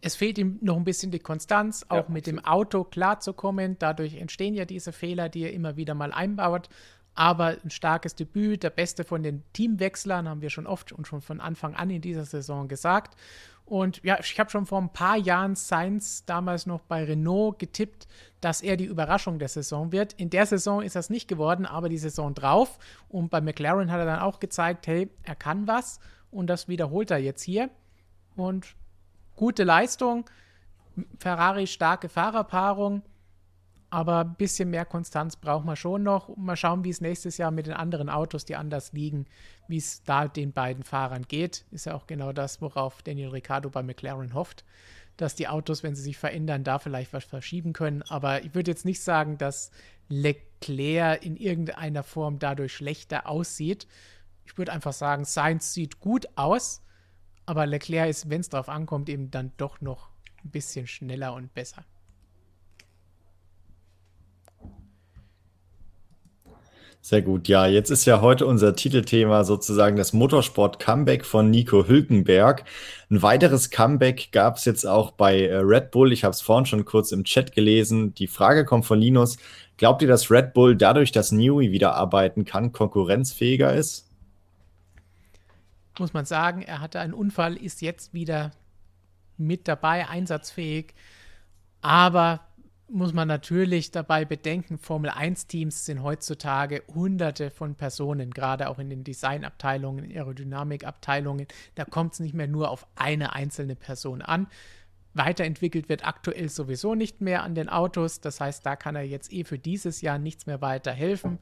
Es 0.00 0.16
fehlt 0.16 0.36
ihm 0.36 0.58
noch 0.60 0.76
ein 0.76 0.84
bisschen 0.84 1.10
die 1.10 1.18
Konstanz, 1.18 1.86
auch 1.88 1.96
ja, 1.96 2.04
mit 2.08 2.26
dem 2.26 2.38
Auto 2.44 2.84
klarzukommen. 2.84 3.76
Dadurch 3.78 4.16
entstehen 4.16 4.52
ja 4.52 4.66
diese 4.66 4.92
Fehler, 4.92 5.30
die 5.30 5.44
er 5.44 5.54
immer 5.54 5.76
wieder 5.76 5.94
mal 5.94 6.12
einbaut. 6.12 6.68
Aber 7.14 7.56
ein 7.64 7.70
starkes 7.70 8.14
Debüt, 8.14 8.64
der 8.64 8.70
beste 8.70 9.04
von 9.04 9.22
den 9.22 9.44
Teamwechslern, 9.54 10.28
haben 10.28 10.42
wir 10.42 10.50
schon 10.50 10.66
oft 10.66 10.92
und 10.92 11.06
schon 11.06 11.22
von 11.22 11.40
Anfang 11.40 11.74
an 11.74 11.88
in 11.88 12.02
dieser 12.02 12.26
Saison 12.26 12.68
gesagt. 12.68 13.16
Und 13.64 14.02
ja, 14.02 14.18
ich 14.20 14.38
habe 14.38 14.50
schon 14.50 14.66
vor 14.66 14.78
ein 14.78 14.92
paar 14.92 15.16
Jahren 15.16 15.54
Sainz 15.54 16.26
damals 16.26 16.66
noch 16.66 16.82
bei 16.82 17.04
Renault 17.04 17.58
getippt, 17.58 18.06
dass 18.42 18.60
er 18.60 18.76
die 18.76 18.84
Überraschung 18.84 19.38
der 19.38 19.48
Saison 19.48 19.90
wird. 19.90 20.12
In 20.14 20.28
der 20.28 20.44
Saison 20.44 20.82
ist 20.82 20.96
das 20.96 21.08
nicht 21.08 21.28
geworden, 21.28 21.64
aber 21.64 21.88
die 21.88 21.96
Saison 21.96 22.34
drauf. 22.34 22.78
Und 23.08 23.30
bei 23.30 23.40
McLaren 23.40 23.90
hat 23.90 24.00
er 24.00 24.06
dann 24.06 24.20
auch 24.20 24.38
gezeigt, 24.38 24.86
hey, 24.86 25.08
er 25.22 25.34
kann 25.34 25.66
was. 25.66 25.98
Und 26.30 26.48
das 26.48 26.68
wiederholt 26.68 27.10
er 27.10 27.18
jetzt 27.18 27.42
hier 27.42 27.70
und 28.36 28.74
gute 29.36 29.64
Leistung. 29.64 30.28
Ferrari 31.18 31.66
starke 31.66 32.08
Fahrerpaarung, 32.08 33.02
aber 33.90 34.20
ein 34.20 34.34
bisschen 34.34 34.70
mehr 34.70 34.84
Konstanz 34.84 35.36
braucht 35.36 35.64
man 35.64 35.76
schon 35.76 36.02
noch. 36.02 36.36
Mal 36.36 36.56
schauen, 36.56 36.84
wie 36.84 36.90
es 36.90 37.00
nächstes 37.00 37.36
Jahr 37.36 37.50
mit 37.50 37.66
den 37.66 37.74
anderen 37.74 38.08
Autos, 38.08 38.44
die 38.44 38.56
anders 38.56 38.92
liegen, 38.92 39.26
wie 39.68 39.78
es 39.78 40.02
da 40.04 40.28
den 40.28 40.52
beiden 40.52 40.84
Fahrern 40.84 41.22
geht. 41.22 41.64
Ist 41.70 41.86
ja 41.86 41.94
auch 41.94 42.06
genau 42.06 42.32
das, 42.32 42.60
worauf 42.60 43.02
Daniel 43.02 43.30
Ricciardo 43.30 43.70
bei 43.70 43.82
McLaren 43.82 44.34
hofft, 44.34 44.64
dass 45.16 45.34
die 45.34 45.48
Autos, 45.48 45.82
wenn 45.82 45.94
sie 45.94 46.02
sich 46.02 46.16
verändern, 46.16 46.64
da 46.64 46.78
vielleicht 46.78 47.12
was 47.12 47.24
verschieben 47.24 47.72
können. 47.72 48.02
Aber 48.02 48.44
ich 48.44 48.54
würde 48.54 48.70
jetzt 48.70 48.84
nicht 48.84 49.02
sagen, 49.02 49.38
dass 49.38 49.70
Leclerc 50.08 51.24
in 51.24 51.36
irgendeiner 51.36 52.02
Form 52.02 52.38
dadurch 52.38 52.72
schlechter 52.72 53.28
aussieht. 53.28 53.88
Ich 54.44 54.58
würde 54.58 54.72
einfach 54.72 54.92
sagen, 54.92 55.24
Sainz 55.24 55.72
sieht 55.72 55.98
gut 55.98 56.26
aus 56.36 56.83
aber 57.46 57.66
Leclerc 57.66 58.08
ist, 58.08 58.30
wenn 58.30 58.40
es 58.40 58.48
darauf 58.48 58.68
ankommt, 58.68 59.08
eben 59.08 59.30
dann 59.30 59.52
doch 59.56 59.80
noch 59.80 60.08
ein 60.42 60.50
bisschen 60.50 60.86
schneller 60.86 61.34
und 61.34 61.52
besser. 61.54 61.84
Sehr 67.06 67.20
gut. 67.20 67.48
Ja, 67.48 67.66
jetzt 67.66 67.90
ist 67.90 68.06
ja 68.06 68.22
heute 68.22 68.46
unser 68.46 68.74
Titelthema 68.74 69.44
sozusagen 69.44 69.98
das 69.98 70.14
Motorsport-Comeback 70.14 71.26
von 71.26 71.50
Nico 71.50 71.86
Hülkenberg. 71.86 72.64
Ein 73.10 73.20
weiteres 73.20 73.68
Comeback 73.68 74.32
gab 74.32 74.56
es 74.56 74.64
jetzt 74.64 74.86
auch 74.86 75.10
bei 75.10 75.42
äh, 75.42 75.56
Red 75.56 75.90
Bull. 75.90 76.14
Ich 76.14 76.24
habe 76.24 76.32
es 76.32 76.40
vorhin 76.40 76.64
schon 76.64 76.86
kurz 76.86 77.12
im 77.12 77.24
Chat 77.24 77.52
gelesen. 77.52 78.14
Die 78.14 78.26
Frage 78.26 78.64
kommt 78.64 78.86
von 78.86 78.98
Linus. 78.98 79.36
Glaubt 79.76 80.00
ihr, 80.00 80.08
dass 80.08 80.30
Red 80.30 80.54
Bull 80.54 80.76
dadurch, 80.76 81.12
dass 81.12 81.30
Newey 81.30 81.72
wieder 81.72 81.94
arbeiten 81.94 82.46
kann, 82.46 82.72
konkurrenzfähiger 82.72 83.74
ist? 83.74 84.03
Muss 85.98 86.12
man 86.12 86.24
sagen, 86.24 86.62
er 86.62 86.80
hatte 86.80 87.00
einen 87.00 87.14
Unfall, 87.14 87.56
ist 87.56 87.82
jetzt 87.82 88.14
wieder 88.14 88.52
mit 89.36 89.68
dabei, 89.68 90.08
einsatzfähig. 90.08 90.94
Aber 91.80 92.40
muss 92.88 93.12
man 93.12 93.28
natürlich 93.28 93.90
dabei 93.90 94.24
bedenken, 94.24 94.78
Formel 94.78 95.10
1-Teams 95.10 95.86
sind 95.86 96.02
heutzutage 96.02 96.82
hunderte 96.94 97.50
von 97.50 97.74
Personen, 97.74 98.30
gerade 98.30 98.68
auch 98.68 98.78
in 98.78 98.90
den 98.90 99.04
Designabteilungen, 99.04 100.10
Aerodynamikabteilungen. 100.10 101.46
Da 101.74 101.84
kommt 101.84 102.14
es 102.14 102.20
nicht 102.20 102.34
mehr 102.34 102.46
nur 102.46 102.70
auf 102.70 102.86
eine 102.96 103.34
einzelne 103.34 103.74
Person 103.74 104.22
an. 104.22 104.48
Weiterentwickelt 105.14 105.88
wird 105.88 106.06
aktuell 106.06 106.48
sowieso 106.48 106.94
nicht 106.94 107.20
mehr 107.20 107.42
an 107.42 107.54
den 107.54 107.68
Autos. 107.68 108.20
Das 108.20 108.40
heißt, 108.40 108.66
da 108.66 108.76
kann 108.76 108.96
er 108.96 109.02
jetzt 109.02 109.32
eh 109.32 109.44
für 109.44 109.58
dieses 109.58 110.00
Jahr 110.00 110.18
nichts 110.18 110.46
mehr 110.46 110.60
weiter 110.60 110.92
helfen. 110.92 111.38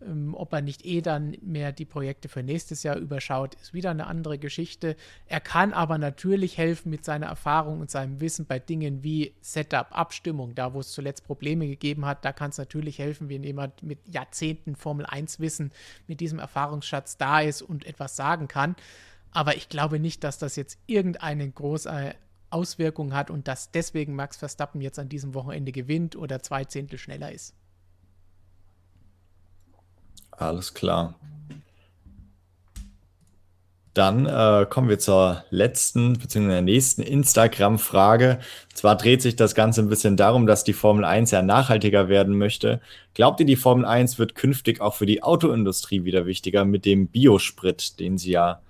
Ähm, 0.00 0.34
ob 0.34 0.52
er 0.52 0.60
nicht 0.60 0.84
eh 0.84 1.00
dann 1.00 1.36
mehr 1.42 1.72
die 1.72 1.84
Projekte 1.84 2.28
für 2.28 2.42
nächstes 2.42 2.82
Jahr 2.82 2.96
überschaut, 2.96 3.54
ist 3.56 3.74
wieder 3.74 3.90
eine 3.90 4.06
andere 4.06 4.38
Geschichte. 4.38 4.96
Er 5.26 5.40
kann 5.40 5.72
aber 5.72 5.98
natürlich 5.98 6.56
helfen 6.56 6.90
mit 6.90 7.04
seiner 7.04 7.26
Erfahrung 7.26 7.80
und 7.80 7.90
seinem 7.90 8.20
Wissen 8.20 8.46
bei 8.46 8.58
Dingen 8.58 9.02
wie 9.02 9.34
Setup, 9.40 9.88
Abstimmung, 9.90 10.54
da 10.54 10.72
wo 10.72 10.80
es 10.80 10.92
zuletzt 10.92 11.24
Probleme 11.24 11.66
gegeben 11.66 12.06
hat. 12.06 12.24
Da 12.24 12.32
kann 12.32 12.50
es 12.50 12.58
natürlich 12.58 12.98
helfen, 12.98 13.28
wenn 13.28 13.42
jemand 13.42 13.82
mit 13.82 14.08
Jahrzehnten 14.08 14.76
Formel 14.76 15.06
1 15.06 15.40
Wissen 15.40 15.72
mit 16.06 16.20
diesem 16.20 16.38
Erfahrungsschatz 16.38 17.16
da 17.16 17.40
ist 17.40 17.62
und 17.62 17.84
etwas 17.84 18.14
sagen 18.14 18.46
kann. 18.46 18.76
Aber 19.32 19.56
ich 19.56 19.68
glaube 19.68 19.98
nicht, 19.98 20.22
dass 20.24 20.38
das 20.38 20.56
jetzt 20.56 20.78
irgendeine 20.86 21.50
große 21.50 22.14
Auswirkung 22.50 23.14
hat 23.14 23.30
und 23.30 23.48
dass 23.48 23.72
deswegen 23.72 24.14
Max 24.14 24.36
Verstappen 24.36 24.80
jetzt 24.80 24.98
an 24.98 25.08
diesem 25.08 25.34
Wochenende 25.34 25.72
gewinnt 25.72 26.16
oder 26.16 26.40
zwei 26.40 26.64
Zehntel 26.64 26.98
schneller 26.98 27.32
ist. 27.32 27.54
Alles 30.38 30.72
klar. 30.74 31.14
Dann 33.98 34.26
äh, 34.26 34.64
kommen 34.70 34.88
wir 34.88 35.00
zur 35.00 35.42
letzten 35.50 36.12
bzw. 36.12 36.46
der 36.46 36.62
nächsten 36.62 37.02
Instagram-Frage. 37.02 38.38
Zwar 38.72 38.96
dreht 38.96 39.22
sich 39.22 39.34
das 39.34 39.56
Ganze 39.56 39.82
ein 39.82 39.88
bisschen 39.88 40.16
darum, 40.16 40.46
dass 40.46 40.62
die 40.62 40.72
Formel 40.72 41.04
1 41.04 41.32
ja 41.32 41.42
nachhaltiger 41.42 42.08
werden 42.08 42.38
möchte. 42.38 42.80
Glaubt 43.14 43.40
ihr, 43.40 43.46
die 43.46 43.56
Formel 43.56 43.84
1 43.84 44.20
wird 44.20 44.36
künftig 44.36 44.80
auch 44.80 44.94
für 44.94 45.06
die 45.06 45.24
Autoindustrie 45.24 46.04
wieder 46.04 46.26
wichtiger 46.26 46.64
mit 46.64 46.84
dem 46.84 47.08
Biosprit, 47.08 47.98
den 47.98 48.18
sie 48.18 48.30
ja 48.30 48.60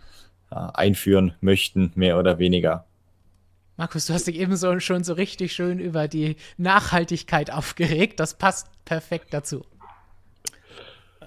äh, 0.50 0.54
einführen 0.54 1.34
möchten, 1.42 1.92
mehr 1.94 2.18
oder 2.18 2.38
weniger? 2.38 2.86
Markus, 3.76 4.06
du 4.06 4.14
hast 4.14 4.28
dich 4.28 4.36
eben 4.36 4.56
schon 4.80 5.04
so 5.04 5.12
richtig 5.12 5.52
schön 5.52 5.78
über 5.78 6.08
die 6.08 6.36
Nachhaltigkeit 6.56 7.52
aufgeregt. 7.52 8.18
Das 8.18 8.32
passt 8.32 8.68
perfekt 8.86 9.34
dazu. 9.34 9.62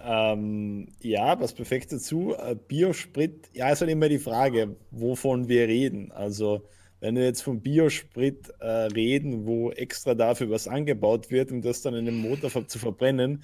Ähm, 0.03 0.87
ja, 1.01 1.39
was 1.39 1.53
perfekt 1.53 1.91
dazu. 1.91 2.35
Äh, 2.35 2.55
Biosprit, 2.55 3.49
ja, 3.53 3.69
ist 3.69 3.81
halt 3.81 3.91
immer 3.91 4.09
die 4.09 4.19
Frage, 4.19 4.75
wovon 4.91 5.47
wir 5.47 5.67
reden. 5.67 6.11
Also, 6.11 6.67
wenn 6.99 7.15
wir 7.15 7.23
jetzt 7.23 7.41
von 7.41 7.61
Biosprit 7.61 8.53
äh, 8.59 8.65
reden, 8.65 9.45
wo 9.45 9.71
extra 9.71 10.13
dafür 10.13 10.49
was 10.49 10.67
angebaut 10.67 11.31
wird, 11.31 11.51
um 11.51 11.61
das 11.61 11.81
dann 11.81 11.93
in 11.93 12.07
einem 12.07 12.17
Motor 12.17 12.67
zu 12.67 12.79
verbrennen, 12.79 13.43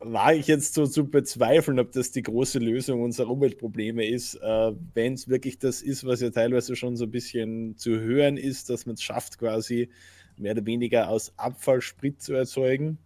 wage 0.00 0.38
ich 0.38 0.46
jetzt 0.46 0.74
so 0.74 0.86
zu 0.86 1.08
bezweifeln, 1.08 1.78
ob 1.78 1.92
das 1.92 2.10
die 2.10 2.22
große 2.22 2.58
Lösung 2.58 3.02
unserer 3.02 3.30
Umweltprobleme 3.30 4.06
ist. 4.06 4.34
Äh, 4.36 4.72
wenn 4.94 5.14
es 5.14 5.28
wirklich 5.28 5.58
das 5.58 5.82
ist, 5.82 6.04
was 6.06 6.20
ja 6.20 6.30
teilweise 6.30 6.76
schon 6.76 6.96
so 6.96 7.04
ein 7.04 7.10
bisschen 7.10 7.76
zu 7.76 7.98
hören 7.98 8.36
ist, 8.36 8.70
dass 8.70 8.86
man 8.86 8.94
es 8.94 9.02
schafft, 9.02 9.38
quasi 9.38 9.90
mehr 10.36 10.52
oder 10.52 10.66
weniger 10.66 11.08
aus 11.08 11.32
Abfall 11.36 11.80
Sprit 11.80 12.20
zu 12.20 12.34
erzeugen 12.34 12.98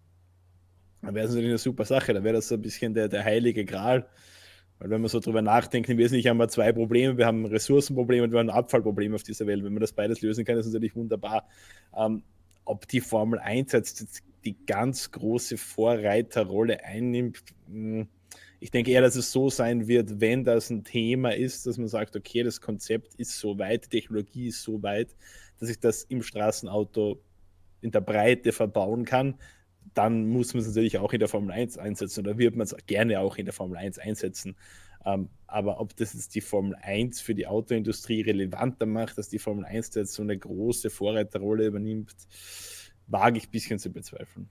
dann 1.02 1.14
wäre 1.14 1.26
es 1.26 1.30
natürlich 1.30 1.50
eine 1.50 1.58
super 1.58 1.84
Sache. 1.84 2.12
Da 2.12 2.22
wäre 2.22 2.34
das 2.34 2.48
so 2.48 2.56
ein 2.56 2.62
bisschen 2.62 2.94
der, 2.94 3.08
der 3.08 3.24
heilige 3.24 3.64
Gral. 3.64 4.06
Weil 4.78 4.90
wenn 4.90 5.00
man 5.00 5.08
so 5.08 5.20
drüber 5.20 5.42
nachdenkt, 5.42 5.88
im 5.90 5.98
Wesentlichen 5.98 6.30
haben 6.30 6.38
wir 6.38 6.48
zwei 6.48 6.72
Probleme. 6.72 7.16
Wir 7.16 7.26
haben 7.26 7.42
ein 7.42 7.46
Ressourcenproblem 7.46 8.24
und 8.24 8.32
wir 8.32 8.38
haben 8.38 8.48
ein 8.48 8.56
Abfallproblem 8.56 9.14
auf 9.14 9.22
dieser 9.22 9.46
Welt. 9.46 9.62
Wenn 9.62 9.72
man 9.72 9.80
das 9.80 9.92
beides 9.92 10.22
lösen 10.22 10.44
kann, 10.44 10.56
ist 10.56 10.66
es 10.66 10.72
natürlich 10.72 10.96
wunderbar. 10.96 11.46
Ähm, 11.96 12.22
ob 12.64 12.88
die 12.88 13.00
Formel 13.00 13.38
1 13.38 13.72
jetzt 13.72 14.22
die 14.44 14.56
ganz 14.66 15.10
große 15.10 15.58
Vorreiterrolle 15.58 16.82
einnimmt, 16.84 17.42
hm, 17.66 18.08
ich 18.60 18.70
denke 18.70 18.90
eher, 18.90 19.00
dass 19.00 19.16
es 19.16 19.32
so 19.32 19.48
sein 19.48 19.88
wird, 19.88 20.20
wenn 20.20 20.44
das 20.44 20.70
ein 20.70 20.84
Thema 20.84 21.34
ist, 21.34 21.66
dass 21.66 21.78
man 21.78 21.88
sagt, 21.88 22.14
okay, 22.14 22.42
das 22.42 22.60
Konzept 22.60 23.14
ist 23.14 23.38
so 23.38 23.58
weit, 23.58 23.86
die 23.86 24.00
Technologie 24.00 24.48
ist 24.48 24.62
so 24.62 24.82
weit, 24.82 25.16
dass 25.58 25.70
ich 25.70 25.80
das 25.80 26.04
im 26.04 26.22
Straßenauto 26.22 27.20
in 27.80 27.90
der 27.90 28.02
Breite 28.02 28.52
verbauen 28.52 29.06
kann, 29.06 29.38
dann 29.94 30.28
muss 30.28 30.54
man 30.54 30.62
es 30.62 30.68
natürlich 30.68 30.98
auch 30.98 31.12
in 31.12 31.20
der 31.20 31.28
Formel 31.28 31.52
1 31.52 31.78
einsetzen 31.78 32.20
oder 32.20 32.38
wird 32.38 32.56
man 32.56 32.64
es 32.64 32.76
gerne 32.86 33.20
auch 33.20 33.36
in 33.36 33.44
der 33.44 33.54
Formel 33.54 33.76
1 33.76 33.98
einsetzen. 33.98 34.56
Ähm, 35.04 35.30
aber 35.46 35.80
ob 35.80 35.96
das 35.96 36.12
jetzt 36.12 36.34
die 36.34 36.40
Formel 36.40 36.76
1 36.76 37.20
für 37.20 37.34
die 37.34 37.46
Autoindustrie 37.46 38.20
relevanter 38.22 38.86
macht, 38.86 39.18
dass 39.18 39.28
die 39.28 39.38
Formel 39.38 39.64
1 39.64 39.94
jetzt 39.94 40.12
so 40.12 40.22
eine 40.22 40.36
große 40.36 40.90
Vorreiterrolle 40.90 41.66
übernimmt, 41.66 42.14
wage 43.06 43.38
ich 43.38 43.48
ein 43.48 43.50
bisschen 43.50 43.78
zu 43.78 43.90
bezweifeln. 43.90 44.48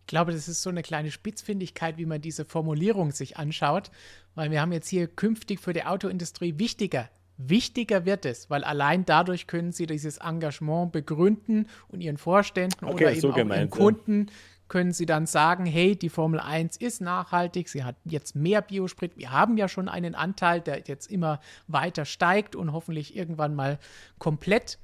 Ich 0.00 0.06
glaube, 0.06 0.32
das 0.32 0.48
ist 0.48 0.62
so 0.62 0.70
eine 0.70 0.82
kleine 0.82 1.10
Spitzfindigkeit, 1.10 1.98
wie 1.98 2.06
man 2.06 2.20
diese 2.20 2.44
Formulierung 2.44 3.12
sich 3.12 3.36
anschaut, 3.36 3.90
weil 4.34 4.50
wir 4.50 4.60
haben 4.60 4.72
jetzt 4.72 4.88
hier 4.88 5.06
künftig 5.06 5.60
für 5.60 5.72
die 5.72 5.84
Autoindustrie 5.84 6.58
wichtiger. 6.58 7.10
Wichtiger 7.36 8.04
wird 8.04 8.24
es, 8.26 8.50
weil 8.50 8.64
allein 8.64 9.04
dadurch 9.04 9.46
können 9.46 9.70
sie 9.70 9.86
dieses 9.86 10.18
Engagement 10.18 10.92
begründen 10.92 11.68
und 11.88 12.00
ihren 12.00 12.16
Vorständen 12.16 12.84
okay, 12.84 12.94
oder 12.94 13.12
eben 13.12 13.20
so 13.20 13.30
auch 13.30 13.36
gemeint, 13.36 13.60
ihren 13.60 13.70
Kunden 13.70 14.26
können 14.68 14.92
sie 14.92 15.06
dann 15.06 15.26
sagen, 15.26 15.66
hey, 15.66 15.96
die 15.96 16.10
Formel 16.10 16.40
1 16.40 16.76
ist 16.76 17.00
nachhaltig, 17.00 17.68
sie 17.68 17.84
hat 17.84 17.96
jetzt 18.04 18.36
mehr 18.36 18.62
Biosprit, 18.62 19.16
wir 19.16 19.32
haben 19.32 19.56
ja 19.56 19.68
schon 19.68 19.88
einen 19.88 20.14
Anteil, 20.14 20.60
der 20.60 20.82
jetzt 20.86 21.10
immer 21.10 21.40
weiter 21.66 22.04
steigt 22.04 22.54
und 22.54 22.72
hoffentlich 22.72 23.16
irgendwann 23.16 23.54
mal 23.54 23.78
komplett 24.18 24.78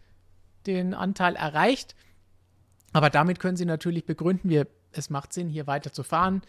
den 0.66 0.94
Anteil 0.94 1.36
erreicht. 1.36 1.94
Aber 2.92 3.10
damit 3.10 3.40
können 3.40 3.56
sie 3.56 3.66
natürlich 3.66 4.06
begründen, 4.06 4.48
wir, 4.48 4.66
es 4.92 5.10
macht 5.10 5.32
Sinn, 5.32 5.48
hier 5.48 5.66
weiter 5.66 5.92
zu 5.92 6.02
fahren. 6.02 6.42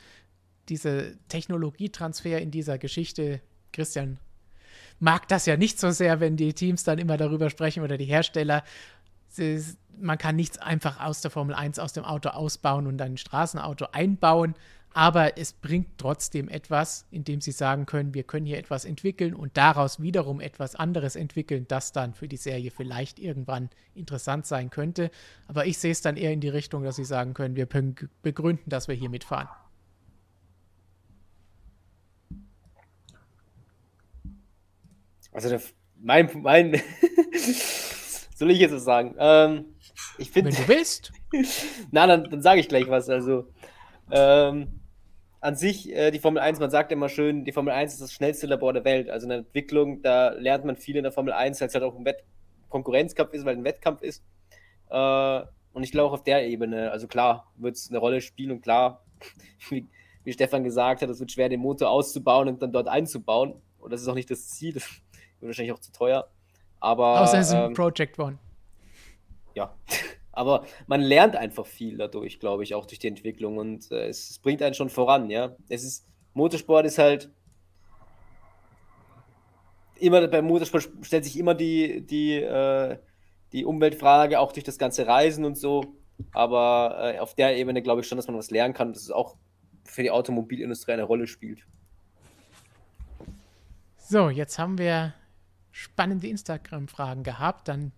Dieser 0.70 1.04
Technologietransfer 1.28 2.40
in 2.40 2.52
dieser 2.52 2.78
Geschichte, 2.78 3.42
Christian 3.74 4.20
mag 5.00 5.28
das 5.28 5.46
ja 5.46 5.58
nicht 5.58 5.80
so 5.80 5.92
sehr, 5.92 6.20
wenn 6.20 6.38
die 6.38 6.54
Teams 6.54 6.84
dann 6.84 7.00
immer 7.00 7.18
darüber 7.18 7.50
sprechen 7.50 7.84
oder 7.84 7.98
die 7.98 8.06
Hersteller 8.06 8.64
man 10.00 10.18
kann 10.18 10.36
nichts 10.36 10.58
einfach 10.58 11.00
aus 11.00 11.22
der 11.22 11.32
Formel 11.32 11.56
1 11.56 11.80
aus 11.80 11.94
dem 11.94 12.04
Auto 12.04 12.30
ausbauen 12.30 12.88
und 12.88 12.98
dann 12.98 13.14
ein 13.14 13.18
Straßenauto 13.18 13.88
einbauen, 13.92 14.56
aber 14.96 15.38
es 15.38 15.52
bringt 15.52 15.98
trotzdem 15.98 16.48
etwas, 16.48 17.06
indem 17.12 17.42
sie 17.42 17.52
sagen 17.52 17.86
können, 17.86 18.14
wir 18.14 18.24
können 18.24 18.46
hier 18.46 18.58
etwas 18.58 18.86
entwickeln 18.86 19.34
und 19.34 19.58
daraus 19.58 20.02
wiederum 20.02 20.40
etwas 20.40 20.74
anderes 20.76 21.18
entwickeln, 21.18 21.66
das 21.68 21.92
dann 21.92 22.14
für 22.14 22.30
die 22.30 22.38
Serie 22.38 22.72
vielleicht 22.72 23.20
irgendwann 23.20 23.70
interessant 23.94 24.46
sein 24.46 24.70
könnte. 24.70 25.12
Aber 25.50 25.66
ich 25.66 25.80
sehe 25.80 25.92
es 25.92 26.02
dann 26.02 26.16
eher 26.16 26.32
in 26.32 26.40
die 26.40 26.48
Richtung, 26.48 26.86
dass 26.86 26.96
sie 26.96 27.04
sagen 27.04 27.34
können, 27.34 27.58
wir 27.58 27.66
begründen, 27.66 28.70
dass 28.70 28.88
wir 28.88 28.96
hier 28.96 29.10
mitfahren. 29.10 29.50
Also 35.34 35.50
der, 35.50 35.62
mein, 36.00 36.30
mein 36.42 36.82
soll 38.36 38.52
ich 38.52 38.60
jetzt 38.60 38.74
was 38.74 38.84
sagen? 38.84 39.16
Ähm, 39.18 39.66
ich 40.18 40.30
find, 40.30 40.46
Wenn 40.46 40.54
du 40.54 40.68
willst. 40.68 41.12
Na, 41.92 42.06
dann, 42.06 42.30
dann 42.30 42.42
sage 42.42 42.60
ich 42.60 42.70
gleich 42.70 42.88
was. 42.88 43.10
Also, 43.10 43.48
ähm, 44.12 44.80
an 45.42 45.56
sich, 45.56 45.92
äh, 45.94 46.12
die 46.12 46.20
Formel 46.20 46.42
1, 46.42 46.60
man 46.60 46.70
sagt 46.70 46.92
immer 46.92 47.10
schön, 47.10 47.46
die 47.46 47.52
Formel 47.52 47.74
1 47.74 47.94
ist 47.94 48.02
das 48.02 48.14
schnellste 48.14 48.48
Labor 48.48 48.74
der 48.74 48.84
Welt. 48.84 49.10
Also 49.10 49.26
in 49.26 49.30
der 49.30 49.38
Entwicklung, 49.40 50.02
da 50.02 50.30
lernt 50.30 50.66
man 50.66 50.76
viel 50.76 50.96
in 50.96 51.04
der 51.04 51.12
Formel 51.12 51.34
1, 51.34 51.62
weil 51.62 51.68
es 51.68 51.74
halt 51.74 51.84
auch 51.84 51.96
ein 51.96 52.06
Wett 52.06 52.24
Konkurrenzkampf 52.70 53.34
ist, 53.34 53.46
weil 53.46 53.56
ein 53.56 53.64
Wettkampf 53.64 54.02
ist. 54.02 54.24
Äh, 54.90 55.42
und 55.74 55.84
ich 55.84 55.92
glaube 55.92 56.10
auch 56.10 56.14
auf 56.14 56.24
der 56.24 56.48
Ebene, 56.48 56.92
also 56.92 57.08
klar, 57.08 57.52
wird 57.58 57.76
es 57.76 57.90
eine 57.90 58.00
Rolle 58.00 58.22
spielen 58.22 58.52
und 58.52 58.62
klar, 58.62 59.06
wie, 59.70 59.88
wie, 60.24 60.34
Stefan 60.34 60.64
gesagt 60.64 61.02
hat, 61.02 61.10
es 61.10 61.20
wird 61.20 61.32
schwer, 61.32 61.48
den 61.48 61.60
Motor 61.60 61.90
auszubauen 61.90 62.48
und 62.48 62.62
dann 62.62 62.72
dort 62.72 62.88
einzubauen. 62.88 63.62
Und 63.80 63.94
das 63.94 64.02
ist 64.02 64.08
auch 64.08 64.16
nicht 64.16 64.32
das 64.32 64.50
Ziel, 64.50 64.74
das 64.74 64.90
wird 65.40 65.50
wahrscheinlich 65.50 65.74
auch 65.74 65.80
zu 65.80 65.92
teuer. 65.92 66.28
Aber, 66.86 67.20
Außer 67.22 67.40
es 67.40 67.48
ist 67.48 67.54
ein 67.56 67.70
ähm, 67.70 67.74
Project 67.74 68.20
One. 68.20 68.38
Ja, 69.56 69.74
aber 70.32 70.66
man 70.86 71.02
lernt 71.02 71.36
einfach 71.36 71.66
viel 71.66 71.98
dadurch, 71.98 72.40
glaube 72.40 72.62
ich, 72.62 72.76
auch 72.76 72.86
durch 72.86 73.00
die 73.00 73.08
Entwicklung 73.08 73.58
und 73.58 73.92
äh, 73.92 74.08
es, 74.08 74.30
es, 74.30 74.38
bringt 74.38 74.62
einen 74.62 74.76
schon 74.76 74.90
voran, 74.90 75.32
ja. 75.32 75.56
Es 75.68 75.84
ist, 75.84 76.06
Motorsport 76.36 76.86
ist 76.86 77.00
halt 77.00 77.32
immer, 79.96 80.28
beim 80.28 80.46
Motorsport 80.46 80.88
stellt 81.02 81.24
sich 81.24 81.40
immer 81.40 81.56
die, 81.56 82.06
die, 82.06 82.36
äh, 82.36 83.00
die 83.52 83.66
Umweltfrage, 83.66 84.40
auch 84.40 84.52
durch 84.52 84.64
das 84.64 84.78
ganze 84.78 85.08
Reisen 85.08 85.44
und 85.44 85.58
so. 85.58 85.96
Aber 86.34 87.16
äh, 87.16 87.18
auf 87.18 87.34
der 87.34 87.58
Ebene 87.58 87.82
glaube 87.82 88.02
ich 88.02 88.08
schon, 88.08 88.20
dass 88.20 88.28
man 88.28 88.38
was 88.38 88.52
lernen 88.52 88.76
kann, 88.76 88.94
dass 88.94 89.02
es 89.02 89.10
auch 89.10 89.38
für 89.86 90.04
die 90.04 90.12
Automobilindustrie 90.12 90.92
eine 90.92 91.04
Rolle 91.04 91.26
spielt. 91.26 91.66
So, 93.98 94.30
jetzt 94.30 94.60
haben 94.60 94.78
wir 94.78 95.16
spannende 95.76 96.28
Instagram-Fragen 96.28 97.24
gehabt, 97.24 97.68
dann 97.68 97.92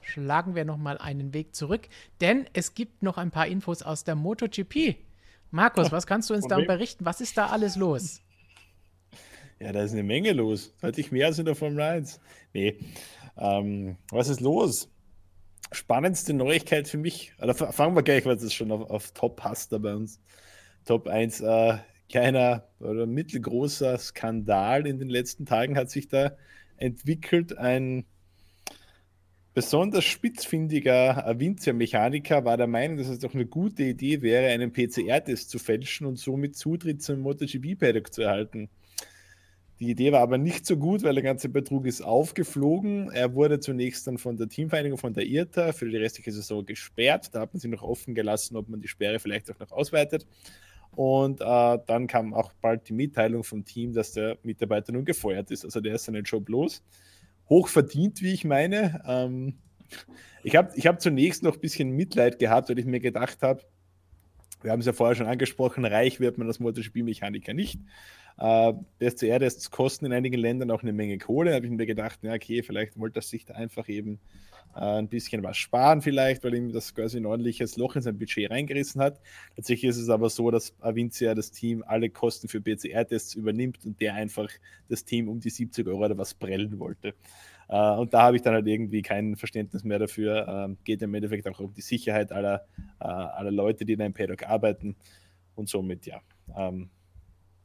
schlagen 0.00 0.54
wir 0.54 0.64
nochmal 0.64 0.98
einen 0.98 1.32
Weg 1.32 1.54
zurück, 1.54 1.88
denn 2.20 2.46
es 2.52 2.74
gibt 2.74 3.02
noch 3.02 3.18
ein 3.18 3.30
paar 3.30 3.46
Infos 3.46 3.82
aus 3.82 4.02
der 4.02 4.16
MotoGP. 4.16 4.96
Markus, 5.50 5.92
was 5.92 6.06
kannst 6.06 6.28
du 6.28 6.34
uns 6.34 6.48
da 6.48 6.58
berichten? 6.58 7.04
Was 7.04 7.20
ist 7.20 7.38
da 7.38 7.46
alles 7.46 7.76
los? 7.76 8.20
Ja, 9.60 9.70
da 9.72 9.84
ist 9.84 9.92
eine 9.92 10.02
Menge 10.02 10.32
los. 10.32 10.74
Hatte 10.82 11.00
ich 11.00 11.12
mehr 11.12 11.28
als 11.28 11.38
in 11.38 11.44
der 11.44 11.54
Formel 11.54 11.80
1. 11.80 12.20
Nee. 12.52 12.78
Ähm, 13.38 13.96
was 14.10 14.28
ist 14.28 14.40
los? 14.40 14.90
spannendste 15.72 16.34
Neuigkeit 16.34 16.88
für 16.88 16.98
mich, 16.98 17.32
oder 17.40 17.54
fangen 17.54 17.96
wir 17.96 18.02
gleich, 18.02 18.24
weil 18.24 18.36
es 18.36 18.52
schon 18.52 18.70
auf, 18.70 18.90
auf 18.90 19.12
Top 19.12 19.36
passt 19.36 19.72
da 19.72 19.78
bei 19.78 19.94
uns. 19.94 20.20
Top 20.84 21.08
1, 21.08 21.40
äh, 21.40 21.78
kleiner 22.08 22.68
oder 22.80 23.06
mittelgroßer 23.06 23.98
Skandal 23.98 24.86
in 24.86 24.98
den 24.98 25.08
letzten 25.08 25.46
Tagen 25.46 25.76
hat 25.76 25.90
sich 25.90 26.08
da 26.08 26.36
entwickelt. 26.84 27.56
Ein 27.56 28.04
besonders 29.54 30.04
spitzfindiger 30.04 31.26
Avintia-Mechaniker 31.26 32.44
war 32.44 32.56
der 32.56 32.66
Meinung, 32.66 32.98
dass 32.98 33.08
es 33.08 33.20
doch 33.20 33.34
eine 33.34 33.46
gute 33.46 33.84
Idee 33.84 34.20
wäre, 34.22 34.52
einen 34.52 34.72
PCR-Test 34.72 35.50
zu 35.50 35.58
fälschen 35.58 36.06
und 36.06 36.16
somit 36.16 36.56
Zutritt 36.56 37.02
zum 37.02 37.20
MotoGP-Paddock 37.20 38.12
zu 38.12 38.22
erhalten. 38.22 38.68
Die 39.80 39.90
Idee 39.90 40.12
war 40.12 40.20
aber 40.20 40.38
nicht 40.38 40.66
so 40.66 40.76
gut, 40.76 41.02
weil 41.02 41.14
der 41.14 41.24
ganze 41.24 41.48
Betrug 41.48 41.86
ist 41.86 42.00
aufgeflogen. 42.00 43.10
Er 43.10 43.34
wurde 43.34 43.58
zunächst 43.58 44.06
dann 44.06 44.18
von 44.18 44.36
der 44.36 44.48
Teamvereinigung, 44.48 44.98
von 44.98 45.14
der 45.14 45.26
IRTA, 45.26 45.72
für 45.72 45.88
die 45.88 45.96
restliche 45.96 46.30
Saison 46.30 46.64
gesperrt. 46.64 47.34
Da 47.34 47.40
hat 47.40 47.54
man 47.54 47.60
sie 47.60 47.68
noch 47.68 47.82
offen 47.82 48.14
gelassen, 48.14 48.56
ob 48.56 48.68
man 48.68 48.80
die 48.80 48.88
Sperre 48.88 49.18
vielleicht 49.18 49.50
auch 49.50 49.58
noch 49.58 49.72
ausweitet. 49.72 50.26
Und 50.96 51.40
äh, 51.40 51.78
dann 51.86 52.06
kam 52.06 52.34
auch 52.34 52.52
bald 52.60 52.88
die 52.88 52.92
Mitteilung 52.92 53.44
vom 53.44 53.64
Team, 53.64 53.92
dass 53.92 54.12
der 54.12 54.38
Mitarbeiter 54.42 54.92
nun 54.92 55.04
gefeuert 55.04 55.50
ist. 55.50 55.64
Also 55.64 55.80
der 55.80 55.94
ist 55.94 56.04
seinen 56.04 56.24
Job 56.24 56.48
los. 56.48 56.82
Hoch 57.48 57.68
verdient, 57.68 58.22
wie 58.22 58.32
ich 58.32 58.44
meine. 58.44 59.02
Ähm, 59.06 59.58
ich 60.42 60.56
habe 60.56 60.72
ich 60.76 60.86
hab 60.86 61.00
zunächst 61.00 61.42
noch 61.42 61.54
ein 61.54 61.60
bisschen 61.60 61.90
Mitleid 61.90 62.38
gehabt, 62.38 62.68
weil 62.68 62.78
ich 62.78 62.86
mir 62.86 63.00
gedacht 63.00 63.42
habe, 63.42 63.62
wir 64.62 64.72
haben 64.72 64.80
es 64.80 64.86
ja 64.86 64.92
vorher 64.92 65.14
schon 65.14 65.26
angesprochen, 65.26 65.84
reich 65.84 66.20
wird 66.20 66.38
man 66.38 66.46
als 66.46 66.58
Motorspielmechaniker 66.58 67.52
nicht. 67.52 67.80
Äh, 68.38 68.72
PSCR-Tests 68.98 69.70
kosten 69.70 70.06
in 70.06 70.12
einigen 70.12 70.40
Ländern 70.40 70.70
auch 70.70 70.82
eine 70.82 70.92
Menge 70.92 71.18
Kohle. 71.18 71.50
Da 71.50 71.56
habe 71.56 71.66
ich 71.66 71.72
mir 71.72 71.86
gedacht, 71.86 72.20
ja, 72.22 72.32
okay, 72.32 72.62
vielleicht 72.62 72.98
wollte 72.98 73.20
er 73.20 73.22
sich 73.22 73.44
da 73.44 73.54
einfach 73.54 73.88
eben 73.88 74.20
ein 74.72 75.08
bisschen 75.08 75.42
was 75.42 75.56
sparen, 75.56 76.02
vielleicht, 76.02 76.42
weil 76.42 76.54
ihm 76.54 76.72
das 76.72 76.94
quasi 76.94 77.18
ein 77.18 77.26
ordentliches 77.26 77.76
Loch 77.76 77.94
in 77.94 78.02
sein 78.02 78.18
Budget 78.18 78.50
reingerissen 78.50 79.00
hat. 79.00 79.20
Tatsächlich 79.54 79.90
ist 79.90 79.98
es 79.98 80.08
aber 80.08 80.28
so, 80.30 80.50
dass 80.50 80.74
Avincia 80.80 81.34
das 81.34 81.52
Team 81.52 81.84
alle 81.86 82.10
Kosten 82.10 82.48
für 82.48 82.60
PCR-Tests 82.60 83.34
übernimmt 83.34 83.84
und 83.84 84.00
der 84.00 84.14
einfach 84.14 84.48
das 84.88 85.04
Team 85.04 85.28
um 85.28 85.38
die 85.38 85.50
70 85.50 85.86
Euro 85.86 86.04
oder 86.04 86.18
was 86.18 86.34
prellen 86.34 86.78
wollte. 86.80 87.14
Uh, 87.68 87.98
und 87.98 88.12
da 88.12 88.22
habe 88.22 88.36
ich 88.36 88.42
dann 88.42 88.54
halt 88.54 88.66
irgendwie 88.66 89.00
kein 89.00 89.36
Verständnis 89.36 89.84
mehr 89.84 89.98
dafür. 89.98 90.68
Uh, 90.68 90.76
geht 90.84 91.00
im 91.02 91.14
Endeffekt 91.14 91.48
auch 91.48 91.60
um 91.60 91.72
die 91.72 91.80
Sicherheit 91.80 92.30
aller, 92.30 92.66
uh, 93.00 93.04
aller 93.06 93.50
Leute, 93.50 93.84
die 93.84 93.94
in 93.94 94.02
einem 94.02 94.12
Paddock 94.12 94.42
arbeiten. 94.42 94.96
Und 95.54 95.68
somit, 95.68 96.04
ja, 96.04 96.20
ähm, 96.56 96.90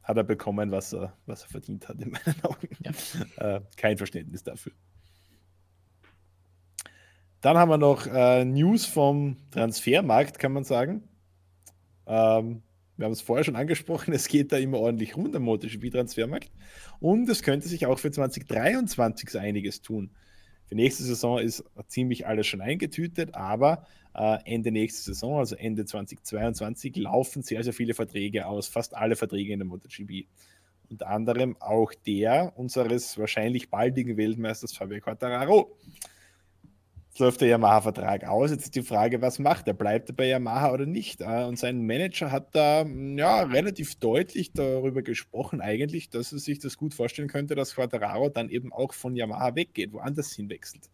hat 0.02 0.16
er 0.16 0.24
bekommen, 0.24 0.70
was 0.70 0.92
er, 0.94 1.16
was 1.26 1.42
er 1.42 1.48
verdient 1.48 1.88
hat, 1.88 2.00
in 2.00 2.10
meinen 2.10 2.42
Augen. 2.42 2.68
Ja. 2.82 2.92
Äh, 3.36 3.60
kein 3.76 3.96
Verständnis 3.96 4.42
dafür. 4.42 4.72
Dann 7.40 7.56
haben 7.56 7.70
wir 7.70 7.78
noch 7.78 8.06
äh, 8.06 8.44
News 8.44 8.84
vom 8.84 9.36
Transfermarkt, 9.50 10.38
kann 10.38 10.52
man 10.52 10.64
sagen. 10.64 11.08
Ähm, 12.06 12.62
wir 12.96 13.06
haben 13.06 13.12
es 13.12 13.22
vorher 13.22 13.44
schon 13.44 13.56
angesprochen, 13.56 14.12
es 14.14 14.28
geht 14.28 14.52
da 14.52 14.58
immer 14.58 14.78
ordentlich 14.78 15.16
rund 15.16 15.34
am 15.34 15.44
MotoGP-Transfermarkt. 15.44 16.50
Und 17.00 17.28
es 17.30 17.42
könnte 17.42 17.68
sich 17.68 17.86
auch 17.86 17.98
für 17.98 18.10
2023 18.10 19.30
so 19.30 19.38
einiges 19.38 19.80
tun. 19.80 20.10
Für 20.66 20.74
nächste 20.74 21.02
Saison 21.02 21.38
ist 21.38 21.64
ziemlich 21.88 22.26
alles 22.26 22.46
schon 22.46 22.60
eingetütet, 22.60 23.34
aber 23.34 23.86
äh, 24.14 24.38
Ende 24.44 24.70
nächste 24.70 25.02
Saison, 25.02 25.38
also 25.38 25.56
Ende 25.56 25.86
2022, 25.86 26.94
laufen 26.96 27.42
sehr, 27.42 27.64
sehr 27.64 27.72
viele 27.72 27.94
Verträge 27.94 28.46
aus, 28.46 28.68
fast 28.68 28.94
alle 28.94 29.16
Verträge 29.16 29.52
in 29.52 29.60
der 29.60 29.66
MotoGP. 29.66 30.26
Unter 30.90 31.08
anderem 31.08 31.56
auch 31.58 31.92
der 32.06 32.52
unseres 32.56 33.16
wahrscheinlich 33.16 33.70
baldigen 33.70 34.16
Weltmeisters 34.16 34.74
Fabio 34.74 35.00
Quartararo 35.00 35.76
läuft 37.18 37.40
der 37.40 37.48
Yamaha-Vertrag 37.48 38.24
aus. 38.24 38.50
Jetzt 38.50 38.64
ist 38.64 38.74
die 38.74 38.82
Frage, 38.82 39.20
was 39.20 39.38
macht 39.38 39.66
er? 39.66 39.74
Bleibt 39.74 40.10
er 40.10 40.14
bei 40.14 40.28
Yamaha 40.28 40.72
oder 40.72 40.86
nicht? 40.86 41.20
Äh, 41.20 41.44
und 41.44 41.58
sein 41.58 41.86
Manager 41.86 42.30
hat 42.30 42.54
da 42.54 42.84
ja, 42.84 43.42
relativ 43.42 43.96
deutlich 43.96 44.52
darüber 44.52 45.02
gesprochen, 45.02 45.60
eigentlich, 45.60 46.10
dass 46.10 46.32
er 46.32 46.38
sich 46.38 46.58
das 46.58 46.76
gut 46.76 46.94
vorstellen 46.94 47.28
könnte, 47.28 47.54
dass 47.54 47.74
Quattararo 47.74 48.28
dann 48.28 48.48
eben 48.48 48.72
auch 48.72 48.94
von 48.94 49.16
Yamaha 49.16 49.54
weggeht, 49.56 49.92
woanders 49.92 50.32
hinwechselt. 50.32 50.90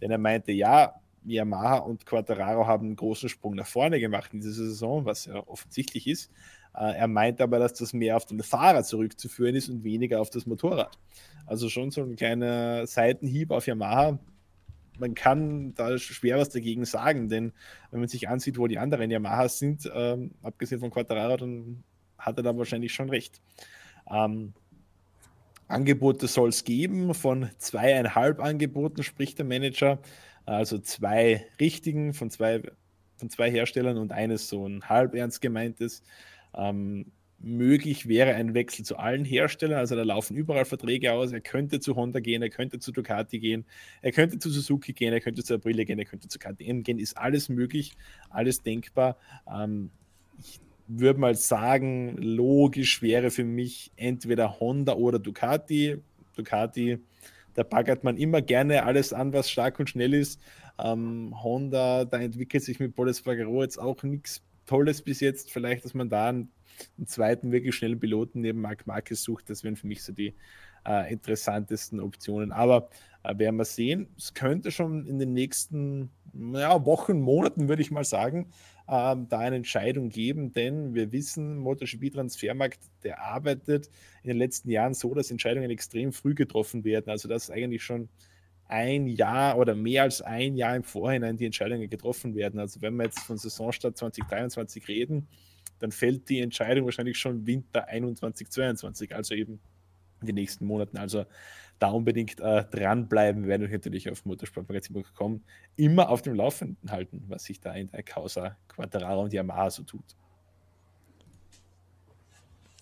Denn 0.00 0.10
er 0.10 0.18
meinte, 0.18 0.52
ja, 0.52 0.94
Yamaha 1.24 1.78
und 1.78 2.06
Quattararo 2.06 2.66
haben 2.66 2.86
einen 2.86 2.96
großen 2.96 3.28
Sprung 3.28 3.54
nach 3.54 3.66
vorne 3.66 4.00
gemacht 4.00 4.32
in 4.32 4.40
dieser 4.40 4.64
Saison, 4.64 5.04
was 5.04 5.26
ja 5.26 5.46
offensichtlich 5.46 6.06
ist. 6.06 6.30
Äh, 6.74 6.96
er 6.96 7.08
meint 7.08 7.40
aber, 7.40 7.58
dass 7.58 7.74
das 7.74 7.92
mehr 7.92 8.16
auf 8.16 8.26
den 8.26 8.42
Fahrer 8.42 8.84
zurückzuführen 8.84 9.54
ist 9.54 9.68
und 9.68 9.84
weniger 9.84 10.20
auf 10.20 10.30
das 10.30 10.46
Motorrad. 10.46 10.98
Also 11.46 11.68
schon 11.68 11.90
so 11.90 12.02
ein 12.02 12.16
kleiner 12.16 12.86
Seitenhieb 12.86 13.50
auf 13.50 13.66
Yamaha, 13.66 14.18
man 14.98 15.14
kann 15.14 15.74
da 15.74 15.98
schwer 15.98 16.38
was 16.38 16.50
dagegen 16.50 16.84
sagen, 16.84 17.28
denn 17.28 17.52
wenn 17.90 18.00
man 18.00 18.08
sich 18.08 18.28
ansieht, 18.28 18.58
wo 18.58 18.66
die 18.66 18.78
anderen 18.78 19.10
Yamahas 19.10 19.58
sind, 19.58 19.90
ähm, 19.94 20.32
abgesehen 20.42 20.80
von 20.80 20.90
Quattararo, 20.90 21.36
dann 21.36 21.84
hat 22.18 22.36
er 22.36 22.42
da 22.42 22.56
wahrscheinlich 22.56 22.92
schon 22.92 23.10
recht. 23.10 23.40
Ähm, 24.10 24.54
Angebote 25.68 26.26
soll 26.26 26.48
es 26.48 26.64
geben, 26.64 27.14
von 27.14 27.50
zweieinhalb 27.58 28.40
Angeboten 28.40 29.02
spricht 29.02 29.38
der 29.38 29.44
Manager, 29.44 29.98
also 30.46 30.78
zwei 30.78 31.46
richtigen 31.60 32.14
von 32.14 32.30
zwei, 32.30 32.62
von 33.16 33.28
zwei 33.28 33.50
Herstellern 33.50 33.98
und 33.98 34.12
eines 34.12 34.48
so 34.48 34.66
ein 34.66 34.88
halb 34.88 35.14
ernst 35.14 35.42
gemeintes. 35.42 36.02
Ähm, 36.54 37.12
möglich 37.40 38.08
wäre 38.08 38.34
ein 38.34 38.54
Wechsel 38.54 38.84
zu 38.84 38.96
allen 38.96 39.24
Herstellern. 39.24 39.78
Also 39.78 39.94
da 39.94 40.02
laufen 40.02 40.36
überall 40.36 40.64
Verträge 40.64 41.12
aus. 41.12 41.32
Er 41.32 41.40
könnte 41.40 41.80
zu 41.80 41.94
Honda 41.96 42.20
gehen, 42.20 42.42
er 42.42 42.50
könnte 42.50 42.78
zu 42.78 42.92
Ducati 42.92 43.38
gehen, 43.38 43.64
er 44.02 44.12
könnte 44.12 44.38
zu 44.38 44.50
Suzuki 44.50 44.92
gehen, 44.92 45.12
er 45.12 45.20
könnte 45.20 45.44
zu 45.44 45.54
Aprilia 45.54 45.84
gehen, 45.84 45.98
er 45.98 46.04
könnte 46.04 46.28
zu 46.28 46.38
KTM 46.38 46.82
gehen. 46.82 46.98
Ist 46.98 47.16
alles 47.16 47.48
möglich, 47.48 47.92
alles 48.30 48.62
denkbar. 48.62 49.16
Ähm, 49.52 49.90
ich 50.38 50.60
würde 50.88 51.20
mal 51.20 51.34
sagen, 51.34 52.16
logisch 52.16 53.02
wäre 53.02 53.30
für 53.30 53.44
mich 53.44 53.92
entweder 53.96 54.58
Honda 54.58 54.94
oder 54.94 55.18
Ducati. 55.18 55.98
Ducati, 56.36 56.98
da 57.54 57.62
baggert 57.62 58.04
man 58.04 58.16
immer 58.16 58.42
gerne 58.42 58.84
alles 58.84 59.12
an, 59.12 59.32
was 59.32 59.50
stark 59.50 59.78
und 59.78 59.90
schnell 59.90 60.14
ist. 60.14 60.40
Ähm, 60.78 61.34
Honda, 61.42 62.04
da 62.04 62.18
entwickelt 62.18 62.64
sich 62.64 62.78
mit 62.80 62.94
Boles 62.94 63.20
Fagaro 63.20 63.62
jetzt 63.62 63.78
auch 63.78 64.02
nichts 64.02 64.42
Tolles 64.66 65.02
bis 65.02 65.20
jetzt. 65.20 65.50
Vielleicht, 65.50 65.84
dass 65.84 65.94
man 65.94 66.08
da 66.08 66.28
einen 66.28 66.50
einen 66.96 67.06
zweiten 67.06 67.52
wirklich 67.52 67.74
schnellen 67.74 68.00
Piloten 68.00 68.40
neben 68.40 68.60
Marc 68.60 68.86
Marquez 68.86 69.22
sucht. 69.22 69.50
Das 69.50 69.64
wären 69.64 69.76
für 69.76 69.86
mich 69.86 70.02
so 70.02 70.12
die 70.12 70.34
äh, 70.86 71.12
interessantesten 71.12 72.00
Optionen. 72.00 72.52
Aber 72.52 72.90
äh, 73.22 73.36
werden 73.38 73.56
wir 73.56 73.64
sehen. 73.64 74.08
Es 74.16 74.34
könnte 74.34 74.70
schon 74.70 75.06
in 75.06 75.18
den 75.18 75.32
nächsten 75.32 76.10
ja, 76.34 76.84
Wochen, 76.84 77.20
Monaten, 77.20 77.68
würde 77.68 77.82
ich 77.82 77.90
mal 77.90 78.04
sagen, 78.04 78.50
äh, 78.86 79.16
da 79.28 79.38
eine 79.38 79.56
Entscheidung 79.56 80.08
geben, 80.08 80.52
denn 80.52 80.94
wir 80.94 81.12
wissen, 81.12 81.58
MotoGP-Transfermarkt, 81.58 82.80
der 83.02 83.20
arbeitet 83.22 83.90
in 84.22 84.28
den 84.28 84.38
letzten 84.38 84.70
Jahren 84.70 84.94
so, 84.94 85.14
dass 85.14 85.30
Entscheidungen 85.30 85.70
extrem 85.70 86.12
früh 86.12 86.34
getroffen 86.34 86.84
werden. 86.84 87.10
Also 87.10 87.28
dass 87.28 87.50
eigentlich 87.50 87.82
schon 87.82 88.08
ein 88.68 89.06
Jahr 89.06 89.58
oder 89.58 89.74
mehr 89.74 90.02
als 90.02 90.20
ein 90.20 90.56
Jahr 90.56 90.76
im 90.76 90.84
Vorhinein 90.84 91.38
die 91.38 91.46
Entscheidungen 91.46 91.88
getroffen 91.88 92.34
werden. 92.34 92.60
Also 92.60 92.82
wenn 92.82 92.96
wir 92.96 93.04
jetzt 93.04 93.20
von 93.20 93.38
Saisonstart 93.38 93.96
2023 93.96 94.88
reden, 94.88 95.26
dann 95.78 95.92
fällt 95.92 96.28
die 96.28 96.40
Entscheidung 96.40 96.84
wahrscheinlich 96.84 97.18
schon 97.18 97.46
Winter 97.46 97.86
21, 97.88 98.50
22, 98.50 99.14
also 99.14 99.34
eben 99.34 99.60
in 100.20 100.26
den 100.26 100.34
nächsten 100.34 100.66
Monaten. 100.66 100.96
Also 100.96 101.26
da 101.78 101.88
unbedingt 101.90 102.40
äh, 102.40 102.64
dranbleiben, 102.64 103.46
werden 103.46 103.68
wir 103.70 103.78
natürlich 103.78 104.10
auf 104.10 104.24
motorsportmagazin.com 104.24 105.42
immer 105.76 106.08
auf 106.08 106.22
dem 106.22 106.34
Laufenden 106.34 106.90
halten, 106.90 107.24
was 107.28 107.44
sich 107.44 107.60
da 107.60 107.72
in 107.74 107.88
der 107.90 108.02
Causa 108.02 108.56
Quattararo 108.68 109.22
und 109.22 109.32
Yamaha 109.32 109.70
so 109.70 109.84
tut. 109.84 110.16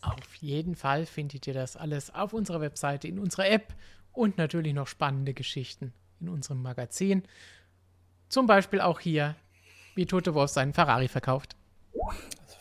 Auf 0.01 0.35
jeden 0.37 0.77
Fall 0.77 1.05
findet 1.05 1.47
ihr 1.47 1.55
das 1.55 1.77
alles 1.77 2.15
auf 2.15 2.33
unserer 2.33 2.61
Webseite, 2.61 3.09
in 3.09 3.19
unserer 3.19 3.51
App 3.51 3.75
und 4.13 4.39
natürlich 4.39 4.73
noch 4.73 4.87
spannende 4.87 5.35
Geschichten 5.35 5.93
in 6.21 6.29
unserem 6.29 6.63
Magazin. 6.63 7.25
Zum 8.29 8.47
Beispiel 8.47 8.81
auch 8.81 9.01
hier, 9.01 9.37
wie 9.95 10.07
Tote 10.07 10.33
Wolf 10.35 10.51
seinen 10.51 10.73
Ferrari 10.73 11.09
verkauft 11.09 11.57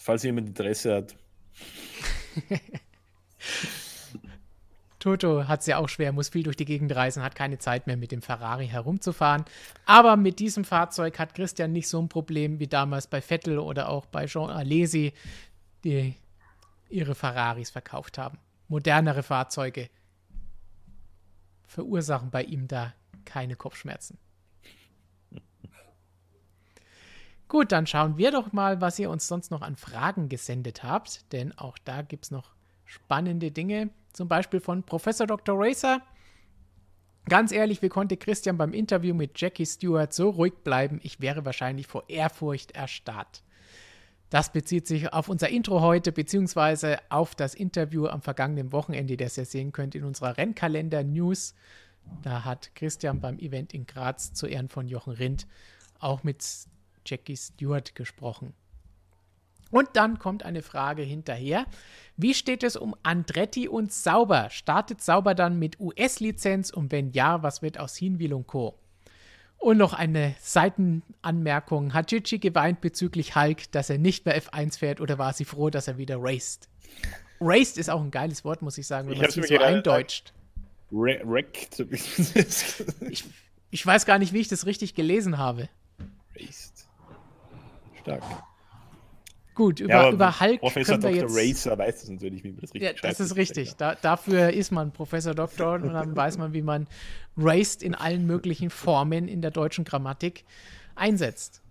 falls 0.06 0.23
jemand 0.23 0.48
Interesse 0.48 0.95
hat. 0.95 1.15
Toto 4.99 5.48
hat 5.48 5.61
es 5.61 5.65
ja 5.65 5.77
auch 5.77 5.90
schwer, 5.90 6.11
muss 6.11 6.30
viel 6.30 6.44
durch 6.44 6.56
die 6.56 6.65
Gegend 6.65 6.95
reisen, 6.95 7.23
hat 7.23 7.36
keine 7.36 7.57
Zeit 7.57 7.88
mehr 7.88 7.98
mit 7.98 8.11
dem 8.11 8.22
Ferrari 8.22 8.68
herumzufahren. 8.68 9.45
Aber 9.86 10.15
mit 10.15 10.38
diesem 10.40 10.64
Fahrzeug 10.64 11.18
hat 11.18 11.34
Christian 11.34 11.72
nicht 11.72 11.88
so 11.88 11.99
ein 11.99 12.10
Problem 12.10 12.60
wie 12.60 12.68
damals 12.68 13.07
bei 13.07 13.19
Vettel 13.19 13.57
oder 13.57 13.90
auch 13.90 14.06
bei 14.06 14.27
Jean 14.27 14.49
Alesi, 14.52 15.14
die 15.84 16.15
ihre 16.90 17.15
Ferraris 17.15 17.72
verkauft 17.72 18.19
haben. 18.19 18.38
Modernere 18.68 19.23
Fahrzeuge 19.23 19.90
verursachen 21.68 22.30
bei 22.30 22.44
ihm 22.44 22.68
da 22.68 22.94
keine 23.26 23.56
Kopfschmerzen. 23.56 24.19
Gut, 27.56 27.72
dann 27.72 27.88
schauen 27.88 28.18
wir 28.18 28.32
doch 28.32 28.52
mal, 28.52 28.82
was 28.82 28.99
ihr 28.99 29.10
uns 29.10 29.30
sonst 29.30 29.49
noch 29.49 29.61
an 29.61 29.77
Fragen 29.77 30.27
gesendet 30.27 30.84
habt, 30.84 31.32
denn 31.32 31.57
auch 31.57 31.77
da 31.77 32.02
gibt 32.02 32.26
es 32.26 32.32
noch 32.32 32.52
spannende 32.84 33.49
Dinge, 33.49 33.91
zum 34.11 34.27
Beispiel 34.27 34.60
von 34.60 34.84
Professor 34.84 35.26
Dr. 35.26 35.56
Racer. 35.57 36.02
Ganz 37.30 37.53
ehrlich, 37.53 37.82
wie 37.82 37.88
konnte 37.88 38.18
Christian 38.18 38.57
beim 38.57 38.73
Interview 38.73 39.15
mit 39.15 39.40
Jackie 39.40 39.65
Stewart 39.65 40.11
so 40.11 40.32
ruhig 40.32 40.53
bleiben? 40.65 40.99
Ich 41.02 41.22
wäre 41.22 41.45
wahrscheinlich 41.45 41.88
vor 41.88 42.03
Ehrfurcht 42.10 42.72
erstarrt. 42.72 43.41
Das 44.30 44.52
bezieht 44.52 44.86
sich 44.86 45.14
auf 45.14 45.30
unser 45.30 45.48
Intro 45.48 45.80
heute, 45.80 46.11
beziehungsweise 46.11 46.99
auf 47.07 47.36
das 47.36 47.56
Interview 47.56 48.07
am 48.07 48.22
vergangenen 48.22 48.73
Wochenende, 48.73 49.15
das 49.15 49.38
ihr 49.38 49.45
sehen 49.45 49.72
könnt 49.72 49.95
in 49.95 50.03
unserer 50.03 50.36
Rennkalender-News. 50.36 51.56
Da 52.22 52.44
hat 52.44 52.76
Christian 52.76 53.22
beim 53.22 53.40
Event 53.40 53.73
in 53.73 53.86
Graz 53.86 54.34
zu 54.34 54.45
Ehren 54.45 54.68
von 54.68 54.90
Jochen 54.90 55.14
Rindt 55.14 55.48
auch 55.99 56.23
mit 56.23 56.44
Jackie 57.06 57.38
Stewart 57.38 57.95
gesprochen. 57.95 58.53
Und 59.72 59.90
dann 59.94 60.19
kommt 60.19 60.44
eine 60.44 60.61
Frage 60.61 61.02
hinterher. 61.02 61.65
Wie 62.18 62.34
steht 62.34 62.64
es 62.64 62.76
um 62.76 62.95
Andretti 63.03 63.68
und 63.68 63.91
Sauber? 63.91 64.49
Startet 64.49 65.02
Sauber 65.02 65.36
dann 65.36 65.60
mit 65.60 65.80
US-Lizenz 65.80 66.69
und 66.69 66.91
wenn 66.91 67.11
ja, 67.11 67.44
was 67.44 67.61
wird 67.61 67.80
aus 67.80 67.98
Hinwil 67.98 68.34
und 68.34 68.48
Co.? 68.48 68.80
Und 69.57 69.77
noch 69.77 69.94
eine 69.94 70.36
Seitenanmerkung. 70.40 71.94
Hat 71.94 72.07
Gigi 72.07 72.40
geweint 72.40 72.82
bezüglich 72.82 73.36
Hulk, 73.36 73.72
dass 73.72 73.90
er 73.90 73.98
nicht 73.98 74.26
mehr 74.26 74.40
F1 74.41 74.77
fährt 74.77 75.02
oder 75.02 75.18
war 75.18 75.34
sie 75.34 75.45
froh, 75.45 75.69
dass 75.69 75.88
er 75.88 75.98
wieder 75.98 76.18
raced? 76.19 76.69
Raced 77.41 77.77
ist 77.77 77.90
auch 77.90 78.02
ein 78.02 78.11
geiles 78.11 78.45
Wort, 78.45 78.61
muss 78.61 78.77
ich 78.77 78.88
sagen, 78.88 79.10
wenn 79.10 79.18
man 79.18 79.26
es 79.26 79.34
so 79.34 79.57
eindeutscht. 79.57 80.34
Wrecked. 80.91 81.80
ich, 83.10 83.23
ich 83.72 83.86
weiß 83.86 84.06
gar 84.06 84.19
nicht, 84.19 84.34
wie 84.34 84.40
ich 84.40 84.48
das 84.48 84.65
richtig 84.65 84.94
gelesen 84.94 85.38
habe. 85.38 85.68
Raced. 86.36 86.84
Stark. 88.06 88.23
Gut, 89.56 89.80
über, 89.80 89.90
ja, 89.90 90.10
über 90.11 90.40
Hulk 90.40 90.60
Professor 90.60 90.99
können 90.99 91.15
wir 91.15 91.22
Dr. 91.22 91.38
jetzt... 91.38 91.65
Racer 91.65 91.77
weiß 91.77 92.02
das 92.02 92.10
natürlich, 92.10 92.44
wie 92.44 92.52
man 92.52 92.61
das 92.61 92.73
richtig 92.73 93.02
ja, 93.02 93.10
Das 93.10 93.19
ist 93.19 93.36
richtig. 93.36 93.76
Da, 93.77 93.95
dafür 93.95 94.52
ist 94.52 94.72
man 94.72 94.91
Professor 94.91 95.34
Doktor 95.34 95.76
und 95.76 95.94
dann 95.94 96.15
weiß 96.15 96.38
man, 96.38 96.53
wie 96.53 96.61
man 96.61 96.88
raced 97.38 97.82
in 97.82 97.95
allen 97.95 98.27
möglichen 98.27 98.69
Formen 98.69 99.27
in 99.27 99.41
der 99.41 99.52
deutschen 99.52 99.86
Grammatik 99.86 100.44
einsetzt. 100.94 101.61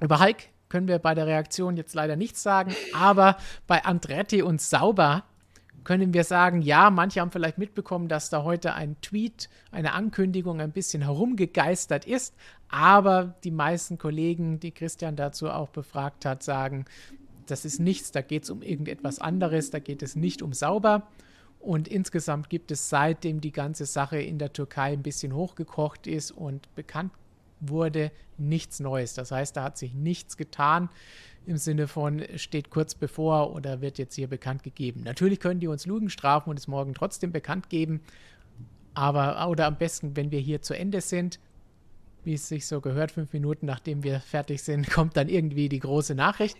Über 0.00 0.18
Hulk 0.18 0.48
können 0.68 0.88
wir 0.88 0.98
bei 0.98 1.14
der 1.14 1.26
Reaktion 1.26 1.76
jetzt 1.76 1.94
leider 1.94 2.16
nichts 2.16 2.42
sagen, 2.42 2.74
aber 2.92 3.36
bei 3.68 3.84
Andretti 3.84 4.42
und 4.42 4.60
Sauber 4.60 5.24
können 5.84 6.14
wir 6.14 6.24
sagen, 6.24 6.62
ja, 6.62 6.90
manche 6.90 7.20
haben 7.20 7.30
vielleicht 7.30 7.58
mitbekommen, 7.58 8.08
dass 8.08 8.30
da 8.30 8.44
heute 8.44 8.74
ein 8.74 8.96
Tweet, 9.00 9.48
eine 9.70 9.92
Ankündigung 9.92 10.60
ein 10.60 10.72
bisschen 10.72 11.02
herumgegeistert 11.02 12.04
ist, 12.04 12.34
aber 12.68 13.34
die 13.44 13.50
meisten 13.50 13.98
Kollegen, 13.98 14.60
die 14.60 14.72
Christian 14.72 15.16
dazu 15.16 15.50
auch 15.50 15.70
befragt 15.70 16.24
hat, 16.24 16.42
sagen, 16.42 16.84
das 17.46 17.64
ist 17.64 17.80
nichts, 17.80 18.12
da 18.12 18.22
geht 18.22 18.44
es 18.44 18.50
um 18.50 18.62
irgendetwas 18.62 19.18
anderes, 19.18 19.70
da 19.70 19.78
geht 19.78 20.02
es 20.02 20.16
nicht 20.16 20.42
um 20.42 20.52
sauber. 20.52 21.08
Und 21.58 21.86
insgesamt 21.86 22.50
gibt 22.50 22.70
es 22.72 22.88
seitdem 22.88 23.40
die 23.40 23.52
ganze 23.52 23.86
Sache 23.86 24.20
in 24.20 24.38
der 24.38 24.52
Türkei 24.52 24.92
ein 24.92 25.02
bisschen 25.02 25.32
hochgekocht 25.34 26.06
ist 26.06 26.32
und 26.32 26.74
bekannt 26.74 27.12
wurde, 27.60 28.10
nichts 28.36 28.80
Neues. 28.80 29.14
Das 29.14 29.30
heißt, 29.30 29.56
da 29.56 29.62
hat 29.62 29.78
sich 29.78 29.94
nichts 29.94 30.36
getan 30.36 30.88
im 31.46 31.56
Sinne 31.56 31.88
von 31.88 32.24
steht 32.36 32.70
kurz 32.70 32.94
bevor 32.94 33.54
oder 33.54 33.80
wird 33.80 33.98
jetzt 33.98 34.14
hier 34.14 34.28
bekannt 34.28 34.62
gegeben. 34.62 35.02
Natürlich 35.02 35.40
können 35.40 35.60
die 35.60 35.68
uns 35.68 35.86
Lügen 35.86 36.10
strafen 36.10 36.50
und 36.50 36.58
es 36.58 36.68
morgen 36.68 36.94
trotzdem 36.94 37.32
bekannt 37.32 37.68
geben, 37.68 38.00
aber 38.94 39.48
oder 39.48 39.66
am 39.66 39.76
besten, 39.76 40.16
wenn 40.16 40.30
wir 40.30 40.40
hier 40.40 40.62
zu 40.62 40.74
Ende 40.74 41.00
sind, 41.00 41.40
wie 42.24 42.34
es 42.34 42.48
sich 42.48 42.66
so 42.66 42.80
gehört, 42.80 43.12
fünf 43.12 43.32
Minuten 43.32 43.66
nachdem 43.66 44.02
wir 44.02 44.20
fertig 44.20 44.62
sind, 44.62 44.90
kommt 44.90 45.16
dann 45.16 45.28
irgendwie 45.28 45.68
die 45.68 45.80
große 45.80 46.14
Nachricht. 46.14 46.58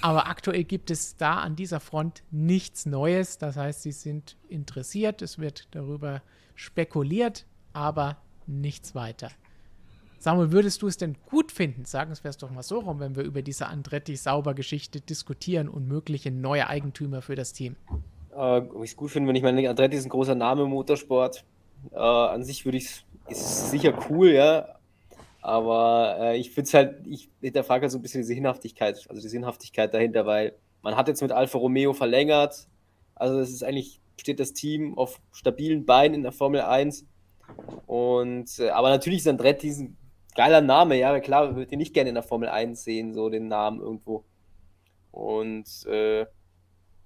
Aber 0.00 0.28
aktuell 0.28 0.64
gibt 0.64 0.90
es 0.90 1.16
da 1.16 1.38
an 1.38 1.54
dieser 1.54 1.80
Front 1.80 2.22
nichts 2.30 2.86
Neues. 2.86 3.38
Das 3.38 3.56
heißt, 3.56 3.82
sie 3.82 3.92
sind 3.92 4.36
interessiert, 4.48 5.20
es 5.22 5.38
wird 5.38 5.68
darüber 5.72 6.22
spekuliert, 6.54 7.44
aber 7.72 8.16
nichts 8.46 8.94
weiter. 8.94 9.30
Samuel, 10.20 10.50
würdest 10.50 10.82
du 10.82 10.88
es 10.88 10.96
denn 10.96 11.16
gut 11.30 11.52
finden? 11.52 11.84
Sagen 11.84 12.12
wir 12.20 12.28
es 12.28 12.36
doch 12.38 12.50
mal 12.50 12.64
so 12.64 12.80
rum, 12.80 12.98
wenn 12.98 13.14
wir 13.14 13.22
über 13.22 13.40
diese 13.40 13.66
Andretti-Sauber-Geschichte 13.66 15.00
diskutieren 15.00 15.68
und 15.68 15.86
mögliche 15.86 16.32
neue 16.32 16.66
Eigentümer 16.66 17.22
für 17.22 17.36
das 17.36 17.52
Team. 17.52 17.76
Äh, 18.32 18.36
ob 18.36 18.82
ich 18.82 18.90
es 18.90 18.96
gut 18.96 19.12
finde, 19.12 19.28
wenn 19.28 19.36
ich 19.36 19.44
meine, 19.44 19.68
Andretti 19.70 19.96
ist 19.96 20.06
ein 20.06 20.10
großer 20.10 20.34
Name 20.34 20.62
im 20.62 20.70
Motorsport. 20.70 21.44
Äh, 21.92 21.98
an 21.98 22.42
sich 22.42 22.64
würde 22.64 22.78
ich 22.78 23.04
es, 23.28 23.70
sicher 23.70 23.96
cool, 24.10 24.30
ja. 24.30 24.74
Aber 25.40 26.16
äh, 26.18 26.36
ich 26.36 26.50
finde 26.50 26.66
es 26.66 26.74
halt, 26.74 27.06
ich 27.06 27.30
hinterfrage 27.40 27.82
halt 27.82 27.92
so 27.92 27.98
ein 27.98 28.02
bisschen 28.02 28.22
diese 28.22 28.34
Sinnhaftigkeit, 28.34 29.06
also 29.08 29.22
die 29.22 29.28
Sinnhaftigkeit 29.28 29.94
dahinter, 29.94 30.26
weil 30.26 30.54
man 30.82 30.96
hat 30.96 31.06
jetzt 31.06 31.22
mit 31.22 31.30
Alfa 31.30 31.58
Romeo 31.58 31.92
verlängert. 31.92 32.66
Also 33.14 33.38
es 33.38 33.50
ist 33.50 33.62
eigentlich, 33.62 34.00
steht 34.20 34.40
das 34.40 34.52
Team 34.52 34.98
auf 34.98 35.20
stabilen 35.30 35.86
Beinen 35.86 36.14
in 36.14 36.22
der 36.22 36.32
Formel 36.32 36.62
1. 36.62 37.06
Und, 37.86 38.58
äh, 38.58 38.70
aber 38.70 38.90
natürlich 38.90 39.20
ist 39.20 39.28
Andretti 39.28 39.70
ein 39.70 39.96
geiler 40.38 40.60
Name, 40.60 40.96
ja, 40.96 41.18
klar, 41.18 41.56
würde 41.56 41.68
ich 41.68 41.76
nicht 41.76 41.94
gerne 41.94 42.10
in 42.10 42.14
der 42.14 42.22
Formel 42.22 42.48
1 42.48 42.84
sehen, 42.84 43.12
so 43.12 43.28
den 43.28 43.48
Namen 43.48 43.80
irgendwo. 43.80 44.24
Und 45.10 45.66
äh, 45.86 46.26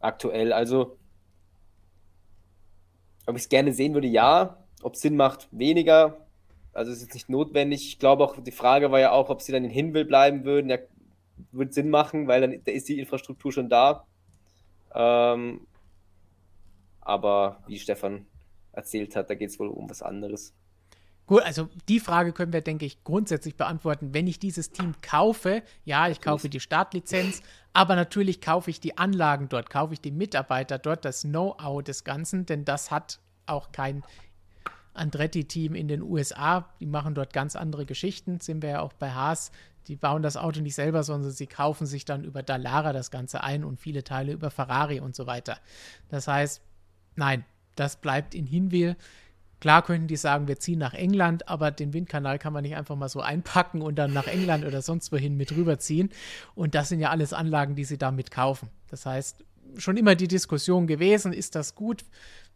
aktuell, 0.00 0.52
also, 0.52 0.98
ob 3.24 3.36
ich 3.36 3.44
es 3.44 3.48
gerne 3.48 3.72
sehen 3.72 3.94
würde, 3.94 4.09
ja. 4.09 4.62
Ob 4.82 4.94
es 4.94 5.00
Sinn 5.00 5.16
macht, 5.16 5.48
weniger. 5.50 6.26
Also 6.74 6.92
es 6.92 7.00
ist 7.00 7.14
nicht 7.14 7.30
notwendig. 7.30 7.86
Ich 7.86 7.98
glaube 7.98 8.22
auch, 8.22 8.38
die 8.38 8.52
Frage 8.52 8.90
war 8.90 9.00
ja 9.00 9.12
auch, 9.12 9.30
ob 9.30 9.40
sie 9.40 9.52
dann 9.52 9.64
in 9.64 9.70
Hinwil 9.70 10.04
bleiben 10.04 10.44
würden. 10.44 10.68
Ja, 10.68 10.76
würde 11.52 11.72
Sinn 11.72 11.88
machen, 11.88 12.28
weil 12.28 12.42
dann 12.42 12.62
da 12.64 12.70
ist 12.70 12.88
die 12.90 12.98
Infrastruktur 12.98 13.50
schon 13.50 13.70
da. 13.70 14.06
Ähm, 14.94 15.66
aber 17.00 17.62
wie 17.66 17.78
Stefan 17.78 18.26
erzählt 18.72 19.16
hat, 19.16 19.30
da 19.30 19.34
geht 19.34 19.48
es 19.48 19.59
wohl 19.59 19.68
um 19.68 19.88
was 19.88 20.02
anderes. 20.02 20.54
Gut, 21.27 21.43
also 21.43 21.69
die 21.89 22.01
Frage 22.01 22.32
können 22.32 22.53
wir, 22.53 22.62
denke 22.62 22.85
ich, 22.85 23.05
grundsätzlich 23.05 23.57
beantworten. 23.57 24.12
Wenn 24.12 24.27
ich 24.27 24.39
dieses 24.39 24.70
Team 24.70 24.94
kaufe, 25.03 25.62
ja, 25.85 26.09
ich 26.09 26.20
kaufe 26.20 26.49
die 26.49 26.61
Startlizenz, 26.61 27.43
aber 27.73 27.94
natürlich 27.94 28.40
kaufe 28.40 28.70
ich 28.70 28.81
die 28.81 28.99
Anlagen 28.99 29.49
dort, 29.49 29.70
kaufe 29.70 29.94
ich 29.94 30.01
die 30.01 30.11
Mitarbeiter 30.11 30.78
dort, 30.78 31.05
das 31.05 31.23
Know-how 31.23 31.82
des 31.82 32.05
Ganzen, 32.05 32.44
denn 32.44 32.65
das 32.65 32.90
hat 32.90 33.20
auch 33.47 33.73
kein 33.73 34.03
Andretti-Team 34.94 35.74
in 35.74 35.89
den 35.89 36.03
USA. 36.03 36.69
Die 36.81 36.86
machen 36.86 37.15
dort 37.15 37.32
ganz 37.32 37.57
andere 37.57 37.86
Geschichten, 37.86 38.40
sind 38.40 38.62
wir 38.62 38.70
ja 38.70 38.81
auch 38.81 38.93
bei 38.93 39.12
Haas. 39.12 39.53
Die 39.89 39.97
bauen 39.97 40.23
das 40.23 40.36
Auto 40.36 40.61
nicht 40.61 40.74
selber, 40.74 41.03
sondern 41.03 41.31
sie 41.31 41.47
kaufen 41.47 41.86
sich 41.86 42.05
dann 42.05 42.24
über 42.24 42.43
Dallara 42.43 42.93
das 42.93 43.11
Ganze 43.11 43.43
ein 43.43 43.65
und 43.65 43.81
viele 43.81 44.05
Teile 44.05 44.32
über 44.32 44.51
Ferrari 44.51 45.01
und 45.01 45.16
so 45.16 45.27
weiter. 45.27 45.59
Das 46.09 46.28
heißt, 46.28 46.62
nein, 47.16 47.44
das 47.74 47.97
bleibt 47.97 48.35
in 48.35 48.47
Hinwil. 48.47 48.97
Klar 49.62 49.82
könnten 49.82 50.09
die 50.09 50.16
sagen, 50.16 50.48
wir 50.48 50.59
ziehen 50.59 50.80
nach 50.80 50.93
England, 50.93 51.48
aber 51.48 51.70
den 51.70 51.93
Windkanal 51.93 52.40
kann 52.40 52.52
man 52.52 52.64
nicht 52.64 52.74
einfach 52.74 52.97
mal 52.97 53.09
so 53.09 53.20
einpacken 53.20 53.80
und 53.80 53.94
dann 53.94 54.12
nach 54.12 54.26
England 54.26 54.64
oder 54.64 54.82
sonst 54.82 55.12
wohin 55.12 55.36
mit 55.36 55.52
rüberziehen. 55.52 56.10
Und 56.56 56.74
das 56.74 56.89
sind 56.89 56.98
ja 56.98 57.10
alles 57.10 57.32
Anlagen, 57.32 57.76
die 57.76 57.84
sie 57.84 57.97
damit 57.97 58.32
kaufen. 58.32 58.70
Das 58.90 59.06
heißt, 59.06 59.44
schon 59.76 59.97
immer 59.97 60.16
die 60.16 60.26
Diskussion 60.26 60.89
gewesen, 60.89 61.32
ist 61.32 61.55
das 61.55 61.76
gut 61.76 62.05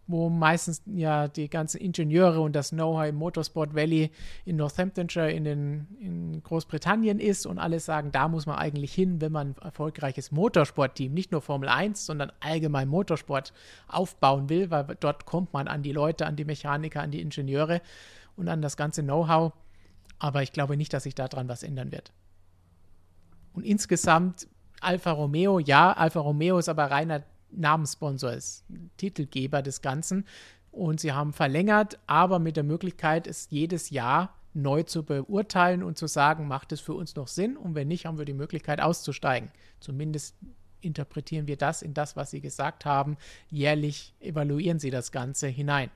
wo 0.07 0.29
meistens 0.29 0.83
ja 0.87 1.27
die 1.27 1.49
ganzen 1.49 1.79
Ingenieure 1.79 2.41
und 2.41 2.55
das 2.55 2.71
Know-how 2.71 3.09
im 3.09 3.17
Motorsport 3.17 3.75
Valley 3.75 4.11
in 4.45 4.57
Northamptonshire 4.57 5.31
in, 5.31 5.45
den, 5.45 5.87
in 5.99 6.43
Großbritannien 6.43 7.19
ist 7.19 7.47
und 7.47 7.59
alle 7.59 7.81
sagen, 7.81 8.13
da 8.13 8.29
muss 8.29 8.47
man 8.47 8.57
eigentlich 8.57 8.95
hin, 8.95 9.21
wenn 9.21 9.33
man 9.33 9.49
ein 9.49 9.63
erfolgreiches 9.63 10.31
Motorsportteam, 10.31 11.13
nicht 11.13 11.33
nur 11.33 11.41
Formel 11.41 11.69
1, 11.69 12.07
sondern 12.07 12.31
allgemein 12.41 12.89
Motorsport 12.89 13.53
aufbauen 13.89 14.49
will, 14.49 14.71
weil 14.71 14.87
dort 15.01 15.27
kommt 15.27 15.53
man 15.53 15.67
an 15.67 15.83
die 15.83 15.93
Leute, 15.93 16.27
an 16.27 16.37
die 16.37 16.45
Mechaniker, 16.45 17.01
an 17.01 17.11
die 17.11 17.21
Ingenieure 17.21 17.81
und 18.37 18.49
an 18.49 18.63
das 18.63 18.77
ganze 18.77 19.03
Know-how. 19.03 19.53
Aber 20.19 20.43
ich 20.43 20.53
glaube 20.53 20.77
nicht, 20.77 20.93
dass 20.93 21.03
sich 21.03 21.15
daran 21.15 21.49
was 21.49 21.63
ändern 21.63 21.91
wird. 21.91 22.13
Und 23.53 23.65
insgesamt 23.65 24.47
Alfa 24.81 25.11
Romeo, 25.11 25.59
ja, 25.59 25.93
Alfa 25.93 26.21
Romeo 26.21 26.59
ist 26.59 26.69
aber 26.69 26.91
reiner 26.91 27.23
Namenssponsor 27.51 28.33
ist, 28.33 28.65
Titelgeber 28.97 29.63
des 29.63 29.83
Ganzen. 29.83 30.27
Und 30.73 31.01
sie 31.01 31.13
haben 31.13 31.33
verlängert, 31.33 31.99
aber 32.07 32.39
mit 32.39 32.57
der 32.57 32.65
Möglichkeit, 32.65 33.27
es 33.27 33.49
jedes 33.51 33.91
Jahr 33.91 34.35
neu 34.53 34.83
zu 34.83 35.05
beurteilen 35.05 35.83
und 35.83 35.99
zu 35.99 36.07
sagen, 36.07 36.49
macht 36.49 36.73
es 36.73 36.81
für 36.81 36.95
uns 36.95 37.15
noch 37.15 37.29
Sinn? 37.29 37.57
Und 37.57 37.75
wenn 37.75 37.89
nicht, 37.89 38.07
haben 38.07 38.19
wir 38.19 38.25
die 38.25 38.33
Möglichkeit 38.33 38.81
auszusteigen. 38.81 39.51
Zumindest 39.81 40.37
interpretieren 40.81 41.47
wir 41.47 41.57
das 41.57 41.83
in 41.83 41.95
das, 41.95 42.17
was 42.17 42.31
Sie 42.31 42.41
gesagt 42.41 42.85
haben. 42.85 43.17
Jährlich 43.51 44.15
evaluieren 44.21 44.79
Sie 44.79 44.91
das 44.91 45.13
Ganze 45.13 45.47
hinein. 45.49 45.91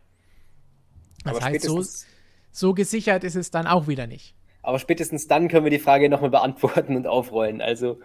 Das 1.24 1.36
aber 1.36 1.44
heißt, 1.44 1.64
so, 1.64 1.82
so 2.50 2.74
gesichert 2.74 3.24
ist 3.24 3.36
es 3.36 3.50
dann 3.50 3.66
auch 3.66 3.86
wieder 3.86 4.06
nicht. 4.06 4.34
Aber 4.62 4.78
spätestens 4.78 5.26
dann 5.26 5.48
können 5.48 5.64
wir 5.64 5.70
die 5.70 5.78
Frage 5.78 6.08
nochmal 6.08 6.30
beantworten 6.30 6.96
und 6.96 7.06
aufrollen. 7.06 7.62
Also 7.62 8.00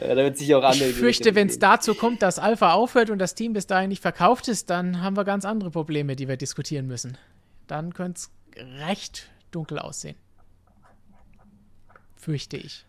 äh, 0.00 0.14
da 0.14 0.16
wird 0.16 0.38
sich 0.38 0.54
auch 0.54 0.62
andere. 0.62 0.90
Ich 0.90 0.96
fürchte, 0.96 1.34
wenn 1.34 1.48
es 1.48 1.58
dazu 1.58 1.94
kommt, 1.94 2.22
dass 2.22 2.38
Alpha 2.38 2.72
aufhört 2.72 3.10
und 3.10 3.18
das 3.18 3.34
Team 3.34 3.52
bis 3.52 3.66
dahin 3.66 3.88
nicht 3.88 4.02
verkauft 4.02 4.48
ist, 4.48 4.70
dann 4.70 5.02
haben 5.02 5.16
wir 5.16 5.24
ganz 5.24 5.44
andere 5.44 5.70
Probleme, 5.70 6.16
die 6.16 6.28
wir 6.28 6.36
diskutieren 6.36 6.86
müssen. 6.86 7.16
Dann 7.66 7.92
könnte 7.94 8.20
es 8.20 8.30
recht 8.80 9.30
dunkel 9.50 9.78
aussehen. 9.78 10.16
Fürchte 12.16 12.56
ich. 12.56 12.84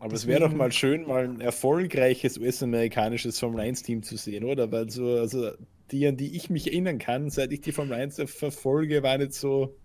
Aber 0.00 0.14
es 0.14 0.26
wäre 0.26 0.40
doch 0.40 0.52
mal 0.52 0.72
schön, 0.72 1.06
mal 1.06 1.24
ein 1.24 1.40
erfolgreiches 1.40 2.38
US-amerikanisches 2.38 3.38
Formel-1-Team 3.38 4.02
zu 4.02 4.16
sehen, 4.16 4.44
oder? 4.44 4.72
Weil 4.72 4.90
so, 4.90 5.16
also 5.16 5.52
die, 5.92 6.06
an 6.06 6.16
die 6.16 6.34
ich 6.36 6.50
mich 6.50 6.66
erinnern 6.66 6.98
kann, 6.98 7.30
seit 7.30 7.52
ich 7.52 7.60
die 7.60 7.72
Formel 7.72 7.94
1 7.94 8.20
verfolge, 8.26 9.02
war 9.02 9.18
nicht 9.18 9.34
so, 9.34 9.76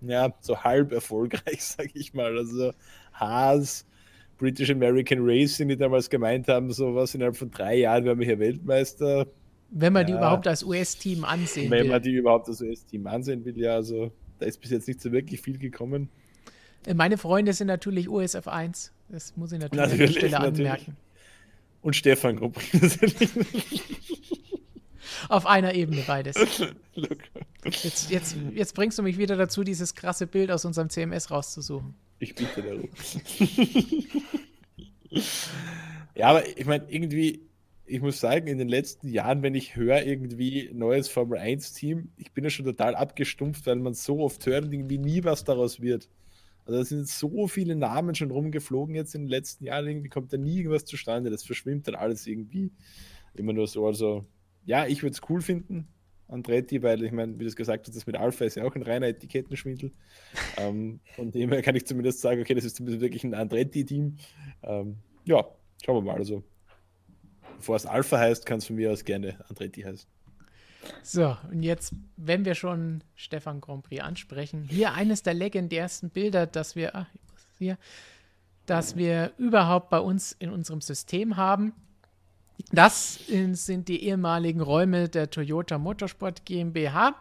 ja, 0.00 0.34
so 0.40 0.64
halb 0.64 0.90
erfolgreich, 0.92 1.62
sage 1.64 1.90
ich 1.94 2.14
mal. 2.14 2.36
Also 2.36 2.72
Haas, 3.12 3.86
British 4.42 4.70
American 4.70 5.20
Racing, 5.22 5.68
die 5.68 5.76
damals 5.76 6.10
gemeint 6.10 6.48
haben, 6.48 6.72
so 6.72 6.96
was 6.96 7.14
innerhalb 7.14 7.36
von 7.36 7.48
drei 7.48 7.76
Jahren 7.76 8.04
werden 8.04 8.18
wir 8.18 8.26
hier 8.26 8.40
Weltmeister. 8.40 9.28
Wenn 9.70 9.92
man 9.92 10.02
ja, 10.02 10.06
die 10.08 10.14
überhaupt 10.14 10.48
als 10.48 10.64
US-Team 10.64 11.24
ansehen 11.24 11.70
wenn 11.70 11.78
will. 11.78 11.84
Wenn 11.84 11.90
man 11.92 12.02
die 12.02 12.14
überhaupt 12.14 12.48
als 12.48 12.60
US-Team 12.60 13.06
ansehen 13.06 13.44
will, 13.44 13.56
ja, 13.56 13.76
also 13.76 14.10
da 14.40 14.46
ist 14.46 14.60
bis 14.60 14.72
jetzt 14.72 14.88
nicht 14.88 15.00
so 15.00 15.12
wirklich 15.12 15.40
viel 15.40 15.58
gekommen. 15.58 16.08
Äh, 16.84 16.94
meine 16.94 17.18
Freunde 17.18 17.52
sind 17.52 17.68
natürlich 17.68 18.08
USF 18.08 18.48
1. 18.48 18.92
Das 19.10 19.36
muss 19.36 19.52
ich 19.52 19.60
natürlich, 19.60 19.80
natürlich 19.80 20.00
an 20.00 20.06
der 20.06 20.12
Stelle 20.18 20.32
natürlich. 20.32 20.58
anmerken. 20.58 20.96
Und 21.80 21.94
Stefan 21.94 22.34
Grupp. 22.34 22.58
Auf 25.28 25.46
einer 25.46 25.72
Ebene 25.74 26.02
beides. 26.04 26.34
Jetzt, 27.64 28.10
jetzt, 28.10 28.34
jetzt 28.54 28.74
bringst 28.74 28.98
du 28.98 29.04
mich 29.04 29.18
wieder 29.18 29.36
dazu, 29.36 29.62
dieses 29.62 29.94
krasse 29.94 30.26
Bild 30.26 30.50
aus 30.50 30.64
unserem 30.64 30.90
CMS 30.90 31.30
rauszusuchen. 31.30 31.94
Ich 32.22 32.36
bitte 32.36 32.62
darum. 32.62 32.88
ja, 36.14 36.28
aber 36.28 36.56
ich 36.56 36.64
meine, 36.66 36.88
irgendwie, 36.88 37.48
ich 37.84 38.00
muss 38.00 38.20
sagen, 38.20 38.46
in 38.46 38.58
den 38.58 38.68
letzten 38.68 39.08
Jahren, 39.08 39.42
wenn 39.42 39.56
ich 39.56 39.74
höre, 39.74 40.06
irgendwie 40.06 40.70
neues 40.72 41.08
Formel 41.08 41.40
1-Team, 41.40 42.12
ich 42.16 42.30
bin 42.30 42.44
ja 42.44 42.50
schon 42.50 42.64
total 42.64 42.94
abgestumpft, 42.94 43.66
weil 43.66 43.74
man 43.74 43.94
so 43.94 44.20
oft 44.20 44.46
hört 44.46 44.66
und 44.66 44.72
irgendwie 44.72 44.98
nie 44.98 45.24
was 45.24 45.42
daraus 45.42 45.80
wird. 45.80 46.08
Also 46.64 46.78
es 46.78 46.90
sind 46.90 47.08
so 47.08 47.48
viele 47.48 47.74
Namen 47.74 48.14
schon 48.14 48.30
rumgeflogen 48.30 48.94
jetzt 48.94 49.16
in 49.16 49.22
den 49.22 49.30
letzten 49.30 49.64
Jahren, 49.64 49.88
irgendwie 49.88 50.08
kommt 50.08 50.32
da 50.32 50.36
nie 50.36 50.58
irgendwas 50.58 50.84
zustande. 50.84 51.28
Das 51.28 51.42
verschwimmt 51.42 51.88
dann 51.88 51.96
alles 51.96 52.28
irgendwie 52.28 52.70
immer 53.34 53.52
nur 53.52 53.66
so. 53.66 53.84
Also 53.84 54.26
ja, 54.64 54.86
ich 54.86 55.02
würde 55.02 55.14
es 55.14 55.28
cool 55.28 55.42
finden, 55.42 55.88
Andretti, 56.32 56.82
weil 56.82 57.02
ich 57.02 57.12
meine, 57.12 57.34
wie 57.34 57.44
du 57.44 57.46
es 57.46 57.56
gesagt 57.56 57.86
hast, 57.86 57.94
das 57.94 58.06
mit 58.06 58.16
Alpha 58.16 58.44
ist 58.44 58.56
ja 58.56 58.64
auch 58.64 58.74
ein 58.74 58.82
reiner 58.82 59.08
Etikettenschwindel. 59.08 59.92
ähm, 60.56 61.00
von 61.14 61.30
dem 61.30 61.50
her 61.52 61.62
kann 61.62 61.76
ich 61.76 61.86
zumindest 61.86 62.20
sagen, 62.20 62.40
okay, 62.40 62.54
das 62.54 62.64
ist 62.64 62.76
zumindest 62.76 63.02
wirklich 63.02 63.24
ein 63.24 63.34
Andretti-Team. 63.34 64.16
Ähm, 64.62 64.96
ja, 65.24 65.44
schauen 65.84 65.96
wir 65.96 66.12
mal. 66.12 66.16
Also, 66.16 66.42
bevor 67.56 67.76
es 67.76 67.86
Alpha 67.86 68.18
heißt, 68.18 68.46
kann 68.46 68.58
es 68.58 68.66
von 68.66 68.76
mir 68.76 68.92
aus 68.92 69.04
gerne 69.04 69.44
Andretti 69.48 69.82
heißen. 69.82 70.08
So, 71.02 71.36
und 71.50 71.62
jetzt, 71.62 71.94
wenn 72.16 72.44
wir 72.44 72.54
schon 72.54 73.04
Stefan 73.14 73.60
Grand 73.60 73.84
Prix 73.84 74.02
ansprechen, 74.02 74.64
hier 74.64 74.94
eines 74.94 75.22
der 75.22 75.34
legendärsten 75.34 76.10
Bilder, 76.10 76.46
dass 76.46 76.74
wir, 76.74 76.96
ach, 76.96 77.06
hier, 77.58 77.78
dass 78.66 78.96
wir 78.96 79.32
überhaupt 79.38 79.90
bei 79.90 80.00
uns 80.00 80.32
in 80.32 80.50
unserem 80.50 80.80
System 80.80 81.36
haben. 81.36 81.72
Das 82.70 83.18
sind 83.26 83.88
die 83.88 84.04
ehemaligen 84.04 84.60
Räume 84.60 85.08
der 85.08 85.30
Toyota 85.30 85.78
Motorsport 85.78 86.44
GmbH, 86.44 87.14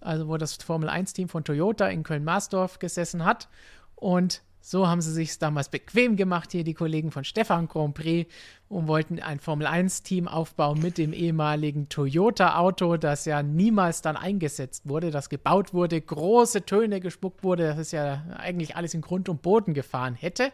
also 0.00 0.28
wo 0.28 0.36
das 0.36 0.54
Formel 0.56 0.88
1-Team 0.88 1.28
von 1.28 1.44
Toyota 1.44 1.88
in 1.88 2.02
Köln-Marsdorf 2.02 2.78
gesessen 2.78 3.24
hat. 3.24 3.48
Und 3.94 4.42
so 4.68 4.88
haben 4.88 5.00
sie 5.00 5.12
sich 5.12 5.38
damals 5.38 5.68
bequem 5.68 6.16
gemacht, 6.16 6.50
hier 6.50 6.64
die 6.64 6.74
Kollegen 6.74 7.12
von 7.12 7.22
Stefan 7.22 7.68
Grand 7.68 7.94
Prix, 7.94 8.28
und 8.68 8.88
wollten 8.88 9.20
ein 9.20 9.38
Formel-1-Team 9.38 10.26
aufbauen 10.26 10.80
mit 10.82 10.98
dem 10.98 11.12
ehemaligen 11.12 11.88
Toyota-Auto, 11.88 12.96
das 12.96 13.24
ja 13.26 13.44
niemals 13.44 14.02
dann 14.02 14.16
eingesetzt 14.16 14.88
wurde, 14.88 15.12
das 15.12 15.28
gebaut 15.28 15.72
wurde, 15.72 16.00
große 16.00 16.66
Töne 16.66 16.98
gespuckt 16.98 17.44
wurde, 17.44 17.68
das 17.68 17.78
ist 17.78 17.92
ja 17.92 18.24
eigentlich 18.36 18.74
alles 18.74 18.92
in 18.92 19.02
Grund 19.02 19.28
und 19.28 19.40
Boden 19.40 19.72
gefahren 19.72 20.16
hätte. 20.16 20.50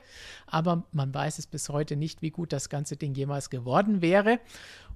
Aber 0.47 0.83
man 0.93 1.15
weiß 1.15 1.39
es 1.39 1.47
bis 1.47 1.71
heute 1.71 1.97
nicht, 1.97 2.21
wie 2.21 2.31
gut 2.31 2.53
das 2.53 2.69
ganze 2.69 2.99
Ding 2.99 3.15
jemals 3.15 3.49
geworden 3.49 4.03
wäre. 4.03 4.41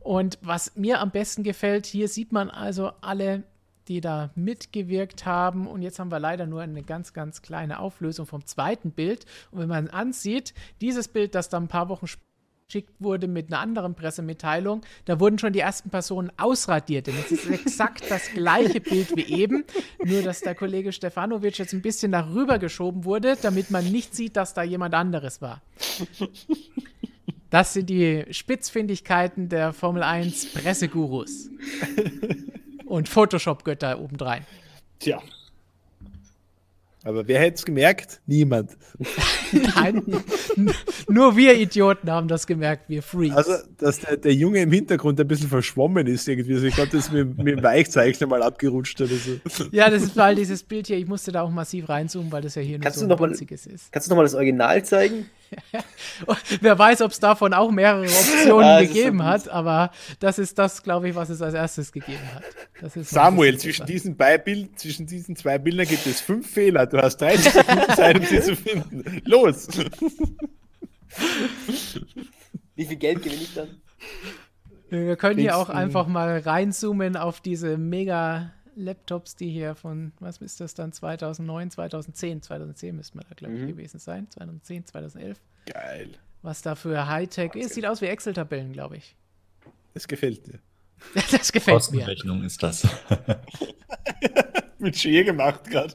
Und 0.00 0.38
was 0.42 0.76
mir 0.76 1.00
am 1.00 1.10
besten 1.10 1.42
gefällt, 1.42 1.86
hier 1.86 2.08
sieht 2.08 2.32
man 2.32 2.50
also 2.50 2.92
alle 3.00 3.44
die 3.88 4.00
da 4.00 4.30
mitgewirkt 4.34 5.26
haben. 5.26 5.66
Und 5.66 5.82
jetzt 5.82 5.98
haben 5.98 6.10
wir 6.10 6.20
leider 6.20 6.46
nur 6.46 6.62
eine 6.62 6.82
ganz, 6.82 7.12
ganz 7.12 7.42
kleine 7.42 7.78
Auflösung 7.78 8.26
vom 8.26 8.44
zweiten 8.46 8.90
Bild. 8.90 9.26
Und 9.50 9.60
wenn 9.60 9.68
man 9.68 9.88
ansieht, 9.88 10.54
dieses 10.80 11.08
Bild, 11.08 11.34
das 11.34 11.48
dann 11.48 11.64
ein 11.64 11.68
paar 11.68 11.88
Wochen 11.88 12.06
später 12.06 12.26
geschickt 12.66 12.94
wurde 12.98 13.28
mit 13.28 13.48
einer 13.48 13.60
anderen 13.60 13.94
Pressemitteilung, 13.94 14.82
da 15.04 15.20
wurden 15.20 15.38
schon 15.38 15.52
die 15.52 15.60
ersten 15.60 15.90
Personen 15.90 16.32
ausradiert. 16.36 17.06
Denn 17.06 17.14
es 17.18 17.30
ist 17.30 17.46
exakt 17.50 18.04
das 18.08 18.30
gleiche 18.30 18.80
Bild 18.80 19.16
wie 19.16 19.22
eben, 19.22 19.64
nur 20.04 20.22
dass 20.22 20.40
der 20.40 20.54
Kollege 20.54 20.92
Stefanovic 20.92 21.58
jetzt 21.58 21.72
ein 21.72 21.82
bisschen 21.82 22.12
darüber 22.12 22.58
geschoben 22.58 23.04
wurde, 23.04 23.36
damit 23.40 23.70
man 23.70 23.84
nicht 23.90 24.14
sieht, 24.14 24.36
dass 24.36 24.54
da 24.54 24.62
jemand 24.62 24.94
anderes 24.94 25.40
war. 25.40 25.62
Das 27.50 27.72
sind 27.72 27.88
die 27.88 28.24
Spitzfindigkeiten 28.30 29.48
der 29.48 29.72
Formel 29.72 30.02
1 30.02 30.52
Pressegurus 30.52 31.48
und 32.86 33.08
Photoshop-Götter 33.08 34.00
obendrein. 34.00 34.46
Tja. 34.98 35.20
Aber 37.06 37.28
wer 37.28 37.38
hätte 37.38 37.54
es 37.54 37.64
gemerkt? 37.64 38.20
Niemand. 38.26 38.76
Nein, 39.52 40.02
nur 41.08 41.36
wir 41.36 41.54
Idioten 41.54 42.10
haben 42.10 42.26
das 42.26 42.48
gemerkt, 42.48 42.88
wir 42.88 43.00
Freaks. 43.00 43.36
Also, 43.36 43.52
dass 43.78 44.00
der, 44.00 44.16
der 44.16 44.34
Junge 44.34 44.60
im 44.60 44.72
Hintergrund 44.72 45.20
ein 45.20 45.28
bisschen 45.28 45.48
verschwommen 45.48 46.08
ist 46.08 46.26
irgendwie. 46.26 46.54
Also 46.54 46.66
ich 46.66 46.74
glaube, 46.74 46.90
das 46.90 47.06
ist 47.06 47.12
mit, 47.12 47.38
mit 47.38 47.58
dem 47.58 47.62
Weichzeichner 47.62 48.26
mal 48.26 48.42
abgerutscht 48.42 49.00
oder 49.00 49.14
so. 49.14 49.66
Ja, 49.70 49.88
das 49.88 50.02
ist 50.02 50.16
weil 50.16 50.34
dieses 50.34 50.64
Bild 50.64 50.88
hier, 50.88 50.96
ich 50.96 51.06
musste 51.06 51.30
da 51.30 51.42
auch 51.42 51.50
massiv 51.50 51.88
reinzoomen, 51.88 52.32
weil 52.32 52.42
das 52.42 52.56
ja 52.56 52.62
hier 52.62 52.80
kannst 52.80 53.00
nur 53.00 53.16
so 53.16 53.24
ein 53.24 53.30
winziges 53.30 53.66
ist. 53.66 53.92
Kannst 53.92 54.08
du 54.08 54.10
nochmal 54.10 54.24
das 54.24 54.34
Original 54.34 54.84
zeigen? 54.84 55.26
Wer 56.60 56.78
weiß, 56.78 57.02
ob 57.02 57.10
es 57.10 57.20
davon 57.20 57.54
auch 57.54 57.70
mehrere 57.70 58.04
Optionen 58.04 58.64
ah, 58.64 58.80
gegeben 58.80 59.18
so 59.18 59.24
hat, 59.24 59.48
aber 59.48 59.90
das 60.18 60.38
ist 60.38 60.58
das, 60.58 60.82
glaube 60.82 61.08
ich, 61.08 61.14
was 61.14 61.30
es 61.30 61.42
als 61.42 61.54
erstes 61.54 61.92
gegeben 61.92 62.22
hat. 62.34 62.44
Samuel, 63.04 63.58
zwischen 63.58 63.86
diesen, 63.86 64.16
Bild, 64.16 64.78
zwischen 64.78 65.06
diesen 65.06 65.36
zwei 65.36 65.58
Bildern 65.58 65.86
gibt 65.86 66.06
es 66.06 66.20
fünf 66.20 66.50
Fehler. 66.50 66.86
Du 66.86 66.98
hast 66.98 67.18
30 67.18 67.52
Sekunden 67.52 67.94
Zeit, 67.94 68.18
um 68.18 68.24
sie 68.26 68.40
zu 68.40 68.56
finden. 68.56 69.22
Los! 69.24 69.68
Wie 72.74 72.84
viel 72.84 72.96
Geld 72.96 73.22
gewinne 73.22 73.42
ich 73.42 73.54
dann? 73.54 73.80
Wir 74.88 75.16
können 75.16 75.40
hier 75.40 75.56
auch 75.56 75.68
einfach 75.68 76.06
mal 76.06 76.38
reinzoomen 76.38 77.16
auf 77.16 77.40
diese 77.40 77.76
mega 77.76 78.52
Laptops, 78.76 79.36
die 79.36 79.50
hier 79.50 79.74
von, 79.74 80.12
was 80.20 80.38
ist 80.38 80.60
das 80.60 80.74
dann, 80.74 80.92
2009, 80.92 81.70
2010, 81.70 82.42
2010 82.42 82.94
müsste 82.94 83.16
man 83.16 83.26
da, 83.28 83.34
glaube 83.34 83.54
ich, 83.54 83.62
mhm. 83.62 83.68
gewesen 83.68 83.98
sein, 83.98 84.30
2010, 84.30 84.86
2011. 84.86 85.40
Geil. 85.66 86.10
Was 86.42 86.62
da 86.62 86.74
für 86.74 87.08
Hightech 87.08 87.54
ist, 87.54 87.74
sieht 87.74 87.86
aus 87.86 88.00
wie 88.00 88.06
Excel-Tabellen, 88.06 88.72
glaube 88.72 88.98
ich. 88.98 89.16
Das 89.94 90.06
gefällt 90.06 90.46
dir. 90.46 90.60
das 91.30 91.50
gefällt 91.52 91.76
Kostenrechnung 91.76 92.40
mir. 92.40 92.46
ist 92.46 92.62
das. 92.62 92.86
Mit 94.78 94.96
Schee 94.96 95.24
gemacht 95.24 95.64
gerade. 95.64 95.94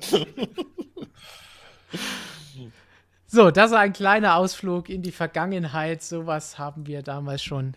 so, 3.28 3.52
das 3.52 3.72
ist 3.72 3.78
ein 3.78 3.94
kleiner 3.94 4.36
Ausflug 4.36 4.90
in 4.90 5.04
die 5.04 5.12
Vergangenheit. 5.12 6.02
Sowas 6.02 6.58
haben 6.58 6.88
wir 6.88 7.04
damals 7.04 7.44
schon 7.44 7.76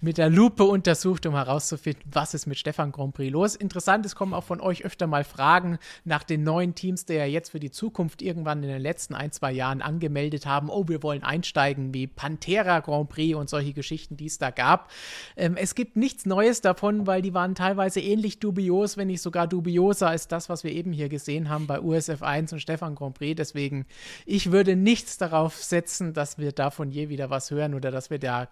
mit 0.00 0.18
der 0.18 0.30
Lupe 0.30 0.64
untersucht, 0.64 1.26
um 1.26 1.34
herauszufinden, 1.34 2.02
was 2.12 2.34
ist 2.34 2.46
mit 2.46 2.58
Stefan 2.58 2.92
Grand 2.92 3.14
Prix 3.14 3.32
los. 3.32 3.56
Interessant, 3.56 4.06
es 4.06 4.14
kommen 4.14 4.32
auch 4.32 4.44
von 4.44 4.60
euch 4.60 4.84
öfter 4.84 5.06
mal 5.06 5.24
Fragen 5.24 5.78
nach 6.04 6.22
den 6.22 6.44
neuen 6.44 6.74
Teams, 6.74 7.04
die 7.04 7.14
ja 7.14 7.24
jetzt 7.24 7.50
für 7.50 7.58
die 7.58 7.70
Zukunft 7.70 8.22
irgendwann 8.22 8.62
in 8.62 8.68
den 8.68 8.80
letzten 8.80 9.14
ein, 9.14 9.32
zwei 9.32 9.50
Jahren 9.50 9.82
angemeldet 9.82 10.46
haben. 10.46 10.70
Oh, 10.70 10.84
wir 10.86 11.02
wollen 11.02 11.24
einsteigen, 11.24 11.92
wie 11.92 12.06
Pantera 12.06 12.80
Grand 12.80 13.08
Prix 13.08 13.36
und 13.36 13.50
solche 13.50 13.72
Geschichten, 13.72 14.16
die 14.16 14.26
es 14.26 14.38
da 14.38 14.50
gab. 14.50 14.90
Ähm, 15.36 15.56
es 15.56 15.74
gibt 15.74 15.96
nichts 15.96 16.26
Neues 16.26 16.60
davon, 16.60 17.06
weil 17.06 17.22
die 17.22 17.34
waren 17.34 17.54
teilweise 17.54 18.00
ähnlich 18.00 18.38
dubios, 18.38 18.96
wenn 18.96 19.08
nicht 19.08 19.22
sogar 19.22 19.48
dubioser 19.48 20.08
als 20.08 20.28
das, 20.28 20.48
was 20.48 20.62
wir 20.62 20.72
eben 20.72 20.92
hier 20.92 21.08
gesehen 21.08 21.48
haben 21.48 21.66
bei 21.66 21.80
USF 21.80 22.22
1 22.22 22.52
und 22.52 22.60
Stefan 22.60 22.94
Grand 22.94 23.14
Prix. 23.14 23.36
Deswegen, 23.36 23.86
ich 24.26 24.52
würde 24.52 24.76
nichts 24.76 25.18
darauf 25.18 25.56
setzen, 25.56 26.12
dass 26.12 26.38
wir 26.38 26.52
davon 26.52 26.90
je 26.90 27.08
wieder 27.08 27.30
was 27.30 27.50
hören 27.50 27.74
oder 27.74 27.90
dass 27.90 28.10
wir 28.10 28.18
da 28.18 28.48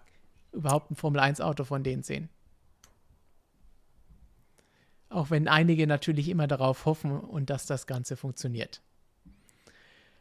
überhaupt 0.51 0.91
ein 0.91 0.95
Formel-1-Auto 0.95 1.63
von 1.63 1.83
denen 1.83 2.03
sehen. 2.03 2.29
Auch 5.09 5.29
wenn 5.29 5.47
einige 5.47 5.87
natürlich 5.87 6.29
immer 6.29 6.47
darauf 6.47 6.85
hoffen 6.85 7.11
und 7.19 7.49
dass 7.49 7.65
das 7.65 7.87
Ganze 7.87 8.17
funktioniert. 8.17 8.81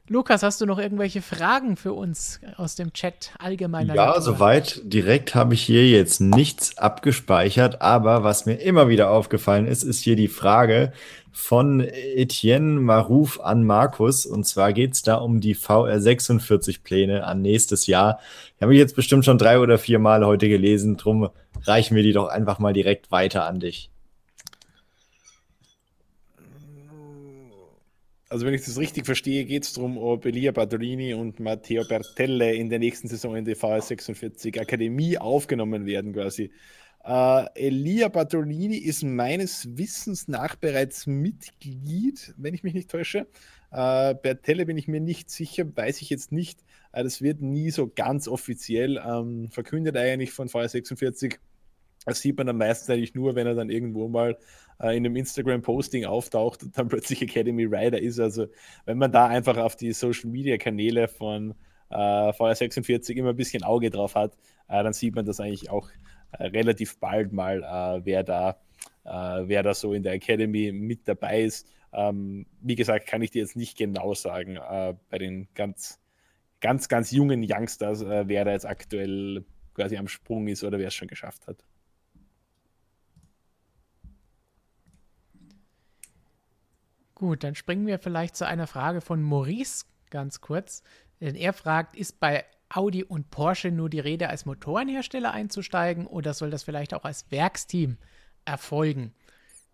Lukas, 0.08 0.44
hast 0.44 0.60
du 0.60 0.66
noch 0.66 0.78
irgendwelche 0.78 1.20
Fragen 1.20 1.76
für 1.76 1.92
uns 1.92 2.38
aus 2.56 2.76
dem 2.76 2.92
Chat 2.92 3.32
allgemeiner 3.40 3.96
Ja, 3.96 4.06
Natur? 4.06 4.22
soweit 4.22 4.80
direkt 4.84 5.34
habe 5.34 5.54
ich 5.54 5.62
hier 5.62 5.88
jetzt 5.88 6.20
nichts 6.20 6.78
abgespeichert, 6.78 7.82
aber 7.82 8.22
was 8.22 8.46
mir 8.46 8.54
immer 8.54 8.88
wieder 8.88 9.10
aufgefallen 9.10 9.66
ist, 9.66 9.82
ist 9.82 10.00
hier 10.00 10.14
die 10.14 10.28
Frage 10.28 10.92
von 11.36 11.80
Etienne 11.80 12.80
Marouf 12.80 13.44
an 13.44 13.62
Markus. 13.64 14.24
Und 14.24 14.44
zwar 14.46 14.72
geht 14.72 14.94
es 14.94 15.02
da 15.02 15.16
um 15.16 15.40
die 15.40 15.54
VR46-Pläne 15.54 17.24
an 17.24 17.42
nächstes 17.42 17.86
Jahr. 17.86 18.20
Ich 18.56 18.62
habe 18.62 18.74
jetzt 18.74 18.96
bestimmt 18.96 19.26
schon 19.26 19.36
drei 19.36 19.58
oder 19.58 19.76
vier 19.76 19.98
Mal 19.98 20.24
heute 20.24 20.48
gelesen, 20.48 20.96
drum 20.96 21.28
reichen 21.62 21.94
wir 21.94 22.02
die 22.02 22.12
doch 22.12 22.28
einfach 22.28 22.58
mal 22.58 22.72
direkt 22.72 23.10
weiter 23.10 23.44
an 23.44 23.60
dich. 23.60 23.90
also 28.28 28.44
wenn 28.44 28.54
ich 28.54 28.64
das 28.64 28.78
richtig 28.78 29.06
verstehe, 29.06 29.44
geht 29.44 29.62
es 29.62 29.72
darum, 29.72 29.98
ob 29.98 30.26
Elia 30.26 30.50
Bartolini 30.52 31.14
und 31.14 31.38
Matteo 31.38 31.84
Bertelle 31.84 32.54
in 32.54 32.68
der 32.70 32.80
nächsten 32.80 33.08
Saison 33.08 33.36
in 33.36 33.44
die 33.44 33.54
VS46 33.54 34.60
Akademie 34.60 35.16
aufgenommen 35.16 35.86
werden 35.86 36.12
quasi. 36.12 36.50
Äh, 37.06 37.46
Elia 37.54 38.08
Bartolini 38.08 38.78
ist 38.78 39.04
meines 39.04 39.78
Wissens 39.78 40.26
nach 40.26 40.56
bereits 40.56 41.06
Mitglied, 41.06 42.34
wenn 42.36 42.52
ich 42.52 42.64
mich 42.64 42.74
nicht 42.74 42.90
täusche. 42.90 43.28
Äh, 43.70 44.14
Bertelle 44.16 44.66
bin 44.66 44.76
ich 44.76 44.88
mir 44.88 45.00
nicht 45.00 45.30
sicher, 45.30 45.64
weiß 45.76 46.02
ich 46.02 46.10
jetzt 46.10 46.32
nicht. 46.32 46.64
Äh, 46.90 47.04
das 47.04 47.22
wird 47.22 47.40
nie 47.40 47.70
so 47.70 47.88
ganz 47.94 48.26
offiziell 48.26 49.00
ähm, 49.06 49.48
verkündet 49.52 49.96
eigentlich 49.96 50.32
von 50.32 50.48
VS46. 50.48 51.36
Das 52.06 52.20
sieht 52.20 52.36
man 52.38 52.48
dann 52.48 52.56
meistens 52.56 52.90
eigentlich 52.90 53.14
nur, 53.14 53.36
wenn 53.36 53.46
er 53.46 53.54
dann 53.54 53.70
irgendwo 53.70 54.08
mal 54.08 54.36
in 54.78 54.88
einem 54.88 55.16
Instagram-Posting 55.16 56.04
auftaucht 56.04 56.62
und 56.62 56.76
dann 56.76 56.88
plötzlich 56.88 57.22
Academy 57.22 57.64
Rider 57.64 57.98
ist. 57.98 58.20
Also 58.20 58.46
wenn 58.84 58.98
man 58.98 59.10
da 59.10 59.26
einfach 59.26 59.56
auf 59.56 59.74
die 59.74 59.92
Social-Media-Kanäle 59.92 61.08
von 61.08 61.54
äh, 61.88 61.94
VR46 61.94 63.14
immer 63.14 63.30
ein 63.30 63.36
bisschen 63.36 63.62
Auge 63.62 63.88
drauf 63.88 64.14
hat, 64.14 64.36
dann 64.68 64.92
sieht 64.92 65.14
man 65.14 65.24
das 65.24 65.40
eigentlich 65.40 65.70
auch 65.70 65.88
relativ 66.34 66.98
bald 66.98 67.32
mal, 67.32 67.62
äh, 67.62 68.04
wer 68.04 68.22
da 68.22 68.58
äh, 69.04 69.48
wer 69.48 69.62
da 69.62 69.74
so 69.74 69.92
in 69.92 70.02
der 70.02 70.14
Academy 70.14 70.72
mit 70.72 71.06
dabei 71.06 71.42
ist. 71.42 71.68
Ähm, 71.92 72.46
wie 72.60 72.74
gesagt, 72.74 73.06
kann 73.06 73.22
ich 73.22 73.30
dir 73.30 73.42
jetzt 73.42 73.56
nicht 73.56 73.78
genau 73.78 74.14
sagen, 74.14 74.58
bei 75.08 75.18
den 75.18 75.48
ganz, 75.54 76.00
ganz, 76.60 76.88
ganz 76.88 77.10
jungen 77.12 77.42
Youngsters, 77.48 78.04
wer 78.04 78.44
da 78.44 78.50
jetzt 78.50 78.66
aktuell 78.66 79.44
quasi 79.74 79.96
am 79.96 80.08
Sprung 80.08 80.48
ist 80.48 80.64
oder 80.64 80.78
wer 80.78 80.88
es 80.88 80.94
schon 80.94 81.08
geschafft 81.08 81.46
hat. 81.46 81.64
Gut, 87.14 87.44
dann 87.44 87.54
springen 87.54 87.86
wir 87.86 87.98
vielleicht 87.98 88.36
zu 88.36 88.46
einer 88.46 88.66
Frage 88.66 89.00
von 89.00 89.22
Maurice 89.22 89.86
ganz 90.10 90.42
kurz. 90.42 90.82
Denn 91.20 91.34
er 91.34 91.54
fragt, 91.54 91.96
ist 91.96 92.20
bei 92.20 92.44
Audi 92.68 93.04
und 93.04 93.30
Porsche 93.30 93.70
nur 93.70 93.88
die 93.88 94.00
Rede, 94.00 94.28
als 94.28 94.46
Motorenhersteller 94.46 95.32
einzusteigen 95.32 96.06
oder 96.06 96.34
soll 96.34 96.50
das 96.50 96.64
vielleicht 96.64 96.94
auch 96.94 97.04
als 97.04 97.30
Werksteam 97.30 97.96
erfolgen? 98.44 99.12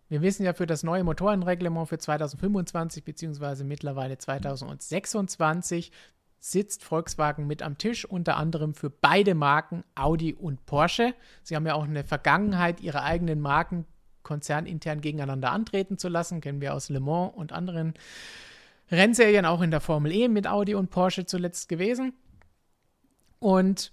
Wir 0.09 0.21
wissen 0.21 0.43
ja 0.43 0.53
für 0.53 0.67
das 0.67 0.83
neue 0.83 1.03
Motorenreglement 1.03 1.89
für 1.89 1.97
2025 1.97 3.03
bzw. 3.03 3.63
mittlerweile 3.63 4.17
2026 4.17 5.91
sitzt 6.39 6.83
Volkswagen 6.83 7.47
mit 7.47 7.63
am 7.63 7.77
Tisch, 7.77 8.05
unter 8.05 8.35
anderem 8.35 8.73
für 8.73 8.89
beide 8.89 9.33
Marken 9.33 9.83
Audi 9.95 10.33
und 10.33 10.65
Porsche. 10.65 11.15
Sie 11.41 11.55
haben 11.55 11.65
ja 11.65 11.73
auch 11.73 11.85
eine 11.85 12.03
Vergangenheit, 12.03 12.81
ihre 12.81 13.01
eigenen 13.01 13.39
Marken 13.39 13.85
konzernintern 14.23 15.01
gegeneinander 15.01 15.51
antreten 15.51 15.97
zu 15.97 16.09
lassen. 16.09 16.41
Kennen 16.41 16.61
wir 16.61 16.73
aus 16.73 16.89
Le 16.89 16.99
Mans 16.99 17.33
und 17.35 17.53
anderen 17.53 17.93
Rennserien, 18.91 19.45
auch 19.45 19.61
in 19.61 19.71
der 19.71 19.79
Formel 19.79 20.11
E 20.11 20.27
mit 20.27 20.47
Audi 20.47 20.75
und 20.75 20.89
Porsche 20.89 21.25
zuletzt 21.25 21.69
gewesen. 21.69 22.13
Und 23.43 23.91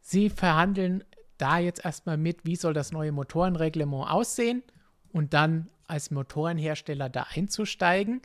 sie 0.00 0.28
verhandeln 0.28 1.04
da 1.38 1.58
jetzt 1.58 1.84
erstmal 1.84 2.16
mit, 2.16 2.44
wie 2.44 2.56
soll 2.56 2.74
das 2.74 2.90
neue 2.90 3.12
Motorenreglement 3.12 4.10
aussehen 4.10 4.64
und 5.12 5.34
dann 5.34 5.70
als 5.86 6.10
Motorenhersteller 6.10 7.08
da 7.08 7.28
einzusteigen. 7.32 8.22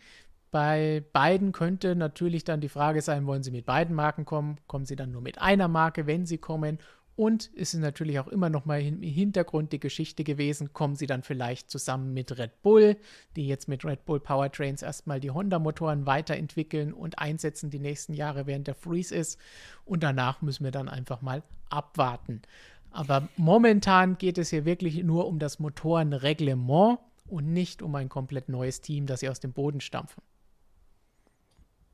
Bei 0.50 1.04
beiden 1.14 1.52
könnte 1.52 1.96
natürlich 1.96 2.44
dann 2.44 2.60
die 2.60 2.70
Frage 2.70 3.04
sein, 3.04 3.28
wollen 3.28 3.44
sie 3.44 3.52
mit 3.52 3.68
beiden 3.68 3.96
Marken 3.96 4.26
kommen? 4.26 4.58
Kommen 4.66 4.86
sie 4.86 4.96
dann 4.96 5.12
nur 5.12 5.22
mit 5.22 5.40
einer 5.40 5.68
Marke, 5.68 6.08
wenn 6.08 6.26
sie 6.26 6.40
kommen? 6.40 6.80
Und 7.20 7.52
es 7.54 7.74
ist 7.74 7.82
natürlich 7.82 8.18
auch 8.18 8.30
immer 8.30 8.50
noch 8.50 8.64
mal 8.64 8.82
im 8.82 9.02
Hintergrund 9.02 9.74
die 9.74 9.80
Geschichte 9.82 10.24
gewesen, 10.24 10.72
kommen 10.72 10.96
sie 10.96 11.06
dann 11.06 11.22
vielleicht 11.22 11.70
zusammen 11.70 12.14
mit 12.14 12.38
Red 12.38 12.62
Bull, 12.62 12.96
die 13.36 13.46
jetzt 13.46 13.68
mit 13.68 13.84
Red 13.84 14.06
Bull 14.06 14.22
Powertrains 14.22 14.84
erstmal 14.84 15.20
die 15.20 15.30
Honda-Motoren 15.30 16.06
weiterentwickeln 16.06 16.94
und 16.94 17.20
einsetzen 17.20 17.72
die 17.72 17.80
nächsten 17.80 18.14
Jahre, 18.14 18.48
während 18.48 18.68
der 18.68 18.76
Freeze 18.76 19.14
ist. 19.14 19.38
Und 19.84 20.02
danach 20.02 20.42
müssen 20.42 20.64
wir 20.64 20.72
dann 20.72 20.88
einfach 20.88 21.22
mal 21.22 21.44
abwarten. 21.70 22.42
Aber 22.90 23.28
momentan 23.36 24.18
geht 24.18 24.38
es 24.38 24.52
hier 24.52 24.64
wirklich 24.64 25.04
nur 25.04 25.28
um 25.28 25.40
das 25.40 25.60
Motorenreglement 25.60 27.00
und 27.28 27.52
nicht 27.52 27.82
um 27.82 27.96
ein 27.96 28.08
komplett 28.08 28.48
neues 28.48 28.80
Team, 28.80 29.08
das 29.08 29.20
sie 29.20 29.28
aus 29.28 29.42
dem 29.42 29.52
Boden 29.52 29.82
stampfen. 29.82 30.24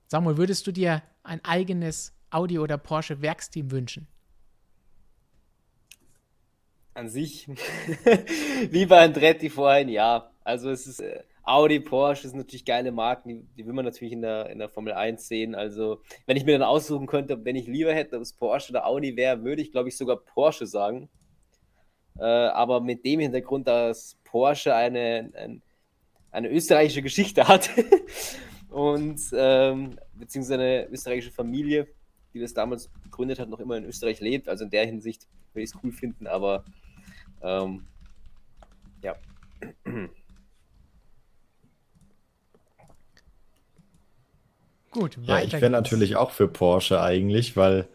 Samuel, 0.06 0.38
würdest 0.38 0.68
du 0.68 0.72
dir 0.72 1.02
ein 1.24 1.44
eigenes 1.44 2.14
Audi 2.30 2.60
oder 2.60 2.78
Porsche 2.78 3.24
Werksteam 3.24 3.72
wünschen? 3.72 4.06
An 6.96 7.10
sich, 7.10 7.48
wie 8.72 8.86
bei 8.86 9.02
Andretti 9.02 9.50
vorhin, 9.50 9.90
ja. 9.90 10.32
Also 10.44 10.70
es 10.70 10.88
ist 10.88 11.02
äh, 11.02 11.24
Audi, 11.44 11.80
Porsche, 11.80 12.28
sind 12.28 12.38
natürlich 12.38 12.66
geile 12.66 12.92
Marken, 12.92 13.30
die, 13.30 13.44
die, 13.58 13.66
will 13.66 13.74
man 13.74 13.86
natürlich 13.86 14.14
in 14.14 14.22
der, 14.22 14.50
in 14.50 14.58
der 14.58 14.70
Formel 14.70 14.94
1 14.94 15.28
sehen. 15.28 15.56
Also 15.56 16.02
wenn 16.26 16.38
ich 16.38 16.46
mir 16.46 16.58
dann 16.58 16.68
aussuchen 16.68 17.06
könnte, 17.06 17.44
wenn 17.44 17.56
ich 17.56 17.68
lieber 17.68 17.94
hätte, 17.94 18.16
ob 18.16 18.22
es 18.22 18.34
Porsche 18.34 18.72
oder 18.72 18.88
Audi 18.88 19.16
wäre, 19.16 19.44
würde 19.44 19.62
ich, 19.62 19.72
glaube 19.72 19.90
ich, 19.90 19.98
sogar 19.98 20.18
Porsche 20.18 20.66
sagen. 20.66 21.10
Äh, 22.18 22.24
aber 22.24 22.80
mit 22.80 23.04
dem 23.06 23.20
Hintergrund, 23.20 23.68
dass 23.68 24.18
Porsche 24.24 24.74
eine, 24.74 25.32
ein, 25.36 25.62
eine 26.32 26.50
österreichische 26.50 27.02
Geschichte 27.02 27.48
hat 27.48 27.70
und 28.70 29.20
ähm, 29.34 30.00
beziehungsweise 30.14 30.54
eine 30.56 30.88
österreichische 30.88 31.32
Familie, 31.32 31.88
die 32.34 32.40
das 32.40 32.54
damals 32.54 32.90
gegründet 33.04 33.40
hat, 33.40 33.50
noch 33.50 33.60
immer 33.60 33.76
in 33.76 33.86
Österreich 33.86 34.22
lebt. 34.22 34.48
Also 34.48 34.64
in 34.64 34.70
der 34.70 34.86
Hinsicht 34.86 35.28
würde 35.54 35.64
ich 35.64 35.72
es 35.72 35.84
cool 35.84 35.92
finden, 35.92 36.26
aber 36.26 36.64
ähm, 37.42 37.86
ja. 39.02 39.16
Gut, 44.92 45.18
ja, 45.24 45.42
ich 45.42 45.52
wäre 45.54 45.70
natürlich 45.70 46.16
auch 46.16 46.32
für 46.32 46.48
Porsche 46.48 47.02
eigentlich, 47.02 47.58
weil 47.58 47.88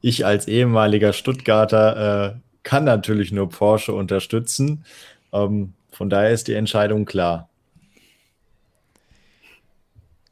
ich 0.00 0.24
als 0.24 0.48
ehemaliger 0.48 1.12
Stuttgarter 1.12 2.34
äh, 2.34 2.38
kann 2.62 2.84
natürlich 2.84 3.30
nur 3.32 3.48
Porsche 3.48 3.92
unterstützen. 3.92 4.84
Ähm, 5.32 5.74
von 5.90 6.10
daher 6.10 6.30
ist 6.30 6.48
die 6.48 6.54
Entscheidung 6.54 7.04
klar. 7.04 7.48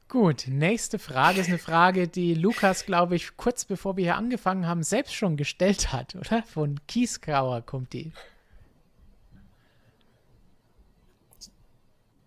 Gut, 0.09 0.45
nächste 0.47 1.01
Frage 1.01 1.41
ist 1.41 1.49
eine 1.49 1.59
Frage, 1.59 2.07
die 2.07 2.35
Lukas, 2.35 2.87
glaube 2.87 3.17
ich, 3.17 3.37
kurz 3.37 3.65
bevor 3.65 3.97
wir 3.97 4.05
hier 4.05 4.17
angefangen 4.17 4.67
haben, 4.67 4.85
selbst 4.85 5.13
schon 5.13 5.37
gestellt 5.37 5.93
hat, 5.93 6.15
oder? 6.15 6.45
Von 6.45 6.79
Kiesgrauer 6.87 7.63
kommt 7.63 7.93
die. 7.93 8.13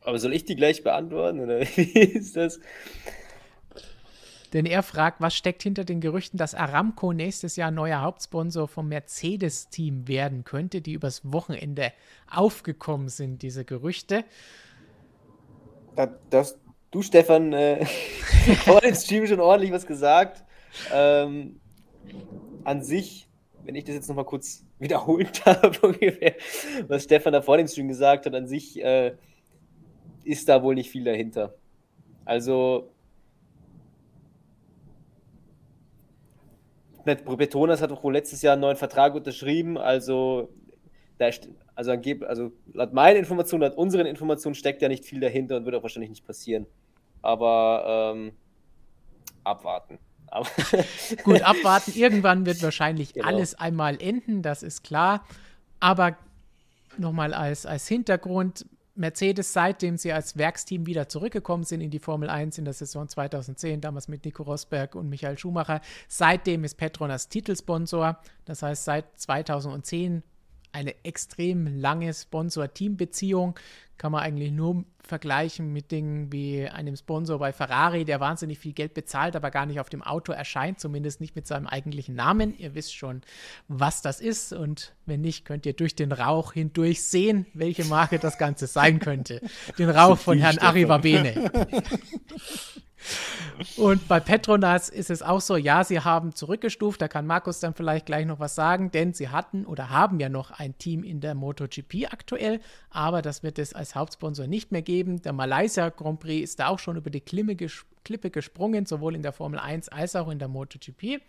Aber 0.08 0.20
soll 0.20 0.34
ich 0.34 0.46
die 0.46 0.56
gleich 0.56 0.84
beantworten 0.84 1.42
oder 1.42 1.60
wie 1.76 2.00
ist 2.00 2.38
das? 2.38 2.62
Denn 4.54 4.66
er 4.66 4.82
fragt, 4.82 5.20
was 5.20 5.36
steckt 5.36 5.64
hinter 5.64 5.84
den 5.84 6.00
Gerüchten, 6.00 6.38
dass 6.38 6.56
Aramco 6.56 7.12
nächstes 7.12 7.58
Jahr 7.58 7.72
neuer 7.72 8.00
Hauptsponsor 8.00 8.70
vom 8.70 8.88
Mercedes-Team 8.88 10.08
werden 10.08 10.46
könnte, 10.46 10.80
die 10.80 10.94
übers 10.94 11.30
Wochenende 11.34 11.92
aufgekommen 12.32 13.10
sind, 13.10 13.42
diese 13.42 13.66
Gerüchte. 13.66 14.24
Das, 15.98 16.10
das 16.30 16.60
du, 16.90 17.02
Stefan, 17.02 17.52
äh, 17.52 17.86
vor 18.64 18.80
dem 18.80 18.96
Stream 18.96 19.28
schon 19.28 19.42
ordentlich 19.42 19.74
was 19.74 19.86
gesagt. 19.86 20.46
Ähm, 20.94 21.60
an 22.64 22.82
sich, 22.82 23.28
wenn 23.66 23.76
ich 23.76 23.84
das 23.84 23.96
jetzt 23.96 24.08
nochmal 24.08 24.24
kurz 24.24 24.64
darf, 24.80 25.84
ungefähr, 25.84 26.36
was 26.88 27.04
Stefan 27.04 27.34
da 27.34 27.42
vor 27.42 27.58
dem 27.58 27.68
Stream 27.68 27.90
gesagt 27.90 28.26
hat, 28.26 28.34
an 28.34 28.48
sich 28.48 28.82
äh, 28.82 29.12
ist 30.28 30.50
da 30.50 30.62
wohl 30.62 30.76
nicht 30.76 30.90
viel 30.90 31.04
dahinter. 31.04 31.56
Also, 32.26 32.92
Betonas 37.04 37.82
hat 37.82 37.92
wohl 38.04 38.14
letztes 38.14 38.42
Jahr 38.42 38.54
einen 38.54 38.62
neuen 38.62 38.76
Vertrag 38.76 39.16
unterschrieben, 39.16 39.78
also, 39.78 40.50
da, 41.18 41.30
also, 41.76 41.92
also 42.28 42.52
laut 42.74 42.94
meinen 42.94 43.18
Informationen, 43.18 43.64
laut 43.64 43.78
unseren 43.78 44.06
Informationen 44.06 44.56
steckt 44.56 44.82
ja 44.82 44.90
nicht 44.90 45.06
viel 45.06 45.20
dahinter 45.20 45.58
und 45.58 45.66
wird 45.66 45.76
auch 45.76 45.84
wahrscheinlich 45.84 46.10
nicht 46.10 46.26
passieren. 46.26 46.66
Aber 47.22 48.14
ähm, 48.16 48.34
abwarten. 49.44 50.00
Aber 50.28 50.48
Gut, 51.24 51.42
abwarten. 51.42 51.94
Irgendwann 51.96 52.46
wird 52.46 52.62
wahrscheinlich 52.62 53.14
genau. 53.14 53.28
alles 53.28 53.56
einmal 53.56 54.02
enden, 54.02 54.42
das 54.42 54.62
ist 54.62 54.84
klar. 54.84 55.26
Aber 55.80 56.18
nochmal 56.98 57.34
als, 57.34 57.66
als 57.66 57.88
Hintergrund, 57.88 58.66
Mercedes, 58.98 59.54
seitdem 59.54 59.98
sie 59.98 60.12
als 60.12 60.38
Werksteam 60.38 60.86
wieder 60.86 61.08
zurückgekommen 61.08 61.64
sind 61.64 61.82
in 61.82 61.92
die 61.92 62.00
Formel 62.00 62.30
1 62.30 62.58
in 62.58 62.66
der 62.66 62.74
Saison 62.74 63.08
2010, 63.08 63.82
damals 63.82 64.08
mit 64.08 64.26
Nico 64.26 64.44
Rosberg 64.44 64.96
und 64.96 65.10
Michael 65.10 65.38
Schumacher, 65.38 65.82
seitdem 66.08 66.64
ist 66.64 66.76
Petronas 66.76 67.30
Titelsponsor. 67.30 68.20
Das 68.46 68.64
heißt, 68.64 68.86
seit 68.86 69.06
2010 69.20 70.24
eine 70.78 70.94
extrem 71.04 71.80
lange 71.80 72.14
Sponsor-Team-Beziehung. 72.14 73.56
Kann 73.98 74.12
man 74.12 74.22
eigentlich 74.22 74.52
nur 74.52 74.86
vergleichen 75.00 75.74
mit 75.74 75.92
Dingen 75.92 76.32
wie 76.32 76.68
einem 76.68 76.96
Sponsor 76.96 77.40
bei 77.40 77.52
Ferrari, 77.52 78.06
der 78.06 78.20
wahnsinnig 78.20 78.60
viel 78.60 78.74
Geld 78.74 78.94
bezahlt, 78.94 79.36
aber 79.36 79.50
gar 79.50 79.66
nicht 79.66 79.80
auf 79.80 79.90
dem 79.90 80.04
Auto 80.04 80.34
erscheint, 80.34 80.80
zumindest 80.80 81.20
nicht 81.20 81.36
mit 81.36 81.48
seinem 81.48 81.66
eigentlichen 81.66 82.14
Namen. 82.14 82.56
Ihr 82.60 82.76
wisst 82.76 82.96
schon, 82.96 83.22
was 83.68 84.04
das 84.04 84.22
ist. 84.22 84.54
Und 84.54 84.94
wenn 85.08 85.22
nicht, 85.22 85.46
könnt 85.46 85.66
ihr 85.66 85.74
durch 85.74 85.96
den 85.96 86.12
Rauch 86.12 86.54
hindurch 86.54 87.02
sehen, 87.02 87.48
welche 87.56 87.86
Marke 87.86 88.20
das 88.20 88.38
Ganze 88.38 88.68
sein 88.68 89.00
könnte. 89.00 89.42
Den 89.80 89.90
Rauch 89.90 90.18
von 90.20 90.38
Herrn 90.38 90.60
Arrivabene. 90.60 91.52
Und 93.76 94.08
bei 94.08 94.20
Petronas 94.20 94.90
ist 94.90 95.10
es 95.10 95.22
auch 95.22 95.42
so, 95.42 95.56
ja, 95.56 95.84
sie 95.84 96.00
haben 96.00 96.34
zurückgestuft, 96.36 97.02
da 97.02 97.08
kann 97.08 97.26
Markus 97.26 97.60
dann 97.60 97.74
vielleicht 97.74 98.06
gleich 98.06 98.26
noch 98.26 98.40
was 98.40 98.56
sagen, 98.56 98.92
denn 98.92 99.14
sie 99.14 99.30
hatten 99.30 99.66
oder 99.66 99.90
haben 99.90 100.20
ja 100.20 100.30
noch 100.30 100.52
ein 100.52 100.78
Team 100.78 101.04
in 101.04 101.22
der 101.22 101.36
MotoGP 101.36 102.12
aktuell, 102.12 102.60
aber 102.90 103.22
das 103.22 103.44
wird 103.44 103.60
es 103.60 103.74
als 103.74 103.96
Hauptsponsor 103.96 104.48
nicht 104.48 104.72
mehr 104.72 104.82
geben. 104.82 105.22
Der 105.22 105.34
Malaysia 105.34 105.90
Grand 105.90 106.20
Prix 106.20 106.44
ist 106.44 106.60
da 106.60 106.68
auch 106.68 106.80
schon 106.80 106.98
über 106.98 107.10
die 107.10 107.22
ges 107.22 107.86
Klippe 108.04 108.30
gesprungen, 108.30 108.86
sowohl 108.86 109.16
in 109.16 109.22
der 109.22 109.34
Formel 109.34 109.60
1 109.60 109.90
als 109.90 110.16
auch 110.16 110.30
in 110.30 110.40
der 110.40 110.48
MotoGP. 110.48 111.22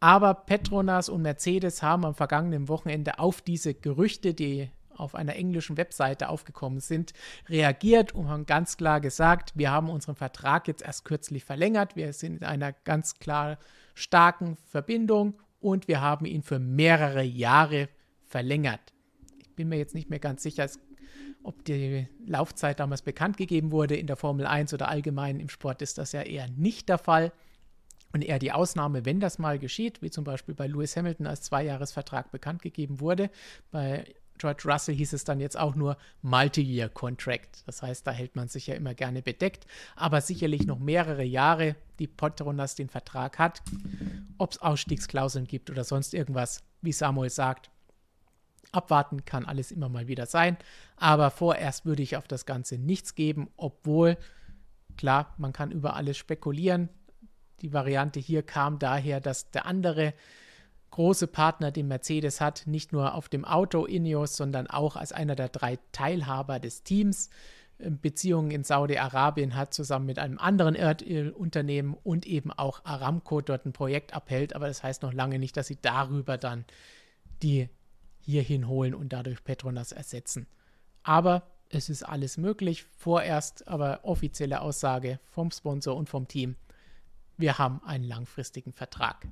Aber 0.00 0.32
Petronas 0.32 1.10
und 1.10 1.22
Mercedes 1.22 1.82
haben 1.82 2.06
am 2.06 2.14
vergangenen 2.14 2.68
Wochenende 2.68 3.18
auf 3.18 3.42
diese 3.42 3.74
Gerüchte, 3.74 4.32
die 4.32 4.70
auf 5.00 5.14
einer 5.14 5.36
englischen 5.36 5.76
Webseite 5.76 6.28
aufgekommen 6.28 6.80
sind, 6.80 7.12
reagiert 7.48 8.14
und 8.14 8.28
haben 8.28 8.46
ganz 8.46 8.76
klar 8.76 9.00
gesagt, 9.00 9.52
wir 9.54 9.70
haben 9.70 9.90
unseren 9.90 10.16
Vertrag 10.16 10.68
jetzt 10.68 10.82
erst 10.82 11.04
kürzlich 11.04 11.44
verlängert, 11.44 11.96
wir 11.96 12.12
sind 12.12 12.36
in 12.36 12.44
einer 12.44 12.72
ganz 12.72 13.18
klar 13.18 13.58
starken 13.94 14.56
Verbindung 14.66 15.34
und 15.60 15.88
wir 15.88 16.00
haben 16.00 16.26
ihn 16.26 16.42
für 16.42 16.58
mehrere 16.58 17.22
Jahre 17.22 17.88
verlängert. 18.26 18.80
Ich 19.38 19.54
bin 19.54 19.68
mir 19.68 19.78
jetzt 19.78 19.94
nicht 19.94 20.10
mehr 20.10 20.20
ganz 20.20 20.42
sicher, 20.42 20.68
ob 21.42 21.64
die 21.64 22.06
Laufzeit 22.26 22.80
damals 22.80 23.02
bekannt 23.02 23.36
gegeben 23.36 23.72
wurde 23.72 23.96
in 23.96 24.06
der 24.06 24.16
Formel 24.16 24.46
1 24.46 24.74
oder 24.74 24.88
allgemein 24.88 25.40
im 25.40 25.48
Sport 25.48 25.82
ist 25.82 25.98
das 25.98 26.12
ja 26.12 26.22
eher 26.22 26.48
nicht 26.48 26.88
der 26.88 26.98
Fall. 26.98 27.32
Und 28.12 28.24
eher 28.24 28.40
die 28.40 28.50
Ausnahme, 28.50 29.04
wenn 29.04 29.20
das 29.20 29.38
mal 29.38 29.60
geschieht, 29.60 30.02
wie 30.02 30.10
zum 30.10 30.24
Beispiel 30.24 30.54
bei 30.54 30.66
Lewis 30.66 30.96
Hamilton 30.96 31.28
als 31.28 31.42
Zweijahresvertrag 31.42 32.32
bekannt 32.32 32.60
gegeben 32.60 32.98
wurde. 32.98 33.30
Bei 33.70 34.04
George 34.40 34.62
Russell 34.64 34.94
hieß 34.94 35.12
es 35.12 35.24
dann 35.24 35.38
jetzt 35.38 35.58
auch 35.58 35.74
nur 35.74 35.98
Multi-Year 36.22 36.88
Contract. 36.88 37.62
Das 37.66 37.82
heißt, 37.82 38.06
da 38.06 38.10
hält 38.10 38.36
man 38.36 38.48
sich 38.48 38.66
ja 38.66 38.74
immer 38.74 38.94
gerne 38.94 39.20
bedeckt, 39.20 39.66
aber 39.96 40.22
sicherlich 40.22 40.66
noch 40.66 40.78
mehrere 40.78 41.24
Jahre, 41.24 41.76
die 41.98 42.06
Petronas 42.06 42.74
den 42.74 42.88
Vertrag 42.88 43.38
hat. 43.38 43.62
Ob 44.38 44.52
es 44.52 44.62
Ausstiegsklauseln 44.62 45.46
gibt 45.46 45.68
oder 45.68 45.84
sonst 45.84 46.14
irgendwas, 46.14 46.62
wie 46.80 46.92
Samuel 46.92 47.28
sagt, 47.28 47.70
abwarten 48.72 49.26
kann 49.26 49.44
alles 49.44 49.72
immer 49.72 49.90
mal 49.90 50.08
wieder 50.08 50.24
sein. 50.24 50.56
Aber 50.96 51.30
vorerst 51.30 51.84
würde 51.84 52.02
ich 52.02 52.16
auf 52.16 52.26
das 52.26 52.46
Ganze 52.46 52.78
nichts 52.78 53.14
geben, 53.14 53.50
obwohl, 53.58 54.16
klar, 54.96 55.34
man 55.36 55.52
kann 55.52 55.70
über 55.70 55.96
alles 55.96 56.16
spekulieren. 56.16 56.88
Die 57.60 57.74
Variante 57.74 58.20
hier 58.20 58.42
kam 58.42 58.78
daher, 58.78 59.20
dass 59.20 59.50
der 59.50 59.66
andere 59.66 60.14
große 60.90 61.26
Partner, 61.26 61.70
den 61.70 61.88
Mercedes 61.88 62.40
hat, 62.40 62.66
nicht 62.66 62.92
nur 62.92 63.14
auf 63.14 63.28
dem 63.28 63.44
Auto 63.44 63.84
Ineos, 63.84 64.36
sondern 64.36 64.66
auch 64.66 64.96
als 64.96 65.12
einer 65.12 65.36
der 65.36 65.48
drei 65.48 65.78
Teilhaber 65.92 66.58
des 66.58 66.82
Teams. 66.82 67.30
Ähm, 67.78 68.00
Beziehungen 68.00 68.50
in 68.50 68.64
Saudi-Arabien 68.64 69.56
hat 69.56 69.74
zusammen 69.74 70.06
mit 70.06 70.18
einem 70.18 70.38
anderen 70.38 70.74
Erdölunternehmen 70.74 71.94
und 71.94 72.26
eben 72.26 72.50
auch 72.52 72.84
Aramco 72.84 73.40
dort 73.40 73.66
ein 73.66 73.72
Projekt 73.72 74.14
abhält, 74.14 74.54
aber 74.54 74.66
das 74.66 74.82
heißt 74.82 75.02
noch 75.02 75.12
lange 75.12 75.38
nicht, 75.38 75.56
dass 75.56 75.66
sie 75.66 75.78
darüber 75.80 76.38
dann 76.38 76.64
die 77.42 77.68
hierhin 78.20 78.68
holen 78.68 78.94
und 78.94 79.12
dadurch 79.12 79.42
Petronas 79.42 79.92
ersetzen. 79.92 80.46
Aber 81.02 81.42
es 81.70 81.88
ist 81.88 82.02
alles 82.02 82.36
möglich. 82.36 82.84
Vorerst 82.84 83.66
aber 83.66 84.00
offizielle 84.02 84.60
Aussage 84.60 85.20
vom 85.24 85.50
Sponsor 85.50 85.96
und 85.96 86.08
vom 86.08 86.28
Team. 86.28 86.56
Wir 87.36 87.58
haben 87.58 87.82
einen 87.84 88.04
langfristigen 88.04 88.72
Vertrag 88.72 89.26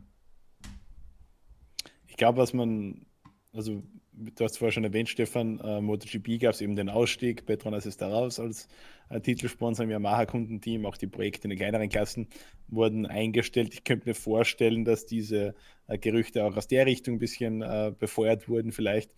glaube, 2.19 2.39
was 2.39 2.53
man, 2.53 3.07
also 3.55 3.83
du 4.13 4.45
hast 4.45 4.59
vorher 4.59 4.73
schon 4.73 4.85
erwähnt, 4.85 5.09
Stefan, 5.09 5.61
äh, 5.61 5.81
MotoGP 5.81 6.41
gab 6.41 6.53
es 6.53 6.61
eben 6.61 6.77
den 6.77 6.89
Ausstieg, 6.89 7.47
Petronas 7.47 7.87
ist 7.87 8.03
da 8.03 8.09
raus 8.09 8.39
als 8.39 8.69
äh, 9.09 9.21
Titelsponsor 9.21 9.85
im 9.85 9.91
Yamaha-Kundenteam, 9.91 10.85
auch 10.85 10.97
die 10.97 11.07
Projekte 11.07 11.45
in 11.45 11.51
den 11.51 11.59
kleineren 11.59 11.89
Klassen 11.89 12.29
wurden 12.69 13.07
eingestellt. 13.07 13.73
Ich 13.73 13.85
könnte 13.85 14.09
mir 14.09 14.15
vorstellen, 14.15 14.85
dass 14.85 15.07
diese 15.07 15.55
äh, 15.87 15.99
Gerüchte 15.99 16.45
auch 16.45 16.57
aus 16.57 16.69
der 16.69 16.87
Richtung 16.87 17.15
ein 17.15 17.19
bisschen 17.19 17.63
äh, 17.63 17.93
befeuert 17.99 18.49
wurden 18.49 18.73
vielleicht. 18.73 19.11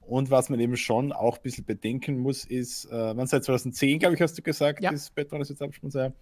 Und 0.00 0.30
was 0.30 0.48
man 0.48 0.58
eben 0.58 0.76
schon 0.76 1.12
auch 1.12 1.36
ein 1.36 1.42
bisschen 1.42 1.64
bedenken 1.64 2.18
muss, 2.18 2.44
ist, 2.44 2.86
äh, 2.86 3.14
man 3.14 3.28
seit 3.28 3.44
2010, 3.44 4.00
glaube 4.00 4.16
ich, 4.16 4.20
hast 4.20 4.36
du 4.36 4.42
gesagt, 4.42 4.82
ja. 4.82 4.90
ist 4.90 5.14
Petronas 5.14 5.48
jetzt 5.48 5.62
Absponsor 5.62 6.12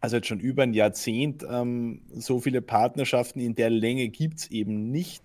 also 0.00 0.16
jetzt 0.16 0.28
schon 0.28 0.40
über 0.40 0.62
ein 0.62 0.74
Jahrzehnt, 0.74 1.44
ähm, 1.48 2.02
so 2.12 2.40
viele 2.40 2.62
Partnerschaften 2.62 3.40
in 3.40 3.54
der 3.54 3.70
Länge 3.70 4.08
gibt 4.08 4.38
es 4.38 4.50
eben 4.50 4.90
nicht. 4.90 5.22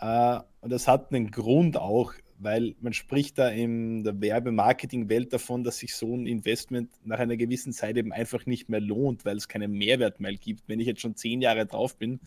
Äh, 0.00 0.40
und 0.60 0.70
das 0.70 0.88
hat 0.88 1.12
einen 1.12 1.30
Grund 1.30 1.76
auch, 1.76 2.14
weil 2.38 2.74
man 2.80 2.92
spricht 2.92 3.38
da 3.38 3.48
in 3.48 4.02
der 4.02 4.20
Werbemarketing-Welt 4.20 5.32
davon, 5.32 5.62
dass 5.62 5.78
sich 5.78 5.94
so 5.94 6.14
ein 6.14 6.26
Investment 6.26 6.90
nach 7.04 7.18
einer 7.18 7.36
gewissen 7.36 7.72
Zeit 7.72 7.96
eben 7.96 8.12
einfach 8.12 8.46
nicht 8.46 8.68
mehr 8.68 8.80
lohnt, 8.80 9.24
weil 9.24 9.36
es 9.36 9.48
keinen 9.48 9.72
Mehrwert 9.72 10.20
mehr 10.20 10.34
gibt. 10.34 10.62
Wenn 10.68 10.80
ich 10.80 10.86
jetzt 10.86 11.00
schon 11.00 11.16
zehn 11.16 11.40
Jahre 11.40 11.66
drauf 11.66 11.96
bin 11.96 12.20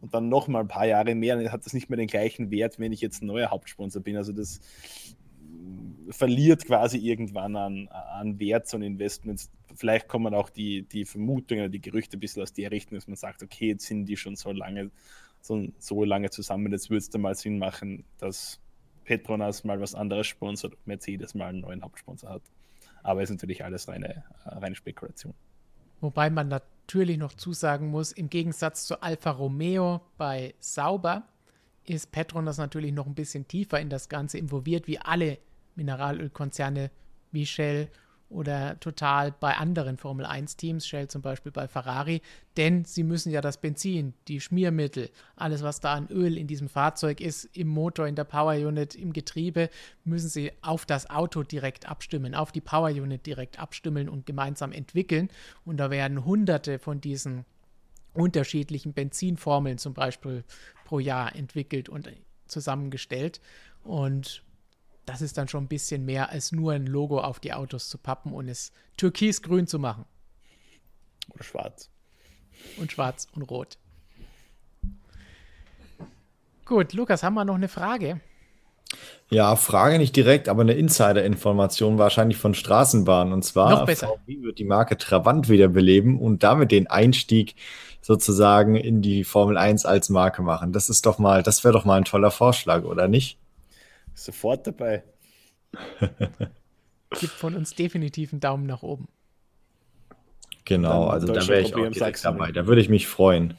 und 0.00 0.14
dann 0.14 0.28
noch 0.28 0.48
mal 0.48 0.60
ein 0.60 0.68
paar 0.68 0.86
Jahre 0.86 1.14
mehr, 1.14 1.36
dann 1.36 1.52
hat 1.52 1.64
das 1.64 1.72
nicht 1.72 1.88
mehr 1.88 1.96
den 1.96 2.08
gleichen 2.08 2.50
Wert, 2.50 2.78
wenn 2.78 2.92
ich 2.92 3.00
jetzt 3.00 3.22
ein 3.22 3.26
neuer 3.26 3.50
Hauptsponsor 3.50 4.02
bin. 4.02 4.16
Also 4.16 4.32
das 4.32 4.60
verliert 6.10 6.64
quasi 6.64 6.98
irgendwann 6.98 7.56
an, 7.56 7.88
an 7.88 8.38
Wert 8.38 8.68
so 8.68 8.76
ein 8.76 8.82
Investment. 8.82 9.48
Vielleicht 9.74 10.08
kommen 10.08 10.34
auch 10.34 10.50
die, 10.50 10.82
die 10.82 11.04
Vermutungen, 11.04 11.70
die 11.70 11.80
Gerüchte 11.80 12.16
ein 12.16 12.20
bisschen 12.20 12.42
aus 12.42 12.52
der 12.52 12.70
Richtung, 12.70 12.96
dass 12.96 13.06
man 13.08 13.16
sagt, 13.16 13.42
okay, 13.42 13.68
jetzt 13.68 13.86
sind 13.86 14.06
die 14.06 14.16
schon 14.16 14.36
so 14.36 14.52
lange, 14.52 14.90
so, 15.40 15.66
so 15.78 16.04
lange 16.04 16.30
zusammen, 16.30 16.72
jetzt 16.72 16.90
würde 16.90 16.98
es 16.98 17.10
da 17.10 17.18
mal 17.18 17.34
Sinn 17.34 17.58
machen, 17.58 18.04
dass 18.18 18.60
Petronas 19.04 19.64
mal 19.64 19.80
was 19.80 19.94
anderes 19.94 20.26
sponsert, 20.26 20.74
Mercedes 20.84 21.34
mal 21.34 21.46
einen 21.46 21.60
neuen 21.60 21.82
Hauptsponsor 21.82 22.30
hat. 22.30 22.42
Aber 23.02 23.22
es 23.22 23.30
ist 23.30 23.36
natürlich 23.36 23.64
alles 23.64 23.88
reine, 23.88 24.24
reine 24.44 24.74
Spekulation. 24.74 25.34
Wobei 26.00 26.28
man 26.28 26.48
natürlich 26.48 27.16
noch 27.16 27.34
zusagen 27.34 27.88
muss, 27.88 28.12
im 28.12 28.28
Gegensatz 28.28 28.86
zu 28.86 29.00
Alfa 29.02 29.30
Romeo 29.30 30.00
bei 30.18 30.54
Sauber 30.58 31.26
ist 31.84 32.10
Petronas 32.10 32.58
natürlich 32.58 32.92
noch 32.92 33.06
ein 33.06 33.14
bisschen 33.14 33.46
tiefer 33.46 33.80
in 33.80 33.88
das 33.88 34.08
Ganze 34.08 34.38
involviert, 34.38 34.88
wie 34.88 34.98
alle 34.98 35.38
Mineralölkonzerne 35.76 36.90
wie 37.32 37.46
Shell 37.46 37.88
oder 38.28 38.78
Total 38.80 39.32
bei 39.32 39.56
anderen 39.56 39.98
Formel 39.98 40.26
1-Teams, 40.26 40.86
Shell 40.86 41.08
zum 41.08 41.22
Beispiel 41.22 41.52
bei 41.52 41.68
Ferrari, 41.68 42.22
denn 42.56 42.84
sie 42.84 43.04
müssen 43.04 43.30
ja 43.30 43.40
das 43.40 43.60
Benzin, 43.60 44.14
die 44.26 44.40
Schmiermittel, 44.40 45.10
alles, 45.36 45.62
was 45.62 45.80
da 45.80 45.94
an 45.94 46.08
Öl 46.08 46.36
in 46.36 46.48
diesem 46.48 46.68
Fahrzeug 46.68 47.20
ist, 47.20 47.44
im 47.56 47.68
Motor, 47.68 48.08
in 48.08 48.16
der 48.16 48.24
Power 48.24 48.54
Unit, 48.54 48.96
im 48.96 49.12
Getriebe, 49.12 49.70
müssen 50.04 50.28
sie 50.28 50.50
auf 50.60 50.86
das 50.86 51.08
Auto 51.08 51.44
direkt 51.44 51.88
abstimmen, 51.88 52.34
auf 52.34 52.50
die 52.50 52.60
Power 52.60 52.90
Unit 52.90 53.26
direkt 53.26 53.60
abstimmen 53.60 54.08
und 54.08 54.26
gemeinsam 54.26 54.72
entwickeln. 54.72 55.28
Und 55.64 55.76
da 55.76 55.90
werden 55.90 56.24
hunderte 56.24 56.80
von 56.80 57.00
diesen 57.00 57.44
unterschiedlichen 58.12 58.92
Benzinformeln 58.92 59.78
zum 59.78 59.94
Beispiel 59.94 60.42
pro 60.84 60.98
Jahr 60.98 61.36
entwickelt 61.36 61.88
und 61.88 62.10
zusammengestellt. 62.46 63.40
Und 63.84 64.42
das 65.06 65.22
ist 65.22 65.38
dann 65.38 65.48
schon 65.48 65.64
ein 65.64 65.68
bisschen 65.68 66.04
mehr 66.04 66.30
als 66.30 66.52
nur 66.52 66.72
ein 66.72 66.86
Logo 66.86 67.20
auf 67.20 67.40
die 67.40 67.52
Autos 67.52 67.88
zu 67.88 67.96
pappen 67.96 68.32
und 68.32 68.48
es 68.48 68.72
türkisgrün 68.96 69.66
zu 69.66 69.78
machen. 69.78 70.04
Oder 71.32 71.44
schwarz. 71.44 71.90
Und 72.78 72.92
schwarz 72.92 73.28
und 73.34 73.42
rot. 73.42 73.78
Gut, 76.64 76.92
Lukas, 76.92 77.22
haben 77.22 77.34
wir 77.34 77.44
noch 77.44 77.54
eine 77.54 77.68
Frage? 77.68 78.20
Ja, 79.30 79.56
Frage 79.56 79.98
nicht 79.98 80.14
direkt, 80.16 80.48
aber 80.48 80.62
eine 80.62 80.74
Insider-Information 80.74 81.98
wahrscheinlich 81.98 82.38
von 82.38 82.54
Straßenbahn. 82.54 83.32
Und 83.32 83.44
zwar. 83.44 83.86
VW 83.86 84.42
wird 84.42 84.58
die 84.58 84.64
Marke 84.64 84.96
Trabant 84.96 85.48
wiederbeleben 85.48 86.18
und 86.18 86.42
damit 86.42 86.72
den 86.72 86.88
Einstieg 86.88 87.54
sozusagen 88.00 88.76
in 88.76 89.02
die 89.02 89.24
Formel 89.24 89.56
1 89.56 89.84
als 89.84 90.08
Marke 90.08 90.42
machen. 90.42 90.72
Das 90.72 90.88
ist 90.88 91.06
doch 91.06 91.18
mal, 91.18 91.42
das 91.42 91.62
wäre 91.64 91.72
doch 91.72 91.84
mal 91.84 91.96
ein 91.96 92.04
toller 92.04 92.30
Vorschlag, 92.30 92.84
oder 92.84 93.08
nicht? 93.08 93.38
Sofort 94.16 94.66
dabei. 94.66 95.04
Gibt 97.20 97.32
von 97.32 97.54
uns 97.54 97.74
definitiv 97.74 98.32
einen 98.32 98.40
Daumen 98.40 98.66
nach 98.66 98.82
oben. 98.82 99.06
Genau, 100.64 101.04
Dann 101.04 101.12
also 101.12 101.32
da 101.32 101.46
wäre 101.46 101.60
ich 101.60 101.76
auch 101.76 101.88
direkt 101.88 102.24
dabei. 102.24 102.50
Da 102.50 102.66
würde 102.66 102.80
ich 102.80 102.88
mich 102.88 103.06
freuen. 103.06 103.56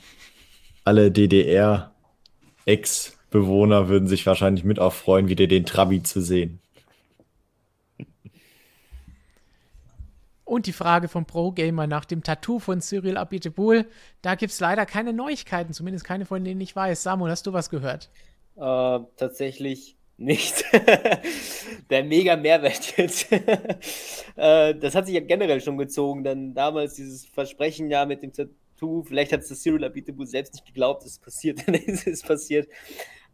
Alle 0.84 1.12
DDR-Ex-Bewohner 1.12 3.88
würden 3.88 4.08
sich 4.08 4.26
wahrscheinlich 4.26 4.66
mit 4.66 4.80
auch 4.80 4.94
freuen, 4.94 5.30
wieder 5.30 5.46
den 5.48 5.66
Trabi 5.66 6.04
zu 6.04 6.22
sehen. 6.22 6.60
Und 10.44 10.66
die 10.66 10.74
Frage 10.74 11.08
vom 11.08 11.26
Pro-Gamer 11.26 11.88
nach 11.88 12.04
dem 12.06 12.24
Tattoo 12.24 12.60
von 12.60 12.82
Cyril 12.82 13.18
Abiteboul. 13.18 13.86
Da 14.22 14.36
gibt 14.36 14.54
es 14.54 14.60
leider 14.60 14.86
keine 14.86 15.14
Neuigkeiten, 15.14 15.74
zumindest 15.74 16.06
keine, 16.06 16.26
von 16.26 16.44
denen 16.44 16.62
ich 16.62 16.76
weiß. 16.76 17.04
Samuel, 17.04 17.32
hast 17.32 17.48
du 17.48 17.54
was 17.54 17.70
gehört? 17.70 18.10
Äh, 18.56 19.00
tatsächlich 19.18 19.97
nicht. 20.18 20.66
Der 21.90 22.04
mega 22.04 22.36
Mehrwert 22.36 22.98
jetzt. 22.98 23.32
äh, 24.36 24.76
das 24.76 24.96
hat 24.96 25.06
sich 25.06 25.16
ja 25.16 25.22
generell 25.22 25.62
schon 25.62 25.78
gezogen. 25.78 26.24
Dann 26.24 26.54
damals 26.54 26.96
dieses 26.96 27.26
Versprechen 27.26 27.90
ja 27.90 28.06
mit 28.06 28.24
dem 28.24 28.34
Tattoo. 28.34 29.04
Vielleicht 29.04 29.32
hat 29.32 29.42
es 29.42 29.50
das 29.50 29.62
Cyril 29.62 29.86
Abiteboul 29.86 30.28
selbst 30.28 30.54
nicht 30.54 30.66
geglaubt, 30.66 31.06
es 31.06 31.20
passiert. 31.20 31.64
Dann 31.68 31.76
ist 31.76 32.08
es 32.08 32.24
passiert. 32.24 32.68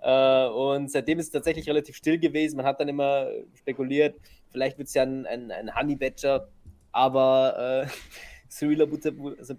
Äh, 0.02 0.48
und 0.48 0.92
seitdem 0.92 1.20
ist 1.20 1.28
es 1.28 1.32
tatsächlich 1.32 1.68
relativ 1.68 1.96
still 1.96 2.20
gewesen. 2.20 2.58
Man 2.58 2.66
hat 2.66 2.80
dann 2.80 2.90
immer 2.90 3.30
spekuliert, 3.54 4.20
vielleicht 4.52 4.78
wird 4.78 4.90
es 4.90 4.94
ja 4.94 5.04
ein, 5.04 5.26
ein, 5.26 5.50
ein 5.50 5.74
Honey 5.76 5.96
Badger. 5.96 6.50
Aber 6.92 7.88
äh, 7.88 7.88
Cyril 8.50 8.82
Abiteboul, 8.82 9.38
also 9.40 9.56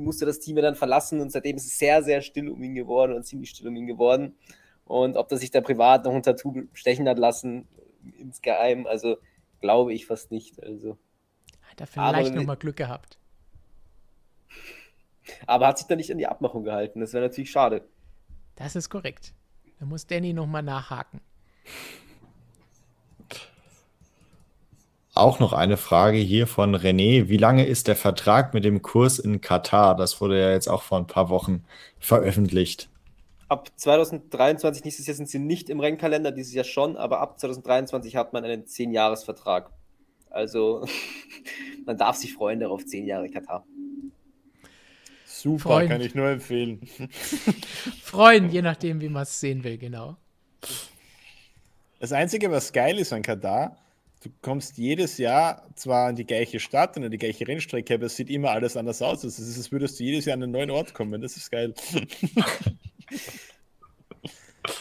musste 0.00 0.24
das 0.24 0.38
Team 0.38 0.56
ja 0.56 0.62
dann 0.62 0.76
verlassen 0.76 1.20
und 1.20 1.30
seitdem 1.30 1.56
ist 1.56 1.66
es 1.66 1.78
sehr, 1.78 2.02
sehr 2.02 2.22
still 2.22 2.48
um 2.48 2.62
ihn 2.62 2.74
geworden 2.74 3.12
und 3.12 3.24
ziemlich 3.24 3.50
still 3.50 3.68
um 3.68 3.76
ihn 3.76 3.86
geworden. 3.86 4.36
Und 4.84 5.16
ob 5.16 5.28
das 5.28 5.40
sich 5.40 5.50
da 5.50 5.60
privat 5.60 6.04
noch 6.04 6.12
ein 6.12 6.22
Tattoo 6.22 6.64
stechen 6.72 7.08
hat 7.08 7.18
lassen, 7.18 7.66
insgeheim, 8.18 8.86
also 8.86 9.16
glaube 9.60 9.94
ich 9.94 10.06
fast 10.06 10.30
nicht. 10.30 10.62
Also. 10.62 10.98
Hat 11.62 11.80
er 11.80 11.86
vielleicht 11.86 12.34
nochmal 12.34 12.56
Glück 12.56 12.76
gehabt. 12.76 13.18
Aber 15.46 15.66
hat 15.66 15.78
sich 15.78 15.86
da 15.86 15.96
nicht 15.96 16.12
an 16.12 16.18
die 16.18 16.26
Abmachung 16.26 16.64
gehalten. 16.64 17.00
Das 17.00 17.14
wäre 17.14 17.24
natürlich 17.24 17.50
schade. 17.50 17.88
Das 18.56 18.76
ist 18.76 18.90
korrekt. 18.90 19.32
Da 19.80 19.86
muss 19.86 20.06
Danny 20.06 20.32
nochmal 20.32 20.62
nachhaken. 20.62 21.20
Auch 25.14 25.38
noch 25.38 25.52
eine 25.52 25.76
Frage 25.76 26.18
hier 26.18 26.46
von 26.46 26.74
René. 26.74 27.28
Wie 27.28 27.36
lange 27.36 27.64
ist 27.64 27.88
der 27.88 27.96
Vertrag 27.96 28.52
mit 28.52 28.64
dem 28.64 28.82
Kurs 28.82 29.18
in 29.18 29.40
Katar? 29.40 29.96
Das 29.96 30.20
wurde 30.20 30.40
ja 30.40 30.50
jetzt 30.50 30.68
auch 30.68 30.82
vor 30.82 30.98
ein 30.98 31.06
paar 31.06 31.28
Wochen 31.28 31.64
veröffentlicht 31.98 32.90
ab 33.54 33.70
2023, 33.76 34.84
nächstes 34.84 35.06
Jahr 35.06 35.14
sind 35.14 35.28
sie 35.28 35.38
nicht 35.38 35.70
im 35.70 35.78
Rennkalender, 35.78 36.32
dieses 36.32 36.52
Jahr 36.54 36.64
schon, 36.64 36.96
aber 36.96 37.20
ab 37.20 37.38
2023 37.38 38.16
hat 38.16 38.32
man 38.32 38.44
einen 38.44 38.64
10-Jahres-Vertrag. 38.64 39.70
Also 40.28 40.84
man 41.86 41.96
darf 41.96 42.16
sich 42.16 42.34
freuen 42.34 42.58
darauf, 42.58 42.84
10 42.84 43.06
Jahre 43.06 43.30
Katar. 43.30 43.64
Super, 45.24 45.62
freuen. 45.62 45.88
kann 45.88 46.00
ich 46.00 46.16
nur 46.16 46.28
empfehlen. 46.28 46.80
freuen, 48.02 48.50
je 48.50 48.60
nachdem, 48.60 49.00
wie 49.00 49.08
man 49.08 49.22
es 49.22 49.38
sehen 49.38 49.62
will, 49.62 49.78
genau. 49.78 50.16
Das 52.00 52.10
Einzige, 52.10 52.50
was 52.50 52.72
geil 52.72 52.98
ist 52.98 53.12
an 53.12 53.22
Katar, 53.22 53.76
du 54.24 54.30
kommst 54.42 54.78
jedes 54.78 55.16
Jahr 55.18 55.68
zwar 55.76 56.08
an 56.08 56.16
die 56.16 56.26
gleiche 56.26 56.58
Stadt 56.58 56.96
und 56.96 57.04
an 57.04 57.10
die 57.12 57.18
gleiche 57.18 57.46
Rennstrecke, 57.46 57.94
aber 57.94 58.06
es 58.06 58.16
sieht 58.16 58.30
immer 58.30 58.50
alles 58.50 58.76
anders 58.76 59.00
aus. 59.00 59.22
Es 59.22 59.38
ist, 59.38 59.56
als 59.56 59.70
würdest 59.70 60.00
du 60.00 60.04
jedes 60.04 60.24
Jahr 60.24 60.34
an 60.34 60.42
einen 60.42 60.52
neuen 60.52 60.72
Ort 60.72 60.92
kommen. 60.92 61.20
Das 61.20 61.36
ist 61.36 61.52
geil. 61.52 61.72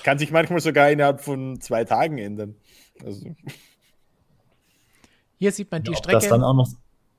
Kann 0.03 0.17
sich 0.17 0.31
manchmal 0.31 0.59
sogar 0.59 0.89
innerhalb 0.89 1.21
von 1.21 1.59
zwei 1.59 1.83
Tagen 1.83 2.17
ändern. 2.17 2.55
Also. 3.03 3.35
Hier 5.37 5.51
sieht 5.51 5.71
man 5.71 5.83
die 5.83 5.91
ja, 5.91 5.97
Strecke. 5.97 6.19
Das 6.19 6.29
dann 6.29 6.43
auch 6.43 6.53
noch, 6.53 6.69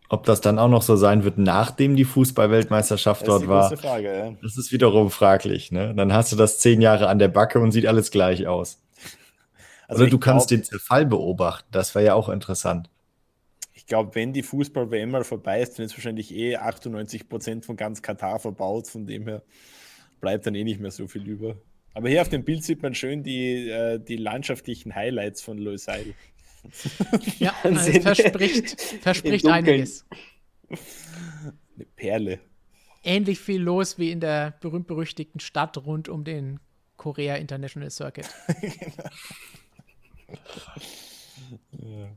ob 0.09 0.25
das 0.25 0.41
dann 0.41 0.59
auch 0.59 0.69
noch 0.69 0.83
so 0.83 0.97
sein 0.97 1.25
wird, 1.25 1.39
nachdem 1.39 1.97
die 1.97 2.05
Fußballweltmeisterschaft 2.05 3.29
dort 3.29 3.49
war, 3.49 3.77
Frage, 3.77 4.17
ja. 4.17 4.33
das 4.43 4.57
ist 4.57 4.73
wiederum 4.73 5.11
fraglich. 5.11 5.73
Ne? 5.73 5.95
Dann 5.95 6.13
hast 6.13 6.33
du 6.33 6.37
das 6.37 6.59
zehn 6.59 6.81
Jahre 6.81 7.09
an 7.09 7.19
der 7.19 7.29
Backe 7.29 7.59
und 7.59 7.73
sieht 7.73 7.87
alles 7.87 8.11
gleich 8.11 8.47
aus. 8.47 8.81
Also 9.87 10.05
Oder 10.05 10.13
du 10.13 10.19
kannst 10.19 10.49
glaub, 10.49 10.61
den 10.61 10.65
Zerfall 10.65 11.05
beobachten. 11.05 11.69
Das 11.71 11.95
wäre 11.95 12.07
ja 12.07 12.15
auch 12.15 12.31
interessant. 12.31 12.89
Ich 13.75 13.85
glaube, 13.85 14.15
wenn 14.15 14.33
die 14.33 14.43
Fußball-WM 14.43 15.11
mal 15.11 15.25
vorbei 15.25 15.61
ist, 15.61 15.79
dann 15.79 15.85
ist 15.85 15.95
wahrscheinlich 15.95 16.35
eh 16.35 16.57
98 16.57 17.29
Prozent 17.29 17.67
von 17.67 17.77
ganz 17.77 18.01
Katar 18.01 18.39
verbaut. 18.39 18.89
Von 18.89 19.07
dem 19.07 19.29
her 19.29 19.43
bleibt 20.25 20.47
dann 20.47 20.55
eh 20.55 20.65
nicht 20.65 20.81
mehr 20.81 20.91
so 20.91 21.07
viel 21.07 21.29
über. 21.29 21.55
Aber 21.93 22.09
hier 22.09 22.23
auf 22.23 22.31
dem 22.31 22.45
Bild 22.45 22.65
sieht 22.65 22.83
man 22.83 22.95
schön 22.95 23.23
die, 23.23 23.69
äh, 23.69 23.99
die 24.01 24.17
landschaftlichen 24.17 24.95
Highlights 24.95 25.43
von 25.43 25.59
Loisail. 25.59 26.15
Ja, 27.39 27.55
also 27.63 27.93
verspricht, 28.01 28.81
verspricht 28.81 29.47
einiges. 29.47 30.07
Eine 30.71 31.85
Perle. 31.95 32.41
Ähnlich 33.03 33.39
viel 33.39 33.61
los 33.61 33.99
wie 33.99 34.11
in 34.11 34.21
der 34.21 34.55
berühmt-berüchtigten 34.63 35.41
Stadt 35.41 35.77
rund 35.77 36.09
um 36.09 36.25
den 36.25 36.61
Korea 36.97 37.37
International 37.37 37.91
Circuit. 37.91 38.31
genau. 38.63 39.11
ja. 41.73 42.09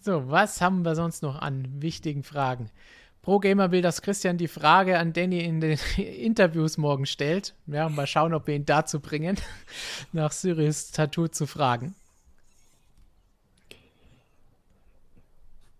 So, 0.00 0.28
was 0.28 0.60
haben 0.60 0.82
wir 0.82 0.96
sonst 0.96 1.22
noch 1.22 1.36
an 1.40 1.80
wichtigen 1.80 2.24
Fragen? 2.24 2.68
Pro 3.22 3.38
Gamer 3.38 3.70
will, 3.70 3.82
dass 3.82 4.00
Christian 4.00 4.38
die 4.38 4.48
Frage 4.48 4.98
an 4.98 5.12
Danny 5.12 5.40
in 5.40 5.60
den 5.60 5.78
Interviews 5.96 6.78
morgen 6.78 7.06
stellt. 7.06 7.54
Ja, 7.66 7.88
mal 7.88 8.06
schauen, 8.06 8.32
ob 8.32 8.46
wir 8.46 8.54
ihn 8.54 8.64
dazu 8.64 9.00
bringen, 9.00 9.36
nach 10.12 10.32
Syrius 10.32 10.90
Tattoo 10.90 11.28
zu 11.28 11.46
fragen. 11.46 11.94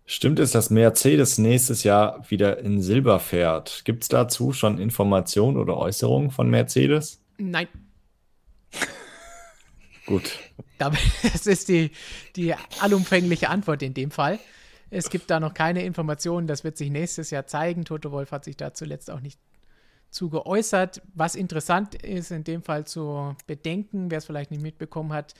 Stimmt 0.05 0.41
es, 0.41 0.51
dass 0.51 0.71
Mercedes 0.71 1.39
nächstes 1.39 1.85
Jahr 1.85 2.29
wieder 2.29 2.59
in 2.59 2.83
Silber 2.83 3.21
fährt? 3.21 3.85
Gibt 3.85 4.03
es 4.03 4.09
dazu 4.09 4.53
schon 4.53 4.79
Informationen 4.79 5.57
oder 5.57 5.77
Äußerungen 5.77 6.33
von 6.33 6.51
Mercedes? 6.51 7.23
Nein. 7.39 7.69
Gut. 10.07 10.33
Das 10.79 11.47
ist 11.47 11.69
die, 11.69 11.91
die 12.37 12.55
allumfängliche 12.81 13.51
Antwort 13.51 13.83
in 13.83 13.93
dem 13.93 14.11
Fall. 14.11 14.39
Es 14.91 15.09
gibt 15.09 15.31
da 15.31 15.39
noch 15.39 15.55
keine 15.55 15.85
Informationen, 15.85 16.47
das 16.47 16.65
wird 16.65 16.77
sich 16.77 16.91
nächstes 16.91 17.31
Jahr 17.31 17.47
zeigen. 17.47 17.85
Toto 17.85 18.11
Wolf 18.11 18.33
hat 18.33 18.45
sich 18.45 18.57
da 18.57 18.75
zuletzt 18.75 19.11
auch 19.11 19.21
nicht 19.21 19.39
zu 20.11 20.29
geäußert. 20.29 21.01
Was 21.15 21.37
interessant 21.37 21.95
ist, 21.95 22.33
in 22.33 22.45
dem 22.45 22.62
Fall 22.62 22.87
zu 22.87 23.37
bedenken, 23.47 24.11
wer 24.11 24.19
es 24.19 24.25
vielleicht 24.25 24.51
nicht 24.51 24.62
mitbekommen 24.62 25.12
hat, 25.12 25.35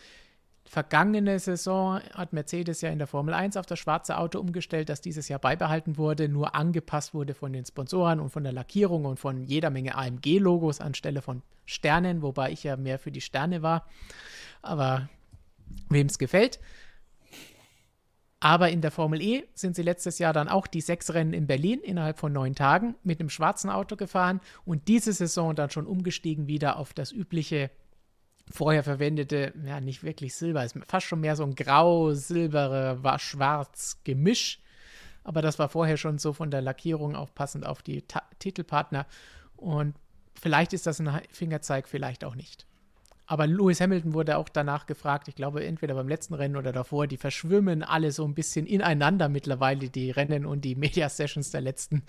vergangene 0.65 1.39
Saison 1.41 2.01
hat 2.15 2.33
Mercedes 2.33 2.81
ja 2.81 2.91
in 2.91 2.99
der 2.99 3.09
Formel 3.09 3.35
1 3.35 3.57
auf 3.57 3.67
das 3.67 3.81
schwarze 3.81 4.17
Auto 4.17 4.39
umgestellt, 4.39 4.89
das 4.89 5.01
dieses 5.01 5.29
Jahr 5.29 5.41
beibehalten 5.41 5.97
wurde, 5.97 6.29
nur 6.29 6.55
angepasst 6.55 7.13
wurde 7.13 7.35
von 7.35 7.53
den 7.53 7.65
Sponsoren 7.65 8.21
und 8.21 8.31
von 8.31 8.45
der 8.45 8.53
Lackierung 8.53 9.05
und 9.05 9.19
von 9.19 9.43
jeder 9.43 9.71
Menge 9.71 9.97
AMG-Logos 9.97 10.81
anstelle 10.81 11.23
von 11.23 11.43
Sternen, 11.67 12.23
wobei 12.23 12.53
ich 12.53 12.63
ja 12.63 12.77
mehr 12.77 13.01
für 13.01 13.11
die 13.11 13.21
Sterne 13.21 13.63
war. 13.63 13.87
Aber 14.63 15.09
wem 15.89 16.07
es 16.07 16.19
gefällt. 16.19 16.61
Aber 18.41 18.71
in 18.71 18.81
der 18.81 18.91
Formel 18.91 19.21
E 19.21 19.45
sind 19.55 19.77
sie 19.77 19.83
letztes 19.83 20.19
Jahr 20.19 20.33
dann 20.33 20.49
auch 20.49 20.67
die 20.67 20.81
sechs 20.81 21.13
Rennen 21.13 21.35
in 21.35 21.47
Berlin 21.47 21.81
innerhalb 21.81 22.19
von 22.19 22.33
neun 22.33 22.55
Tagen 22.55 22.95
mit 23.05 23.21
einem 23.21 23.29
schwarzen 23.29 23.69
Auto 23.69 23.97
gefahren 23.97 24.41
und 24.65 24.89
diese 24.89 25.13
Saison 25.13 25.55
dann 25.55 25.69
schon 25.69 25.87
umgestiegen 25.87 26.47
wieder 26.47 26.79
auf 26.79 26.95
das 26.95 27.13
übliche 27.13 27.71
vorher 28.51 28.83
verwendete, 28.83 29.53
ja, 29.65 29.81
nicht 29.81 30.03
wirklich 30.03 30.35
Silber, 30.35 30.65
ist 30.65 30.77
fast 30.89 31.07
schon 31.07 31.21
mehr 31.21 31.37
so 31.37 31.45
ein 31.45 31.55
grau-silbere, 31.55 33.03
war 33.03 33.19
schwarz 33.19 34.01
Gemisch. 34.05 34.61
Aber 35.23 35.43
das 35.43 35.59
war 35.59 35.69
vorher 35.69 35.97
schon 35.97 36.19
so 36.19 36.33
von 36.33 36.51
der 36.51 36.63
Lackierung 36.63 37.15
auch 37.15 37.33
passend 37.35 37.67
auf 37.67 37.83
die 37.83 38.03
Ta 38.03 38.23
Titelpartner. 38.39 39.07
Und 39.57 39.95
vielleicht 40.35 40.73
ist 40.73 40.87
das 40.87 41.01
ein 41.01 41.21
Fingerzeig, 41.31 41.89
vielleicht 41.89 42.25
auch 42.25 42.35
nicht. 42.35 42.67
Aber 43.31 43.47
Lewis 43.47 43.81
Hamilton 43.81 44.13
wurde 44.13 44.37
auch 44.39 44.49
danach 44.49 44.87
gefragt, 44.87 45.29
ich 45.29 45.37
glaube 45.37 45.65
entweder 45.65 45.95
beim 45.95 46.09
letzten 46.09 46.35
Rennen 46.35 46.57
oder 46.57 46.73
davor, 46.73 47.07
die 47.07 47.17
verschwimmen 47.17 47.85
alle 47.85 48.11
so 48.11 48.25
ein 48.25 48.35
bisschen 48.35 48.67
ineinander 48.67 49.29
mittlerweile, 49.29 49.89
die 49.89 50.11
Rennen 50.11 50.45
und 50.45 50.65
die 50.65 50.75
Media-Sessions 50.75 51.53
der 51.53 51.61
letzten 51.61 52.03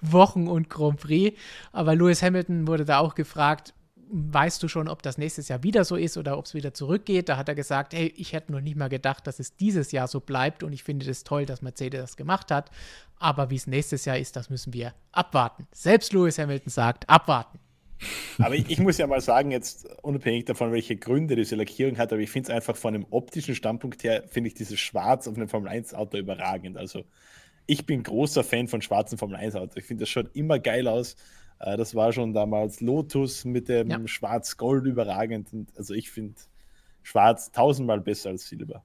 Wochen 0.00 0.46
und 0.46 0.70
Grand 0.70 1.00
Prix. 1.00 1.36
Aber 1.72 1.96
Lewis 1.96 2.22
Hamilton 2.22 2.68
wurde 2.68 2.84
da 2.84 3.00
auch 3.00 3.16
gefragt, 3.16 3.74
weißt 4.08 4.62
du 4.62 4.68
schon, 4.68 4.86
ob 4.86 5.02
das 5.02 5.18
nächstes 5.18 5.48
Jahr 5.48 5.64
wieder 5.64 5.84
so 5.84 5.96
ist 5.96 6.16
oder 6.16 6.38
ob 6.38 6.44
es 6.44 6.54
wieder 6.54 6.72
zurückgeht? 6.72 7.28
Da 7.28 7.36
hat 7.36 7.48
er 7.48 7.56
gesagt, 7.56 7.92
hey, 7.92 8.14
ich 8.16 8.32
hätte 8.32 8.52
noch 8.52 8.60
nicht 8.60 8.76
mal 8.76 8.88
gedacht, 8.88 9.26
dass 9.26 9.40
es 9.40 9.56
dieses 9.56 9.90
Jahr 9.90 10.06
so 10.06 10.20
bleibt 10.20 10.62
und 10.62 10.72
ich 10.72 10.84
finde 10.84 11.10
es 11.10 11.24
toll, 11.24 11.44
dass 11.44 11.60
Mercedes 11.60 12.02
das 12.02 12.16
gemacht 12.16 12.52
hat. 12.52 12.70
Aber 13.18 13.50
wie 13.50 13.56
es 13.56 13.66
nächstes 13.66 14.04
Jahr 14.04 14.16
ist, 14.16 14.36
das 14.36 14.48
müssen 14.48 14.72
wir 14.72 14.94
abwarten. 15.10 15.66
Selbst 15.72 16.12
Lewis 16.12 16.38
Hamilton 16.38 16.70
sagt, 16.70 17.10
abwarten. 17.10 17.58
Aber 18.38 18.54
ich, 18.54 18.70
ich, 18.70 18.78
muss 18.78 18.98
ja 18.98 19.06
mal 19.06 19.20
sagen, 19.20 19.50
jetzt 19.50 19.88
unabhängig 20.02 20.44
davon, 20.44 20.72
welche 20.72 20.96
Gründe 20.96 21.36
diese 21.36 21.56
Lackierung 21.56 21.98
hat, 21.98 22.12
aber 22.12 22.22
ich 22.22 22.30
finde 22.30 22.50
es 22.50 22.54
einfach 22.54 22.76
von 22.76 22.94
einem 22.94 23.06
optischen 23.10 23.54
Standpunkt 23.54 24.04
her, 24.04 24.24
finde 24.28 24.48
ich 24.48 24.54
dieses 24.54 24.78
Schwarz 24.78 25.26
auf 25.26 25.36
einem 25.36 25.48
Formel 25.48 25.68
1 25.68 25.94
Auto 25.94 26.16
überragend. 26.16 26.76
Also 26.76 27.04
ich 27.66 27.86
bin 27.86 28.02
großer 28.02 28.44
Fan 28.44 28.68
von 28.68 28.82
schwarzen 28.82 29.18
Formel 29.18 29.36
1 29.36 29.54
Autos. 29.56 29.76
Ich 29.76 29.84
finde, 29.84 30.02
das 30.02 30.08
schaut 30.08 30.34
immer 30.34 30.58
geil 30.58 30.88
aus. 30.88 31.16
Äh, 31.58 31.76
das 31.76 31.94
war 31.94 32.12
schon 32.12 32.32
damals 32.32 32.80
Lotus 32.80 33.44
mit 33.44 33.68
dem 33.68 33.90
ja. 33.90 34.06
Schwarz-Gold 34.06 34.86
überragend. 34.86 35.52
Und 35.52 35.68
also 35.76 35.94
ich 35.94 36.10
finde 36.10 36.34
Schwarz 37.02 37.52
tausendmal 37.52 38.00
besser 38.00 38.30
als 38.30 38.48
Silber. 38.48 38.82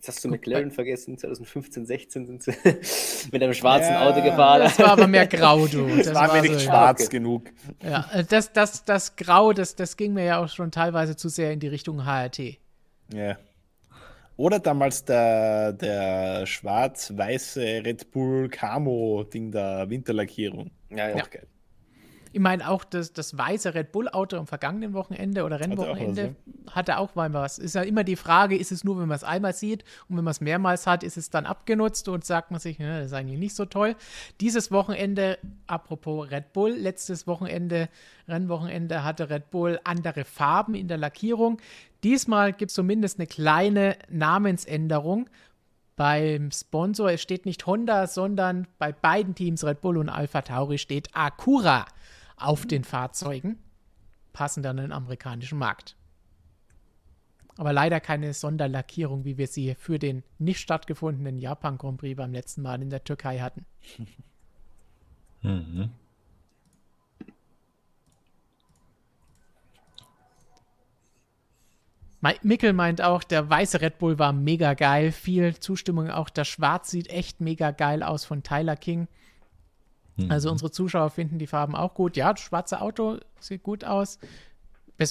Jetzt 0.00 0.08
hast 0.08 0.24
du 0.24 0.28
McLaren 0.30 0.70
vergessen, 0.70 1.18
2015, 1.18 1.84
16 1.84 2.26
sind 2.26 2.42
sie 2.42 2.52
mit 3.32 3.42
einem 3.42 3.52
schwarzen 3.52 3.92
ja, 3.92 4.08
Auto 4.08 4.22
gefahren. 4.22 4.62
Das 4.62 4.78
war 4.78 4.92
aber 4.92 5.06
mehr 5.06 5.26
Grau, 5.26 5.66
du. 5.66 5.88
Das, 5.88 6.06
das 6.06 6.14
war, 6.14 6.28
war 6.28 6.36
mir 6.36 6.40
nicht 6.40 6.54
so, 6.54 6.60
schwarz 6.60 7.02
ja. 7.02 7.08
genug. 7.10 7.50
Ja, 7.82 8.08
das, 8.30 8.50
das, 8.50 8.82
das 8.86 9.16
Grau, 9.16 9.52
das, 9.52 9.76
das 9.76 9.98
ging 9.98 10.14
mir 10.14 10.24
ja 10.24 10.42
auch 10.42 10.48
schon 10.48 10.70
teilweise 10.70 11.16
zu 11.16 11.28
sehr 11.28 11.52
in 11.52 11.60
die 11.60 11.68
Richtung 11.68 12.06
HRT. 12.06 12.56
Ja. 13.12 13.36
Oder 14.38 14.58
damals 14.58 15.04
der, 15.04 15.74
der 15.74 16.46
schwarz-weiße 16.46 17.60
Red 17.84 18.10
Bull 18.10 18.48
Camo-Ding 18.48 19.52
der 19.52 19.90
Winterlackierung. 19.90 20.70
Ja, 20.88 21.10
ja. 21.10 21.16
Auch 21.16 21.28
geil. 21.28 21.46
Ich 22.32 22.40
meine, 22.40 22.68
auch 22.68 22.84
das, 22.84 23.12
das 23.12 23.36
weiße 23.36 23.74
Red 23.74 23.90
Bull-Auto 23.90 24.36
am 24.36 24.46
vergangenen 24.46 24.92
Wochenende 24.92 25.44
oder 25.44 25.58
Rennwochenende 25.58 26.36
hatte 26.70 26.98
auch 26.98 27.16
mal 27.16 27.32
was. 27.32 27.58
Ist 27.58 27.74
ja 27.74 27.82
immer 27.82 28.04
die 28.04 28.14
Frage, 28.14 28.56
ist 28.56 28.70
es 28.70 28.84
nur, 28.84 29.00
wenn 29.00 29.08
man 29.08 29.16
es 29.16 29.24
einmal 29.24 29.52
sieht 29.52 29.84
und 30.08 30.16
wenn 30.16 30.24
man 30.24 30.30
es 30.30 30.40
mehrmals 30.40 30.86
hat, 30.86 31.02
ist 31.02 31.16
es 31.16 31.30
dann 31.30 31.44
abgenutzt 31.44 32.08
und 32.08 32.24
sagt 32.24 32.52
man 32.52 32.60
sich, 32.60 32.78
ne, 32.78 32.98
das 32.98 33.06
ist 33.06 33.12
eigentlich 33.14 33.38
nicht 33.38 33.56
so 33.56 33.64
toll. 33.64 33.96
Dieses 34.40 34.70
Wochenende, 34.70 35.38
apropos 35.66 36.30
Red 36.30 36.52
Bull, 36.52 36.70
letztes 36.70 37.26
Wochenende, 37.26 37.88
Rennwochenende 38.28 39.02
hatte 39.02 39.28
Red 39.28 39.50
Bull 39.50 39.80
andere 39.82 40.24
Farben 40.24 40.74
in 40.74 40.86
der 40.86 40.98
Lackierung. 40.98 41.58
Diesmal 42.04 42.52
gibt 42.52 42.70
es 42.70 42.74
zumindest 42.74 43.18
eine 43.18 43.26
kleine 43.26 43.96
Namensänderung 44.08 45.28
beim 45.96 46.50
Sponsor. 46.52 47.10
Es 47.10 47.20
steht 47.20 47.44
nicht 47.44 47.66
Honda, 47.66 48.06
sondern 48.06 48.68
bei 48.78 48.92
beiden 48.92 49.34
Teams, 49.34 49.64
Red 49.64 49.80
Bull 49.80 49.98
und 49.98 50.08
Alpha 50.08 50.42
Tauri, 50.42 50.78
steht 50.78 51.08
Acura 51.12 51.86
auf 52.40 52.66
den 52.66 52.84
Fahrzeugen. 52.84 53.58
Passen 54.32 54.62
dann 54.62 54.78
in 54.78 54.84
den 54.84 54.92
amerikanischen 54.92 55.58
Markt. 55.58 55.96
Aber 57.56 57.72
leider 57.72 58.00
keine 58.00 58.32
Sonderlackierung, 58.32 59.24
wie 59.24 59.36
wir 59.36 59.46
sie 59.46 59.74
für 59.74 59.98
den 59.98 60.22
nicht 60.38 60.60
stattgefundenen 60.60 61.36
Japan 61.36 61.78
Grand 61.78 61.98
Prix 61.98 62.16
beim 62.16 62.32
letzten 62.32 62.62
Mal 62.62 62.80
in 62.80 62.90
der 62.90 63.04
Türkei 63.04 63.40
hatten. 63.40 63.66
Mhm. 65.42 65.88
Mickel 72.42 72.74
meint 72.74 73.00
auch, 73.00 73.24
der 73.24 73.48
weiße 73.48 73.80
Red 73.80 73.98
Bull 73.98 74.18
war 74.18 74.34
mega 74.34 74.74
geil. 74.74 75.10
Viel 75.12 75.58
Zustimmung. 75.58 76.10
Auch 76.10 76.28
der 76.28 76.44
Schwarz 76.44 76.90
sieht 76.90 77.08
echt 77.08 77.40
mega 77.40 77.70
geil 77.70 78.02
aus 78.02 78.26
von 78.26 78.42
Tyler 78.42 78.76
King. 78.76 79.08
Mhm. 80.24 80.30
Also 80.30 80.50
unsere 80.50 80.70
Zuschauer 80.70 81.10
finden 81.10 81.38
die 81.38 81.46
Farben 81.46 81.74
auch 81.74 81.94
gut. 81.94 82.16
Ja, 82.16 82.32
das 82.32 82.40
schwarze 82.42 82.80
Auto 82.80 83.18
sieht 83.38 83.62
gut 83.62 83.84
aus. 83.84 84.18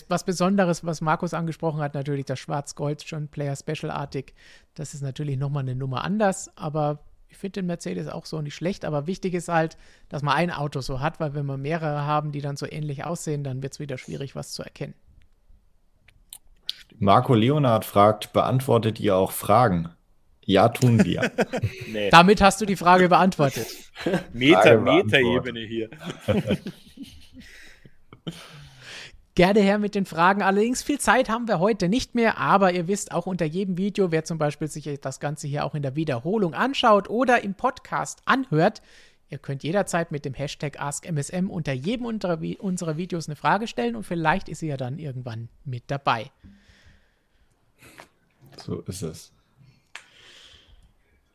Was 0.07 0.23
Besonderes, 0.23 0.86
was 0.86 1.02
Markus 1.02 1.34
angesprochen 1.34 1.81
hat, 1.81 1.95
natürlich 1.95 2.26
das 2.26 2.38
Schwarz-Gold, 2.38 3.02
schon 3.07 3.27
Player 3.27 3.56
Special-artig. 3.56 4.36
Das 4.76 4.94
ist 4.94 5.02
natürlich 5.02 5.38
nochmal 5.38 5.64
eine 5.64 5.73
Nummer 5.73 6.03
anders, 6.03 6.56
aber 6.56 6.99
ich 7.27 7.38
finde 7.38 7.61
den 7.61 7.65
Mercedes 7.65 8.07
auch 8.07 8.26
so 8.26 8.41
nicht 8.41 8.53
schlecht. 8.53 8.86
Aber 8.86 9.07
wichtig 9.07 9.34
ist 9.34 9.48
halt, 9.48 9.77
dass 10.10 10.22
man 10.22 10.36
ein 10.36 10.52
Auto 10.52 10.81
so 10.81 10.99
hat, 10.99 11.19
weil 11.19 11.34
wenn 11.34 11.48
wir 11.48 11.57
mehrere 11.57 12.06
haben, 12.06 12.31
die 12.31 12.41
dann 12.41 12.56
so 12.56 12.68
ähnlich 12.69 13.03
aussehen, 13.03 13.44
dann 13.44 13.64
wird 13.64 13.73
es 13.73 13.80
wieder 13.80 13.98
schwierig, 13.98 14.36
was 14.36 14.52
zu 14.52 14.61
erkennen. 14.61 14.94
Marco 16.98 17.34
Leonard 17.34 17.86
fragt, 17.86 18.34
beantwortet 18.34 18.99
ihr 18.99 19.15
auch 19.15 19.31
Fragen? 19.31 19.90
Ja, 20.49 20.67
tun 20.67 21.05
wir. 21.05 21.31
nee. 21.91 22.09
Damit 22.09 22.41
hast 22.41 22.59
du 22.59 22.65
die 22.65 22.76
Frage 22.76 23.07
beantwortet. 23.07 23.67
Meta, 24.34 24.77
Meta-Ebene 24.77 25.59
hier. 25.59 25.91
Gerne 29.35 29.59
her 29.59 29.77
mit 29.77 29.93
den 29.93 30.07
Fragen. 30.07 30.41
Allerdings 30.41 30.81
viel 30.81 30.99
Zeit 30.99 31.30
haben 31.30 31.47
wir 31.47 31.59
heute 31.59 31.88
nicht 31.88 32.15
mehr, 32.15 32.39
aber 32.39 32.73
ihr 32.73 32.88
wisst 32.88 33.11
auch 33.11 33.27
unter 33.27 33.45
jedem 33.45 33.77
Video, 33.77 34.11
wer 34.11 34.26
zum 34.26 34.39
Beispiel 34.39 34.67
sich 34.67 34.89
das 34.99 35.19
Ganze 35.19 35.47
hier 35.47 35.65
auch 35.65 35.76
in 35.76 35.84
der 35.84 35.95
Wiederholung 35.95 36.55
anschaut 36.55 37.11
oder 37.11 37.43
im 37.43 37.53
Podcast 37.53 38.23
anhört, 38.26 38.81
ihr 39.30 39.38
könnt 39.38 39.61
jederzeit 39.61 40.11
mit 40.11 40.26
dem 40.26 40.34
Hashtag 40.34 40.81
AskMSM 40.81 41.47
unter 41.51 41.73
jedem 41.73 42.05
unserer 42.07 42.97
Videos 42.97 43.27
eine 43.27 43.35
Frage 43.35 43.67
stellen 43.67 43.95
und 43.95 44.03
vielleicht 44.03 44.49
ist 44.49 44.61
sie 44.61 44.67
ja 44.67 44.77
dann 44.77 44.97
irgendwann 44.97 45.49
mit 45.63 45.84
dabei. 45.91 46.31
So 48.57 48.81
ist 48.81 49.03
es. 49.03 49.31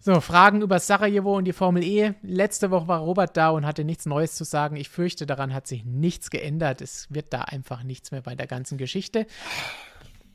So, 0.06 0.20
Fragen 0.20 0.60
über 0.60 0.80
Sarajevo 0.80 1.34
und 1.34 1.46
die 1.46 1.54
Formel 1.54 1.82
E. 1.82 2.12
Letzte 2.20 2.70
Woche 2.70 2.88
war 2.88 3.00
Robert 3.00 3.38
da 3.38 3.48
und 3.48 3.64
hatte 3.64 3.84
nichts 3.84 4.04
Neues 4.04 4.34
zu 4.34 4.44
sagen. 4.44 4.76
Ich 4.76 4.90
fürchte, 4.90 5.24
daran 5.24 5.54
hat 5.54 5.66
sich 5.66 5.86
nichts 5.86 6.28
geändert. 6.28 6.82
Es 6.82 7.06
wird 7.08 7.32
da 7.32 7.40
einfach 7.40 7.84
nichts 7.84 8.10
mehr 8.10 8.20
bei 8.20 8.34
der 8.34 8.46
ganzen 8.46 8.76
Geschichte. 8.76 9.26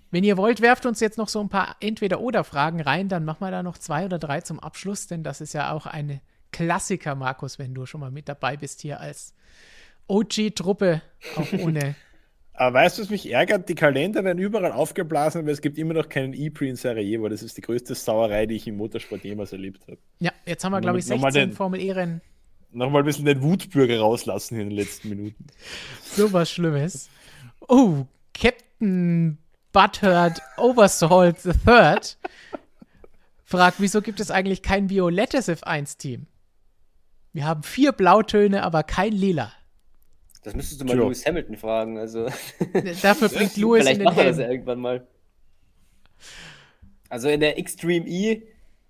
Wenn 0.10 0.24
ihr 0.24 0.38
wollt, 0.38 0.62
werft 0.62 0.88
uns 0.88 1.00
jetzt 1.02 1.20
noch 1.20 1.28
so 1.28 1.40
ein 1.40 1.50
paar 1.50 1.76
Entweder-Oder-Fragen 1.82 2.82
rein, 2.82 3.10
dann 3.10 3.26
machen 3.26 3.42
wir 3.42 3.52
da 3.52 3.62
noch 3.62 3.78
zwei 3.78 4.06
oder 4.06 4.18
drei 4.18 4.42
zum 4.42 4.60
Abschluss, 4.60 5.06
denn 5.06 5.22
das 5.22 5.40
ist 5.40 5.54
ja 5.54 5.72
auch 5.72 5.86
eine 5.86 6.20
Klassiker, 6.52 7.14
Markus, 7.14 7.60
wenn 7.60 7.76
du 7.76 7.86
schon 7.86 8.02
mal 8.02 8.10
mit 8.10 8.28
dabei 8.28 8.58
bist 8.58 8.82
hier 8.82 9.00
als 9.00 9.36
OG-Truppe, 10.08 11.04
auch 11.36 11.54
ohne 11.60 11.94
Aber 12.60 12.74
weißt 12.74 12.98
du, 12.98 13.04
was 13.04 13.10
mich 13.10 13.32
ärgert? 13.32 13.70
Die 13.70 13.76
Kalender 13.76 14.26
werden 14.26 14.38
überall 14.38 14.74
aufgeblasen, 14.74 15.40
aber 15.40 15.52
es 15.52 15.62
gibt 15.62 15.78
immer 15.78 15.94
noch 15.94 16.10
keinen 16.10 16.34
E-Pre 16.34 16.68
in 16.68 16.76
Sarajevo. 16.76 17.30
Das 17.30 17.42
ist 17.42 17.56
die 17.56 17.62
größte 17.62 17.96
Sauerei, 17.96 18.48
die 18.48 18.56
ich 18.56 18.68
im 18.68 18.76
Motorsport 18.76 19.24
jemals 19.24 19.54
erlebt 19.54 19.82
habe. 19.84 19.98
Ja, 20.20 20.34
jetzt 20.46 20.66
haben 20.66 20.74
wir, 20.74 20.82
glaube 20.82 21.00
ich, 21.00 21.06
16 21.06 21.54
Formel 21.54 21.80
E-Rennen. 21.80 22.22
Nochmal 22.74 23.04
ein 23.04 23.06
bisschen 23.06 23.24
den 23.24 23.42
Wutbürger 23.42 24.02
rauslassen 24.02 24.60
in 24.60 24.68
den 24.68 24.78
letzten 24.78 25.08
Minuten. 25.08 25.48
So 26.04 26.34
was 26.34 26.52
Schlimmes. 26.52 27.10
Oh, 27.70 28.06
Captain 28.34 29.38
Butthurt 29.72 30.42
Oversalt 30.58 31.40
the 31.40 31.54
Third 31.66 32.18
fragt, 33.46 33.80
wieso 33.80 34.02
gibt 34.02 34.20
es 34.20 34.32
eigentlich 34.32 34.64
kein 34.64 34.90
violettes 34.90 35.48
F1-Team? 35.48 36.28
Wir 37.32 37.46
haben 37.46 37.64
vier 37.64 37.94
Blautöne, 37.94 38.64
aber 38.64 38.84
kein 38.84 39.14
Lila. 39.14 39.54
Das 40.44 40.56
müsstest 40.56 40.82
du 40.82 40.86
mal. 40.86 40.96
Lewis 40.96 41.26
Hamilton 41.26 41.58
fragen. 41.58 41.98
Also. 41.98 42.28
Dafür 43.02 43.30
bringt 43.30 43.58
Lewis 43.58 43.82
Vielleicht 43.82 44.00
in 44.00 44.00
den 44.00 44.04
macht 44.06 44.18
er 44.18 44.26
das 44.26 44.38
ja 44.38 44.50
irgendwann 44.50 44.80
mal. 44.80 45.08
Also 47.10 47.30
in 47.30 47.40
der 47.40 47.58
Extreme 47.58 48.08
E 48.08 48.44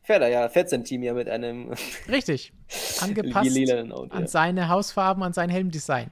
fährt 0.04 0.22
er 0.22 0.30
ja, 0.30 0.50
fährt 0.50 0.70
sein 0.70 0.84
Team 0.84 1.04
ja 1.04 1.14
mit 1.14 1.30
einem. 1.30 1.74
Richtig. 2.10 2.54
Angepasst 3.00 3.72
Auto, 3.92 4.14
an 4.14 4.22
ja. 4.22 4.28
seine 4.28 4.70
Hausfarben, 4.70 5.24
an 5.24 5.34
sein 5.34 5.50
Helmdesign. 5.50 6.12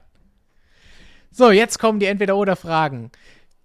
So, 1.30 1.50
jetzt 1.50 1.78
kommen 1.78 2.00
die 2.00 2.06
Entweder-Oder-Fragen. 2.06 3.10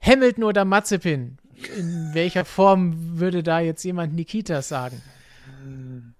Hamilton 0.01 0.43
oder 0.43 0.65
Mazepin? 0.65 1.37
In 1.77 2.09
welcher 2.13 2.43
Form 2.43 3.19
würde 3.19 3.41
da 3.41 3.61
jetzt 3.61 3.83
jemand 3.83 4.13
Nikita 4.13 4.61
sagen? 4.61 5.01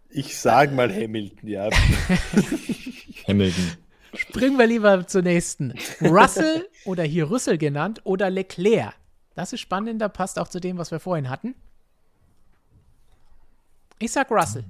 Ich 0.09 0.37
sag 0.37 0.71
mal 0.71 0.89
Hamilton, 0.93 1.49
ja. 1.49 1.69
Hamilton. 3.27 3.82
Springen 4.15 4.57
wir 4.57 4.67
lieber 4.67 5.07
zur 5.07 5.21
nächsten. 5.21 5.73
Russell 6.01 6.67
oder 6.85 7.03
hier 7.03 7.29
Rüssel 7.29 7.57
genannt 7.57 8.01
oder 8.03 8.29
Leclerc. 8.29 8.93
Das 9.35 9.53
ist 9.53 9.61
spannender, 9.61 10.09
passt 10.09 10.37
auch 10.37 10.47
zu 10.47 10.59
dem, 10.59 10.77
was 10.77 10.91
wir 10.91 10.99
vorhin 10.99 11.29
hatten. 11.29 11.55
Ich 13.99 14.11
sag 14.11 14.29
Russell. 14.29 14.65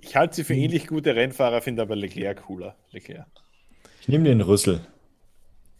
Ich 0.00 0.16
halte 0.16 0.36
sie 0.36 0.44
für 0.44 0.54
ähnlich 0.54 0.86
gute 0.86 1.14
Rennfahrer, 1.14 1.60
finde 1.62 1.82
aber 1.82 1.96
Leclerc 1.96 2.42
cooler. 2.42 2.76
Leclerc. 2.90 3.26
Ich 4.00 4.08
nehme 4.08 4.24
den 4.24 4.40
Rüssel. 4.40 4.80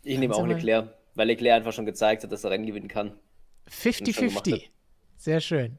Ich 0.02 0.18
nehme 0.18 0.34
auch 0.34 0.46
Leclerc, 0.46 0.94
weil 1.14 1.26
Leclerc 1.26 1.56
einfach 1.56 1.72
schon 1.72 1.86
gezeigt 1.86 2.22
hat, 2.22 2.32
dass 2.32 2.44
er 2.44 2.50
Rennen 2.50 2.66
gewinnen 2.66 2.88
kann. 2.88 3.12
50-50. 3.70 4.68
Sehr 5.16 5.40
schön. 5.40 5.78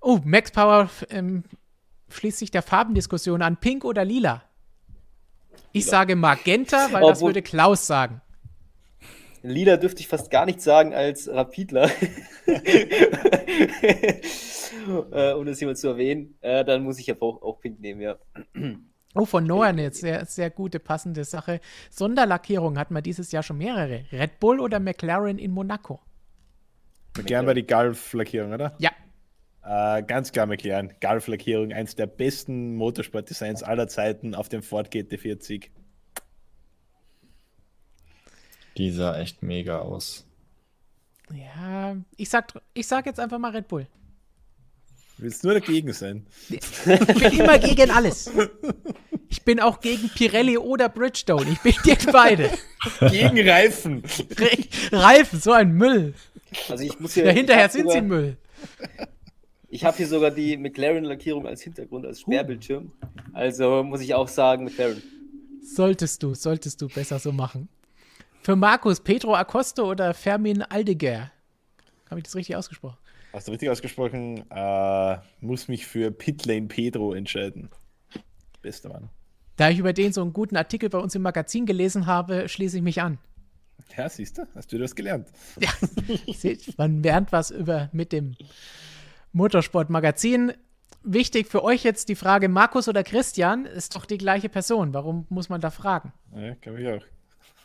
Oh, 0.00 0.20
Max 0.24 0.50
Power 0.50 0.90
ähm, 1.10 1.44
schließt 2.10 2.38
sich 2.38 2.50
der 2.50 2.62
Farbendiskussion 2.62 3.42
an. 3.42 3.56
Pink 3.56 3.84
oder 3.84 4.04
lila? 4.04 4.42
Ich 5.76 5.86
sage 5.86 6.16
Magenta, 6.16 6.88
weil 6.92 7.02
Obwohl, 7.02 7.10
das 7.10 7.22
würde 7.22 7.42
Klaus 7.42 7.86
sagen. 7.86 8.20
Lila 9.42 9.76
dürfte 9.76 10.00
ich 10.00 10.08
fast 10.08 10.30
gar 10.30 10.46
nicht 10.46 10.60
sagen 10.60 10.94
als 10.94 11.28
Rapidler. 11.28 11.90
äh, 15.12 15.32
um 15.34 15.46
das 15.46 15.60
mal 15.60 15.76
zu 15.76 15.88
erwähnen. 15.88 16.36
Äh, 16.40 16.64
dann 16.64 16.82
muss 16.82 16.98
ich 16.98 17.06
ja 17.06 17.14
auch, 17.20 17.42
auch 17.42 17.60
Pink 17.60 17.80
nehmen, 17.80 18.00
ja. 18.00 18.16
Oh, 19.14 19.24
von 19.24 19.44
Noah 19.44 19.66
eine 19.66 19.92
sehr, 19.92 20.26
sehr 20.26 20.50
gute, 20.50 20.78
passende 20.78 21.24
Sache. 21.24 21.60
Sonderlackierung 21.90 22.78
hatten 22.78 22.94
wir 22.94 23.02
dieses 23.02 23.32
Jahr 23.32 23.42
schon 23.42 23.58
mehrere. 23.58 24.04
Red 24.12 24.40
Bull 24.40 24.60
oder 24.60 24.80
McLaren 24.80 25.38
in 25.38 25.52
Monaco? 25.52 26.00
McLaren 27.16 27.46
war 27.46 27.54
die 27.54 27.66
Golf-Lackierung, 27.66 28.52
oder? 28.52 28.74
Ja. 28.78 28.90
Äh, 29.66 30.04
ganz 30.04 30.30
klar 30.30 30.46
McLaren. 30.46 30.94
Golf-Lackierung, 31.00 31.72
eins 31.72 31.96
der 31.96 32.06
besten 32.06 32.76
Motorsport-Designs 32.76 33.64
aller 33.64 33.88
Zeiten 33.88 34.34
auf 34.34 34.48
dem 34.48 34.62
Ford 34.62 34.92
GT40. 34.92 35.70
Die 38.76 38.90
sah 38.90 39.18
echt 39.18 39.42
mega 39.42 39.80
aus. 39.80 40.24
Ja, 41.34 41.96
ich 42.16 42.28
sag, 42.28 42.52
ich 42.74 42.86
sag 42.86 43.06
jetzt 43.06 43.18
einfach 43.18 43.38
mal 43.38 43.50
Red 43.50 43.66
Bull. 43.66 43.88
Willst 45.18 45.42
nur 45.42 45.54
dagegen 45.54 45.92
sein? 45.92 46.26
Ich 46.48 46.60
bin 46.84 47.40
immer 47.40 47.58
gegen 47.58 47.90
alles. 47.90 48.30
Ich 49.28 49.42
bin 49.42 49.58
auch 49.60 49.80
gegen 49.80 50.10
Pirelli 50.10 50.58
oder 50.58 50.88
Bridgestone. 50.88 51.50
Ich 51.50 51.60
bin 51.60 51.74
gegen 51.82 52.12
beide. 52.12 52.50
gegen 53.10 53.48
Reifen. 53.48 54.02
Reifen, 54.92 55.40
so 55.40 55.52
ein 55.52 55.72
Müll. 55.72 56.14
Also 56.68 56.84
ich 56.84 57.00
muss 57.00 57.14
hier. 57.14 57.24
Ja, 57.24 57.32
hinterher 57.32 57.68
sind 57.68 57.90
sie 57.90 58.02
Müll. 58.02 58.36
Ich 59.68 59.84
habe 59.84 59.96
hier 59.96 60.06
sogar 60.06 60.30
die 60.30 60.56
McLaren-Lackierung 60.56 61.46
als 61.46 61.62
Hintergrund, 61.62 62.06
als 62.06 62.20
Sperrbildschirm. 62.20 62.92
Also 63.32 63.82
muss 63.82 64.00
ich 64.00 64.14
auch 64.14 64.28
sagen, 64.28 64.64
McLaren. 64.64 65.02
Solltest 65.62 66.22
du, 66.22 66.34
solltest 66.34 66.80
du 66.80 66.88
besser 66.88 67.18
so 67.18 67.32
machen. 67.32 67.68
Für 68.42 68.54
Markus, 68.54 69.00
Pedro 69.00 69.34
Acosta 69.34 69.82
oder 69.82 70.14
Fermin 70.14 70.62
Aldeguer? 70.62 71.32
Habe 72.08 72.20
ich 72.20 72.24
das 72.24 72.36
richtig 72.36 72.54
ausgesprochen? 72.54 72.96
Hast 73.32 73.48
du 73.48 73.52
richtig 73.52 73.68
ausgesprochen? 73.68 74.48
Äh, 74.50 75.18
muss 75.40 75.66
mich 75.66 75.84
für 75.84 76.12
Pitlane 76.12 76.68
Pedro 76.68 77.12
entscheiden. 77.12 77.68
Bester 78.62 78.88
Mann. 78.88 79.10
Da 79.56 79.70
ich 79.70 79.78
über 79.78 79.92
den 79.92 80.12
so 80.12 80.22
einen 80.22 80.32
guten 80.32 80.56
Artikel 80.56 80.88
bei 80.88 80.98
uns 80.98 81.14
im 81.14 81.22
Magazin 81.22 81.66
gelesen 81.66 82.06
habe, 82.06 82.48
schließe 82.48 82.76
ich 82.76 82.82
mich 82.82 83.02
an. 83.02 83.18
Ja, 83.96 84.08
siehst 84.08 84.38
du, 84.38 84.46
hast 84.54 84.72
du 84.72 84.78
das 84.78 84.94
gelernt. 84.94 85.28
Ja, 85.58 85.70
man 86.76 87.02
lernt 87.02 87.32
was 87.32 87.50
über 87.50 87.88
mit 87.92 88.12
dem 88.12 88.36
Motorsport-Magazin. 89.36 90.54
Wichtig 91.02 91.46
für 91.46 91.62
euch 91.62 91.84
jetzt 91.84 92.08
die 92.08 92.14
Frage, 92.14 92.48
Markus 92.48 92.88
oder 92.88 93.04
Christian, 93.04 93.66
ist 93.66 93.94
doch 93.94 94.06
die 94.06 94.18
gleiche 94.18 94.48
Person. 94.48 94.94
Warum 94.94 95.26
muss 95.28 95.48
man 95.48 95.60
da 95.60 95.70
fragen? 95.70 96.12
Ja, 96.34 96.54
glaube 96.54 96.82
ich 96.82 96.88
auch. 96.88 97.02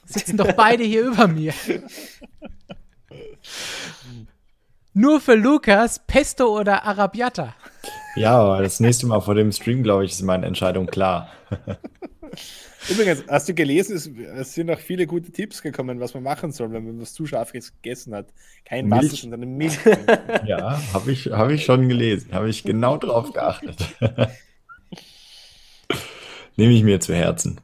Sitzen 0.06 0.36
doch 0.36 0.52
beide 0.52 0.84
hier 0.84 1.04
über 1.04 1.28
mir. 1.28 1.54
Nur 4.94 5.22
für 5.22 5.36
Lukas, 5.36 6.02
Pesto 6.06 6.60
oder 6.60 6.84
Arabiata? 6.84 7.56
Ja, 8.16 8.38
aber 8.38 8.62
das 8.62 8.82
nächste 8.82 9.08
Mal 9.08 9.22
vor 9.22 9.36
dem 9.36 9.54
Stream, 9.54 9.82
glaube 9.82 10.04
ich, 10.04 10.12
ist 10.12 10.22
meine 10.24 10.46
Entscheidung 10.46 10.88
klar. 10.88 11.30
Übrigens, 12.90 13.24
hast 13.28 13.48
du 13.48 13.54
gelesen, 13.54 13.96
es, 13.96 14.08
es, 14.08 14.54
sind 14.54 14.68
noch 14.68 14.80
viele 14.80 15.06
gute 15.06 15.32
Tipps 15.32 15.62
gekommen, 15.62 16.00
was 16.00 16.14
man 16.14 16.24
machen 16.24 16.52
soll, 16.52 16.72
wenn 16.72 16.86
man 16.86 17.00
was 17.00 17.14
zu 17.14 17.28
scharf 17.28 17.52
gegessen 17.52 18.16
hat. 18.16 18.28
Kein 18.66 18.88
Milch. 18.88 19.04
Wasser, 19.04 19.16
sondern 19.18 19.56
Milch. 19.56 19.78
ja, 20.46 20.82
habe 20.94 21.12
ich, 21.12 21.28
hab 21.28 21.50
ich 21.52 21.64
schon 21.64 21.88
gelesen. 21.88 22.34
Habe 22.34 22.50
ich 22.50 22.64
genau 22.64 22.98
drauf 22.98 23.32
geachtet. 23.34 23.78
Nehme 26.56 26.74
ich 26.74 26.84
mir 26.84 27.00
zu 27.00 27.14
Herzen. 27.14 27.62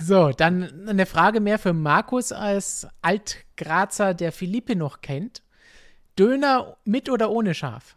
So, 0.00 0.30
dann 0.30 0.88
eine 0.88 1.06
Frage 1.06 1.40
mehr 1.40 1.58
für 1.58 1.72
Markus 1.72 2.32
als 2.32 2.88
Altgrazer, 3.02 4.14
der 4.14 4.32
Philippe 4.32 4.74
noch 4.74 5.02
kennt. 5.02 5.42
Döner 6.18 6.76
mit 6.84 7.10
oder 7.10 7.30
ohne 7.30 7.54
Schaf? 7.54 7.96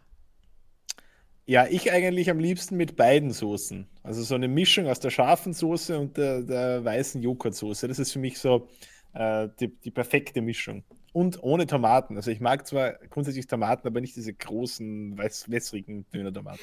Ja, 1.48 1.66
ich 1.66 1.90
eigentlich 1.90 2.28
am 2.28 2.38
liebsten 2.38 2.76
mit 2.76 2.94
beiden 2.94 3.30
Soßen. 3.30 3.88
Also 4.02 4.22
so 4.22 4.34
eine 4.34 4.48
Mischung 4.48 4.86
aus 4.86 5.00
der 5.00 5.08
scharfen 5.08 5.54
Soße 5.54 5.98
und 5.98 6.18
der, 6.18 6.42
der 6.42 6.84
weißen 6.84 7.22
Joghurtsoße. 7.22 7.88
Das 7.88 7.98
ist 7.98 8.12
für 8.12 8.18
mich 8.18 8.38
so 8.38 8.68
äh, 9.14 9.48
die, 9.58 9.68
die, 9.68 9.90
perfekte 9.90 10.42
Mischung. 10.42 10.84
Und 11.14 11.42
ohne 11.42 11.66
Tomaten. 11.66 12.16
Also 12.16 12.30
ich 12.30 12.40
mag 12.40 12.66
zwar 12.66 12.98
grundsätzlich 13.08 13.46
Tomaten, 13.46 13.88
aber 13.88 14.02
nicht 14.02 14.14
diese 14.14 14.34
großen, 14.34 15.16
weiß, 15.16 15.50
wässrigen 15.50 16.04
Döner-Tomaten. 16.12 16.60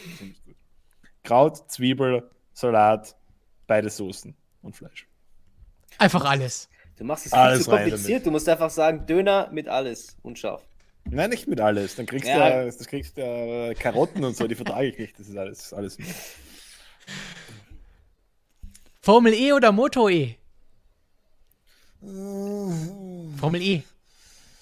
Kraut, 1.23 1.71
Zwiebel, 1.71 2.29
Salat, 2.53 3.15
beide 3.65 3.89
Soßen 3.89 4.35
und 4.61 4.75
Fleisch. 4.75 5.07
Einfach 5.97 6.25
alles. 6.25 6.69
Du 6.97 7.05
machst 7.05 7.25
es 7.25 7.33
viel 7.33 7.59
zu 7.59 7.71
kompliziert. 7.71 8.23
Du 8.23 8.29
musst 8.29 8.47
einfach 8.47 8.69
sagen, 8.69 9.07
Döner 9.07 9.49
mit 9.51 9.67
alles 9.67 10.15
und 10.21 10.37
scharf. 10.37 10.61
Nein, 11.09 11.29
nicht 11.29 11.47
mit 11.47 11.61
alles. 11.61 11.95
Dann 11.95 12.05
kriegst 12.05 12.27
ja. 12.27 12.61
du 12.61 12.65
das 12.65 12.87
kriegst 12.87 13.17
du 13.17 13.75
Karotten 13.79 14.23
und 14.23 14.35
so, 14.35 14.47
die 14.47 14.55
vertrage 14.55 14.87
ich 14.87 14.97
nicht. 14.97 15.19
Das 15.19 15.27
ist 15.27 15.37
alles, 15.37 15.73
alles. 15.73 15.97
Formel 19.01 19.33
E 19.33 19.53
oder 19.53 19.71
Moto 19.71 20.09
E? 20.09 20.35
Formel 22.01 23.61
E. 23.61 23.83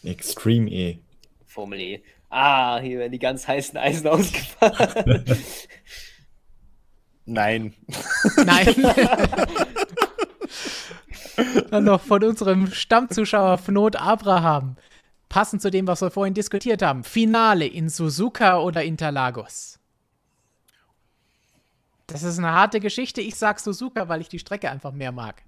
Extreme 0.04 0.70
E. 0.70 1.00
Formel 1.46 1.80
E. 1.80 2.04
Ah, 2.30 2.80
hier 2.80 3.00
werden 3.00 3.12
die 3.12 3.20
ganz 3.20 3.48
heißen 3.48 3.78
Eisen 3.78 4.08
ausgefahren. 4.10 5.24
Nein. 7.26 7.74
Nein. 8.44 8.76
Dann 11.70 11.86
noch 11.86 12.02
von 12.02 12.24
unserem 12.24 12.72
Stammzuschauer 12.72 13.58
Fnot 13.58 13.96
Abraham 13.96 14.76
passend 15.34 15.64
zu 15.64 15.72
dem, 15.72 15.88
was 15.88 16.00
wir 16.04 16.12
vorhin 16.12 16.36
diskutiert 16.36 16.84
haben. 16.84 17.04
Finale 17.04 17.66
in 17.66 17.90
Suzuka 17.90 18.60
oder 18.60 18.84
Interlagos? 18.84 19.80
Das 22.06 22.22
ist 22.22 22.38
eine 22.38 22.52
harte 22.52 22.80
Geschichte. 22.80 23.20
Ich 23.20 23.34
sag 23.34 23.60
Suzuka, 23.60 24.08
weil 24.08 24.22
ich 24.22 24.30
die 24.30 24.38
Strecke 24.38 24.70
einfach 24.70 24.92
mehr 24.92 25.12
mag. 25.12 25.42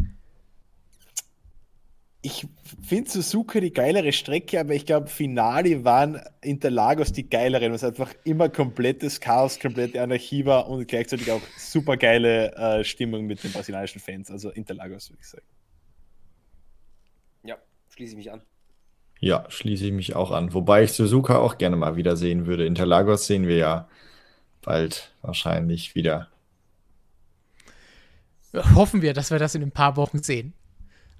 Ich 2.24 2.48
finde 2.82 3.12
Suzuka 3.12 3.60
die 3.60 3.72
geilere 3.72 4.12
Strecke, 4.12 4.60
aber 4.60 4.74
ich 4.74 4.88
glaube, 4.88 5.06
Finale 5.06 5.86
waren 5.86 6.20
Interlagos 6.41 7.14
die 7.14 7.30
geileren, 7.30 7.72
was 7.72 7.84
einfach 7.84 8.12
immer 8.24 8.49
komplettes 8.49 9.20
Chaos, 9.20 9.60
komplette 9.60 10.02
Anarchie 10.02 10.48
war 10.48 10.68
und 10.68 10.88
gleichzeitig 10.88 11.32
auch 11.32 11.41
super 11.60 11.95
geile 11.95 12.56
äh, 12.56 12.84
Stimmung 12.84 13.28
mit 13.28 13.44
den 13.44 13.52
brasilianischen 13.52 14.02
Fans. 14.02 14.32
Also 14.32 14.49
Interlagos, 14.49 15.12
würde 15.12 15.22
ich 15.22 15.28
sagen. 15.28 15.45
Ja, 17.44 17.57
schließe 17.90 18.14
ich 18.14 18.18
mich 18.18 18.32
an. 18.32 18.41
Ja, 19.26 19.43
schließe 19.49 19.88
ich 19.88 19.91
mich 19.91 20.15
auch 20.15 20.30
an. 20.30 20.53
Wobei 20.53 20.84
ich 20.84 20.93
Suzuka 20.93 21.39
auch 21.39 21.57
gerne 21.57 21.76
mal 21.77 21.95
wieder 21.95 22.15
sehen 22.15 22.45
würde. 22.45 22.68
Interlagos 22.68 23.26
sehen 23.26 23.47
wir 23.47 23.57
ja 23.57 23.88
bald 24.61 25.10
wahrscheinlich 25.23 25.95
wieder. 25.95 26.27
Hoffen 28.53 29.02
wir, 29.02 29.15
dass 29.15 29.31
wir 29.31 29.39
das 29.39 29.56
in 29.56 29.64
ein 29.64 29.72
paar 29.72 29.95
Wochen 29.95 30.22
sehen. 30.22 30.53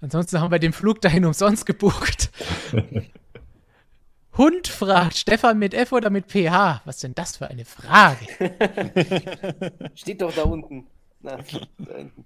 Ansonsten 0.02 0.40
haben 0.40 0.52
wir 0.52 0.60
den 0.60 0.72
Flug 0.72 1.02
dahin 1.02 1.26
umsonst 1.26 1.66
gebucht. 1.66 2.30
Hund 4.38 4.68
fragt 4.68 5.18
Stefan 5.18 5.58
mit 5.58 5.74
F 5.74 5.92
oder 5.92 6.12
mit 6.12 6.32
PH. 6.32 6.84
Was 6.86 7.00
denn 7.00 7.16
das 7.16 7.38
für 7.38 7.48
eine 7.48 7.66
Frage? 7.66 8.28
Steht 9.96 10.22
doch 10.22 10.32
da 10.32 10.44
unten. 10.44 10.86
Na, 11.22 11.38
da 11.38 11.96
hinten. 11.96 12.24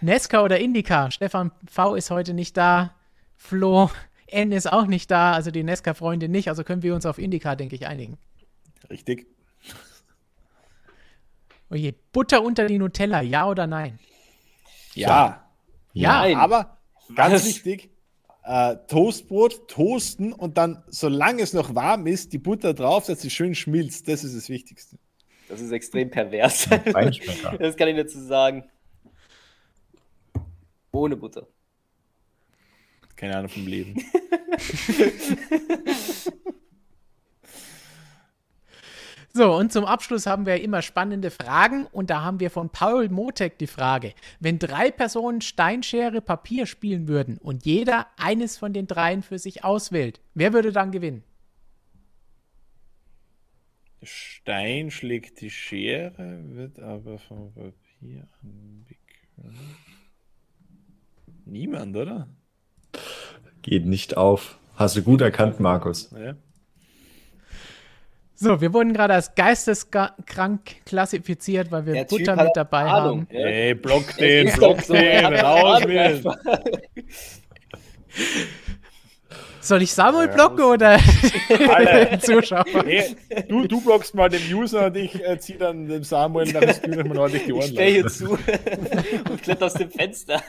Nesca 0.00 0.44
oder 0.44 0.60
Indica? 0.60 1.10
Stefan 1.10 1.50
V 1.68 1.96
ist 1.96 2.12
heute 2.12 2.34
nicht 2.34 2.56
da. 2.56 2.94
Flo 3.36 3.90
N 4.32 4.52
ist 4.52 4.72
auch 4.72 4.86
nicht 4.86 5.10
da, 5.10 5.32
also 5.32 5.50
die 5.50 5.62
Nesca-Freunde 5.62 6.28
nicht, 6.28 6.48
also 6.48 6.64
können 6.64 6.82
wir 6.82 6.94
uns 6.94 7.06
auf 7.06 7.18
Indica, 7.18 7.54
denke 7.56 7.74
ich, 7.76 7.86
einigen. 7.86 8.18
Richtig. 8.90 9.26
Oje, 11.70 11.94
Butter 12.12 12.42
unter 12.42 12.66
die 12.66 12.78
Nutella, 12.78 13.22
ja 13.22 13.48
oder 13.48 13.66
nein? 13.66 13.98
Ja. 14.94 15.48
Ja, 15.92 16.26
ja 16.26 16.38
aber 16.38 16.78
ganz 17.14 17.34
Was? 17.34 17.46
wichtig, 17.46 17.90
äh, 18.44 18.76
Toastbrot 18.88 19.68
toasten 19.68 20.32
und 20.32 20.58
dann, 20.58 20.82
solange 20.88 21.42
es 21.42 21.52
noch 21.52 21.74
warm 21.74 22.06
ist, 22.06 22.32
die 22.32 22.38
Butter 22.38 22.74
drauf, 22.74 23.06
dass 23.06 23.22
sie 23.22 23.30
schön 23.30 23.54
schmilzt. 23.54 24.08
Das 24.08 24.24
ist 24.24 24.36
das 24.36 24.48
Wichtigste. 24.48 24.98
Das 25.48 25.60
ist 25.60 25.70
extrem 25.70 26.10
pervers. 26.10 26.68
das 27.58 27.76
kann 27.76 27.88
ich 27.88 27.96
dazu 27.96 28.20
sagen. 28.20 28.64
Ohne 30.90 31.16
Butter. 31.16 31.46
Keine 33.22 33.36
Ahnung 33.36 33.50
vom 33.50 33.66
Leben. 33.68 33.94
So, 39.34 39.54
und 39.54 39.72
zum 39.72 39.86
Abschluss 39.86 40.26
haben 40.26 40.44
wir 40.44 40.60
immer 40.60 40.82
spannende 40.82 41.30
Fragen 41.30 41.86
und 41.86 42.10
da 42.10 42.20
haben 42.20 42.38
wir 42.38 42.50
von 42.50 42.68
Paul 42.68 43.08
Motek 43.08 43.56
die 43.56 43.66
Frage, 43.66 44.12
wenn 44.40 44.58
drei 44.58 44.90
Personen 44.90 45.40
Steinschere 45.40 46.20
Papier 46.20 46.66
spielen 46.66 47.08
würden 47.08 47.38
und 47.38 47.64
jeder 47.64 48.08
eines 48.18 48.58
von 48.58 48.74
den 48.74 48.86
dreien 48.86 49.22
für 49.22 49.38
sich 49.38 49.64
auswählt, 49.64 50.20
wer 50.34 50.52
würde 50.52 50.70
dann 50.70 50.92
gewinnen? 50.92 51.24
Stein 54.02 54.90
schlägt 54.90 55.40
die 55.40 55.48
Schere, 55.48 56.42
wird 56.50 56.78
aber 56.78 57.18
vom 57.18 57.54
Papier 57.54 58.28
angewickelt. 58.42 58.98
Niemand, 61.46 61.96
oder? 61.96 62.28
Geht 63.62 63.86
nicht 63.86 64.16
auf. 64.16 64.58
Hast 64.76 64.96
du 64.96 65.02
gut 65.02 65.20
erkannt, 65.20 65.60
Markus. 65.60 66.10
Ja. 66.12 66.34
So, 68.34 68.60
wir 68.60 68.72
wurden 68.72 68.92
gerade 68.92 69.14
als 69.14 69.36
geisteskrank 69.36 70.84
klassifiziert, 70.84 71.70
weil 71.70 71.86
wir 71.86 71.92
Der 71.92 72.04
Butter 72.04 72.34
mit 72.34 72.50
dabei 72.54 72.82
Ahnung. 72.82 73.20
haben. 73.20 73.30
Ey, 73.30 73.74
block 73.74 74.16
den, 74.18 74.52
block 74.52 74.84
den, 74.88 75.26
raus 75.36 75.84
mit. 75.86 76.24
Soll 79.60 79.82
ich 79.82 79.92
Samuel 79.92 80.26
ja, 80.26 80.34
blocken 80.34 80.64
oder 80.64 80.98
den 82.10 82.20
Zuschauer? 82.20 82.64
Nee, 82.84 83.14
du, 83.48 83.68
du 83.68 83.80
blockst 83.80 84.12
mal 84.12 84.28
den 84.28 84.42
User 84.52 84.86
und 84.86 84.96
ich 84.96 85.14
äh, 85.24 85.38
ziehe 85.38 85.58
dann 85.58 85.86
dem 85.86 86.02
Samuel 86.02 86.52
nach 86.52 86.62
dem 86.62 86.74
Spiel 86.74 87.04
mal 87.04 87.18
ordentlich 87.18 87.44
die 87.44 87.52
Ohren. 87.52 87.66
Ich 87.66 87.70
stehe 87.70 87.92
hier 87.92 88.08
zu 88.08 88.30
und 89.30 89.42
kletter 89.42 89.66
aus 89.66 89.74
dem 89.74 89.88
Fenster. 89.92 90.42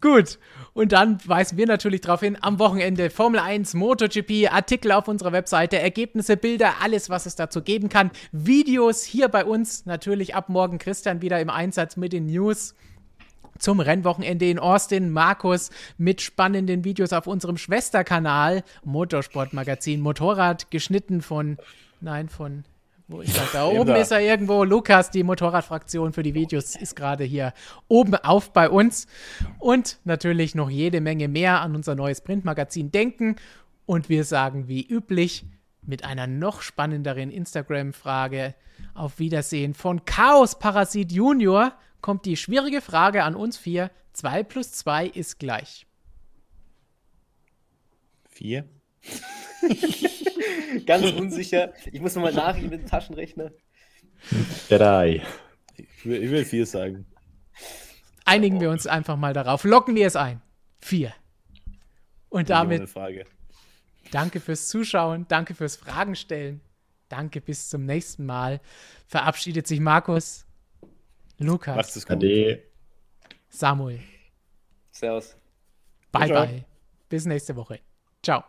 Gut. 0.00 0.38
Und 0.72 0.92
dann 0.92 1.18
weisen 1.26 1.58
wir 1.58 1.66
natürlich 1.66 2.00
darauf 2.00 2.20
hin, 2.20 2.38
am 2.40 2.58
Wochenende 2.58 3.10
Formel 3.10 3.40
1, 3.40 3.74
MotoGP, 3.74 4.48
Artikel 4.50 4.92
auf 4.92 5.08
unserer 5.08 5.32
Webseite, 5.32 5.78
Ergebnisse, 5.78 6.36
Bilder, 6.36 6.74
alles, 6.80 7.10
was 7.10 7.26
es 7.26 7.34
dazu 7.34 7.60
geben 7.60 7.88
kann. 7.88 8.10
Videos 8.32 9.04
hier 9.04 9.28
bei 9.28 9.44
uns, 9.44 9.84
natürlich 9.84 10.34
ab 10.34 10.48
morgen 10.48 10.78
Christian 10.78 11.22
wieder 11.22 11.40
im 11.40 11.50
Einsatz 11.50 11.96
mit 11.96 12.12
den 12.12 12.26
News 12.26 12.74
zum 13.58 13.80
Rennwochenende 13.80 14.48
in 14.48 14.58
Austin. 14.58 15.10
Markus 15.10 15.70
mit 15.98 16.22
spannenden 16.22 16.84
Videos 16.84 17.12
auf 17.12 17.26
unserem 17.26 17.58
Schwesterkanal, 17.58 18.62
Motorsportmagazin 18.84 20.00
Motorrad, 20.00 20.70
geschnitten 20.70 21.20
von, 21.20 21.58
nein, 22.00 22.28
von 22.28 22.64
wo 23.10 23.20
ist 23.22 23.36
er? 23.36 23.48
Da 23.52 23.66
oben 23.66 23.94
ist 23.96 24.10
er 24.12 24.20
irgendwo. 24.20 24.64
Lukas, 24.64 25.10
die 25.10 25.22
Motorradfraktion 25.22 26.12
für 26.12 26.22
die 26.22 26.34
Videos, 26.34 26.76
ist 26.76 26.94
gerade 26.94 27.24
hier 27.24 27.52
oben 27.88 28.14
auf 28.14 28.52
bei 28.52 28.70
uns. 28.70 29.06
Und 29.58 29.98
natürlich 30.04 30.54
noch 30.54 30.70
jede 30.70 31.00
Menge 31.00 31.28
mehr 31.28 31.60
an 31.60 31.74
unser 31.74 31.94
neues 31.94 32.20
Printmagazin 32.20 32.90
denken. 32.90 33.36
Und 33.86 34.08
wir 34.08 34.24
sagen 34.24 34.68
wie 34.68 34.86
üblich, 34.86 35.44
mit 35.82 36.04
einer 36.04 36.26
noch 36.26 36.62
spannenderen 36.62 37.30
Instagram-Frage. 37.30 38.54
Auf 38.94 39.18
Wiedersehen. 39.18 39.74
Von 39.74 40.06
Chaos 40.06 40.58
Parasit 40.58 41.12
Junior 41.12 41.72
kommt 42.00 42.24
die 42.24 42.36
schwierige 42.36 42.80
Frage 42.80 43.24
an 43.24 43.34
uns 43.34 43.58
vier. 43.58 43.90
2 44.14 44.42
plus 44.44 44.72
2 44.72 45.06
ist 45.06 45.38
gleich. 45.38 45.86
Vier. 48.28 48.64
Ganz 50.86 51.10
unsicher. 51.12 51.72
Ich 51.92 52.00
muss 52.00 52.14
nochmal 52.14 52.32
nachgehen 52.32 52.70
mit 52.70 52.82
dem 52.82 52.86
Taschenrechner. 52.86 53.52
Drei. 54.68 55.22
Ich 55.76 56.06
will, 56.06 56.22
ich 56.22 56.30
will 56.30 56.44
vier 56.44 56.66
sagen. 56.66 57.06
Einigen 58.24 58.60
wir 58.60 58.70
uns 58.70 58.86
einfach 58.86 59.16
mal 59.16 59.32
darauf. 59.32 59.64
Locken 59.64 59.94
wir 59.94 60.06
es 60.06 60.16
ein. 60.16 60.42
4. 60.80 61.12
Und 62.28 62.50
damit. 62.50 62.88
Danke 64.10 64.40
fürs 64.40 64.68
Zuschauen, 64.68 65.26
danke 65.28 65.54
fürs 65.54 65.76
Fragen 65.76 66.16
stellen. 66.16 66.60
Danke, 67.08 67.40
bis 67.40 67.68
zum 67.68 67.86
nächsten 67.86 68.24
Mal. 68.24 68.60
Verabschiedet 69.06 69.66
sich 69.66 69.80
Markus, 69.80 70.46
Lukas, 71.38 71.76
Macht 71.76 71.96
es 71.96 72.06
gut. 72.06 72.16
Ade. 72.16 72.62
Samuel. 73.48 74.00
Servus. 74.90 75.36
Bye 76.12 76.28
Ciao. 76.28 76.46
bye. 76.46 76.64
Bis 77.08 77.24
nächste 77.24 77.56
Woche. 77.56 77.80
Ciao. 78.22 78.44